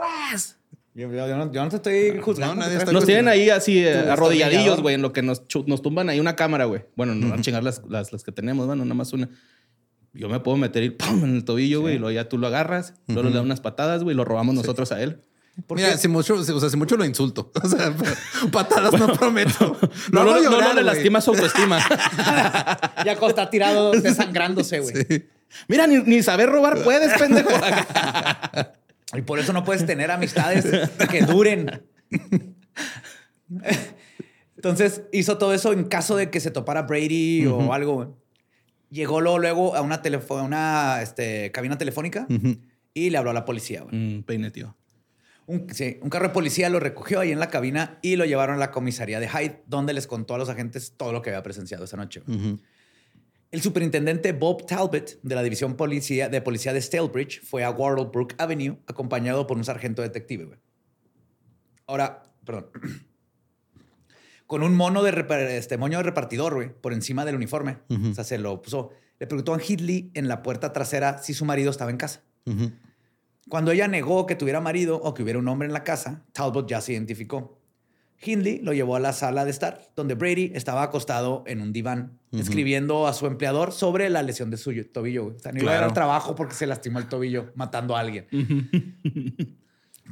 Yo, 0.94 1.10
yo- 1.10 1.26
yo 1.26 1.36
no, 1.36 1.50
yo 1.50 1.64
no 1.64 1.70
te 1.70 1.76
estoy 1.76 2.20
juzgando. 2.20 2.54
No, 2.54 2.60
nadie 2.60 2.72
¿qué 2.74 2.78
está 2.78 2.84
traes? 2.90 2.94
Nos 2.94 3.04
tienen 3.06 3.26
ahí 3.28 3.50
así 3.50 3.78
eh, 3.78 3.94
arrodilladillos, 4.10 4.80
güey, 4.80 4.94
en 4.94 5.02
lo 5.02 5.12
que 5.12 5.22
nos, 5.22 5.46
tumban 5.48 6.08
ahí 6.08 6.20
una 6.20 6.36
cámara, 6.36 6.66
güey. 6.66 6.84
Bueno, 6.94 7.14
no 7.14 7.30
van 7.30 7.40
a 7.40 7.42
chingar 7.42 7.64
las, 7.64 7.82
las, 7.88 8.12
las 8.12 8.22
que 8.22 8.30
tenemos, 8.30 8.66
bueno, 8.66 8.84
nada 8.84 8.94
más 8.94 9.12
una. 9.12 9.28
Yo 10.12 10.28
me 10.28 10.38
puedo 10.40 10.58
meter 10.58 10.82
y 10.84 10.90
¡pum! 10.90 11.24
en 11.24 11.34
el 11.36 11.44
tobillo, 11.44 11.80
güey, 11.80 11.94
y 11.96 11.98
luego 11.98 12.12
ya 12.12 12.28
tú 12.28 12.36
lo 12.36 12.46
agarras, 12.46 12.94
luego 13.08 13.30
le 13.30 13.34
das 13.34 13.42
unas 13.44 13.60
patadas, 13.62 14.04
güey, 14.04 14.14
y 14.14 14.16
lo 14.18 14.24
robamos 14.26 14.54
nosotros 14.54 14.92
a 14.92 15.02
él. 15.02 15.22
Mira, 15.74 15.96
si 15.98 16.08
mucho, 16.08 16.34
o 16.34 16.42
sea, 16.60 16.70
si 16.70 16.76
mucho 16.76 16.96
lo 16.96 17.04
insulto. 17.04 17.50
O 17.62 17.68
sea, 17.68 17.94
patadas 18.50 18.92
no 18.94 19.12
prometo. 19.12 19.78
No, 20.10 20.24
no, 20.24 20.34
no, 20.34 20.42
no, 20.42 20.50
llorar, 20.50 20.74
le 20.74 20.82
lastima 20.82 21.20
su 21.20 21.30
autoestima. 21.30 21.78
Ya 23.04 23.12
está 23.12 23.50
tirado 23.50 23.92
desangrándose, 24.00 24.80
güey. 24.80 24.94
Sí. 24.94 25.24
Mira, 25.68 25.86
ni, 25.86 25.98
ni 25.98 26.22
saber 26.22 26.48
robar 26.48 26.82
puedes, 26.82 27.12
pendejo. 27.18 27.50
Y 29.14 29.22
por 29.22 29.38
eso 29.38 29.52
no 29.52 29.64
puedes 29.64 29.84
tener 29.84 30.10
amistades 30.10 30.64
que 31.10 31.22
duren. 31.22 31.82
Entonces 34.56 35.02
hizo 35.12 35.36
todo 35.36 35.52
eso 35.52 35.72
en 35.72 35.84
caso 35.84 36.16
de 36.16 36.30
que 36.30 36.40
se 36.40 36.50
topara 36.50 36.82
Brady 36.82 37.46
o 37.46 37.72
algo. 37.74 37.94
güey. 37.94 38.08
Llegó 38.90 39.20
luego, 39.20 39.38
luego 39.38 39.76
a 39.76 39.82
una, 39.82 40.00
una 40.42 41.02
este, 41.02 41.50
cabina 41.50 41.76
telefónica 41.76 42.26
y 42.94 43.10
le 43.10 43.18
habló 43.18 43.30
a 43.30 43.34
la 43.34 43.44
policía. 43.44 43.82
güey. 43.82 43.94
Mm, 43.94 44.22
peine, 44.22 44.50
tío. 44.50 44.74
Un, 45.46 45.66
sí, 45.74 45.98
un 46.00 46.08
carro 46.08 46.28
de 46.28 46.34
policía 46.34 46.70
lo 46.70 46.78
recogió 46.80 47.20
ahí 47.20 47.32
en 47.32 47.40
la 47.40 47.48
cabina 47.48 47.98
y 48.02 48.16
lo 48.16 48.24
llevaron 48.24 48.56
a 48.56 48.58
la 48.58 48.70
comisaría 48.70 49.20
de 49.20 49.28
Hyde, 49.28 49.62
donde 49.66 49.92
les 49.92 50.06
contó 50.06 50.34
a 50.34 50.38
los 50.38 50.48
agentes 50.48 50.94
todo 50.96 51.12
lo 51.12 51.20
que 51.22 51.30
había 51.30 51.42
presenciado 51.42 51.84
esa 51.84 51.96
noche. 51.96 52.22
El 53.50 53.60
superintendente 53.60 54.32
Bob 54.32 54.64
Talbot 54.66 55.20
de 55.22 55.34
la 55.34 55.42
división 55.42 55.76
policía, 55.76 56.30
de 56.30 56.40
policía 56.40 56.72
de 56.72 56.80
Stalebridge 56.80 57.42
fue 57.42 57.64
a 57.64 57.70
Wardlebrook 57.70 58.34
Avenue 58.38 58.78
acompañado 58.86 59.46
por 59.46 59.58
un 59.58 59.64
sargento 59.64 60.00
detective. 60.00 60.58
Ahora, 61.86 62.22
perdón. 62.44 62.70
Con 64.46 64.62
un 64.62 64.74
mono 64.74 65.02
de, 65.02 65.56
este, 65.56 65.78
moño 65.78 65.98
de 65.98 66.04
repartidor, 66.04 66.74
por 66.80 66.92
encima 66.92 67.24
del 67.24 67.36
uniforme. 67.36 67.78
O 67.88 68.14
sea, 68.14 68.24
se 68.24 68.36
lo 68.38 68.60
puso. 68.60 68.90
Le 69.18 69.26
preguntó 69.26 69.54
a 69.54 69.60
Hitley 69.62 70.10
en 70.14 70.28
la 70.28 70.42
puerta 70.42 70.72
trasera 70.72 71.18
si 71.22 71.32
su 71.32 71.44
marido 71.46 71.70
estaba 71.70 71.90
en 71.90 71.96
casa. 71.96 72.22
Cuando 73.48 73.70
ella 73.72 73.88
negó 73.88 74.26
que 74.26 74.36
tuviera 74.36 74.60
marido 74.60 74.96
o 74.96 75.14
que 75.14 75.22
hubiera 75.22 75.38
un 75.38 75.48
hombre 75.48 75.66
en 75.66 75.72
la 75.72 75.84
casa, 75.84 76.24
Talbot 76.32 76.68
ya 76.68 76.80
se 76.80 76.92
identificó. 76.92 77.58
Hindley 78.24 78.60
lo 78.60 78.72
llevó 78.72 78.94
a 78.94 79.00
la 79.00 79.12
sala 79.12 79.44
de 79.44 79.50
estar, 79.50 79.80
donde 79.96 80.14
Brady 80.14 80.52
estaba 80.54 80.84
acostado 80.84 81.42
en 81.46 81.60
un 81.60 81.72
diván, 81.72 82.20
escribiendo 82.30 83.08
a 83.08 83.14
su 83.14 83.26
empleador 83.26 83.72
sobre 83.72 84.08
la 84.10 84.22
lesión 84.22 84.48
de 84.48 84.58
su 84.58 84.72
tobillo. 84.84 85.26
O 85.34 85.38
sea, 85.40 85.50
no 85.50 85.58
iba 85.60 85.72
a 85.72 85.74
Claro. 85.74 85.86
al 85.86 85.92
trabajo 85.92 86.36
porque 86.36 86.54
se 86.54 86.68
lastimó 86.68 87.00
el 87.00 87.08
tobillo 87.08 87.50
matando 87.56 87.96
a 87.96 88.00
alguien. 88.00 88.28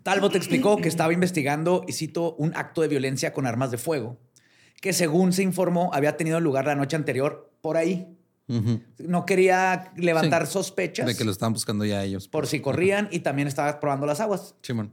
Talbot 0.02 0.34
explicó 0.34 0.76
que 0.78 0.88
estaba 0.88 1.12
investigando, 1.12 1.84
y 1.86 1.92
cito, 1.92 2.34
un 2.36 2.52
acto 2.56 2.80
de 2.82 2.88
violencia 2.88 3.32
con 3.32 3.46
armas 3.46 3.70
de 3.70 3.78
fuego, 3.78 4.18
que 4.80 4.92
según 4.92 5.32
se 5.32 5.42
informó 5.44 5.90
había 5.92 6.16
tenido 6.16 6.40
lugar 6.40 6.66
la 6.66 6.74
noche 6.74 6.96
anterior 6.96 7.52
por 7.60 7.76
ahí. 7.76 8.16
No 8.98 9.24
quería 9.26 9.92
levantar 9.96 10.46
sospechas 10.46 11.06
De 11.06 11.14
que 11.16 11.24
lo 11.24 11.30
estaban 11.30 11.52
buscando 11.52 11.84
ya 11.84 12.02
ellos. 12.04 12.26
por 12.28 12.46
si 12.46 12.60
corrían 12.60 13.08
y 13.12 13.20
también 13.20 13.46
estaba 13.48 13.78
probando 13.80 14.06
las 14.06 14.20
aguas. 14.20 14.54
Simón. 14.62 14.92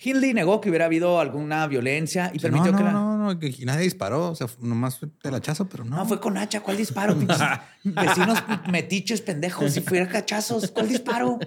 Hindley 0.00 0.32
negó 0.32 0.60
que 0.60 0.68
hubiera 0.68 0.84
habido 0.84 1.18
alguna 1.18 1.66
violencia 1.66 2.30
y 2.32 2.38
Sí, 2.38 2.42
permitió 2.42 2.70
no, 2.70 2.78
que 2.78 2.84
no, 2.84 2.90
la- 2.90 2.92
no, 2.94 3.16
no, 3.34 3.38
que 3.40 3.52
nadie 3.64 3.82
disparó. 3.82 4.30
O 4.30 4.34
sea, 4.36 4.46
nomás 4.60 4.98
fue 4.98 5.08
el 5.24 5.34
hachazo, 5.34 5.68
pero 5.68 5.84
no. 5.84 5.96
No, 5.96 6.06
fue 6.06 6.20
con 6.20 6.38
hacha. 6.38 6.60
¿Cuál 6.60 6.76
disparo? 6.76 7.16
Vecinos 7.84 8.38
metiches, 8.70 9.20
pendejos. 9.22 9.72
Si 9.72 9.80
fuera 9.80 10.06
cachazos, 10.08 10.70
¿cuál 10.70 10.88
disparo? 10.88 11.38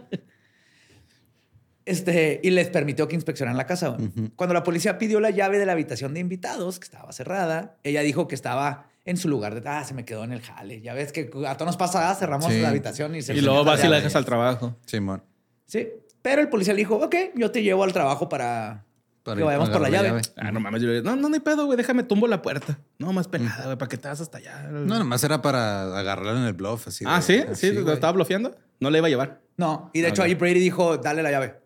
Este, 1.85 2.39
y 2.43 2.51
les 2.51 2.67
permitió 2.69 3.07
que 3.07 3.15
inspeccionaran 3.15 3.57
la 3.57 3.65
casa. 3.65 3.97
Cuando 4.35 4.53
la 4.53 4.63
policía 4.63 4.97
pidió 4.97 5.19
la 5.19 5.31
llave 5.31 5.57
de 5.57 5.65
la 5.65 5.71
habitación 5.71 6.13
de 6.13 6.19
invitados, 6.19 6.77
que 6.79 6.85
estaba 6.85 7.11
cerrada, 7.11 7.77
ella 7.83 8.01
dijo 8.01 8.27
que 8.27 8.35
estaba 8.35 8.90
en 9.05 9.17
su 9.17 9.27
lugar 9.27 9.59
de, 9.59 9.67
ah, 9.67 9.83
se 9.83 9.93
me 9.93 10.05
quedó 10.05 10.23
en 10.23 10.31
el 10.31 10.41
jale. 10.41 10.81
Ya 10.81 10.93
ves 10.93 11.11
que 11.11 11.29
a 11.47 11.55
todos 11.57 11.67
nos 11.67 11.77
pasa, 11.77 12.09
ah, 12.09 12.15
cerramos 12.15 12.51
Sí. 12.51 12.61
la 12.61 12.69
habitación 12.69 13.15
y 13.15 13.21
se 13.21 13.33
Y 13.33 13.41
luego 13.41 13.63
vas 13.63 13.83
y 13.83 13.87
la 13.87 13.97
dejas 13.97 14.15
al 14.15 14.25
trabajo. 14.25 14.77
Simón. 14.85 15.23
Sí, 15.65 15.87
pero 16.21 16.41
el 16.41 16.49
policía 16.49 16.73
le 16.73 16.79
dijo, 16.79 16.95
ok, 16.97 17.15
yo 17.35 17.51
te 17.51 17.63
llevo 17.63 17.83
al 17.83 17.93
trabajo 17.93 18.29
para, 18.29 18.85
Para 19.23 19.37
que 19.37 19.43
vayamos 19.43 19.69
por 19.69 19.81
la 19.81 19.87
agarrar 19.87 20.11
llave. 20.11 20.21
Ah, 20.37 20.51
no 20.51 20.59
mames. 20.59 20.81
Yo 20.81 20.87
le 20.87 20.95
digo, 20.95 21.05
no, 21.09 21.15
no, 21.15 21.29
no 21.29 21.33
hay 21.33 21.39
pedo, 21.39 21.65
güey. 21.65 21.77
Déjame 21.77 22.03
tumbo 22.03 22.27
la 22.27 22.41
puerta. 22.41 22.79
No, 22.99 23.11
más 23.13 23.27
pelada, 23.27 23.65
güey. 23.65 23.77
¿Para 23.77 23.89
qué 23.89 23.97
te 23.97 24.07
vas 24.07 24.21
hasta 24.21 24.37
allá? 24.37 24.67
No, 24.69 24.99
nomás 24.99 25.23
era 25.23 25.41
para 25.41 25.97
agarrarlo 25.97 26.37
en 26.37 26.45
el 26.45 26.53
bluff. 26.53 26.87
Así 26.87 27.03
ah, 27.07 27.21
¿sí? 27.21 27.37
así, 27.39 27.69
¿Sí? 27.69 27.73
¿Lo 27.73 27.83
güey. 27.83 27.93
estaba 27.95 28.13
bloqueando? 28.13 28.55
No 28.79 28.89
le 28.89 28.99
iba 28.99 29.07
a 29.07 29.09
llevar. 29.09 29.41
No, 29.57 29.89
y 29.93 30.01
de 30.01 30.09
hecho 30.09 30.23
ahí 30.23 30.35
Brady 30.35 30.59
dijo, 30.59 30.97
dale 30.97 31.23
la 31.23 31.31
llave. 31.31 31.59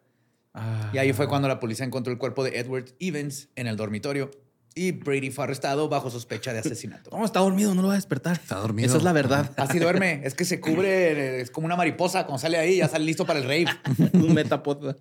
Ah. 0.53 0.89
Y 0.93 0.97
ahí 0.99 1.11
fue 1.13 1.27
cuando 1.27 1.47
la 1.47 1.59
policía 1.59 1.85
encontró 1.85 2.13
el 2.13 2.19
cuerpo 2.19 2.43
de 2.43 2.57
Edward 2.59 2.85
Evans 2.99 3.49
en 3.55 3.67
el 3.67 3.75
dormitorio 3.75 4.31
y 4.75 4.91
Brady 4.91 5.31
fue 5.31 5.45
arrestado 5.45 5.87
bajo 5.87 6.11
sospecha 6.11 6.51
de 6.51 6.59
asesinato. 6.59 7.09
No, 7.17 7.23
está 7.23 7.39
dormido, 7.39 7.73
no 7.73 7.81
lo 7.81 7.87
va 7.87 7.93
a 7.93 7.97
despertar. 7.97 8.33
Está 8.33 8.57
dormido. 8.57 8.89
Esa 8.89 8.97
es 8.97 9.03
la 9.03 9.13
verdad. 9.13 9.49
Así 9.55 9.79
duerme, 9.79 10.19
es 10.25 10.35
que 10.35 10.43
se 10.43 10.59
cubre, 10.59 11.39
es 11.39 11.49
como 11.49 11.65
una 11.65 11.77
mariposa, 11.77 12.25
cuando 12.25 12.39
sale 12.39 12.57
ahí 12.57 12.77
ya 12.77 12.89
sale 12.89 13.05
listo 13.05 13.25
para 13.25 13.39
el 13.39 13.45
rave. 13.45 13.67
Un 14.13 14.33
metapod. 14.33 14.97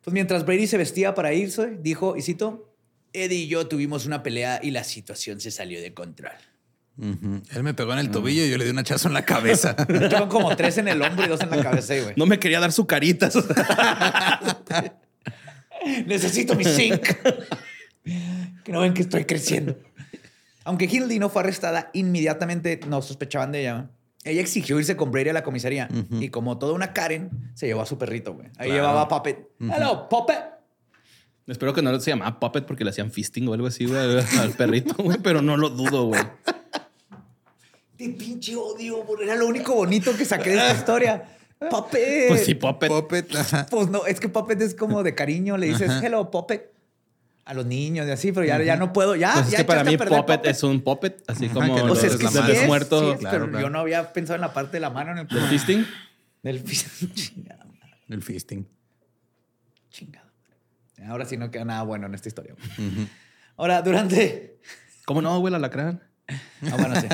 Pues 0.00 0.12
mientras 0.12 0.46
Brady 0.46 0.66
se 0.66 0.78
vestía 0.78 1.14
para 1.14 1.34
irse, 1.34 1.76
dijo, 1.80 2.16
y 2.16 2.22
cito, 2.22 2.74
Eddie 3.12 3.40
y 3.40 3.46
yo 3.46 3.68
tuvimos 3.68 4.06
una 4.06 4.22
pelea 4.22 4.58
y 4.62 4.70
la 4.70 4.84
situación 4.84 5.40
se 5.40 5.50
salió 5.50 5.80
de 5.80 5.92
control. 5.92 6.32
Él 6.96 7.62
me 7.62 7.74
pegó 7.74 7.92
en 7.92 7.98
el 7.98 8.10
tobillo 8.10 8.44
y 8.44 8.50
yo 8.50 8.56
le 8.56 8.64
di 8.64 8.70
un 8.70 8.78
hachazo 8.78 9.08
en 9.08 9.14
la 9.14 9.24
cabeza. 9.24 9.74
Fueron 9.86 10.28
como 10.28 10.54
tres 10.56 10.78
en 10.78 10.88
el 10.88 11.02
hombro 11.02 11.26
y 11.26 11.28
dos 11.28 11.40
en 11.40 11.50
la 11.50 11.62
cabeza, 11.62 11.94
güey. 12.00 12.14
No 12.16 12.24
me 12.24 12.38
quería 12.38 12.60
dar 12.60 12.72
su 12.72 12.86
carita. 12.86 13.28
Necesito 16.06 16.54
mi 16.54 16.64
zinc. 16.64 17.06
Que 18.04 18.72
no 18.72 18.80
ven 18.80 18.94
que 18.94 19.02
estoy 19.02 19.24
creciendo. 19.24 19.76
Aunque 20.64 20.86
Hindley 20.86 21.18
no 21.18 21.28
fue 21.28 21.42
arrestada, 21.42 21.90
inmediatamente 21.92 22.80
no 22.88 23.02
sospechaban 23.02 23.52
de 23.52 23.60
ella. 23.62 23.90
Ella 24.24 24.40
exigió 24.40 24.78
irse 24.78 24.96
con 24.96 25.10
Brady 25.10 25.28
a 25.30 25.32
la 25.34 25.42
comisaría 25.44 25.88
y 26.18 26.28
como 26.30 26.58
toda 26.58 26.72
una 26.72 26.92
Karen, 26.94 27.30
se 27.54 27.66
llevó 27.66 27.82
a 27.82 27.86
su 27.86 27.98
perrito, 27.98 28.32
güey. 28.34 28.46
Ahí 28.56 28.68
Claro. 28.68 28.74
llevaba 28.74 29.00
a 29.02 29.08
Puppet. 29.08 29.48
Hello, 29.60 30.08
Puppet. 30.08 30.38
Espero 31.46 31.74
que 31.74 31.82
no 31.82 32.00
se 32.00 32.10
llamaba 32.10 32.40
Puppet 32.40 32.64
porque 32.64 32.84
le 32.84 32.90
hacían 32.90 33.10
fisting 33.10 33.46
o 33.48 33.52
algo 33.52 33.66
así, 33.66 33.84
güey, 33.84 34.00
al 34.40 34.52
perrito, 34.52 34.94
güey. 35.02 35.18
Pero 35.22 35.42
no 35.42 35.58
lo 35.58 35.68
dudo, 35.68 36.06
güey. 36.06 36.22
De 37.98 38.08
pinche 38.10 38.56
odio, 38.56 39.04
porque 39.06 39.24
era 39.24 39.36
lo 39.36 39.46
único 39.46 39.74
bonito 39.74 40.16
que 40.16 40.24
saqué 40.24 40.50
de 40.50 40.56
esta 40.56 40.74
historia. 40.78 41.24
Puppet. 41.70 42.28
Pues 42.28 42.44
sí, 42.46 42.54
Puppet. 42.54 42.88
Puppet, 42.90 43.34
ajá. 43.36 43.66
Pues 43.70 43.88
no, 43.88 44.06
es 44.06 44.18
que 44.20 44.28
Puppet 44.28 44.60
es 44.62 44.74
como 44.74 45.02
de 45.02 45.14
cariño. 45.14 45.56
Le 45.58 45.66
dices, 45.68 45.90
hello, 46.02 46.30
Puppet. 46.30 46.72
A 47.46 47.52
los 47.54 47.66
niños 47.66 48.06
y 48.06 48.10
así, 48.10 48.32
pero 48.32 48.46
ya, 48.46 48.62
ya 48.62 48.76
no 48.76 48.92
puedo. 48.92 49.16
Ya, 49.16 49.34
Pues 49.34 49.46
es 49.46 49.50
ya 49.52 49.58
que 49.58 49.64
para 49.64 49.84
mí 49.84 49.98
Puppet 49.98 50.46
es 50.46 50.62
un 50.62 50.80
Puppet, 50.82 51.22
así 51.26 51.44
Ajá, 51.46 51.54
como 51.54 51.78
los 51.86 51.98
sea, 51.98 52.08
es 52.08 52.14
es 52.14 52.18
que 52.18 52.24
la 52.24 52.30
sí 52.46 52.52
es, 52.52 52.66
muertos. 52.66 53.00
sí 53.04 53.10
es, 53.12 53.18
claro, 53.18 53.36
pero 53.38 53.50
claro. 53.50 53.66
yo 53.66 53.70
no 53.70 53.80
había 53.80 54.12
pensado 54.14 54.36
en 54.36 54.40
la 54.40 54.54
parte 54.54 54.78
de 54.78 54.80
la 54.80 54.88
mano 54.90 55.12
en 55.12 55.18
el 55.18 55.26
¿El 55.30 55.44
fisting? 55.48 55.86
Del 56.42 56.56
madre, 56.62 57.96
El 58.08 58.22
fisting. 58.22 58.66
chingada 59.90 60.24
madre. 60.96 61.06
Ahora 61.10 61.26
sí 61.26 61.36
no 61.36 61.50
queda 61.50 61.64
nada 61.66 61.82
bueno 61.82 62.06
en 62.06 62.14
esta 62.14 62.28
historia. 62.28 62.54
Ahora, 63.56 63.82
durante. 63.82 64.58
¿Cómo 65.04 65.20
no, 65.20 65.38
güey, 65.40 65.50
el 65.52 65.56
alacrán? 65.56 66.02
Ah, 66.72 66.76
bueno, 66.78 66.98
sí. 66.98 67.06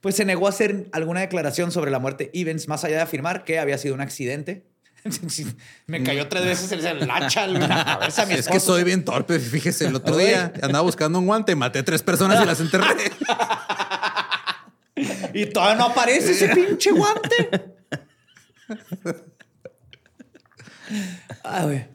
Pues 0.00 0.14
se 0.14 0.24
negó 0.24 0.46
a 0.46 0.50
hacer 0.50 0.86
alguna 0.92 1.20
declaración 1.20 1.70
sobre 1.70 1.90
la 1.90 1.98
muerte 1.98 2.30
de 2.32 2.40
Evans, 2.40 2.66
más 2.68 2.82
allá 2.84 2.96
de 2.96 3.02
afirmar 3.02 3.44
que 3.44 3.58
había 3.58 3.76
sido 3.76 3.94
un 3.94 4.00
accidente. 4.00 4.64
Me 5.86 6.02
cayó 6.02 6.28
tres 6.28 6.44
veces 6.44 6.72
el 6.72 7.10
hacha 7.10 7.44
en 7.44 7.54
la 7.54 7.84
cabeza 7.84 8.22
a 8.22 8.26
mi 8.26 8.34
Es 8.34 8.48
que 8.48 8.60
soy 8.60 8.84
bien 8.84 9.04
torpe. 9.04 9.38
Fíjese, 9.38 9.86
el 9.86 9.94
otro 9.96 10.14
Güey. 10.14 10.26
día 10.28 10.52
andaba 10.62 10.82
buscando 10.82 11.18
un 11.18 11.26
guante, 11.26 11.54
maté 11.54 11.82
tres 11.82 12.02
personas 12.02 12.42
y 12.42 12.46
las 12.46 12.60
enterré. 12.60 12.86
Y 15.32 15.46
todavía 15.46 15.76
no 15.76 15.84
aparece 15.92 16.32
ese 16.32 16.48
pinche 16.48 16.90
guante. 16.90 17.76
Ah, 21.44 21.62
güey. 21.64 21.86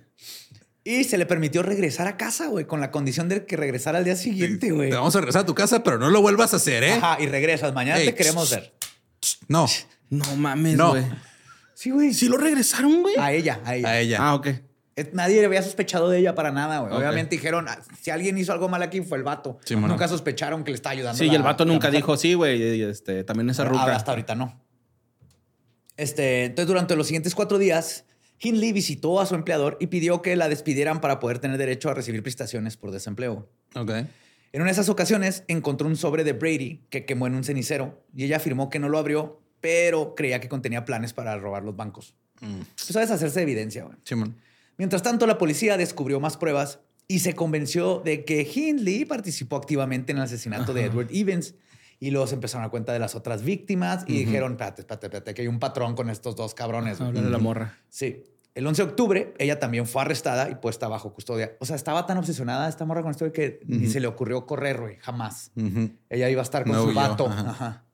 Y 0.85 1.03
se 1.03 1.17
le 1.17 1.25
permitió 1.25 1.63
regresar 1.63 2.07
a 2.07 2.15
casa, 2.17 2.47
güey, 2.47 2.65
con 2.65 2.79
la 2.79 2.91
condición 2.91 3.27
de 3.29 3.45
que 3.45 3.57
regresara 3.57 3.97
al 3.97 4.05
día 4.05 4.15
siguiente, 4.15 4.71
güey. 4.71 4.89
Te 4.89 4.95
vamos 4.95 5.15
a 5.15 5.19
regresar 5.19 5.41
a 5.43 5.45
tu 5.45 5.55
casa, 5.55 5.83
pero 5.83 5.97
no 5.97 6.09
lo 6.09 6.21
vuelvas 6.21 6.53
a 6.53 6.57
hacer, 6.57 6.83
¿eh? 6.83 6.93
Ajá, 6.93 7.17
y 7.21 7.27
regresas. 7.27 7.73
Mañana 7.73 7.99
Ey, 7.99 8.05
te 8.07 8.15
queremos 8.15 8.49
ver. 8.49 8.73
No, 9.47 9.65
No 10.09 10.35
mames, 10.37 10.77
No. 10.77 10.95
Sí, 11.73 11.89
güey. 11.91 12.13
¿Sí 12.13 12.27
lo 12.29 12.37
regresaron, 12.37 13.01
güey? 13.01 13.15
A 13.17 13.31
ella, 13.31 13.59
a 13.65 13.75
ella. 13.75 13.87
a 13.89 13.99
ella. 13.99 14.17
Ah, 14.21 14.35
ok. 14.35 14.47
Nadie 15.13 15.43
había 15.43 15.63
sospechado 15.63 16.07
de 16.09 16.19
ella 16.19 16.35
para 16.35 16.51
nada, 16.51 16.79
güey. 16.79 16.93
Obviamente 16.93 17.35
dijeron, 17.35 17.65
"Ah, 17.67 17.81
si 17.99 18.11
alguien 18.11 18.37
hizo 18.37 18.53
algo 18.53 18.69
mal 18.69 18.83
aquí 18.83 19.01
fue 19.01 19.17
el 19.17 19.23
vato. 19.23 19.57
Sí, 19.65 19.73
bueno. 19.73 19.87
Nunca 19.87 20.07
sospecharon 20.07 20.63
que 20.63 20.69
le 20.71 20.75
estaba 20.75 20.93
ayudando. 20.93 21.17
Sí, 21.17 21.25
y 21.25 21.33
el 21.33 21.41
vato 21.41 21.65
nunca 21.65 21.87
mujer. 21.87 21.93
dijo, 22.01 22.15
sí, 22.15 22.35
güey, 22.35 22.61
y, 22.77 22.83
este, 22.83 23.23
también 23.23 23.49
esa 23.49 23.63
Ah, 23.63 23.69
ruca. 23.69 23.95
Hasta 23.95 24.11
ahorita 24.11 24.35
no. 24.35 24.61
Este, 25.97 26.45
entonces, 26.45 26.67
durante 26.67 26.95
los 26.95 27.07
siguientes 27.07 27.35
cuatro 27.35 27.57
días, 27.57 28.05
Hindley 28.39 28.71
visitó 28.71 29.19
a 29.19 29.25
su 29.25 29.35
empleador 29.35 29.77
y 29.79 29.87
pidió 29.87 30.21
que 30.21 30.35
la 30.35 30.49
despidieran 30.49 31.01
para 31.01 31.19
poder 31.19 31.39
tener 31.39 31.57
derecho 31.57 31.89
a 31.89 31.93
recibir 31.93 32.21
prestaciones 32.23 32.77
por 32.77 32.91
desempleo. 32.91 33.49
Ok. 33.75 33.89
En 33.89 34.61
una 34.61 34.65
de 34.65 34.71
esas 34.73 34.89
ocasiones 34.89 35.43
encontró 35.47 35.87
un 35.87 35.95
sobre 35.95 36.23
de 36.23 36.33
Brady 36.33 36.85
que 36.89 37.05
quemó 37.05 37.25
en 37.27 37.35
un 37.35 37.43
cenicero 37.43 38.03
y 38.15 38.25
ella 38.25 38.37
afirmó 38.37 38.69
que 38.69 38.79
no 38.79 38.89
lo 38.89 38.97
abrió, 38.99 39.41
pero 39.63 40.13
creía 40.13 40.41
que 40.41 40.49
contenía 40.49 40.83
planes 40.83 41.13
para 41.13 41.37
robar 41.37 41.63
los 41.63 41.73
bancos. 41.77 42.15
Pues 42.41 42.57
sabes 42.91 43.09
hacerse 43.11 43.41
evidencia, 43.41 43.85
güey. 43.85 43.95
Simón. 44.03 44.35
Mientras 44.77 45.01
tanto, 45.01 45.25
la 45.25 45.37
policía 45.37 45.77
descubrió 45.77 46.19
más 46.19 46.35
pruebas 46.35 46.79
y 47.07 47.19
se 47.19 47.33
convenció 47.33 48.01
de 48.03 48.25
que 48.25 48.41
Hindley 48.53 49.05
participó 49.05 49.55
activamente 49.55 50.11
en 50.11 50.17
el 50.17 50.25
asesinato 50.25 50.73
de 50.73 50.83
Edward 50.83 51.07
Evans. 51.11 51.55
Y 52.01 52.11
luego 52.11 52.27
se 52.27 52.35
empezaron 52.35 52.65
a 52.65 52.69
cuenta 52.69 52.91
de 52.91 52.99
las 52.99 53.15
otras 53.15 53.43
víctimas 53.43 54.03
y 54.05 54.25
dijeron, 54.25 54.51
espérate, 54.53 54.81
espérate, 54.81 55.07
espérate, 55.07 55.33
que 55.33 55.43
hay 55.43 55.47
un 55.47 55.59
patrón 55.59 55.95
con 55.95 56.09
estos 56.09 56.35
dos 56.35 56.53
cabrones. 56.53 56.97
güey". 56.97 57.07
Hablar 57.07 57.23
de 57.23 57.29
la 57.29 57.37
morra. 57.37 57.77
Sí. 57.87 58.23
El 58.55 58.67
11 58.67 58.83
de 58.83 58.89
octubre, 58.89 59.33
ella 59.39 59.59
también 59.61 59.87
fue 59.87 60.01
arrestada 60.01 60.49
y 60.49 60.55
puesta 60.55 60.89
bajo 60.89 61.13
custodia. 61.13 61.55
O 61.61 61.65
sea, 61.65 61.77
estaba 61.77 62.05
tan 62.05 62.17
obsesionada 62.17 62.67
esta 62.67 62.83
morra 62.83 63.01
con 63.01 63.11
esto 63.11 63.23
de 63.23 63.31
que 63.31 63.61
ni 63.65 63.87
se 63.87 64.01
le 64.01 64.07
ocurrió 64.07 64.45
correr, 64.45 64.81
güey, 64.81 64.97
jamás. 64.97 65.51
Ella 66.09 66.29
iba 66.29 66.41
a 66.41 66.43
estar 66.43 66.63
con 66.63 66.73
No 66.73 66.83
su 66.83 66.93
vato. 66.93 67.27
ajá. 67.27 67.49
Ajá. 67.49 67.85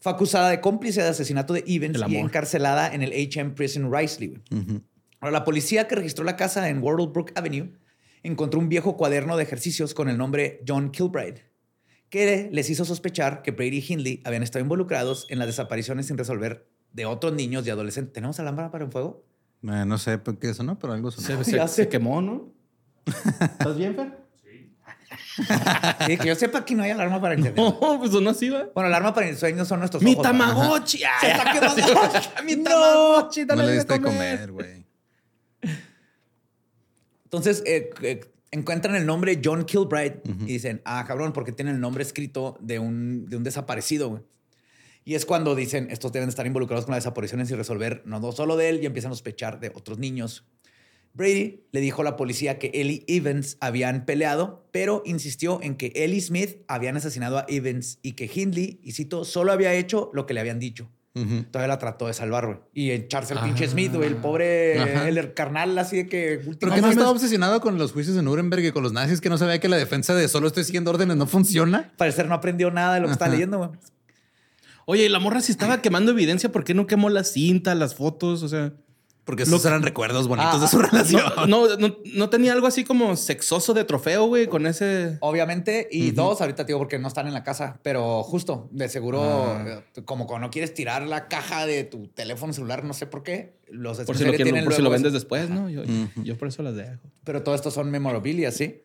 Fue 0.00 0.12
acusada 0.12 0.48
de 0.50 0.60
cómplice 0.60 1.02
de 1.02 1.08
asesinato 1.08 1.52
de 1.52 1.62
Evans 1.66 2.00
El 2.00 2.10
y 2.12 2.16
encarcelada 2.16 2.92
en 2.94 3.02
el 3.02 3.12
HM 3.12 3.54
Prison 3.54 3.92
Risley. 3.92 4.28
güey. 4.50 4.62
Ujú. 4.62 4.82
Ahora, 5.20 5.32
la 5.32 5.44
policía 5.44 5.86
que 5.86 5.94
registró 5.94 6.24
la 6.24 6.36
casa 6.36 6.68
en 6.70 6.82
Wardlebrook 6.82 7.32
Avenue 7.34 7.72
encontró 8.22 8.58
un 8.60 8.68
viejo 8.68 8.96
cuaderno 8.96 9.36
de 9.36 9.42
ejercicios 9.42 9.92
con 9.94 10.08
el 10.08 10.16
nombre 10.16 10.62
John 10.66 10.90
Kilbride, 10.90 11.44
que 12.08 12.48
les 12.52 12.70
hizo 12.70 12.84
sospechar 12.84 13.42
que 13.42 13.50
Brady 13.50 13.78
y 13.78 13.92
Hindley 13.92 14.22
habían 14.24 14.42
estado 14.42 14.62
involucrados 14.62 15.26
en 15.28 15.38
las 15.38 15.46
desapariciones 15.46 16.06
sin 16.06 16.16
resolver 16.18 16.66
de 16.92 17.06
otros 17.06 17.34
niños 17.34 17.66
y 17.66 17.70
adolescentes. 17.70 18.12
¿Tenemos 18.14 18.38
la 18.38 18.44
lámpara 18.44 18.70
para 18.70 18.84
un 18.86 18.92
fuego? 18.92 19.24
Eh, 19.62 19.84
no 19.86 19.98
sé 19.98 20.16
por 20.18 20.38
qué 20.38 20.50
eso, 20.50 20.62
¿no? 20.62 20.78
Pero 20.78 20.94
algo 20.94 21.10
sonó. 21.10 21.44
Se, 21.44 21.50
se- 21.58 21.68
se 21.68 21.88
quemó, 21.88 22.22
¿no? 22.22 22.52
¿Estás 23.06 23.76
bien, 23.76 23.94
Fer? 23.94 24.19
Sí, 26.06 26.16
que 26.16 26.26
yo 26.28 26.34
sepa 26.34 26.58
aquí 26.58 26.74
no 26.74 26.82
hay 26.82 26.90
alarma 26.90 27.20
para 27.20 27.34
incendiar. 27.34 27.66
No, 27.66 27.98
pues 27.98 28.10
no 28.12 28.30
así, 28.30 28.48
va. 28.48 28.68
Bueno, 28.74 28.88
alarma 28.88 29.14
para 29.14 29.28
el 29.28 29.36
sueño 29.36 29.64
son 29.64 29.78
nuestros 29.78 30.02
Mi 30.02 30.12
ojos. 30.12 30.22
Tamagotchi. 30.24 30.98
Se 30.98 31.06
Ay, 31.06 31.30
está 31.32 31.52
quemando. 31.52 31.82
Mi 32.44 32.56
No. 32.56 32.64
Tamagotchi, 32.64 33.40
No 33.40 33.46
dale 33.46 33.66
le 33.66 33.72
diste 33.74 33.92
de 33.94 34.00
comer. 34.00 34.52
güey. 34.52 34.84
Entonces 37.24 37.62
eh, 37.66 37.90
eh, 38.02 38.20
encuentran 38.50 38.96
el 38.96 39.06
nombre 39.06 39.40
John 39.42 39.64
Kilbride 39.64 40.22
y 40.40 40.44
dicen, 40.54 40.82
ah, 40.84 41.04
cabrón, 41.06 41.32
porque 41.32 41.52
tiene 41.52 41.70
el 41.70 41.80
nombre 41.80 42.02
escrito 42.02 42.58
de 42.60 42.78
un, 42.78 43.26
de 43.26 43.36
un 43.36 43.44
desaparecido, 43.44 44.08
güey. 44.08 44.22
Y 45.04 45.14
es 45.14 45.24
cuando 45.24 45.54
dicen, 45.54 45.88
estos 45.90 46.12
deben 46.12 46.28
estar 46.28 46.46
involucrados 46.46 46.84
con 46.84 46.92
las 46.94 47.04
desapariciones 47.04 47.50
y 47.50 47.54
resolver 47.54 48.02
no 48.04 48.32
solo 48.32 48.56
de 48.56 48.68
él 48.68 48.80
y 48.82 48.86
empiezan 48.86 49.12
a 49.12 49.14
sospechar 49.14 49.58
de 49.58 49.72
otros 49.74 49.98
niños. 49.98 50.44
Brady 51.14 51.64
le 51.72 51.80
dijo 51.80 52.02
a 52.02 52.04
la 52.04 52.16
policía 52.16 52.58
que 52.58 52.70
él 52.74 52.90
y 52.90 53.04
Evans 53.08 53.56
habían 53.60 54.04
peleado, 54.04 54.64
pero 54.70 55.02
insistió 55.04 55.60
en 55.62 55.74
que 55.76 55.92
él 55.96 56.14
y 56.14 56.20
Smith 56.20 56.58
habían 56.68 56.96
asesinado 56.96 57.38
a 57.38 57.46
Evans 57.48 57.98
y 58.02 58.12
que 58.12 58.30
Hindley, 58.32 58.80
y 58.82 58.92
cito, 58.92 59.24
solo 59.24 59.52
había 59.52 59.74
hecho 59.74 60.10
lo 60.14 60.26
que 60.26 60.34
le 60.34 60.40
habían 60.40 60.58
dicho. 60.60 60.88
Ujú. 61.16 61.42
Todavía 61.50 61.66
la 61.66 61.78
trató 61.78 62.06
de 62.06 62.14
salvar, 62.14 62.46
güey. 62.46 62.58
Y 62.72 62.92
echarse 62.92 63.32
al 63.32 63.40
Ah. 63.40 63.44
pinche 63.44 63.66
Smith, 63.66 63.92
güey. 63.92 64.06
El 64.06 64.16
pobre, 64.16 64.78
Ajá. 64.78 65.08
el 65.08 65.34
carnal 65.34 65.76
así 65.76 65.96
de 65.96 66.06
que... 66.08 66.40
¿Pero 66.60 66.72
qué 66.72 66.80
no 66.80 66.88
estaba 66.88 67.10
obsesionado 67.10 67.60
con 67.60 67.76
los 67.78 67.90
juicios 67.90 68.14
de 68.14 68.22
Nuremberg 68.22 68.64
y 68.64 68.70
con 68.70 68.84
los 68.84 68.92
nazis 68.92 69.20
que 69.20 69.28
no 69.28 69.36
sabía 69.36 69.58
que 69.58 69.68
la 69.68 69.76
defensa 69.76 70.14
de 70.14 70.28
solo 70.28 70.46
estoy 70.46 70.62
siguiendo 70.62 70.92
órdenes 70.92 71.16
no 71.16 71.26
funciona? 71.26 71.92
parecer 71.96 72.28
no 72.28 72.34
aprendió 72.36 72.70
nada 72.70 72.94
de 72.94 73.00
lo 73.00 73.06
que 73.08 73.12
está 73.14 73.24
Ajá. 73.24 73.34
leyendo, 73.34 73.58
güey. 73.58 73.70
Oye, 74.86 75.06
y 75.06 75.08
la 75.08 75.18
morra 75.18 75.40
si 75.40 75.50
estaba 75.50 75.82
quemando 75.82 76.12
evidencia, 76.12 76.52
¿por 76.52 76.62
qué 76.62 76.74
no 76.74 76.86
quemó 76.86 77.10
la 77.10 77.24
cinta, 77.24 77.74
las 77.74 77.96
fotos? 77.96 78.44
O 78.44 78.48
sea, 78.48 78.72
Porque 79.30 79.44
esos 79.44 79.64
eran 79.64 79.82
recuerdos 79.82 80.26
bonitos 80.26 80.54
Ah, 80.56 80.58
de 80.58 80.66
su 80.66 80.80
ah, 80.80 80.88
relación. 80.90 81.22
no, 81.48 81.68
no, 81.68 81.76
no, 81.76 81.96
no 82.14 82.30
tenía 82.30 82.52
algo 82.52 82.66
así 82.66 82.82
como 82.84 83.14
sexoso 83.16 83.74
de 83.74 83.84
trofeo, 83.84 84.26
güey, 84.26 84.48
con 84.48 84.66
ese. 84.66 85.18
Obviamente, 85.20 85.88
y 85.90 86.10
dos, 86.10 86.40
ahorita 86.40 86.64
te 86.66 86.70
digo 86.70 86.80
porque 86.80 86.98
no 86.98 87.06
están 87.08 87.26
en 87.28 87.32
la 87.32 87.44
casa, 87.44 87.78
pero 87.82 88.22
justo, 88.24 88.68
de 88.72 88.88
seguro, 88.88 89.22
Ah. 89.22 89.82
eh, 89.96 90.02
como 90.04 90.26
cuando 90.26 90.48
no 90.48 90.50
quieres 90.50 90.74
tirar 90.74 91.02
la 91.06 91.28
caja 91.28 91.64
de 91.66 91.84
tu 91.84 92.08
teléfono 92.08 92.52
celular, 92.52 92.82
no 92.82 92.92
sé 92.92 93.06
por 93.06 93.22
qué, 93.22 93.54
los 93.68 93.98
Por 94.00 94.16
si 94.16 94.24
lo, 94.24 94.30
quiero- 94.30 94.44
tienen 94.44 94.64
por 94.64 94.74
si 94.74 94.82
lo 94.82 94.90
vendes 94.90 95.12
después, 95.12 95.48
¿no? 95.48 95.70
Yo, 95.70 96.38
por 96.38 96.48
eso 96.48 96.62
las 96.64 96.74
dejo. 96.74 97.00
Pero 97.22 97.42
todo 97.44 97.54
esto 97.54 97.70
son 97.70 97.90
memorabilia, 97.90 98.50
¿sí? 98.50 98.82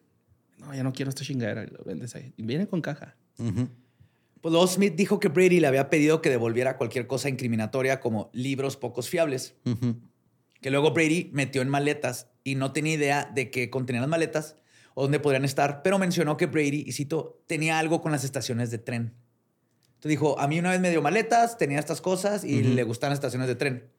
No, 0.59 0.73
ya 0.75 0.83
no 0.83 0.93
quiero 0.93 1.09
esta 1.09 1.23
chingadera. 1.23 1.63
y 1.63 1.67
Lo 1.67 1.83
vendes 1.83 2.15
ahí. 2.15 2.33
Viene 2.37 2.67
con 2.67 2.81
caja. 2.81 3.15
Pues 4.41 4.51
luego 4.51 4.67
Smith 4.67 4.93
dijo 4.95 5.19
que 5.19 5.27
Brady 5.29 5.59
le 5.59 5.65
había 5.65 5.89
pedido 5.89 6.21
que 6.21 6.29
devolviera 6.29 6.77
cualquier 6.77 7.07
cosa 7.07 7.29
incriminatoria 7.29 7.99
como 7.99 8.29
libros 8.31 8.77
pocos 8.77 9.09
fiables. 9.09 9.55
Que 10.65 10.71
luego 10.71 10.93
Brady 10.93 11.29
metió 11.31 11.61
en 11.61 11.69
maletas 11.69 12.31
y 12.43 12.55
no 12.55 12.73
tenía 12.73 12.95
idea 12.95 13.31
de 13.31 13.51
qué 13.51 13.69
contenían 13.69 14.01
las 14.01 14.09
maletas 14.09 14.55
o 14.95 15.03
dónde 15.03 15.19
podrían 15.19 15.45
estar, 15.45 15.83
pero 15.83 15.99
mencionó 15.99 16.37
que 16.37 16.47
Brady, 16.47 16.85
y 16.87 16.91
cito, 16.91 17.43
tenía 17.45 17.77
algo 17.77 18.01
con 18.01 18.11
las 18.11 18.23
estaciones 18.23 18.71
de 18.71 18.79
tren. 18.79 19.13
Entonces 19.89 20.09
dijo, 20.09 20.39
a 20.39 20.47
mí 20.47 20.57
una 20.57 20.71
vez 20.71 20.79
me 20.79 20.89
dio 20.89 21.03
maletas, 21.03 21.59
tenía 21.59 21.77
estas 21.77 22.01
cosas 22.01 22.43
y 22.43 22.63
le 22.63 22.81
gustan 22.81 23.11
las 23.11 23.17
estaciones 23.17 23.47
de 23.47 23.53
tren. 23.53 23.91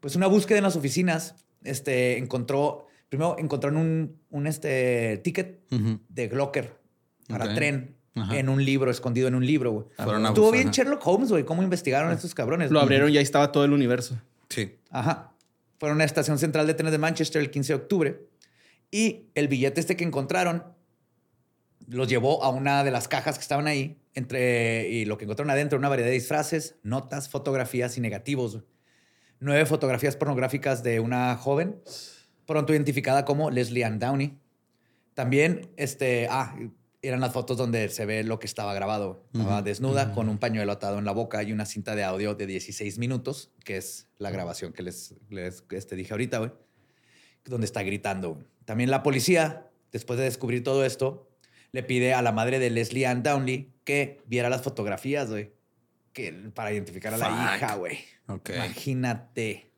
Pues 0.00 0.16
una 0.16 0.26
búsqueda 0.26 0.58
en 0.58 0.64
las 0.64 0.74
oficinas, 0.74 1.36
este, 1.62 2.18
encontró, 2.18 2.88
primero 3.08 3.36
encontraron 3.38 3.78
un, 3.78 4.20
un 4.30 4.48
este, 4.48 5.18
ticket 5.18 5.70
de 5.70 6.26
Glocker 6.26 6.80
para 7.28 7.54
tren 7.54 7.94
Ajá. 8.16 8.36
en 8.36 8.48
un 8.48 8.64
libro, 8.64 8.90
escondido 8.90 9.28
en 9.28 9.36
un 9.36 9.46
libro, 9.46 9.70
güey. 9.70 9.86
Fueron 9.94 10.26
a 10.26 10.30
Estuvo 10.30 10.50
bien. 10.50 10.72
Sherlock 10.72 11.06
Holmes, 11.06 11.30
güey, 11.30 11.44
cómo 11.44 11.62
investigaron 11.62 12.10
estos 12.10 12.34
cabrones. 12.34 12.72
Lo 12.72 12.80
abrieron 12.80 13.08
y 13.08 13.18
ahí 13.18 13.22
estaba 13.22 13.52
todo 13.52 13.64
el 13.64 13.72
universo. 13.72 14.20
Sí. 14.48 14.80
Ajá. 14.90 15.36
Fueron 15.78 15.98
a 15.98 16.00
la 16.00 16.04
estación 16.04 16.38
central 16.38 16.66
de 16.66 16.74
trenes 16.74 16.92
de 16.92 16.98
Manchester 16.98 17.40
el 17.40 17.50
15 17.50 17.72
de 17.72 17.76
octubre 17.76 18.28
y 18.90 19.30
el 19.34 19.48
billete 19.48 19.80
este 19.80 19.96
que 19.96 20.04
encontraron 20.04 20.64
los 21.86 22.08
llevó 22.08 22.42
a 22.42 22.50
una 22.50 22.84
de 22.84 22.90
las 22.90 23.08
cajas 23.08 23.36
que 23.36 23.42
estaban 23.42 23.66
ahí 23.66 24.00
entre 24.14 24.88
y 24.88 25.04
lo 25.04 25.16
que 25.16 25.24
encontraron 25.24 25.50
adentro 25.50 25.78
una 25.78 25.88
variedad 25.88 26.08
de 26.08 26.14
disfraces, 26.14 26.76
notas, 26.82 27.28
fotografías 27.28 27.96
y 27.96 28.00
negativos. 28.00 28.60
Nueve 29.40 29.64
fotografías 29.66 30.16
pornográficas 30.16 30.82
de 30.82 31.00
una 31.00 31.36
joven 31.36 31.80
pronto 32.46 32.72
identificada 32.72 33.24
como 33.24 33.50
Leslie 33.50 33.84
Ann 33.84 33.98
Downey. 33.98 34.38
También 35.14 35.70
este 35.76 36.26
ah 36.30 36.56
eran 37.00 37.20
las 37.20 37.32
fotos 37.32 37.56
donde 37.56 37.88
se 37.90 38.06
ve 38.06 38.24
lo 38.24 38.38
que 38.38 38.46
estaba 38.46 38.74
grabado. 38.74 39.24
Estaba 39.32 39.62
desnuda 39.62 40.12
con 40.12 40.28
un 40.28 40.38
pañuelo 40.38 40.72
atado 40.72 40.98
en 40.98 41.04
la 41.04 41.12
boca 41.12 41.42
y 41.42 41.52
una 41.52 41.64
cinta 41.64 41.94
de 41.94 42.04
audio 42.04 42.34
de 42.34 42.46
16 42.46 42.98
minutos, 42.98 43.50
que 43.64 43.76
es 43.76 44.08
la 44.18 44.30
grabación 44.30 44.72
que 44.72 44.82
les, 44.82 45.14
les 45.30 45.62
este, 45.70 45.94
dije 45.96 46.12
ahorita, 46.12 46.38
güey, 46.38 46.52
donde 47.44 47.66
está 47.66 47.82
gritando. 47.82 48.42
También 48.64 48.90
la 48.90 49.02
policía, 49.02 49.70
después 49.92 50.18
de 50.18 50.24
descubrir 50.24 50.64
todo 50.64 50.84
esto, 50.84 51.28
le 51.72 51.82
pide 51.82 52.14
a 52.14 52.22
la 52.22 52.32
madre 52.32 52.58
de 52.58 52.70
Leslie 52.70 53.06
Ann 53.06 53.22
Downey 53.22 53.72
que 53.84 54.20
viera 54.26 54.50
las 54.50 54.62
fotografías, 54.62 55.30
güey, 55.30 55.52
que, 56.12 56.32
para 56.54 56.72
identificar 56.72 57.14
a 57.14 57.18
la 57.18 57.26
Fuck. 57.26 57.56
hija, 57.56 57.74
güey. 57.76 57.98
Ok. 58.26 58.50
Imagínate. 58.50 59.70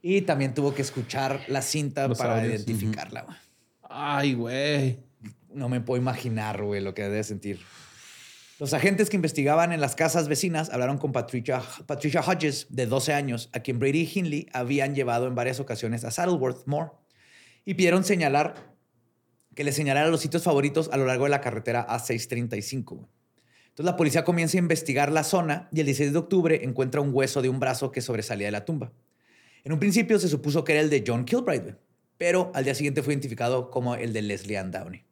Y 0.00 0.22
también 0.22 0.54
tuvo 0.54 0.74
que 0.74 0.82
escuchar 0.82 1.42
la 1.48 1.60
cinta 1.60 2.08
Los 2.08 2.18
para 2.18 2.40
audios. 2.40 2.62
identificarla, 2.64 3.22
güey. 3.22 3.36
Ay, 3.82 4.34
güey. 4.34 5.07
No 5.52 5.68
me 5.68 5.80
puedo 5.80 6.00
imaginar, 6.00 6.62
güey, 6.62 6.80
lo 6.80 6.94
que 6.94 7.02
debe 7.02 7.24
sentir. 7.24 7.60
Los 8.58 8.74
agentes 8.74 9.08
que 9.08 9.14
investigaban 9.14 9.72
en 9.72 9.80
las 9.80 9.94
casas 9.94 10.26
vecinas 10.26 10.70
hablaron 10.70 10.98
con 10.98 11.12
Patricia, 11.12 11.62
Patricia 11.86 12.22
Hodges, 12.22 12.66
de 12.70 12.86
12 12.86 13.14
años, 13.14 13.50
a 13.52 13.60
quien 13.60 13.78
Brady 13.78 14.00
y 14.00 14.18
Hindley 14.18 14.48
habían 14.52 14.96
llevado 14.96 15.28
en 15.28 15.36
varias 15.36 15.60
ocasiones 15.60 16.04
a 16.04 16.10
Saddleworth 16.10 16.66
Moor 16.66 16.98
y 17.64 17.74
pidieron 17.74 18.02
señalar 18.02 18.76
que 19.54 19.62
le 19.62 19.70
señalara 19.70 20.08
los 20.08 20.20
sitios 20.20 20.42
favoritos 20.42 20.90
a 20.92 20.96
lo 20.96 21.06
largo 21.06 21.24
de 21.24 21.30
la 21.30 21.40
carretera 21.40 21.86
A635. 21.86 22.84
güey. 22.84 23.08
Entonces 23.68 23.86
la 23.86 23.96
policía 23.96 24.24
comienza 24.24 24.58
a 24.58 24.60
investigar 24.60 25.12
la 25.12 25.22
zona 25.22 25.68
y 25.70 25.78
el 25.78 25.86
16 25.86 26.12
de 26.12 26.18
octubre 26.18 26.64
encuentra 26.64 27.00
un 27.00 27.10
hueso 27.14 27.42
de 27.42 27.48
un 27.48 27.60
brazo 27.60 27.92
que 27.92 28.00
sobresalía 28.00 28.48
de 28.48 28.52
la 28.52 28.64
tumba. 28.64 28.92
En 29.62 29.72
un 29.72 29.78
principio 29.78 30.18
se 30.18 30.28
supuso 30.28 30.64
que 30.64 30.72
era 30.72 30.80
el 30.80 30.90
de 30.90 31.04
John 31.06 31.24
Kilbride, 31.24 31.76
pero 32.16 32.50
al 32.56 32.64
día 32.64 32.74
siguiente 32.74 33.04
fue 33.04 33.14
identificado 33.14 33.70
como 33.70 33.94
el 33.94 34.12
de 34.12 34.22
Leslie 34.22 34.58
Ann 34.58 34.72
Downey 34.72 35.07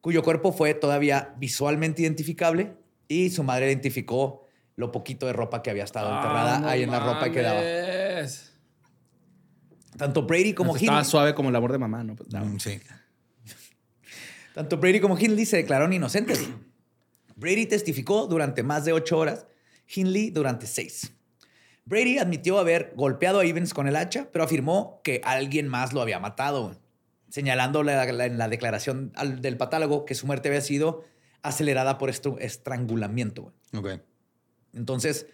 Cuyo 0.00 0.22
cuerpo 0.22 0.52
fue 0.52 0.74
todavía 0.74 1.34
visualmente 1.38 2.02
identificable 2.02 2.74
y 3.08 3.30
su 3.30 3.42
madre 3.42 3.66
identificó 3.66 4.46
lo 4.76 4.90
poquito 4.92 5.26
de 5.26 5.32
ropa 5.34 5.62
que 5.62 5.70
había 5.70 5.84
estado 5.84 6.14
enterrada 6.14 6.56
Ah, 6.56 6.60
no 6.60 6.68
ahí 6.68 6.82
en 6.84 6.90
la 6.90 7.00
ropa 7.00 7.30
que 7.30 7.42
daba. 7.42 7.60
mames. 7.60 8.52
Tanto 9.96 10.22
Brady 10.22 10.54
como 10.54 10.76
Estaba 10.76 10.98
Hindley, 10.98 11.10
suave 11.10 11.34
como 11.34 11.50
el 11.50 11.56
amor 11.56 11.72
de 11.72 11.78
mamá, 11.78 12.02
¿no? 12.04 12.16
Pues, 12.16 12.32
no. 12.32 12.44
Mm, 12.44 12.58
Sí. 12.58 12.80
tanto 14.54 14.78
Brady 14.78 15.00
como 15.00 15.18
Hindley 15.18 15.44
se 15.44 15.56
declararon 15.58 15.92
inocentes. 15.92 16.48
Brady 17.36 17.66
testificó 17.66 18.26
durante 18.26 18.62
más 18.62 18.84
de 18.84 18.92
ocho 18.92 19.18
horas, 19.18 19.46
Hindley 19.94 20.30
durante 20.30 20.66
seis. 20.66 21.12
Brady 21.84 22.18
admitió 22.18 22.58
haber 22.58 22.92
golpeado 22.96 23.40
a 23.40 23.44
Evans 23.44 23.74
con 23.74 23.88
el 23.88 23.96
hacha, 23.96 24.28
pero 24.32 24.44
afirmó 24.44 25.00
que 25.02 25.20
alguien 25.24 25.66
más 25.68 25.92
lo 25.92 26.00
había 26.00 26.18
matado, 26.20 26.79
señalando 27.30 27.82
la- 27.82 28.04
la- 28.12 28.26
en 28.26 28.36
la 28.38 28.48
declaración 28.48 29.12
al- 29.14 29.40
del 29.40 29.56
patálogo 29.56 30.04
que 30.04 30.14
su 30.14 30.26
muerte 30.26 30.48
había 30.48 30.60
sido 30.60 31.04
acelerada 31.42 31.96
por 31.96 32.10
estrangulamiento. 32.10 33.52
Entonces, 34.74 35.26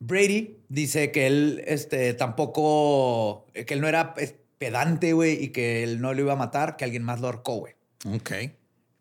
Brady 0.00 0.58
dice 0.68 1.12
que 1.12 1.26
él 1.26 1.62
este, 1.66 2.14
tampoco, 2.14 3.46
que 3.52 3.74
él 3.74 3.80
no 3.80 3.88
era 3.88 4.14
pedante, 4.58 5.12
güey, 5.12 5.42
y 5.44 5.48
que 5.48 5.82
él 5.84 6.00
no 6.00 6.12
lo 6.14 6.20
iba 6.22 6.32
a 6.32 6.36
matar, 6.36 6.76
que 6.76 6.84
alguien 6.84 7.02
más 7.02 7.20
lo 7.20 7.28
ahorcó, 7.28 7.56
güey. 7.56 7.74
Ok. 8.12 8.32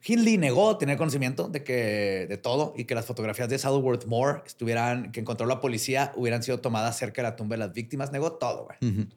Hindley 0.03 0.37
negó 0.39 0.77
tener 0.77 0.97
conocimiento 0.97 1.47
de 1.47 1.63
que 1.63 2.25
de 2.27 2.37
todo 2.37 2.73
y 2.75 2.85
que 2.85 2.95
las 2.95 3.05
fotografías 3.05 3.49
de 3.49 3.59
Saddleworth 3.59 4.05
Moore 4.07 4.41
estuvieran, 4.47 5.11
que 5.11 5.19
encontró 5.19 5.45
la 5.45 5.59
policía, 5.59 6.11
hubieran 6.15 6.41
sido 6.41 6.59
tomadas 6.59 6.97
cerca 6.97 7.21
de 7.21 7.29
la 7.29 7.35
tumba 7.35 7.53
de 7.55 7.59
las 7.59 7.73
víctimas. 7.73 8.11
Negó 8.11 8.33
todo, 8.33 8.65
güey. 8.65 8.91
Ujú. 8.91 9.07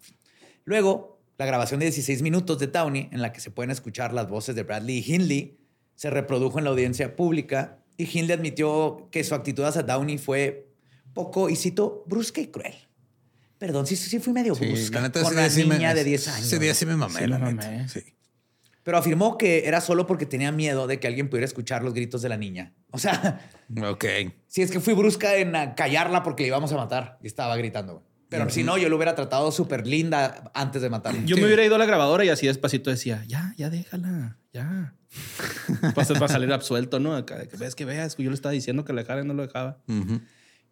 Luego, 0.64 1.13
la 1.38 1.46
grabación 1.46 1.80
de 1.80 1.86
16 1.86 2.22
minutos 2.22 2.58
de 2.58 2.68
Downey, 2.68 3.08
en 3.12 3.20
la 3.22 3.32
que 3.32 3.40
se 3.40 3.50
pueden 3.50 3.70
escuchar 3.70 4.12
las 4.12 4.28
voces 4.28 4.54
de 4.54 4.62
Bradley 4.62 4.98
y 4.98 5.14
Hindley, 5.14 5.58
se 5.94 6.10
reprodujo 6.10 6.58
en 6.58 6.64
la 6.64 6.70
audiencia 6.70 7.16
pública 7.16 7.78
y 7.96 8.04
Hindley 8.04 8.32
admitió 8.36 9.08
que 9.10 9.22
su 9.24 9.34
actitud 9.34 9.64
hacia 9.64 9.82
Downey 9.82 10.18
fue 10.18 10.68
poco, 11.12 11.48
y 11.48 11.56
cito, 11.56 12.04
brusca 12.06 12.40
y 12.40 12.48
cruel. 12.48 12.74
Perdón, 13.58 13.86
sí, 13.86 13.94
sí 13.96 14.18
fui 14.18 14.32
medio 14.32 14.54
Sí, 14.56 14.66
brusca 14.66 15.00
la 15.00 15.06
neta, 15.08 15.22
con 15.22 15.34
la 15.36 15.48
me- 15.48 15.64
niña 15.64 15.94
de 15.94 16.02
10 16.04 16.28
años. 16.28 16.46
Ese 16.46 16.58
día 16.58 16.74
sí 16.74 16.86
me 16.86 16.96
mamé, 16.96 17.20
Sí 17.20 17.26
la 17.28 17.38
me 17.38 17.52
neta. 17.52 17.70
mamé. 17.70 17.88
Sí. 17.88 18.00
Pero 18.82 18.98
afirmó 18.98 19.38
que 19.38 19.66
era 19.66 19.80
solo 19.80 20.06
porque 20.06 20.26
tenía 20.26 20.52
miedo 20.52 20.86
de 20.86 21.00
que 21.00 21.06
alguien 21.06 21.30
pudiera 21.30 21.46
escuchar 21.46 21.82
los 21.82 21.94
gritos 21.94 22.20
de 22.20 22.28
la 22.28 22.36
niña. 22.36 22.74
O 22.90 22.98
sea, 22.98 23.40
Ok. 23.88 24.04
si 24.46 24.60
es 24.62 24.70
que 24.70 24.80
fui 24.80 24.92
brusca 24.94 25.36
en 25.36 25.52
callarla 25.74 26.22
porque 26.22 26.42
le 26.42 26.48
íbamos 26.48 26.70
a 26.72 26.76
matar 26.76 27.18
y 27.22 27.26
estaba 27.28 27.56
gritando. 27.56 28.04
Pero 28.28 28.50
si 28.50 28.64
no, 28.64 28.78
yo 28.78 28.88
lo 28.88 28.96
hubiera 28.96 29.14
tratado 29.14 29.52
súper 29.52 29.86
linda 29.86 30.50
antes 30.54 30.82
de 30.82 30.90
matarlo. 30.90 31.20
Yo 31.24 31.36
me 31.36 31.44
hubiera 31.46 31.64
ido 31.64 31.76
a 31.76 31.78
la 31.78 31.86
grabadora 31.86 32.24
y 32.24 32.30
así 32.30 32.46
despacito 32.46 32.90
decía, 32.90 33.24
ya, 33.26 33.54
ya 33.56 33.70
déjala, 33.70 34.38
ya. 34.52 34.94
para, 35.94 36.06
para 36.06 36.28
salir 36.28 36.52
absuelto, 36.52 36.98
¿no? 36.98 37.14
Acá, 37.14 37.46
que 37.46 37.56
ves 37.56 37.74
que 37.74 37.84
veas, 37.84 38.16
yo 38.16 38.30
le 38.30 38.34
estaba 38.34 38.52
diciendo 38.52 38.84
que 38.84 38.92
la 38.92 39.02
dejara 39.02 39.22
y 39.22 39.24
no 39.24 39.34
lo 39.34 39.42
dejaba. 39.42 39.78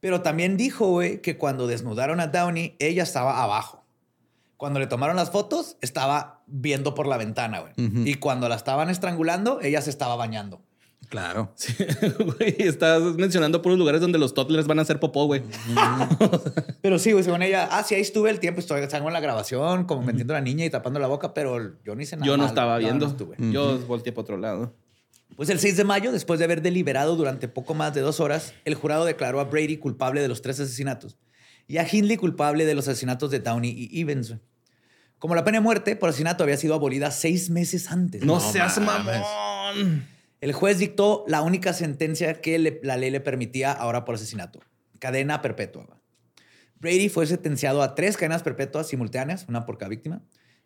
Pero 0.00 0.20
también 0.22 0.56
dijo, 0.56 0.88
güey, 0.88 1.22
que 1.22 1.38
cuando 1.38 1.66
desnudaron 1.68 2.18
a 2.18 2.26
Downey, 2.26 2.74
ella 2.80 3.04
estaba 3.04 3.42
abajo. 3.42 3.84
Cuando 4.56 4.80
le 4.80 4.86
tomaron 4.86 5.16
las 5.16 5.30
fotos, 5.30 5.76
estaba 5.80 6.42
viendo 6.46 6.94
por 6.94 7.06
la 7.06 7.16
ventana, 7.16 7.60
güey. 7.60 7.72
Y 8.08 8.14
cuando 8.14 8.48
la 8.48 8.56
estaban 8.56 8.90
estrangulando, 8.90 9.60
ella 9.60 9.80
se 9.80 9.90
estaba 9.90 10.16
bañando. 10.16 10.62
Claro. 11.12 11.54
Güey, 12.18 12.56
estás 12.60 13.02
mencionando 13.16 13.60
por 13.60 13.70
los 13.72 13.78
lugares 13.78 14.00
donde 14.00 14.18
los 14.18 14.32
toddlers 14.32 14.66
van 14.66 14.78
a 14.78 14.82
hacer 14.82 14.98
popó, 14.98 15.26
güey. 15.26 15.42
Pero 16.80 16.98
sí, 16.98 17.12
güey, 17.12 17.22
según 17.22 17.42
ella, 17.42 17.68
ah, 17.70 17.84
sí, 17.84 17.94
ahí 17.94 18.00
estuve 18.00 18.30
el 18.30 18.40
tiempo, 18.40 18.60
estoy 18.60 18.88
salgo 18.88 19.08
en 19.08 19.12
la 19.12 19.20
grabación, 19.20 19.84
como 19.84 20.00
metiendo 20.00 20.32
a 20.32 20.38
la 20.38 20.40
niña 20.40 20.64
y 20.64 20.70
tapando 20.70 20.98
la 21.00 21.08
boca, 21.08 21.34
pero 21.34 21.76
yo 21.84 21.94
no 21.94 22.00
hice 22.00 22.16
nada. 22.16 22.26
Yo 22.26 22.38
no 22.38 22.44
mal, 22.44 22.48
estaba 22.48 22.78
viendo. 22.78 23.06
estuve. 23.06 23.36
Yo 23.38 23.78
volteé 23.80 24.12
para 24.12 24.22
otro 24.22 24.38
lado. 24.38 24.74
Pues 25.36 25.50
el 25.50 25.58
6 25.58 25.76
de 25.76 25.84
mayo, 25.84 26.12
después 26.12 26.38
de 26.38 26.46
haber 26.46 26.62
deliberado 26.62 27.14
durante 27.14 27.46
poco 27.46 27.74
más 27.74 27.92
de 27.92 28.00
dos 28.00 28.18
horas, 28.18 28.54
el 28.64 28.74
jurado 28.74 29.04
declaró 29.04 29.38
a 29.40 29.44
Brady 29.44 29.76
culpable 29.76 30.22
de 30.22 30.28
los 30.28 30.40
tres 30.40 30.60
asesinatos 30.60 31.18
y 31.68 31.76
a 31.76 31.86
Hindley 31.86 32.16
culpable 32.16 32.64
de 32.64 32.74
los 32.74 32.88
asesinatos 32.88 33.30
de 33.30 33.40
Downey 33.40 33.70
y 33.70 34.00
Evans. 34.00 34.34
Como 35.18 35.34
la 35.34 35.44
pena 35.44 35.58
de 35.58 35.62
muerte 35.62 35.94
por 35.94 36.08
asesinato 36.08 36.42
había 36.42 36.56
sido 36.56 36.72
abolida 36.72 37.10
seis 37.10 37.50
meses 37.50 37.90
antes. 37.90 38.24
No, 38.24 38.40
seas 38.40 38.80
mamón. 38.80 40.06
El 40.42 40.52
juez 40.52 40.78
dictó 40.78 41.24
la 41.28 41.40
única 41.40 41.72
sentencia 41.72 42.40
que 42.40 42.58
le- 42.58 42.80
la 42.82 42.96
ley 42.98 43.10
le 43.10 43.20
permitía 43.20 43.72
ahora 43.72 44.04
por 44.04 44.16
asesinato. 44.16 44.60
Cadena 44.98 45.40
perpetua. 45.40 45.86
Brady 46.80 47.08
fue 47.08 47.26
sentenciado 47.26 47.80
a 47.80 47.94
tres 47.94 48.16
cadenas 48.16 48.42
perpetuas 48.42 48.88
simultáneas, 48.88 49.46
una 49.48 49.64
por 49.64 49.78
cada 49.78 49.88
víctima, 49.88 50.20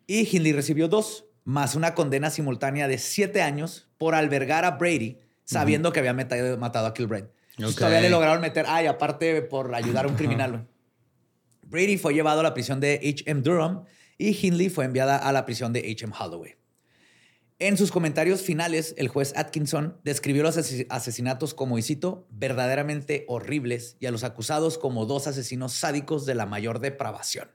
y 0.07 0.27
Hindley 0.27 0.51
recibió 0.51 0.87
dos, 0.87 1.25
más 1.43 1.75
una 1.75 1.93
condena 1.93 2.29
simultánea 2.31 2.87
de 2.87 2.97
siete 2.97 3.41
años 3.43 3.87
por 3.99 4.15
albergar 4.15 4.65
a 4.65 4.71
Brady, 4.71 5.19
sabiendo 5.45 5.93
que 5.93 5.99
había 5.99 6.13
matado 6.57 6.87
a 6.87 6.93
Kilbrain. 6.93 7.29
Entonces, 7.51 7.75
Ok. 7.75 7.79
Todavía 7.79 8.01
le 8.01 8.09
lograron 8.09 8.41
meter, 8.41 8.65
ay, 8.67 8.87
aparte 8.87 9.41
por 9.43 9.73
ayudar 9.75 10.05
a 10.05 10.07
un 10.09 10.15
criminal. 10.17 10.67
Brady 11.67 11.97
fue 11.97 12.13
llevado 12.13 12.39
a 12.39 12.43
la 12.43 12.53
prisión 12.53 12.79
de 12.79 12.95
H.M. 12.95 13.41
Durham 13.41 13.83
y 14.17 14.29
Hindley 14.45 14.69
fue 14.69 14.85
enviada 14.85 15.17
a 15.17 15.31
la 15.31 15.45
prisión 15.45 15.71
de 15.73 15.79
H.M. 15.81 16.13
Holloway. 16.19 16.55
En 17.59 17.75
sus 17.75 17.91
comentarios 17.91 18.41
finales, 18.41 18.93
el 18.97 19.07
juez 19.07 19.33
Atkinson 19.35 19.97
describió 20.03 20.43
los 20.43 20.57
ases- 20.57 20.85
asesinatos 20.89 21.55
como, 21.55 21.79
y 21.79 21.81
cito, 21.81 22.27
verdaderamente 22.29 23.25
horribles 23.27 23.97
y 23.99 24.05
a 24.05 24.11
los 24.11 24.23
acusados 24.23 24.77
como 24.77 25.07
dos 25.07 25.25
asesinos 25.25 25.73
sádicos 25.73 26.27
de 26.27 26.35
la 26.35 26.45
mayor 26.45 26.79
depravación. 26.79 27.49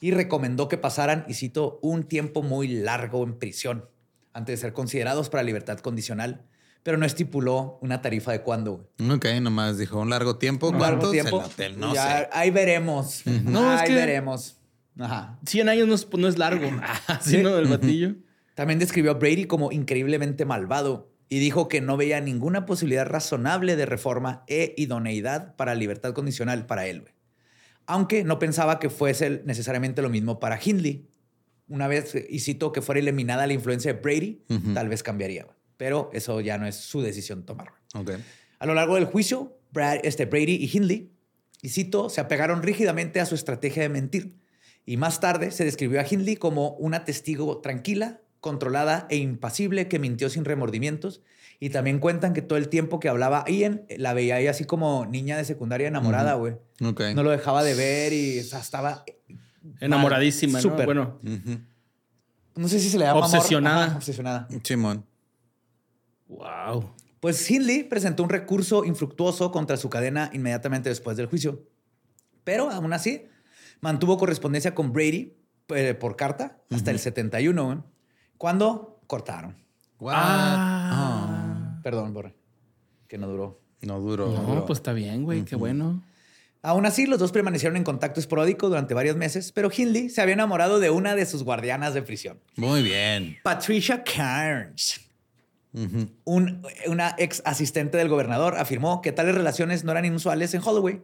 Y 0.00 0.10
recomendó 0.10 0.68
que 0.68 0.76
pasaran, 0.76 1.24
y 1.28 1.34
cito, 1.34 1.78
un 1.80 2.02
tiempo 2.04 2.42
muy 2.42 2.68
largo 2.68 3.24
en 3.24 3.38
prisión 3.38 3.88
antes 4.34 4.58
de 4.58 4.66
ser 4.66 4.72
considerados 4.74 5.30
para 5.30 5.42
libertad 5.42 5.78
condicional, 5.78 6.44
pero 6.82 6.98
no 6.98 7.06
estipuló 7.06 7.78
una 7.80 8.02
tarifa 8.02 8.32
de 8.32 8.42
cuándo. 8.42 8.90
Ok, 9.10 9.26
nomás 9.40 9.78
dijo 9.78 9.98
un 10.00 10.10
largo 10.10 10.36
tiempo. 10.36 10.68
Un 10.68 10.78
¿Cuánto? 10.78 10.96
largo 10.96 11.10
tiempo. 11.12 11.38
El 11.40 11.46
hotel, 11.46 11.78
no 11.80 11.94
Ya, 11.94 12.18
sé. 12.18 12.28
Ahí 12.32 12.50
veremos. 12.50 13.22
No, 13.24 13.72
es 13.74 13.80
ahí 13.82 13.88
que- 13.88 13.94
veremos. 13.94 14.56
Ajá. 14.98 15.38
100 15.46 15.68
años 15.70 15.88
no 15.88 15.94
es, 15.94 16.06
no 16.18 16.28
es 16.28 16.36
largo. 16.36 16.68
Así, 17.06 17.38
¿no? 17.42 17.56
El 17.56 17.68
batillo. 17.68 18.14
También 18.54 18.78
describió 18.78 19.12
a 19.12 19.14
Brady 19.14 19.44
como 19.46 19.72
increíblemente 19.72 20.44
malvado 20.44 21.10
y 21.28 21.38
dijo 21.38 21.68
que 21.68 21.80
no 21.80 21.96
veía 21.96 22.20
ninguna 22.20 22.66
posibilidad 22.66 23.06
razonable 23.06 23.76
de 23.76 23.86
reforma 23.86 24.44
e 24.48 24.74
idoneidad 24.76 25.56
para 25.56 25.74
libertad 25.74 26.12
condicional 26.12 26.66
para 26.66 26.86
él. 26.86 27.04
Aunque 27.86 28.24
no 28.24 28.38
pensaba 28.38 28.78
que 28.78 28.90
fuese 28.90 29.42
necesariamente 29.44 30.02
lo 30.02 30.10
mismo 30.10 30.38
para 30.40 30.58
Hindley. 30.62 31.08
Una 31.68 31.88
vez, 31.88 32.14
y 32.28 32.40
cito, 32.40 32.70
que 32.72 32.82
fuera 32.82 33.00
eliminada 33.00 33.46
la 33.46 33.54
influencia 33.54 33.92
de 33.94 34.00
Brady, 34.00 34.42
tal 34.74 34.88
vez 34.88 35.02
cambiaría. 35.02 35.46
Pero 35.78 36.10
eso 36.12 36.40
ya 36.40 36.58
no 36.58 36.66
es 36.66 36.76
su 36.76 37.00
decisión 37.00 37.44
tomar. 37.46 37.72
A 38.58 38.66
lo 38.66 38.74
largo 38.74 38.94
del 38.96 39.06
juicio, 39.06 39.58
Brad- 39.72 40.00
este, 40.04 40.26
Brady 40.26 40.54
y 40.56 40.70
Hindley, 40.72 41.10
y 41.62 41.70
cito, 41.70 42.10
se 42.10 42.20
apegaron 42.20 42.62
rígidamente 42.62 43.20
a 43.20 43.26
su 43.26 43.34
estrategia 43.34 43.82
de 43.82 43.88
mentir. 43.88 44.36
Y 44.84 44.96
más 44.98 45.18
tarde 45.20 45.50
se 45.50 45.64
describió 45.64 46.00
a 46.00 46.06
Hindley 46.08 46.36
como 46.36 46.70
una 46.74 47.04
testigo 47.04 47.58
tranquila, 47.60 48.20
controlada 48.42 49.06
e 49.08 49.16
impasible 49.16 49.88
que 49.88 49.98
mintió 49.98 50.28
sin 50.28 50.44
remordimientos. 50.44 51.22
Y 51.60 51.70
también 51.70 52.00
cuentan 52.00 52.34
que 52.34 52.42
todo 52.42 52.58
el 52.58 52.68
tiempo 52.68 52.98
que 52.98 53.08
hablaba 53.08 53.44
Ian, 53.46 53.86
la 53.96 54.14
veía 54.14 54.34
ahí 54.34 54.48
así 54.48 54.64
como 54.64 55.06
niña 55.06 55.36
de 55.36 55.44
secundaria 55.44 55.86
enamorada, 55.86 56.34
güey. 56.34 56.56
Ok. 56.84 57.00
No 57.14 57.22
lo 57.22 57.30
dejaba 57.30 57.62
de 57.62 57.74
ver 57.74 58.12
y 58.12 58.40
o 58.40 58.42
sea, 58.42 58.58
estaba... 58.58 59.04
Enamoradísima, 59.80 60.58
¿no? 60.58 60.62
Súper. 60.62 60.86
Bueno. 60.86 61.20
No 62.56 62.68
sé 62.68 62.80
si 62.80 62.90
se 62.90 62.98
le 62.98 63.04
llama 63.04 63.24
amor. 63.24 63.36
Obsesionada. 63.36 63.84
Ajá, 63.84 63.96
obsesionada. 63.96 64.48
Simón. 64.64 65.06
wow. 66.26 66.92
Pues 67.20 67.48
Hindley 67.48 67.84
presentó 67.84 68.24
un 68.24 68.28
recurso 68.28 68.84
infructuoso 68.84 69.52
contra 69.52 69.76
su 69.76 69.88
cadena 69.88 70.30
inmediatamente 70.32 70.88
después 70.88 71.16
del 71.16 71.26
juicio. 71.26 71.64
Pero 72.42 72.70
aún 72.70 72.92
así, 72.92 73.26
mantuvo 73.80 74.18
correspondencia 74.18 74.74
con 74.74 74.92
Brady 74.92 75.36
eh, 75.68 75.94
por 75.94 76.16
carta 76.16 76.60
hasta 76.70 76.90
el 76.90 76.98
71, 76.98 77.64
güey, 77.64 77.78
cuando 78.42 78.98
cortaron. 79.06 79.54
What? 80.00 80.14
Ah. 80.16 81.78
Perdón, 81.84 82.12
Borre, 82.12 82.34
que 83.06 83.16
no 83.16 83.28
duró. 83.28 83.60
No 83.82 84.00
duró. 84.00 84.32
No, 84.32 84.42
duró. 84.42 84.66
pues 84.66 84.80
está 84.80 84.92
bien, 84.92 85.22
güey. 85.22 85.44
Qué 85.44 85.54
bueno. 85.54 86.02
Aún 86.60 86.84
así, 86.84 87.06
los 87.06 87.20
dos 87.20 87.30
permanecieron 87.30 87.76
en 87.76 87.84
contacto 87.84 88.18
esporádico 88.18 88.68
durante 88.68 88.94
varios 88.94 89.14
meses, 89.16 89.52
pero 89.52 89.70
Hindley 89.76 90.10
se 90.10 90.22
había 90.22 90.34
enamorado 90.34 90.80
de 90.80 90.90
una 90.90 91.14
de 91.14 91.24
sus 91.24 91.44
guardianas 91.44 91.94
de 91.94 92.02
prisión, 92.02 92.40
Muy 92.56 92.82
bien. 92.82 93.36
Patricia. 93.44 94.02
Un- 96.24 96.66
una 96.88 97.14
ex 97.18 97.42
asistente 97.44 97.96
del 97.96 98.08
gobernador 98.08 98.56
afirmó 98.58 99.02
que 99.02 99.12
tales 99.12 99.36
relaciones 99.36 99.84
no 99.84 99.92
eran 99.92 100.04
inusuales 100.04 100.52
en 100.54 100.62
Holloway 100.64 101.00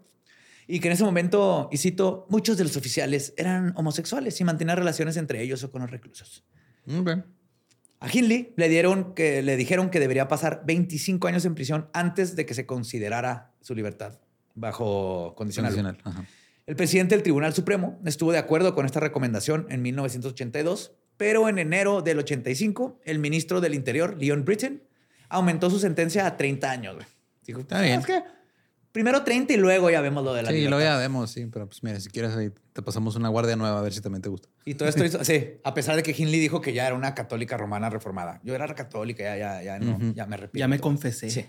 y 0.67 0.81
que 0.81 0.89
en 0.89 0.93
ese 0.95 1.05
momento, 1.05 1.69
y 1.71 1.77
cito, 1.79 2.27
muchos 2.31 2.57
de 2.57 2.65
los 2.65 2.77
oficiales 2.77 3.33
eran 3.37 3.73
homosexuales 3.77 4.41
y 4.41 4.45
mantenían 4.45 4.77
relaciones 4.77 5.17
entre 5.17 5.41
ellos 5.41 5.63
o 5.63 5.71
con 5.71 5.83
los 5.83 5.91
reclusos. 5.93 6.43
A 8.01 8.09
Hindley 8.13 8.53
le, 8.57 8.69
dieron 8.69 9.15
que, 9.15 9.43
le 9.43 9.57
dijeron 9.57 9.91
que 9.91 9.99
debería 10.01 10.29
pasar 10.29 10.63
25 10.65 11.27
años 11.29 11.45
en 11.45 11.55
prisión 11.55 11.89
antes 11.93 12.37
de 12.37 12.47
que 12.47 12.55
se 12.55 12.65
considerara 12.67 13.53
su 13.61 13.75
libertad 13.75 14.19
bajo 14.55 15.35
condicional. 15.37 15.73
Condicional. 15.73 15.99
Ajá. 16.05 16.25
El 16.67 16.77
presidente 16.77 17.15
del 17.15 17.23
Tribunal 17.23 17.55
Supremo 17.55 17.99
estuvo 18.05 18.31
de 18.31 18.39
acuerdo 18.39 18.75
con 18.75 18.85
esta 18.85 19.01
recomendación 19.01 19.67
en 19.71 19.81
1982, 19.83 20.93
pero 21.17 21.49
en 21.49 21.59
enero 21.59 22.03
del 22.03 22.19
85, 22.19 23.01
el 23.05 23.19
ministro 23.19 23.61
del 23.61 23.75
Interior, 23.75 24.17
Leon 24.21 24.45
Britton, 24.45 24.83
aumentó 25.31 25.71
su 25.71 25.79
sentencia 25.79 26.27
a 26.27 26.37
30 26.37 26.71
años. 26.71 26.95
güey. 26.97 27.07
Dijo, 27.47 27.61
Está 27.61 27.81
bien. 27.81 28.01
"Es 28.01 28.07
que 28.07 28.23
primero 28.99 29.23
30 29.23 29.53
y 29.53 29.57
luego 29.57 29.91
ya 29.91 30.01
vemos 30.01 30.25
lo 30.25 30.35
de 30.35 30.43
la 30.43 30.49
Sí, 30.51 30.57
lo 30.65 30.77
libertad". 30.79 30.85
ya 30.95 30.97
vemos, 30.99 31.31
sí. 31.31 31.47
Pero 31.47 31.67
pues 31.69 31.83
mira, 31.85 32.01
si 32.01 32.09
quieres 32.11 32.33
ahí 32.37 32.51
te 32.73 32.83
pasamos 32.83 33.15
una 33.17 33.29
guardia 33.29 33.55
nueva 33.55 33.79
a 33.79 33.83
ver 33.83 33.93
si 33.93 34.01
también 34.01 34.23
te 34.23 34.29
gusta. 34.29 34.49
Y 34.65 34.75
todo 34.75 34.89
esto 34.89 35.05
hizo, 35.05 35.23
sí, 35.25 35.53
a 35.63 35.73
pesar 35.75 35.95
de 35.97 36.03
que 36.03 36.11
Hindley 36.17 36.41
dijo 36.41 36.61
que 36.61 36.73
ya 36.73 36.87
era 36.87 36.97
una 36.97 37.15
católica 37.15 37.57
romana 37.57 37.91
reformada. 37.91 38.41
Yo 38.43 38.55
era 38.55 38.75
católica, 38.75 39.23
ya, 39.23 39.37
ya, 39.37 39.63
ya, 39.63 39.79
no, 39.79 39.99
ya 40.15 40.27
me 40.27 40.35
arrepiento. 40.35 40.59
Ya 40.59 40.67
me 40.69 40.81
confesé. 40.81 41.31
Sí. 41.31 41.45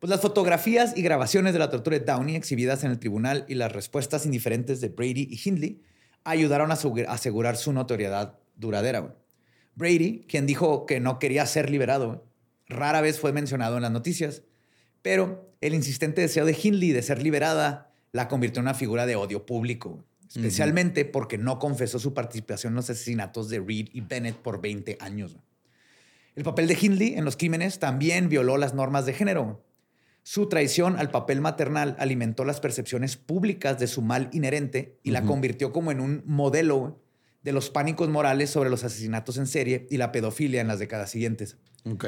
Pues 0.00 0.10
las 0.10 0.20
fotografías 0.20 0.96
y 0.96 1.02
grabaciones 1.02 1.52
de 1.52 1.58
la 1.60 1.70
tortura 1.70 1.98
de 1.98 2.04
Downey 2.04 2.36
exhibidas 2.36 2.84
en 2.84 2.90
el 2.90 2.98
tribunal 2.98 3.44
y 3.48 3.54
las 3.54 3.72
respuestas 3.72 4.26
indiferentes 4.26 4.80
de 4.80 4.88
Brady 4.90 5.28
y 5.30 5.40
Hindley 5.44 5.82
ayudaron 6.24 6.70
a 6.70 6.74
asegu- 6.76 7.06
a 7.08 7.12
asegurar 7.12 7.56
su 7.56 7.72
notoriedad 7.72 8.38
duradera. 8.56 9.16
Brady, 9.74 10.24
quien 10.28 10.46
dijo 10.46 10.86
que 10.86 11.00
no 11.00 11.18
quería 11.18 11.46
ser 11.46 11.70
liberado, 11.70 12.26
rara 12.68 13.00
vez 13.00 13.18
fue 13.20 13.32
mencionado 13.32 13.76
en 13.76 13.82
las 13.82 13.92
noticias, 13.92 14.42
pero 15.02 15.52
el 15.60 15.74
insistente 15.74 16.20
deseo 16.20 16.44
de 16.44 16.56
Hindley 16.60 16.92
de 16.92 17.02
ser 17.02 17.22
liberada 17.22 17.92
la 18.12 18.28
convirtió 18.28 18.60
en 18.60 18.66
una 18.66 18.74
figura 18.74 19.06
de 19.06 19.16
odio 19.16 19.46
público, 19.46 20.04
especialmente 20.28 21.04
porque 21.04 21.38
no 21.38 21.58
confesó 21.58 21.98
su 21.98 22.14
participación 22.14 22.72
en 22.72 22.76
los 22.76 22.90
asesinatos 22.90 23.48
de 23.48 23.60
Reed 23.60 23.88
y 23.92 24.00
Bennett 24.00 24.36
por 24.36 24.60
20 24.60 24.98
años. 25.00 25.36
El 26.34 26.44
papel 26.44 26.68
de 26.68 26.78
Hindley 26.80 27.14
en 27.14 27.24
los 27.24 27.36
crímenes 27.36 27.78
también 27.78 28.28
violó 28.28 28.56
las 28.56 28.74
normas 28.74 29.06
de 29.06 29.12
género. 29.12 29.64
Su 30.22 30.48
traición 30.48 30.96
al 30.98 31.10
papel 31.10 31.40
maternal 31.40 31.96
alimentó 31.98 32.44
las 32.44 32.60
percepciones 32.60 33.16
públicas 33.16 33.78
de 33.78 33.86
su 33.86 34.02
mal 34.02 34.28
inherente 34.32 34.98
y 35.02 35.10
la 35.10 35.22
convirtió 35.22 35.72
como 35.72 35.90
en 35.90 36.00
un 36.00 36.22
modelo 36.26 37.00
de 37.42 37.52
los 37.52 37.70
pánicos 37.70 38.08
morales 38.08 38.50
sobre 38.50 38.68
los 38.68 38.84
asesinatos 38.84 39.38
en 39.38 39.46
serie 39.46 39.86
y 39.90 39.96
la 39.96 40.12
pedofilia 40.12 40.60
en 40.60 40.68
las 40.68 40.78
décadas 40.78 41.10
siguientes. 41.10 41.56
Ok. 41.84 42.04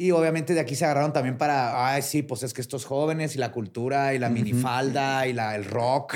Y 0.00 0.12
obviamente 0.12 0.54
de 0.54 0.60
aquí 0.60 0.76
se 0.76 0.84
agarraron 0.84 1.12
también 1.12 1.36
para, 1.36 1.92
ay, 1.92 2.02
sí, 2.02 2.22
pues 2.22 2.44
es 2.44 2.54
que 2.54 2.60
estos 2.60 2.84
jóvenes 2.84 3.34
y 3.34 3.38
la 3.38 3.50
cultura 3.50 4.14
y 4.14 4.20
la 4.20 4.30
minifalda 4.30 5.26
y 5.26 5.32
la, 5.32 5.56
el 5.56 5.64
rock, 5.64 6.14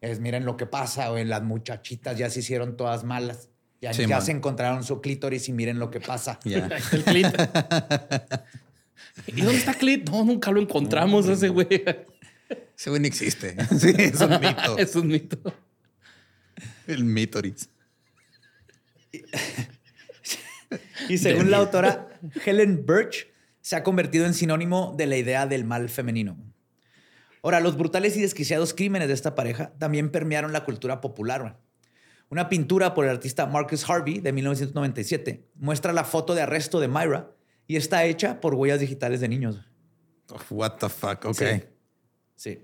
es, 0.00 0.20
miren 0.20 0.44
lo 0.44 0.56
que 0.56 0.66
pasa, 0.66 1.08
güey, 1.08 1.24
las 1.24 1.42
muchachitas 1.42 2.16
ya 2.16 2.30
se 2.30 2.40
hicieron 2.40 2.76
todas 2.76 3.02
malas. 3.02 3.48
Ya, 3.80 3.92
Sí, 3.92 4.06
ya 4.06 4.20
se 4.20 4.30
encontraron 4.30 4.84
su 4.84 5.00
clítoris 5.00 5.48
y 5.48 5.52
miren 5.52 5.78
lo 5.78 5.90
que 5.90 6.00
pasa. 6.00 6.38
El 6.44 7.04
clit. 7.04 7.26
¿Y 9.26 9.40
dónde 9.42 9.58
está 9.58 9.74
Clit? 9.74 10.08
No, 10.08 10.24
nunca 10.24 10.50
lo 10.50 10.60
encontramos 10.60 11.28
ese 11.28 11.48
güey. 11.48 11.84
Ese 12.76 12.90
güey 12.90 13.00
no 13.00 13.06
existe. 13.06 13.56
Sí, 13.78 13.94
es 13.98 14.20
un 14.20 14.30
mito. 14.40 14.78
es 14.78 14.96
un 14.96 15.06
mito. 15.08 15.54
El 16.86 17.04
mítoris. 17.04 17.68
Y 21.08 21.18
según 21.18 21.50
la 21.50 21.58
autora 21.58 22.08
Helen 22.44 22.84
Birch, 22.86 23.28
se 23.60 23.76
ha 23.76 23.82
convertido 23.82 24.26
en 24.26 24.34
sinónimo 24.34 24.94
de 24.96 25.06
la 25.06 25.16
idea 25.16 25.46
del 25.46 25.64
mal 25.64 25.88
femenino. 25.88 26.36
Ahora, 27.42 27.60
los 27.60 27.76
brutales 27.76 28.16
y 28.16 28.22
desquiciados 28.22 28.72
crímenes 28.72 29.08
de 29.08 29.14
esta 29.14 29.34
pareja 29.34 29.72
también 29.78 30.10
permearon 30.10 30.52
la 30.52 30.64
cultura 30.64 31.00
popular. 31.00 31.58
Una 32.30 32.48
pintura 32.48 32.94
por 32.94 33.04
el 33.04 33.10
artista 33.10 33.46
Marcus 33.46 33.88
Harvey 33.88 34.20
de 34.20 34.32
1997 34.32 35.46
muestra 35.56 35.92
la 35.92 36.04
foto 36.04 36.34
de 36.34 36.42
arresto 36.42 36.80
de 36.80 36.88
Myra 36.88 37.30
y 37.66 37.76
está 37.76 38.04
hecha 38.04 38.40
por 38.40 38.54
huellas 38.54 38.80
digitales 38.80 39.20
de 39.20 39.28
niños. 39.28 39.60
Oh, 40.30 40.40
what 40.50 40.78
the 40.78 40.88
fuck, 40.88 41.24
ok. 41.26 41.42
Sí. 42.34 42.58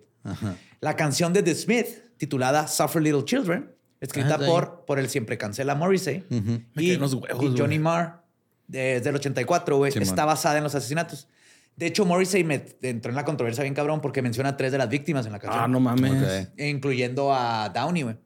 La 0.80 0.96
canción 0.96 1.32
de 1.32 1.42
The 1.42 1.54
Smith, 1.54 1.86
titulada 2.16 2.66
Suffer 2.66 3.02
Little 3.02 3.24
Children, 3.24 3.70
escrita 4.00 4.36
Ah, 4.40 4.46
por, 4.46 4.84
por 4.86 4.98
el 4.98 5.08
siempre 5.08 5.36
cancela 5.38 5.74
Morrissey 5.74 6.24
Ujú. 6.30 6.62
Me 6.74 6.82
y, 6.82 6.96
huevos, 6.96 7.14
y. 7.14 7.58
Johnny 7.58 7.78
Marr, 7.78 8.22
desde 8.66 9.08
el 9.10 9.16
84, 9.16 9.76
güey, 9.76 9.92
Simón. 9.92 10.08
está 10.08 10.24
basada 10.24 10.58
en 10.58 10.64
los 10.64 10.74
asesinatos. 10.74 11.28
De 11.76 11.86
hecho, 11.86 12.04
Morrissey 12.04 12.44
me 12.44 12.64
entró 12.82 13.10
en 13.10 13.16
la 13.16 13.24
controversia 13.24 13.62
bien 13.62 13.74
cabrón 13.74 14.00
porque 14.00 14.20
menciona 14.22 14.50
a 14.50 14.56
tres 14.56 14.72
de 14.72 14.78
las 14.78 14.88
víctimas 14.88 15.24
en 15.26 15.32
la 15.32 15.38
canción. 15.38 15.64
Ah, 15.64 15.68
no 15.68 15.80
mames. 15.80 16.48
Ok. 16.48 16.58
Incluyendo 16.60 17.32
a 17.32 17.68
Downey, 17.70 18.02
güey. 18.02 18.16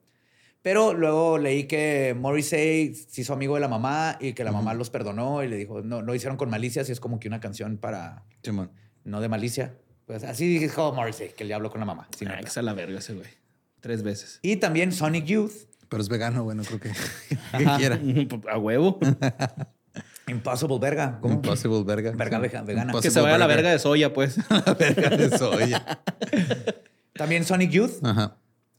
Pero 0.62 0.94
luego 0.94 1.36
leí 1.38 1.64
que 1.64 2.16
Morrissey 2.18 2.94
se 2.94 3.20
hizo 3.20 3.34
amigo 3.34 3.54
de 3.54 3.60
la 3.60 3.68
mamá 3.68 4.16
y 4.18 4.32
que 4.32 4.44
la 4.44 4.50
mamá 4.50 4.72
los 4.74 4.88
perdonó 4.90 5.42
y 5.44 5.48
le 5.48 5.56
dijo, 5.56 5.82
no, 5.82 6.00
lo 6.00 6.14
hicieron 6.14 6.38
con 6.38 6.48
malicia, 6.48 6.84
si 6.84 6.92
es 6.92 7.00
como 7.00 7.20
que 7.20 7.28
una 7.28 7.38
canción 7.38 7.76
para, 7.76 8.24
Simón. 8.42 8.70
no 9.04 9.20
de 9.20 9.28
malicia. 9.28 9.74
Pues 10.06 10.24
así 10.24 10.46
dijo 10.58 10.92
Morrissey, 10.94 11.30
que 11.36 11.44
el 11.44 11.48
diablo 11.48 11.70
con 11.70 11.80
la 11.80 11.84
mamá. 11.86 12.08
sin 12.16 12.28
Ah, 12.28 12.40
que 12.40 12.62
la 12.62 12.72
verga 12.72 12.98
ese 12.98 13.12
güey. 13.12 13.26
Tres 13.84 14.02
veces. 14.02 14.38
Y 14.40 14.56
también 14.56 14.92
Sonic 14.92 15.26
Youth, 15.26 15.52
Pero 15.90 16.02
es 16.02 16.08
vegano, 16.08 16.42
bueno, 16.42 16.62
creo 16.64 16.80
que, 16.80 16.90
que 17.58 17.64
quiera. 17.76 18.00
A 18.50 18.56
huevo. 18.56 18.98
Impossible 20.26 20.78
Verga. 20.80 21.18
¿Cómo? 21.20 21.34
Impossible 21.34 21.84
verga. 21.84 22.12
Verga 22.12 22.38
Sí. 22.38 22.42
vega- 22.44 22.62
vegana. 22.62 22.86
que 22.92 22.96
Impossible 22.96 23.10
se 23.12 23.20
vaya 23.20 23.34
a 23.34 23.38
la 23.38 23.46
verga 23.46 23.70
de 23.70 23.78
soya, 23.78 24.14
pues. 24.14 24.38
La 24.48 24.72
verga 24.72 25.10
de 25.14 25.36
soya. 25.36 26.00
También 27.12 27.44
Sonic 27.44 27.70
Youth 27.72 28.02
Ajá. 28.02 28.38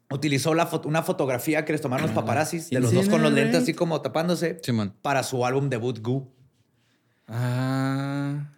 utilizó 0.10 0.56
la 0.56 0.68
fo- 0.68 0.84
una 0.88 1.04
fotografía 1.04 1.64
que 1.64 1.74
les 1.74 1.82
tomaron 1.82 2.08
los 2.08 2.16
paparazzis 2.16 2.72
de 2.72 2.80
los 2.80 2.92
dos 2.92 3.08
con 3.10 3.22
los 3.22 3.32
lentes 3.32 3.62
así 3.62 3.76
como 3.76 4.02
tapándose 4.02 4.58
Simón. 4.64 4.96
para 5.04 5.22
su 5.22 5.46
álbum 5.46 5.70
debut 5.70 6.00
Goo. 6.02 6.34
Ah. 7.28 8.50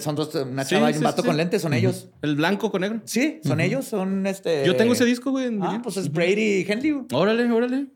Son 0.00 0.16
dos, 0.16 0.34
una 0.34 0.64
Sí, 0.64 0.70
chava 0.74 0.90
y 0.90 0.94
sí, 0.94 0.98
un 0.98 1.04
vato 1.04 1.22
sí, 1.22 1.28
con 1.28 1.36
lentes, 1.36 1.62
son 1.62 1.72
ellos. 1.72 2.08
El 2.22 2.34
blanco 2.36 2.70
con 2.72 2.80
negro. 2.80 3.00
Sí, 3.04 3.40
son 3.44 3.60
ellos, 3.60 3.84
son 3.84 4.26
este. 4.26 4.66
Yo 4.66 4.74
tengo 4.76 4.92
ese 4.94 5.04
disco, 5.04 5.30
güey. 5.30 5.46
en 5.46 5.62
Ah, 5.62 5.80
pues 5.82 5.96
es 5.96 6.12
Brady 6.12 6.64
y 6.66 6.66
Henley. 6.70 6.90
güey. 6.90 7.06
Órale, 7.12 7.50
órale. 7.52 7.86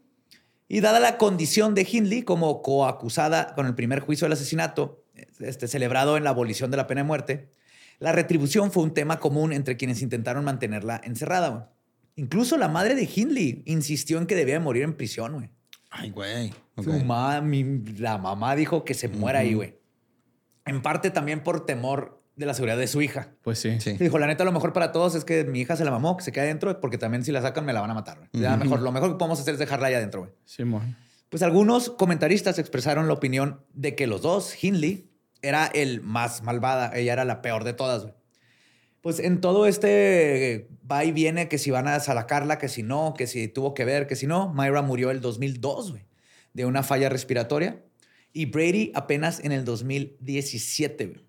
Y 0.68 0.80
dada 0.80 1.00
la 1.00 1.18
condición 1.18 1.74
de 1.74 1.86
Hindley 1.90 2.22
como 2.22 2.62
coacusada 2.62 3.54
con 3.56 3.66
el 3.66 3.74
primer 3.74 3.98
juicio 3.98 4.26
del 4.26 4.34
asesinato, 4.34 5.02
este, 5.40 5.66
celebrado 5.66 6.16
en 6.16 6.22
la 6.22 6.30
abolición 6.30 6.70
de 6.70 6.76
la 6.76 6.86
pena 6.86 7.00
de 7.00 7.06
muerte, 7.08 7.50
la 7.98 8.12
retribución 8.12 8.70
fue 8.70 8.84
un 8.84 8.94
tema 8.94 9.18
común 9.18 9.52
entre 9.52 9.76
quienes 9.76 10.00
intentaron 10.02 10.44
mantenerla 10.44 11.00
encerrada. 11.02 11.48
güey. 11.48 11.62
Incluso 12.14 12.56
la 12.56 12.68
madre 12.68 12.94
de 12.94 13.08
Hindley 13.12 13.62
insistió 13.66 14.18
en 14.18 14.26
que 14.26 14.36
debía 14.36 14.60
morir 14.60 14.84
en 14.84 14.94
prisión, 14.94 15.32
güey. 15.32 15.50
Ay, 15.90 16.10
güey. 16.10 16.52
Su 16.82 16.92
mamá, 16.92 17.40
mi- 17.40 17.82
la 17.98 18.16
mamá 18.18 18.54
dijo 18.54 18.84
que 18.84 18.94
se 18.94 19.08
muera 19.08 19.40
ahí, 19.40 19.54
güey. 19.54 19.79
En 20.66 20.82
parte 20.82 21.10
también 21.10 21.42
por 21.42 21.66
temor 21.66 22.22
de 22.36 22.46
la 22.46 22.54
seguridad 22.54 22.78
de 22.78 22.86
su 22.86 23.02
hija. 23.02 23.34
Pues 23.42 23.58
sí. 23.58 23.80
Sí. 23.80 23.92
Dijo, 23.92 24.18
la 24.18 24.26
neta, 24.26 24.44
lo 24.44 24.52
mejor 24.52 24.72
para 24.72 24.92
todos 24.92 25.14
es 25.14 25.24
que 25.24 25.44
mi 25.44 25.60
hija 25.60 25.76
se 25.76 25.84
la 25.84 25.90
mamó, 25.90 26.16
que 26.16 26.24
se 26.24 26.32
quede 26.32 26.44
adentro, 26.44 26.80
porque 26.80 26.98
también 26.98 27.24
si 27.24 27.32
la 27.32 27.42
sacan 27.42 27.64
me 27.64 27.72
la 27.72 27.80
van 27.80 27.90
a 27.90 27.94
matar. 27.94 28.28
Ya 28.32 28.56
mejor, 28.56 28.80
lo 28.80 28.92
mejor 28.92 29.10
que 29.10 29.16
podemos 29.16 29.40
hacer 29.40 29.54
es 29.54 29.60
dejarla 29.60 29.88
ahí 29.88 29.94
adentro, 29.94 30.20
güey. 30.20 30.32
Simón. 30.44 30.96
Pues 31.28 31.42
algunos 31.42 31.90
comentaristas 31.90 32.58
expresaron 32.58 33.06
la 33.06 33.14
opinión 33.14 33.64
de 33.72 33.94
que 33.94 34.06
los 34.06 34.22
dos, 34.22 34.62
Hindley, 34.62 35.10
era 35.42 35.66
el 35.66 36.00
más 36.00 36.42
malvada, 36.42 36.90
ella 36.96 37.12
era 37.12 37.24
la 37.24 37.42
peor 37.42 37.64
de 37.64 37.72
todas. 37.72 38.08
Pues 39.00 39.20
en 39.20 39.40
todo 39.40 39.66
este 39.66 40.54
eh, 40.54 40.68
va 40.90 41.04
y 41.04 41.12
viene, 41.12 41.48
que 41.48 41.58
si 41.58 41.70
van 41.70 41.88
a 41.88 42.00
salacarla, 42.00 42.58
que 42.58 42.68
si 42.68 42.82
no, 42.82 43.14
que 43.16 43.26
si 43.26 43.48
tuvo 43.48 43.74
que 43.74 43.84
ver, 43.84 44.06
que 44.06 44.16
si 44.16 44.26
no, 44.26 44.52
Myra 44.52 44.82
murió 44.82 45.10
el 45.10 45.20
2002, 45.20 45.92
güey, 45.92 46.06
de 46.52 46.66
una 46.66 46.82
falla 46.82 47.08
respiratoria. 47.08 47.82
Y 48.32 48.46
Brady 48.46 48.92
apenas 48.94 49.40
en 49.44 49.52
el 49.52 49.64
2017, 49.64 51.06
güey. 51.06 51.24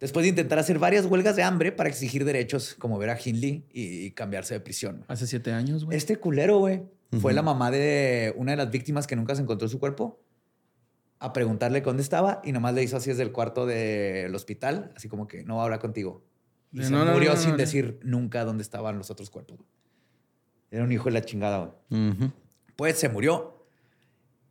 Después 0.00 0.22
de 0.22 0.28
intentar 0.30 0.58
hacer 0.60 0.78
varias 0.78 1.06
huelgas 1.06 1.34
de 1.34 1.42
hambre 1.42 1.72
para 1.72 1.88
exigir 1.88 2.24
derechos, 2.24 2.74
como 2.78 2.98
ver 2.98 3.10
a 3.10 3.18
Hindley 3.22 3.66
y, 3.72 4.12
cambiarse 4.12 4.54
de 4.54 4.60
prisión. 4.60 5.04
Hace 5.08 5.26
siete 5.26 5.52
años, 5.52 5.84
güey. 5.84 5.96
Este 5.96 6.16
culero, 6.16 6.58
güey, 6.58 6.82
fue 7.20 7.32
la 7.32 7.42
mamá 7.42 7.70
de 7.72 8.32
una 8.36 8.52
de 8.52 8.56
las 8.58 8.70
víctimas 8.70 9.06
que 9.08 9.16
nunca 9.16 9.34
se 9.34 9.42
encontró 9.42 9.66
su 9.68 9.80
cuerpo 9.80 10.20
a 11.18 11.32
preguntarle 11.32 11.80
dónde 11.80 12.02
estaba 12.02 12.40
y 12.44 12.52
nomás 12.52 12.74
le 12.74 12.84
hizo 12.84 12.96
así 12.96 13.10
desde 13.10 13.24
el 13.24 13.32
cuarto 13.32 13.66
del 13.66 14.32
hospital, 14.36 14.92
así 14.94 15.08
como 15.08 15.26
que 15.26 15.42
no 15.42 15.56
va 15.56 15.62
a 15.62 15.64
hablar 15.64 15.80
contigo. 15.80 16.22
Y 16.72 16.84
se 16.84 16.90
"No, 16.90 17.04
no, 17.04 17.12
murió 17.12 17.30
no, 17.30 17.34
no, 17.36 17.40
sin 17.40 17.50
no". 17.52 17.56
decir 17.56 17.98
nunca 18.04 18.44
dónde 18.44 18.62
estaban 18.62 18.98
los 18.98 19.10
otros 19.10 19.30
cuerpos. 19.30 19.58
Era 20.70 20.84
un 20.84 20.92
hijo 20.92 21.06
de 21.06 21.10
la 21.12 21.22
chingada, 21.22 21.74
güey. 21.88 22.30
Pues 22.76 22.98
se 22.98 23.08
murió 23.08 23.66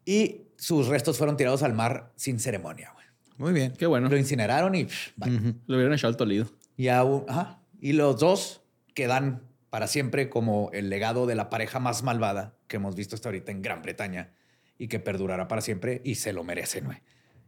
y 0.03 0.46
sus 0.57 0.87
restos 0.87 1.17
fueron 1.17 1.37
tirados 1.37 1.63
al 1.63 1.73
mar 1.73 2.11
sin 2.15 2.39
ceremonia, 2.39 2.91
güey. 2.93 3.05
Muy 3.37 3.53
bien. 3.53 3.73
Qué 3.73 3.85
bueno. 3.85 4.09
Lo 4.09 4.17
incineraron 4.17 4.73
y 4.75 4.85
pff, 4.85 5.11
bye. 5.15 5.35
Ujú. 5.35 5.53
Lo 5.67 5.75
hubieran 5.77 5.93
echado 5.93 6.09
al 6.09 6.17
tolido. 6.17 6.47
Y, 6.75 6.87
aún- 6.89 7.25
ajá. 7.27 7.59
y 7.79 7.93
los 7.93 8.19
dos 8.19 8.61
quedan 8.93 9.43
para 9.69 9.87
siempre 9.87 10.29
como 10.29 10.69
el 10.73 10.89
legado 10.89 11.25
de 11.27 11.35
la 11.35 11.49
pareja 11.49 11.79
más 11.79 12.01
malvada 12.03 12.55
que 12.67 12.77
hemos 12.77 12.95
visto 12.95 13.15
hasta 13.15 13.29
ahorita 13.29 13.51
en 13.51 13.61
Gran 13.61 13.81
Bretaña 13.81 14.33
y 14.77 14.87
que 14.87 14.99
perdurará 14.99 15.47
para 15.47 15.61
siempre 15.61 16.01
y 16.03 16.15
se 16.15 16.33
lo 16.33 16.43
merecen, 16.43 16.85
güey. 16.85 16.97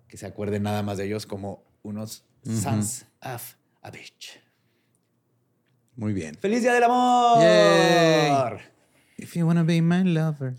Que 0.08 0.18
se 0.18 0.26
acuerden 0.26 0.64
nada 0.64 0.84
más 0.84 0.98
de 0.98 1.06
ellos 1.06 1.26
como 1.26 1.64
unos 1.84 2.26
sons 2.44 3.06
of 3.24 3.56
a 3.82 3.92
bitch. 3.92 4.40
Muy 5.96 6.14
bien. 6.14 6.36
¡Feliz 6.36 6.62
Día 6.62 6.74
del 6.74 6.84
Amor! 6.84 7.42
Yay. 7.42 8.70
If 9.22 9.36
you 9.36 9.46
wanna 9.46 9.64
be 9.64 9.82
my 9.82 10.04
lover. 10.04 10.56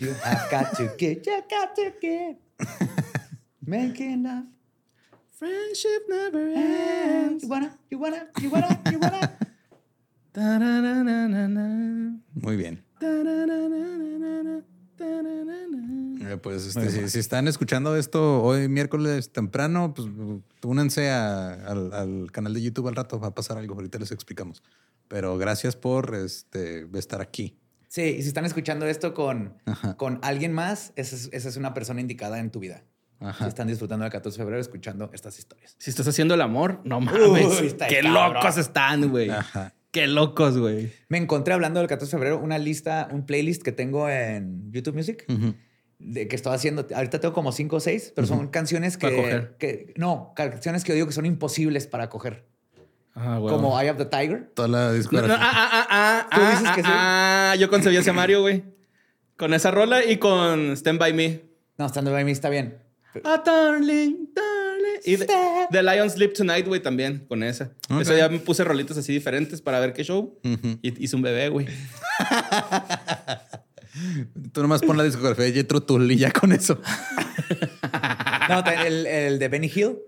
You 0.00 0.14
have 0.24 0.50
got 0.50 0.74
to 0.76 0.88
get, 0.96 1.26
you 1.26 1.42
got 1.50 1.74
to 1.76 1.92
get. 2.00 2.38
Making 3.66 4.22
love. 4.24 4.44
Friendship 5.38 6.08
never 6.08 6.48
ends. 6.54 7.42
You 7.44 7.48
wanna, 7.50 7.78
you 7.90 7.98
wanna, 7.98 8.26
you 8.40 8.50
wanna, 8.50 8.80
you 8.90 8.98
wanna. 8.98 9.38
Muy 12.34 12.56
bien. 12.56 12.82
Eh, 16.20 16.36
Pues 16.42 16.66
este, 16.66 16.90
si, 16.90 17.08
si 17.08 17.18
están 17.18 17.48
escuchando 17.48 17.96
esto 17.96 18.42
hoy 18.42 18.68
miércoles 18.68 19.32
temprano, 19.32 19.94
pues 19.94 20.08
únanse 20.62 21.10
a- 21.10 21.54
al, 21.66 21.92
al 21.92 22.32
canal 22.32 22.54
de 22.54 22.62
YouTube 22.62 22.88
al 22.88 22.96
rato, 22.96 23.18
va 23.20 23.28
a 23.28 23.34
pasar 23.34 23.58
algo, 23.58 23.74
ahorita 23.74 23.98
les 23.98 24.12
explicamos. 24.12 24.62
Pero 25.08 25.38
gracias 25.38 25.76
por 25.76 26.14
este, 26.14 26.86
estar 26.94 27.20
aquí. 27.20 27.56
Sí, 27.88 28.02
y 28.02 28.22
si 28.22 28.28
están 28.28 28.44
escuchando 28.44 28.86
esto 28.86 29.14
con, 29.14 29.54
Ajá. 29.66 29.96
con 29.96 30.18
alguien 30.22 30.52
más, 30.52 30.92
esa 30.96 31.16
es, 31.16 31.30
esa 31.32 31.48
es 31.48 31.56
una 31.56 31.72
persona 31.74 32.00
indicada 32.00 32.38
en 32.38 32.50
tu 32.50 32.60
vida. 32.60 32.84
Ajá. 33.20 33.44
Si 33.44 33.48
están 33.48 33.66
disfrutando 33.66 34.04
del 34.04 34.12
14 34.12 34.36
de 34.36 34.42
febrero 34.44 34.60
escuchando 34.60 35.10
estas 35.12 35.38
historias. 35.38 35.74
Si 35.78 35.90
estás 35.90 36.06
haciendo 36.06 36.34
el 36.34 36.40
amor, 36.42 36.80
no 36.84 37.00
mames. 37.00 37.46
Uy, 37.60 37.66
está 37.66 37.86
Qué 37.88 38.00
cabrón. 38.02 38.34
locos 38.34 38.58
están, 38.58 39.10
güey. 39.10 39.30
Qué 39.90 40.06
locos, 40.06 40.56
güey. 40.58 40.92
Me 41.08 41.18
encontré 41.18 41.54
hablando 41.54 41.80
del 41.80 41.88
14 41.88 42.10
de 42.14 42.18
febrero 42.18 42.38
una 42.38 42.58
lista, 42.58 43.08
un 43.10 43.24
playlist 43.26 43.62
que 43.62 43.72
tengo 43.72 44.08
en 44.08 44.70
YouTube 44.70 44.94
Music. 44.94 45.24
De 45.98 46.28
que 46.28 46.36
estoy 46.36 46.54
haciendo, 46.54 46.86
ahorita 46.94 47.18
tengo 47.18 47.34
como 47.34 47.50
cinco 47.50 47.76
o 47.76 47.80
seis, 47.80 48.12
pero 48.14 48.26
son 48.28 48.48
canciones 48.48 48.98
Para 48.98 49.10
que, 49.10 49.16
coger. 49.20 49.56
que- 49.58 49.94
no, 49.96 50.32
canciones 50.36 50.84
que 50.84 50.90
yo 50.90 50.94
digo 50.94 51.06
que 51.08 51.12
son 51.12 51.26
imposibles 51.26 51.88
para 51.88 52.08
coger, 52.08 52.46
Ah, 53.20 53.38
como 53.40 53.78
Eye 53.80 53.90
of 53.90 53.96
the 53.98 54.04
Tiger. 54.04 54.48
Toda 54.54 54.68
la 54.68 54.86
No, 54.88 54.92
discografía. 54.92 55.36
no, 55.36 55.42
ah, 55.42 55.68
ah, 55.70 55.86
ah, 55.90 56.26
Tú 56.30 56.40
ah, 56.40 56.50
dices 56.50 56.66
ah, 56.68 56.74
que 56.76 56.82
sí. 56.82 56.88
ah, 56.90 57.54
yo 57.58 57.68
concebí 57.68 57.96
ese 57.96 58.12
Mario, 58.12 58.42
güey. 58.42 58.62
Con 59.36 59.54
esa 59.54 59.70
rola 59.72 60.04
y 60.04 60.18
con 60.18 60.76
Stand 60.76 60.98
By 61.00 61.12
Me. 61.12 61.40
No, 61.78 61.88
Stand 61.88 62.10
By 62.10 62.24
Me 62.24 62.30
está 62.30 62.48
bien. 62.48 62.78
Ah, 63.24 63.42
darling, 63.44 64.28
darling. 64.34 65.00
Y 65.04 65.16
The 65.16 65.82
Lion 65.82 66.10
Sleep 66.10 66.32
Tonight, 66.34 66.66
güey, 66.66 66.80
también 66.82 67.24
con 67.28 67.42
esa. 67.42 67.70
Ese 68.00 68.14
día 68.14 68.28
me 68.28 68.38
puse 68.38 68.62
rolitas 68.64 68.96
así 68.98 69.12
diferentes 69.12 69.60
para 69.62 69.80
ver 69.80 69.92
qué 69.92 70.04
show. 70.04 70.38
Y 70.82 71.04
hice 71.04 71.16
un 71.16 71.22
bebé, 71.22 71.48
güey. 71.48 71.66
Tú 74.52 74.62
nomás 74.62 74.80
pon 74.82 74.96
la 74.96 75.02
discografía 75.04 75.46
de 75.46 75.52
Jethro 75.52 75.82
Tull 75.82 76.10
y 76.12 76.16
ya 76.16 76.30
con 76.30 76.52
eso. 76.52 76.80
No, 78.48 78.64
el, 78.86 79.06
el 79.06 79.38
de 79.38 79.48
Benny 79.48 79.70
Hill. 79.74 79.98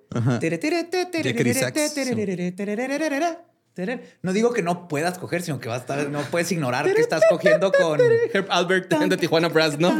No 4.22 4.32
digo 4.32 4.52
que 4.52 4.62
no 4.62 4.88
puedas 4.88 5.16
coger, 5.18 5.40
sino 5.42 5.58
que 5.58 5.68
vas 5.68 5.78
a 5.78 5.80
estar, 5.80 6.10
no 6.10 6.20
puedes 6.22 6.50
ignorar 6.52 6.92
que 6.92 7.00
estás 7.00 7.22
cogiendo 7.30 7.72
con. 7.72 7.98
Herb 8.32 8.46
Albert 8.50 8.90
de 8.92 9.16
Tijuana 9.16 9.48
Brass, 9.48 9.78
¿no? 9.78 9.96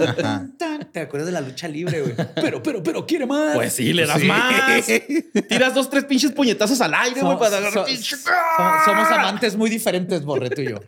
¿Te 0.92 1.00
acuerdas 1.00 1.26
de 1.26 1.32
la 1.32 1.40
lucha 1.40 1.68
libre, 1.68 2.02
güey? 2.02 2.14
Pero, 2.34 2.62
pero, 2.62 2.82
pero, 2.82 3.06
quiere 3.06 3.24
más. 3.26 3.54
Pues 3.54 3.72
sí, 3.72 3.92
le 3.92 4.06
das 4.06 4.20
Sí. 4.20 4.26
más. 4.26 4.84
Tiras 5.48 5.74
dos, 5.74 5.88
tres 5.88 6.04
pinches 6.04 6.32
puñetazos 6.32 6.80
al 6.80 6.92
aire, 6.94 7.20
güey, 7.20 7.32
So- 7.32 7.38
para 7.38 7.56
agarrar 7.58 7.72
so- 7.72 7.86
pinche- 7.86 8.16
so- 8.16 8.30
somos 8.84 9.08
amantes 9.10 9.56
muy 9.56 9.70
diferentes, 9.70 10.24
Borre, 10.24 10.50
tú 10.50 10.62
y 10.62 10.68
yo. 10.70 10.80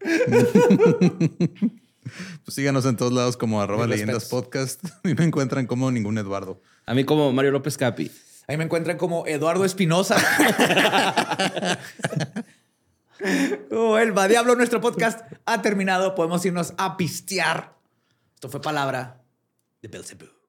Pues 2.44 2.54
síganos 2.54 2.84
en 2.86 2.96
todos 2.96 3.12
lados 3.12 3.36
como 3.36 3.62
arroba 3.62 3.86
leyendas 3.86 4.26
podcast 4.26 4.84
y 5.04 5.14
me 5.14 5.24
encuentran 5.24 5.66
como 5.66 5.90
ningún 5.90 6.18
Eduardo. 6.18 6.60
A 6.86 6.94
mí 6.94 7.04
como 7.04 7.32
Mario 7.32 7.52
López 7.52 7.76
Capi. 7.76 8.10
Ahí 8.48 8.56
me 8.56 8.64
encuentran 8.64 8.98
como 8.98 9.26
Eduardo 9.26 9.64
Espinosa. 9.64 10.16
oh, 13.70 13.98
el 13.98 14.16
va 14.16 14.26
diablo, 14.26 14.56
nuestro 14.56 14.80
podcast 14.80 15.20
ha 15.46 15.62
terminado. 15.62 16.14
Podemos 16.14 16.44
irnos 16.44 16.74
a 16.76 16.96
pistear. 16.96 17.76
Esto 18.34 18.48
fue 18.48 18.60
palabra 18.60 19.22
de 19.80 19.88
Belzebú. 19.88 20.41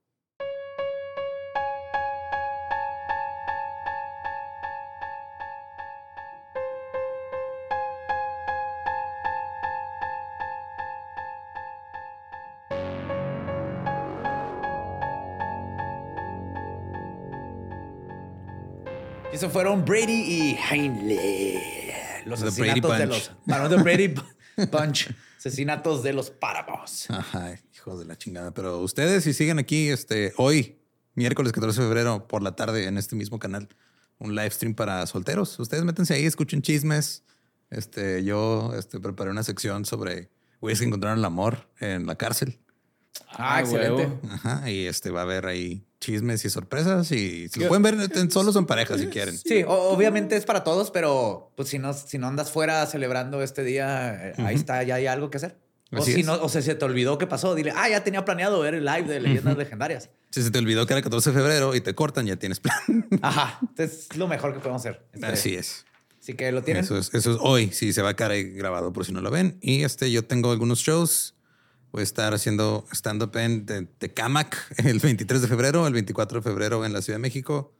Eso 19.43 19.51
fueron 19.51 19.83
Brady 19.83 20.13
y 20.13 20.57
Heinley. 20.71 21.59
Los 22.25 22.39
The 22.39 22.47
asesinatos 22.47 22.97
de 22.97 23.05
los. 23.07 23.31
De 23.45 23.75
Brady 23.75 24.15
Punch. 24.71 25.13
Asesinatos 25.37 26.01
de 26.01 26.13
los 26.13 26.29
páramos. 26.31 27.09
Ajá, 27.09 27.59
hijos 27.75 27.99
de 27.99 28.05
la 28.05 28.17
chingada. 28.17 28.53
Pero 28.53 28.79
ustedes, 28.79 29.25
si 29.25 29.33
siguen 29.33 29.59
aquí, 29.59 29.89
este, 29.89 30.31
hoy, 30.37 30.79
miércoles 31.15 31.51
14 31.51 31.81
de 31.81 31.87
febrero, 31.87 32.25
por 32.25 32.41
la 32.41 32.55
tarde, 32.55 32.87
en 32.87 32.97
este 32.97 33.17
mismo 33.17 33.37
canal, 33.37 33.67
un 34.17 34.33
live 34.33 34.51
stream 34.51 34.75
para 34.75 35.05
solteros. 35.07 35.59
Ustedes 35.59 35.83
métanse 35.83 36.13
ahí, 36.13 36.25
escuchen 36.25 36.61
chismes. 36.61 37.25
Este, 37.69 38.23
yo 38.23 38.73
este, 38.77 39.01
preparé 39.01 39.29
una 39.31 39.43
sección 39.43 39.83
sobre 39.83 40.29
güeyes 40.61 40.79
que 40.79 40.85
encontraron 40.85 41.19
el 41.19 41.25
amor 41.25 41.67
en 41.81 42.05
la 42.05 42.15
cárcel. 42.15 42.61
Ah, 43.27 43.59
excelente. 43.59 44.05
huevo. 44.05 44.21
Ajá, 44.29 44.71
y 44.71 44.85
este 44.85 45.09
va 45.11 45.19
a 45.19 45.23
haber 45.23 45.47
ahí 45.47 45.85
chismes 46.03 46.43
y 46.45 46.49
sorpresas. 46.49 47.11
Y 47.11 47.47
si 47.49 47.59
lo 47.61 47.67
pueden 47.67 47.83
ver 47.83 47.95
en- 48.15 48.29
solos 48.31 48.55
o 48.55 48.59
en 48.59 48.65
pareja 48.65 48.97
si 48.97 49.07
quieren. 49.07 49.37
Sí, 49.37 49.63
obviamente 49.67 50.35
es 50.35 50.45
para 50.45 50.63
todos, 50.63 50.91
pero 50.91 51.51
pues 51.55 51.69
si 51.69 51.79
no, 51.79 51.93
si 51.93 52.17
no 52.17 52.27
andas 52.27 52.51
fuera 52.51 52.85
celebrando 52.85 53.41
este 53.41 53.63
día, 53.63 54.29
eh, 54.29 54.33
ahí 54.39 54.55
está, 54.55 54.83
ya 54.83 54.95
hay 54.95 55.07
algo 55.07 55.29
que 55.29 55.37
hacer. 55.37 55.57
O 55.91 55.97
Así 55.97 56.13
si 56.13 56.19
es. 56.21 56.25
no, 56.25 56.33
o 56.41 56.49
sea, 56.49 56.61
se 56.63 56.73
te 56.73 56.85
olvidó 56.85 57.17
qué 57.19 57.27
pasó, 57.27 57.53
dile, 57.53 57.71
ah, 57.75 57.87
ya 57.87 58.03
tenía 58.03 58.25
planeado 58.25 58.59
ver 58.61 58.73
el 58.73 58.83
live 58.85 59.03
de 59.03 59.19
leyendas 59.21 59.55
legendarias. 59.57 60.09
Si 60.31 60.41
se 60.41 60.49
te 60.49 60.57
olvidó 60.57 60.87
que 60.87 60.93
era 60.93 61.03
14 61.03 61.31
de 61.31 61.37
febrero 61.37 61.75
y 61.75 61.81
te 61.81 61.93
cortan, 61.93 62.25
ya 62.25 62.35
tienes 62.35 62.59
plan. 62.59 62.75
Ajá, 63.21 63.59
entonces 63.61 64.07
es 64.11 64.17
lo 64.17 64.27
mejor 64.27 64.53
que 64.53 64.59
podemos 64.59 64.81
hacer. 64.81 65.05
Este, 65.13 65.25
Así 65.27 65.55
es. 65.55 65.85
Así 66.19 66.33
que 66.33 66.51
lo 66.51 66.63
tienen. 66.63 66.83
Eso 66.83 66.97
es, 66.97 67.13
eso 67.13 67.31
es 67.33 67.37
hoy, 67.41 67.69
sí, 67.71 67.93
se 67.93 68.01
va 68.01 68.09
a 68.09 68.15
quedar 68.15 68.31
ahí 68.31 68.43
grabado 68.43 68.91
por 68.91 69.05
si 69.05 69.11
no 69.11 69.21
lo 69.21 69.29
ven. 69.29 69.57
Y 69.61 69.83
este, 69.83 70.09
yo 70.11 70.23
tengo 70.25 70.51
algunos 70.51 70.79
shows. 70.79 71.35
Voy 71.93 72.01
a 72.01 72.03
estar 72.03 72.33
haciendo 72.33 72.85
stand-up 72.91 73.37
en 73.37 73.65
Te- 73.65 73.83
Tecamac 73.83 74.57
el 74.83 74.99
23 74.99 75.41
de 75.43 75.47
febrero, 75.47 75.87
el 75.87 75.93
24 75.93 76.39
de 76.39 76.43
febrero 76.43 76.85
en 76.85 76.91
la 76.91 77.01
Ciudad 77.01 77.17
de 77.17 77.21
México, 77.21 77.71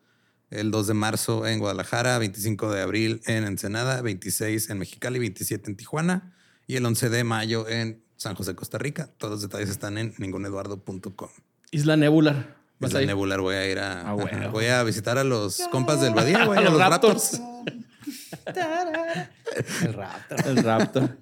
el 0.52 0.70
2 0.72 0.88
de 0.88 0.94
marzo 0.94 1.48
en 1.48 1.58
Guadalajara, 1.60 2.20
25 2.20 2.72
de 2.72 2.82
abril 2.82 3.22
en 3.26 3.44
Ensenada, 3.44 4.02
26 4.04 4.70
en 4.70 4.78
Mexicali, 4.78 5.18
27 5.20 5.68
en 5.72 5.76
Tijuana 5.76 6.34
y 6.68 6.76
el 6.76 6.86
11 6.86 7.10
de 7.10 7.24
mayo 7.24 7.68
en 7.68 8.04
San 8.16 8.36
José, 8.36 8.54
Costa 8.56 8.78
Rica. 8.78 9.10
Todos 9.18 9.32
los 9.34 9.42
detalles 9.42 9.70
están 9.70 9.98
en 9.98 10.14
ninguneduardo.com. 10.20 11.30
Isla 11.72 11.98
Nebular. 11.98 12.56
¿Vas 12.80 12.94
la 12.94 13.00
a 13.00 13.02
ir? 13.02 13.08
Nebular 13.08 13.42
voy 13.42 13.56
a 13.56 13.68
ir 13.70 13.80
a, 13.80 14.10
Ah, 14.10 14.14
bueno. 14.14 14.52
voy 14.52 14.68
a 14.68 14.84
visitar 14.84 15.18
a 15.18 15.24
los 15.24 15.58
compas 15.72 16.02
del 16.02 16.14
Badía, 16.14 16.46
güey, 16.46 16.60
a 16.60 16.62
Los 16.62 16.74
los 16.74 16.80
Raptors. 16.82 17.42
Raptors. 18.46 19.30
El 19.82 19.94
raptor. 19.94 20.48
El 20.48 20.58
Raptor. 20.64 21.18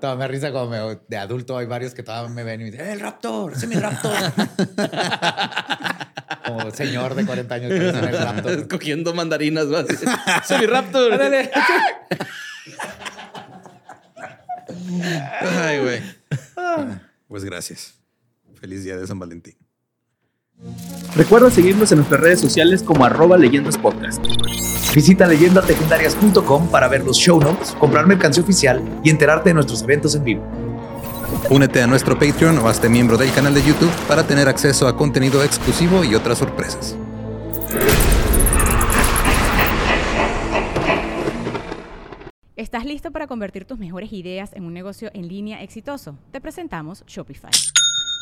Todavía 0.00 0.16
me 0.16 0.28
risa 0.28 0.52
como 0.52 0.70
me- 0.70 0.98
de 1.08 1.16
adulto 1.16 1.56
hay 1.58 1.66
varios 1.66 1.94
que 1.94 2.02
todavía 2.02 2.32
me 2.34 2.44
ven 2.44 2.60
y 2.60 2.64
me 2.64 2.70
dicen, 2.70 2.86
"Eh, 2.86 2.92
el 2.92 3.00
raptor, 3.00 3.52
ese 3.52 3.66
es 3.66 3.68
mi 3.68 3.76
raptor. 3.76 4.14
como 6.46 6.70
señor 6.72 7.14
de 7.14 7.24
40 7.26 7.54
años 7.54 7.68
que 7.70 7.80
dice, 7.80 7.98
el 7.98 8.18
raptor. 8.18 8.68
Cogiendo 8.68 9.14
mandarinas, 9.14 9.68
vas. 9.70 9.86
Soy 10.46 10.60
mi 10.60 10.66
Raptor. 10.66 11.12
Ándale. 11.12 11.50
Ay, 15.40 15.78
güey. 15.80 16.02
Pues 17.28 17.44
gracias. 17.44 17.94
Feliz 18.60 18.84
día 18.84 18.96
de 18.96 19.06
San 19.06 19.18
Valentín. 19.18 19.56
Recuerda 21.14 21.50
seguirnos 21.50 21.90
en 21.92 21.98
nuestras 21.98 22.20
redes 22.20 22.40
sociales 22.40 22.82
como 22.82 23.04
arroba 23.04 23.36
leyendas 23.36 23.78
podcast. 23.78 24.24
Visita 24.94 25.26
leyendaslegendarias.com 25.26 26.68
para 26.68 26.88
ver 26.88 27.04
los 27.04 27.16
show 27.16 27.40
notes, 27.40 27.72
comprar 27.72 28.06
mercancía 28.06 28.42
oficial 28.42 28.82
y 29.04 29.10
enterarte 29.10 29.50
de 29.50 29.54
nuestros 29.54 29.82
eventos 29.82 30.14
en 30.14 30.24
vivo. 30.24 30.44
Únete 31.50 31.82
a 31.82 31.86
nuestro 31.86 32.18
Patreon 32.18 32.58
o 32.58 32.68
hazte 32.68 32.88
miembro 32.88 33.16
del 33.16 33.32
canal 33.32 33.54
de 33.54 33.62
YouTube 33.62 33.90
para 34.06 34.26
tener 34.26 34.48
acceso 34.48 34.88
a 34.88 34.96
contenido 34.96 35.42
exclusivo 35.44 36.04
y 36.04 36.14
otras 36.14 36.38
sorpresas. 36.38 36.96
¿Estás 42.56 42.84
listo 42.84 43.12
para 43.12 43.26
convertir 43.26 43.64
tus 43.64 43.78
mejores 43.78 44.12
ideas 44.12 44.52
en 44.52 44.64
un 44.64 44.74
negocio 44.74 45.10
en 45.14 45.28
línea 45.28 45.62
exitoso? 45.62 46.18
Te 46.32 46.40
presentamos 46.40 47.04
Shopify. 47.06 47.50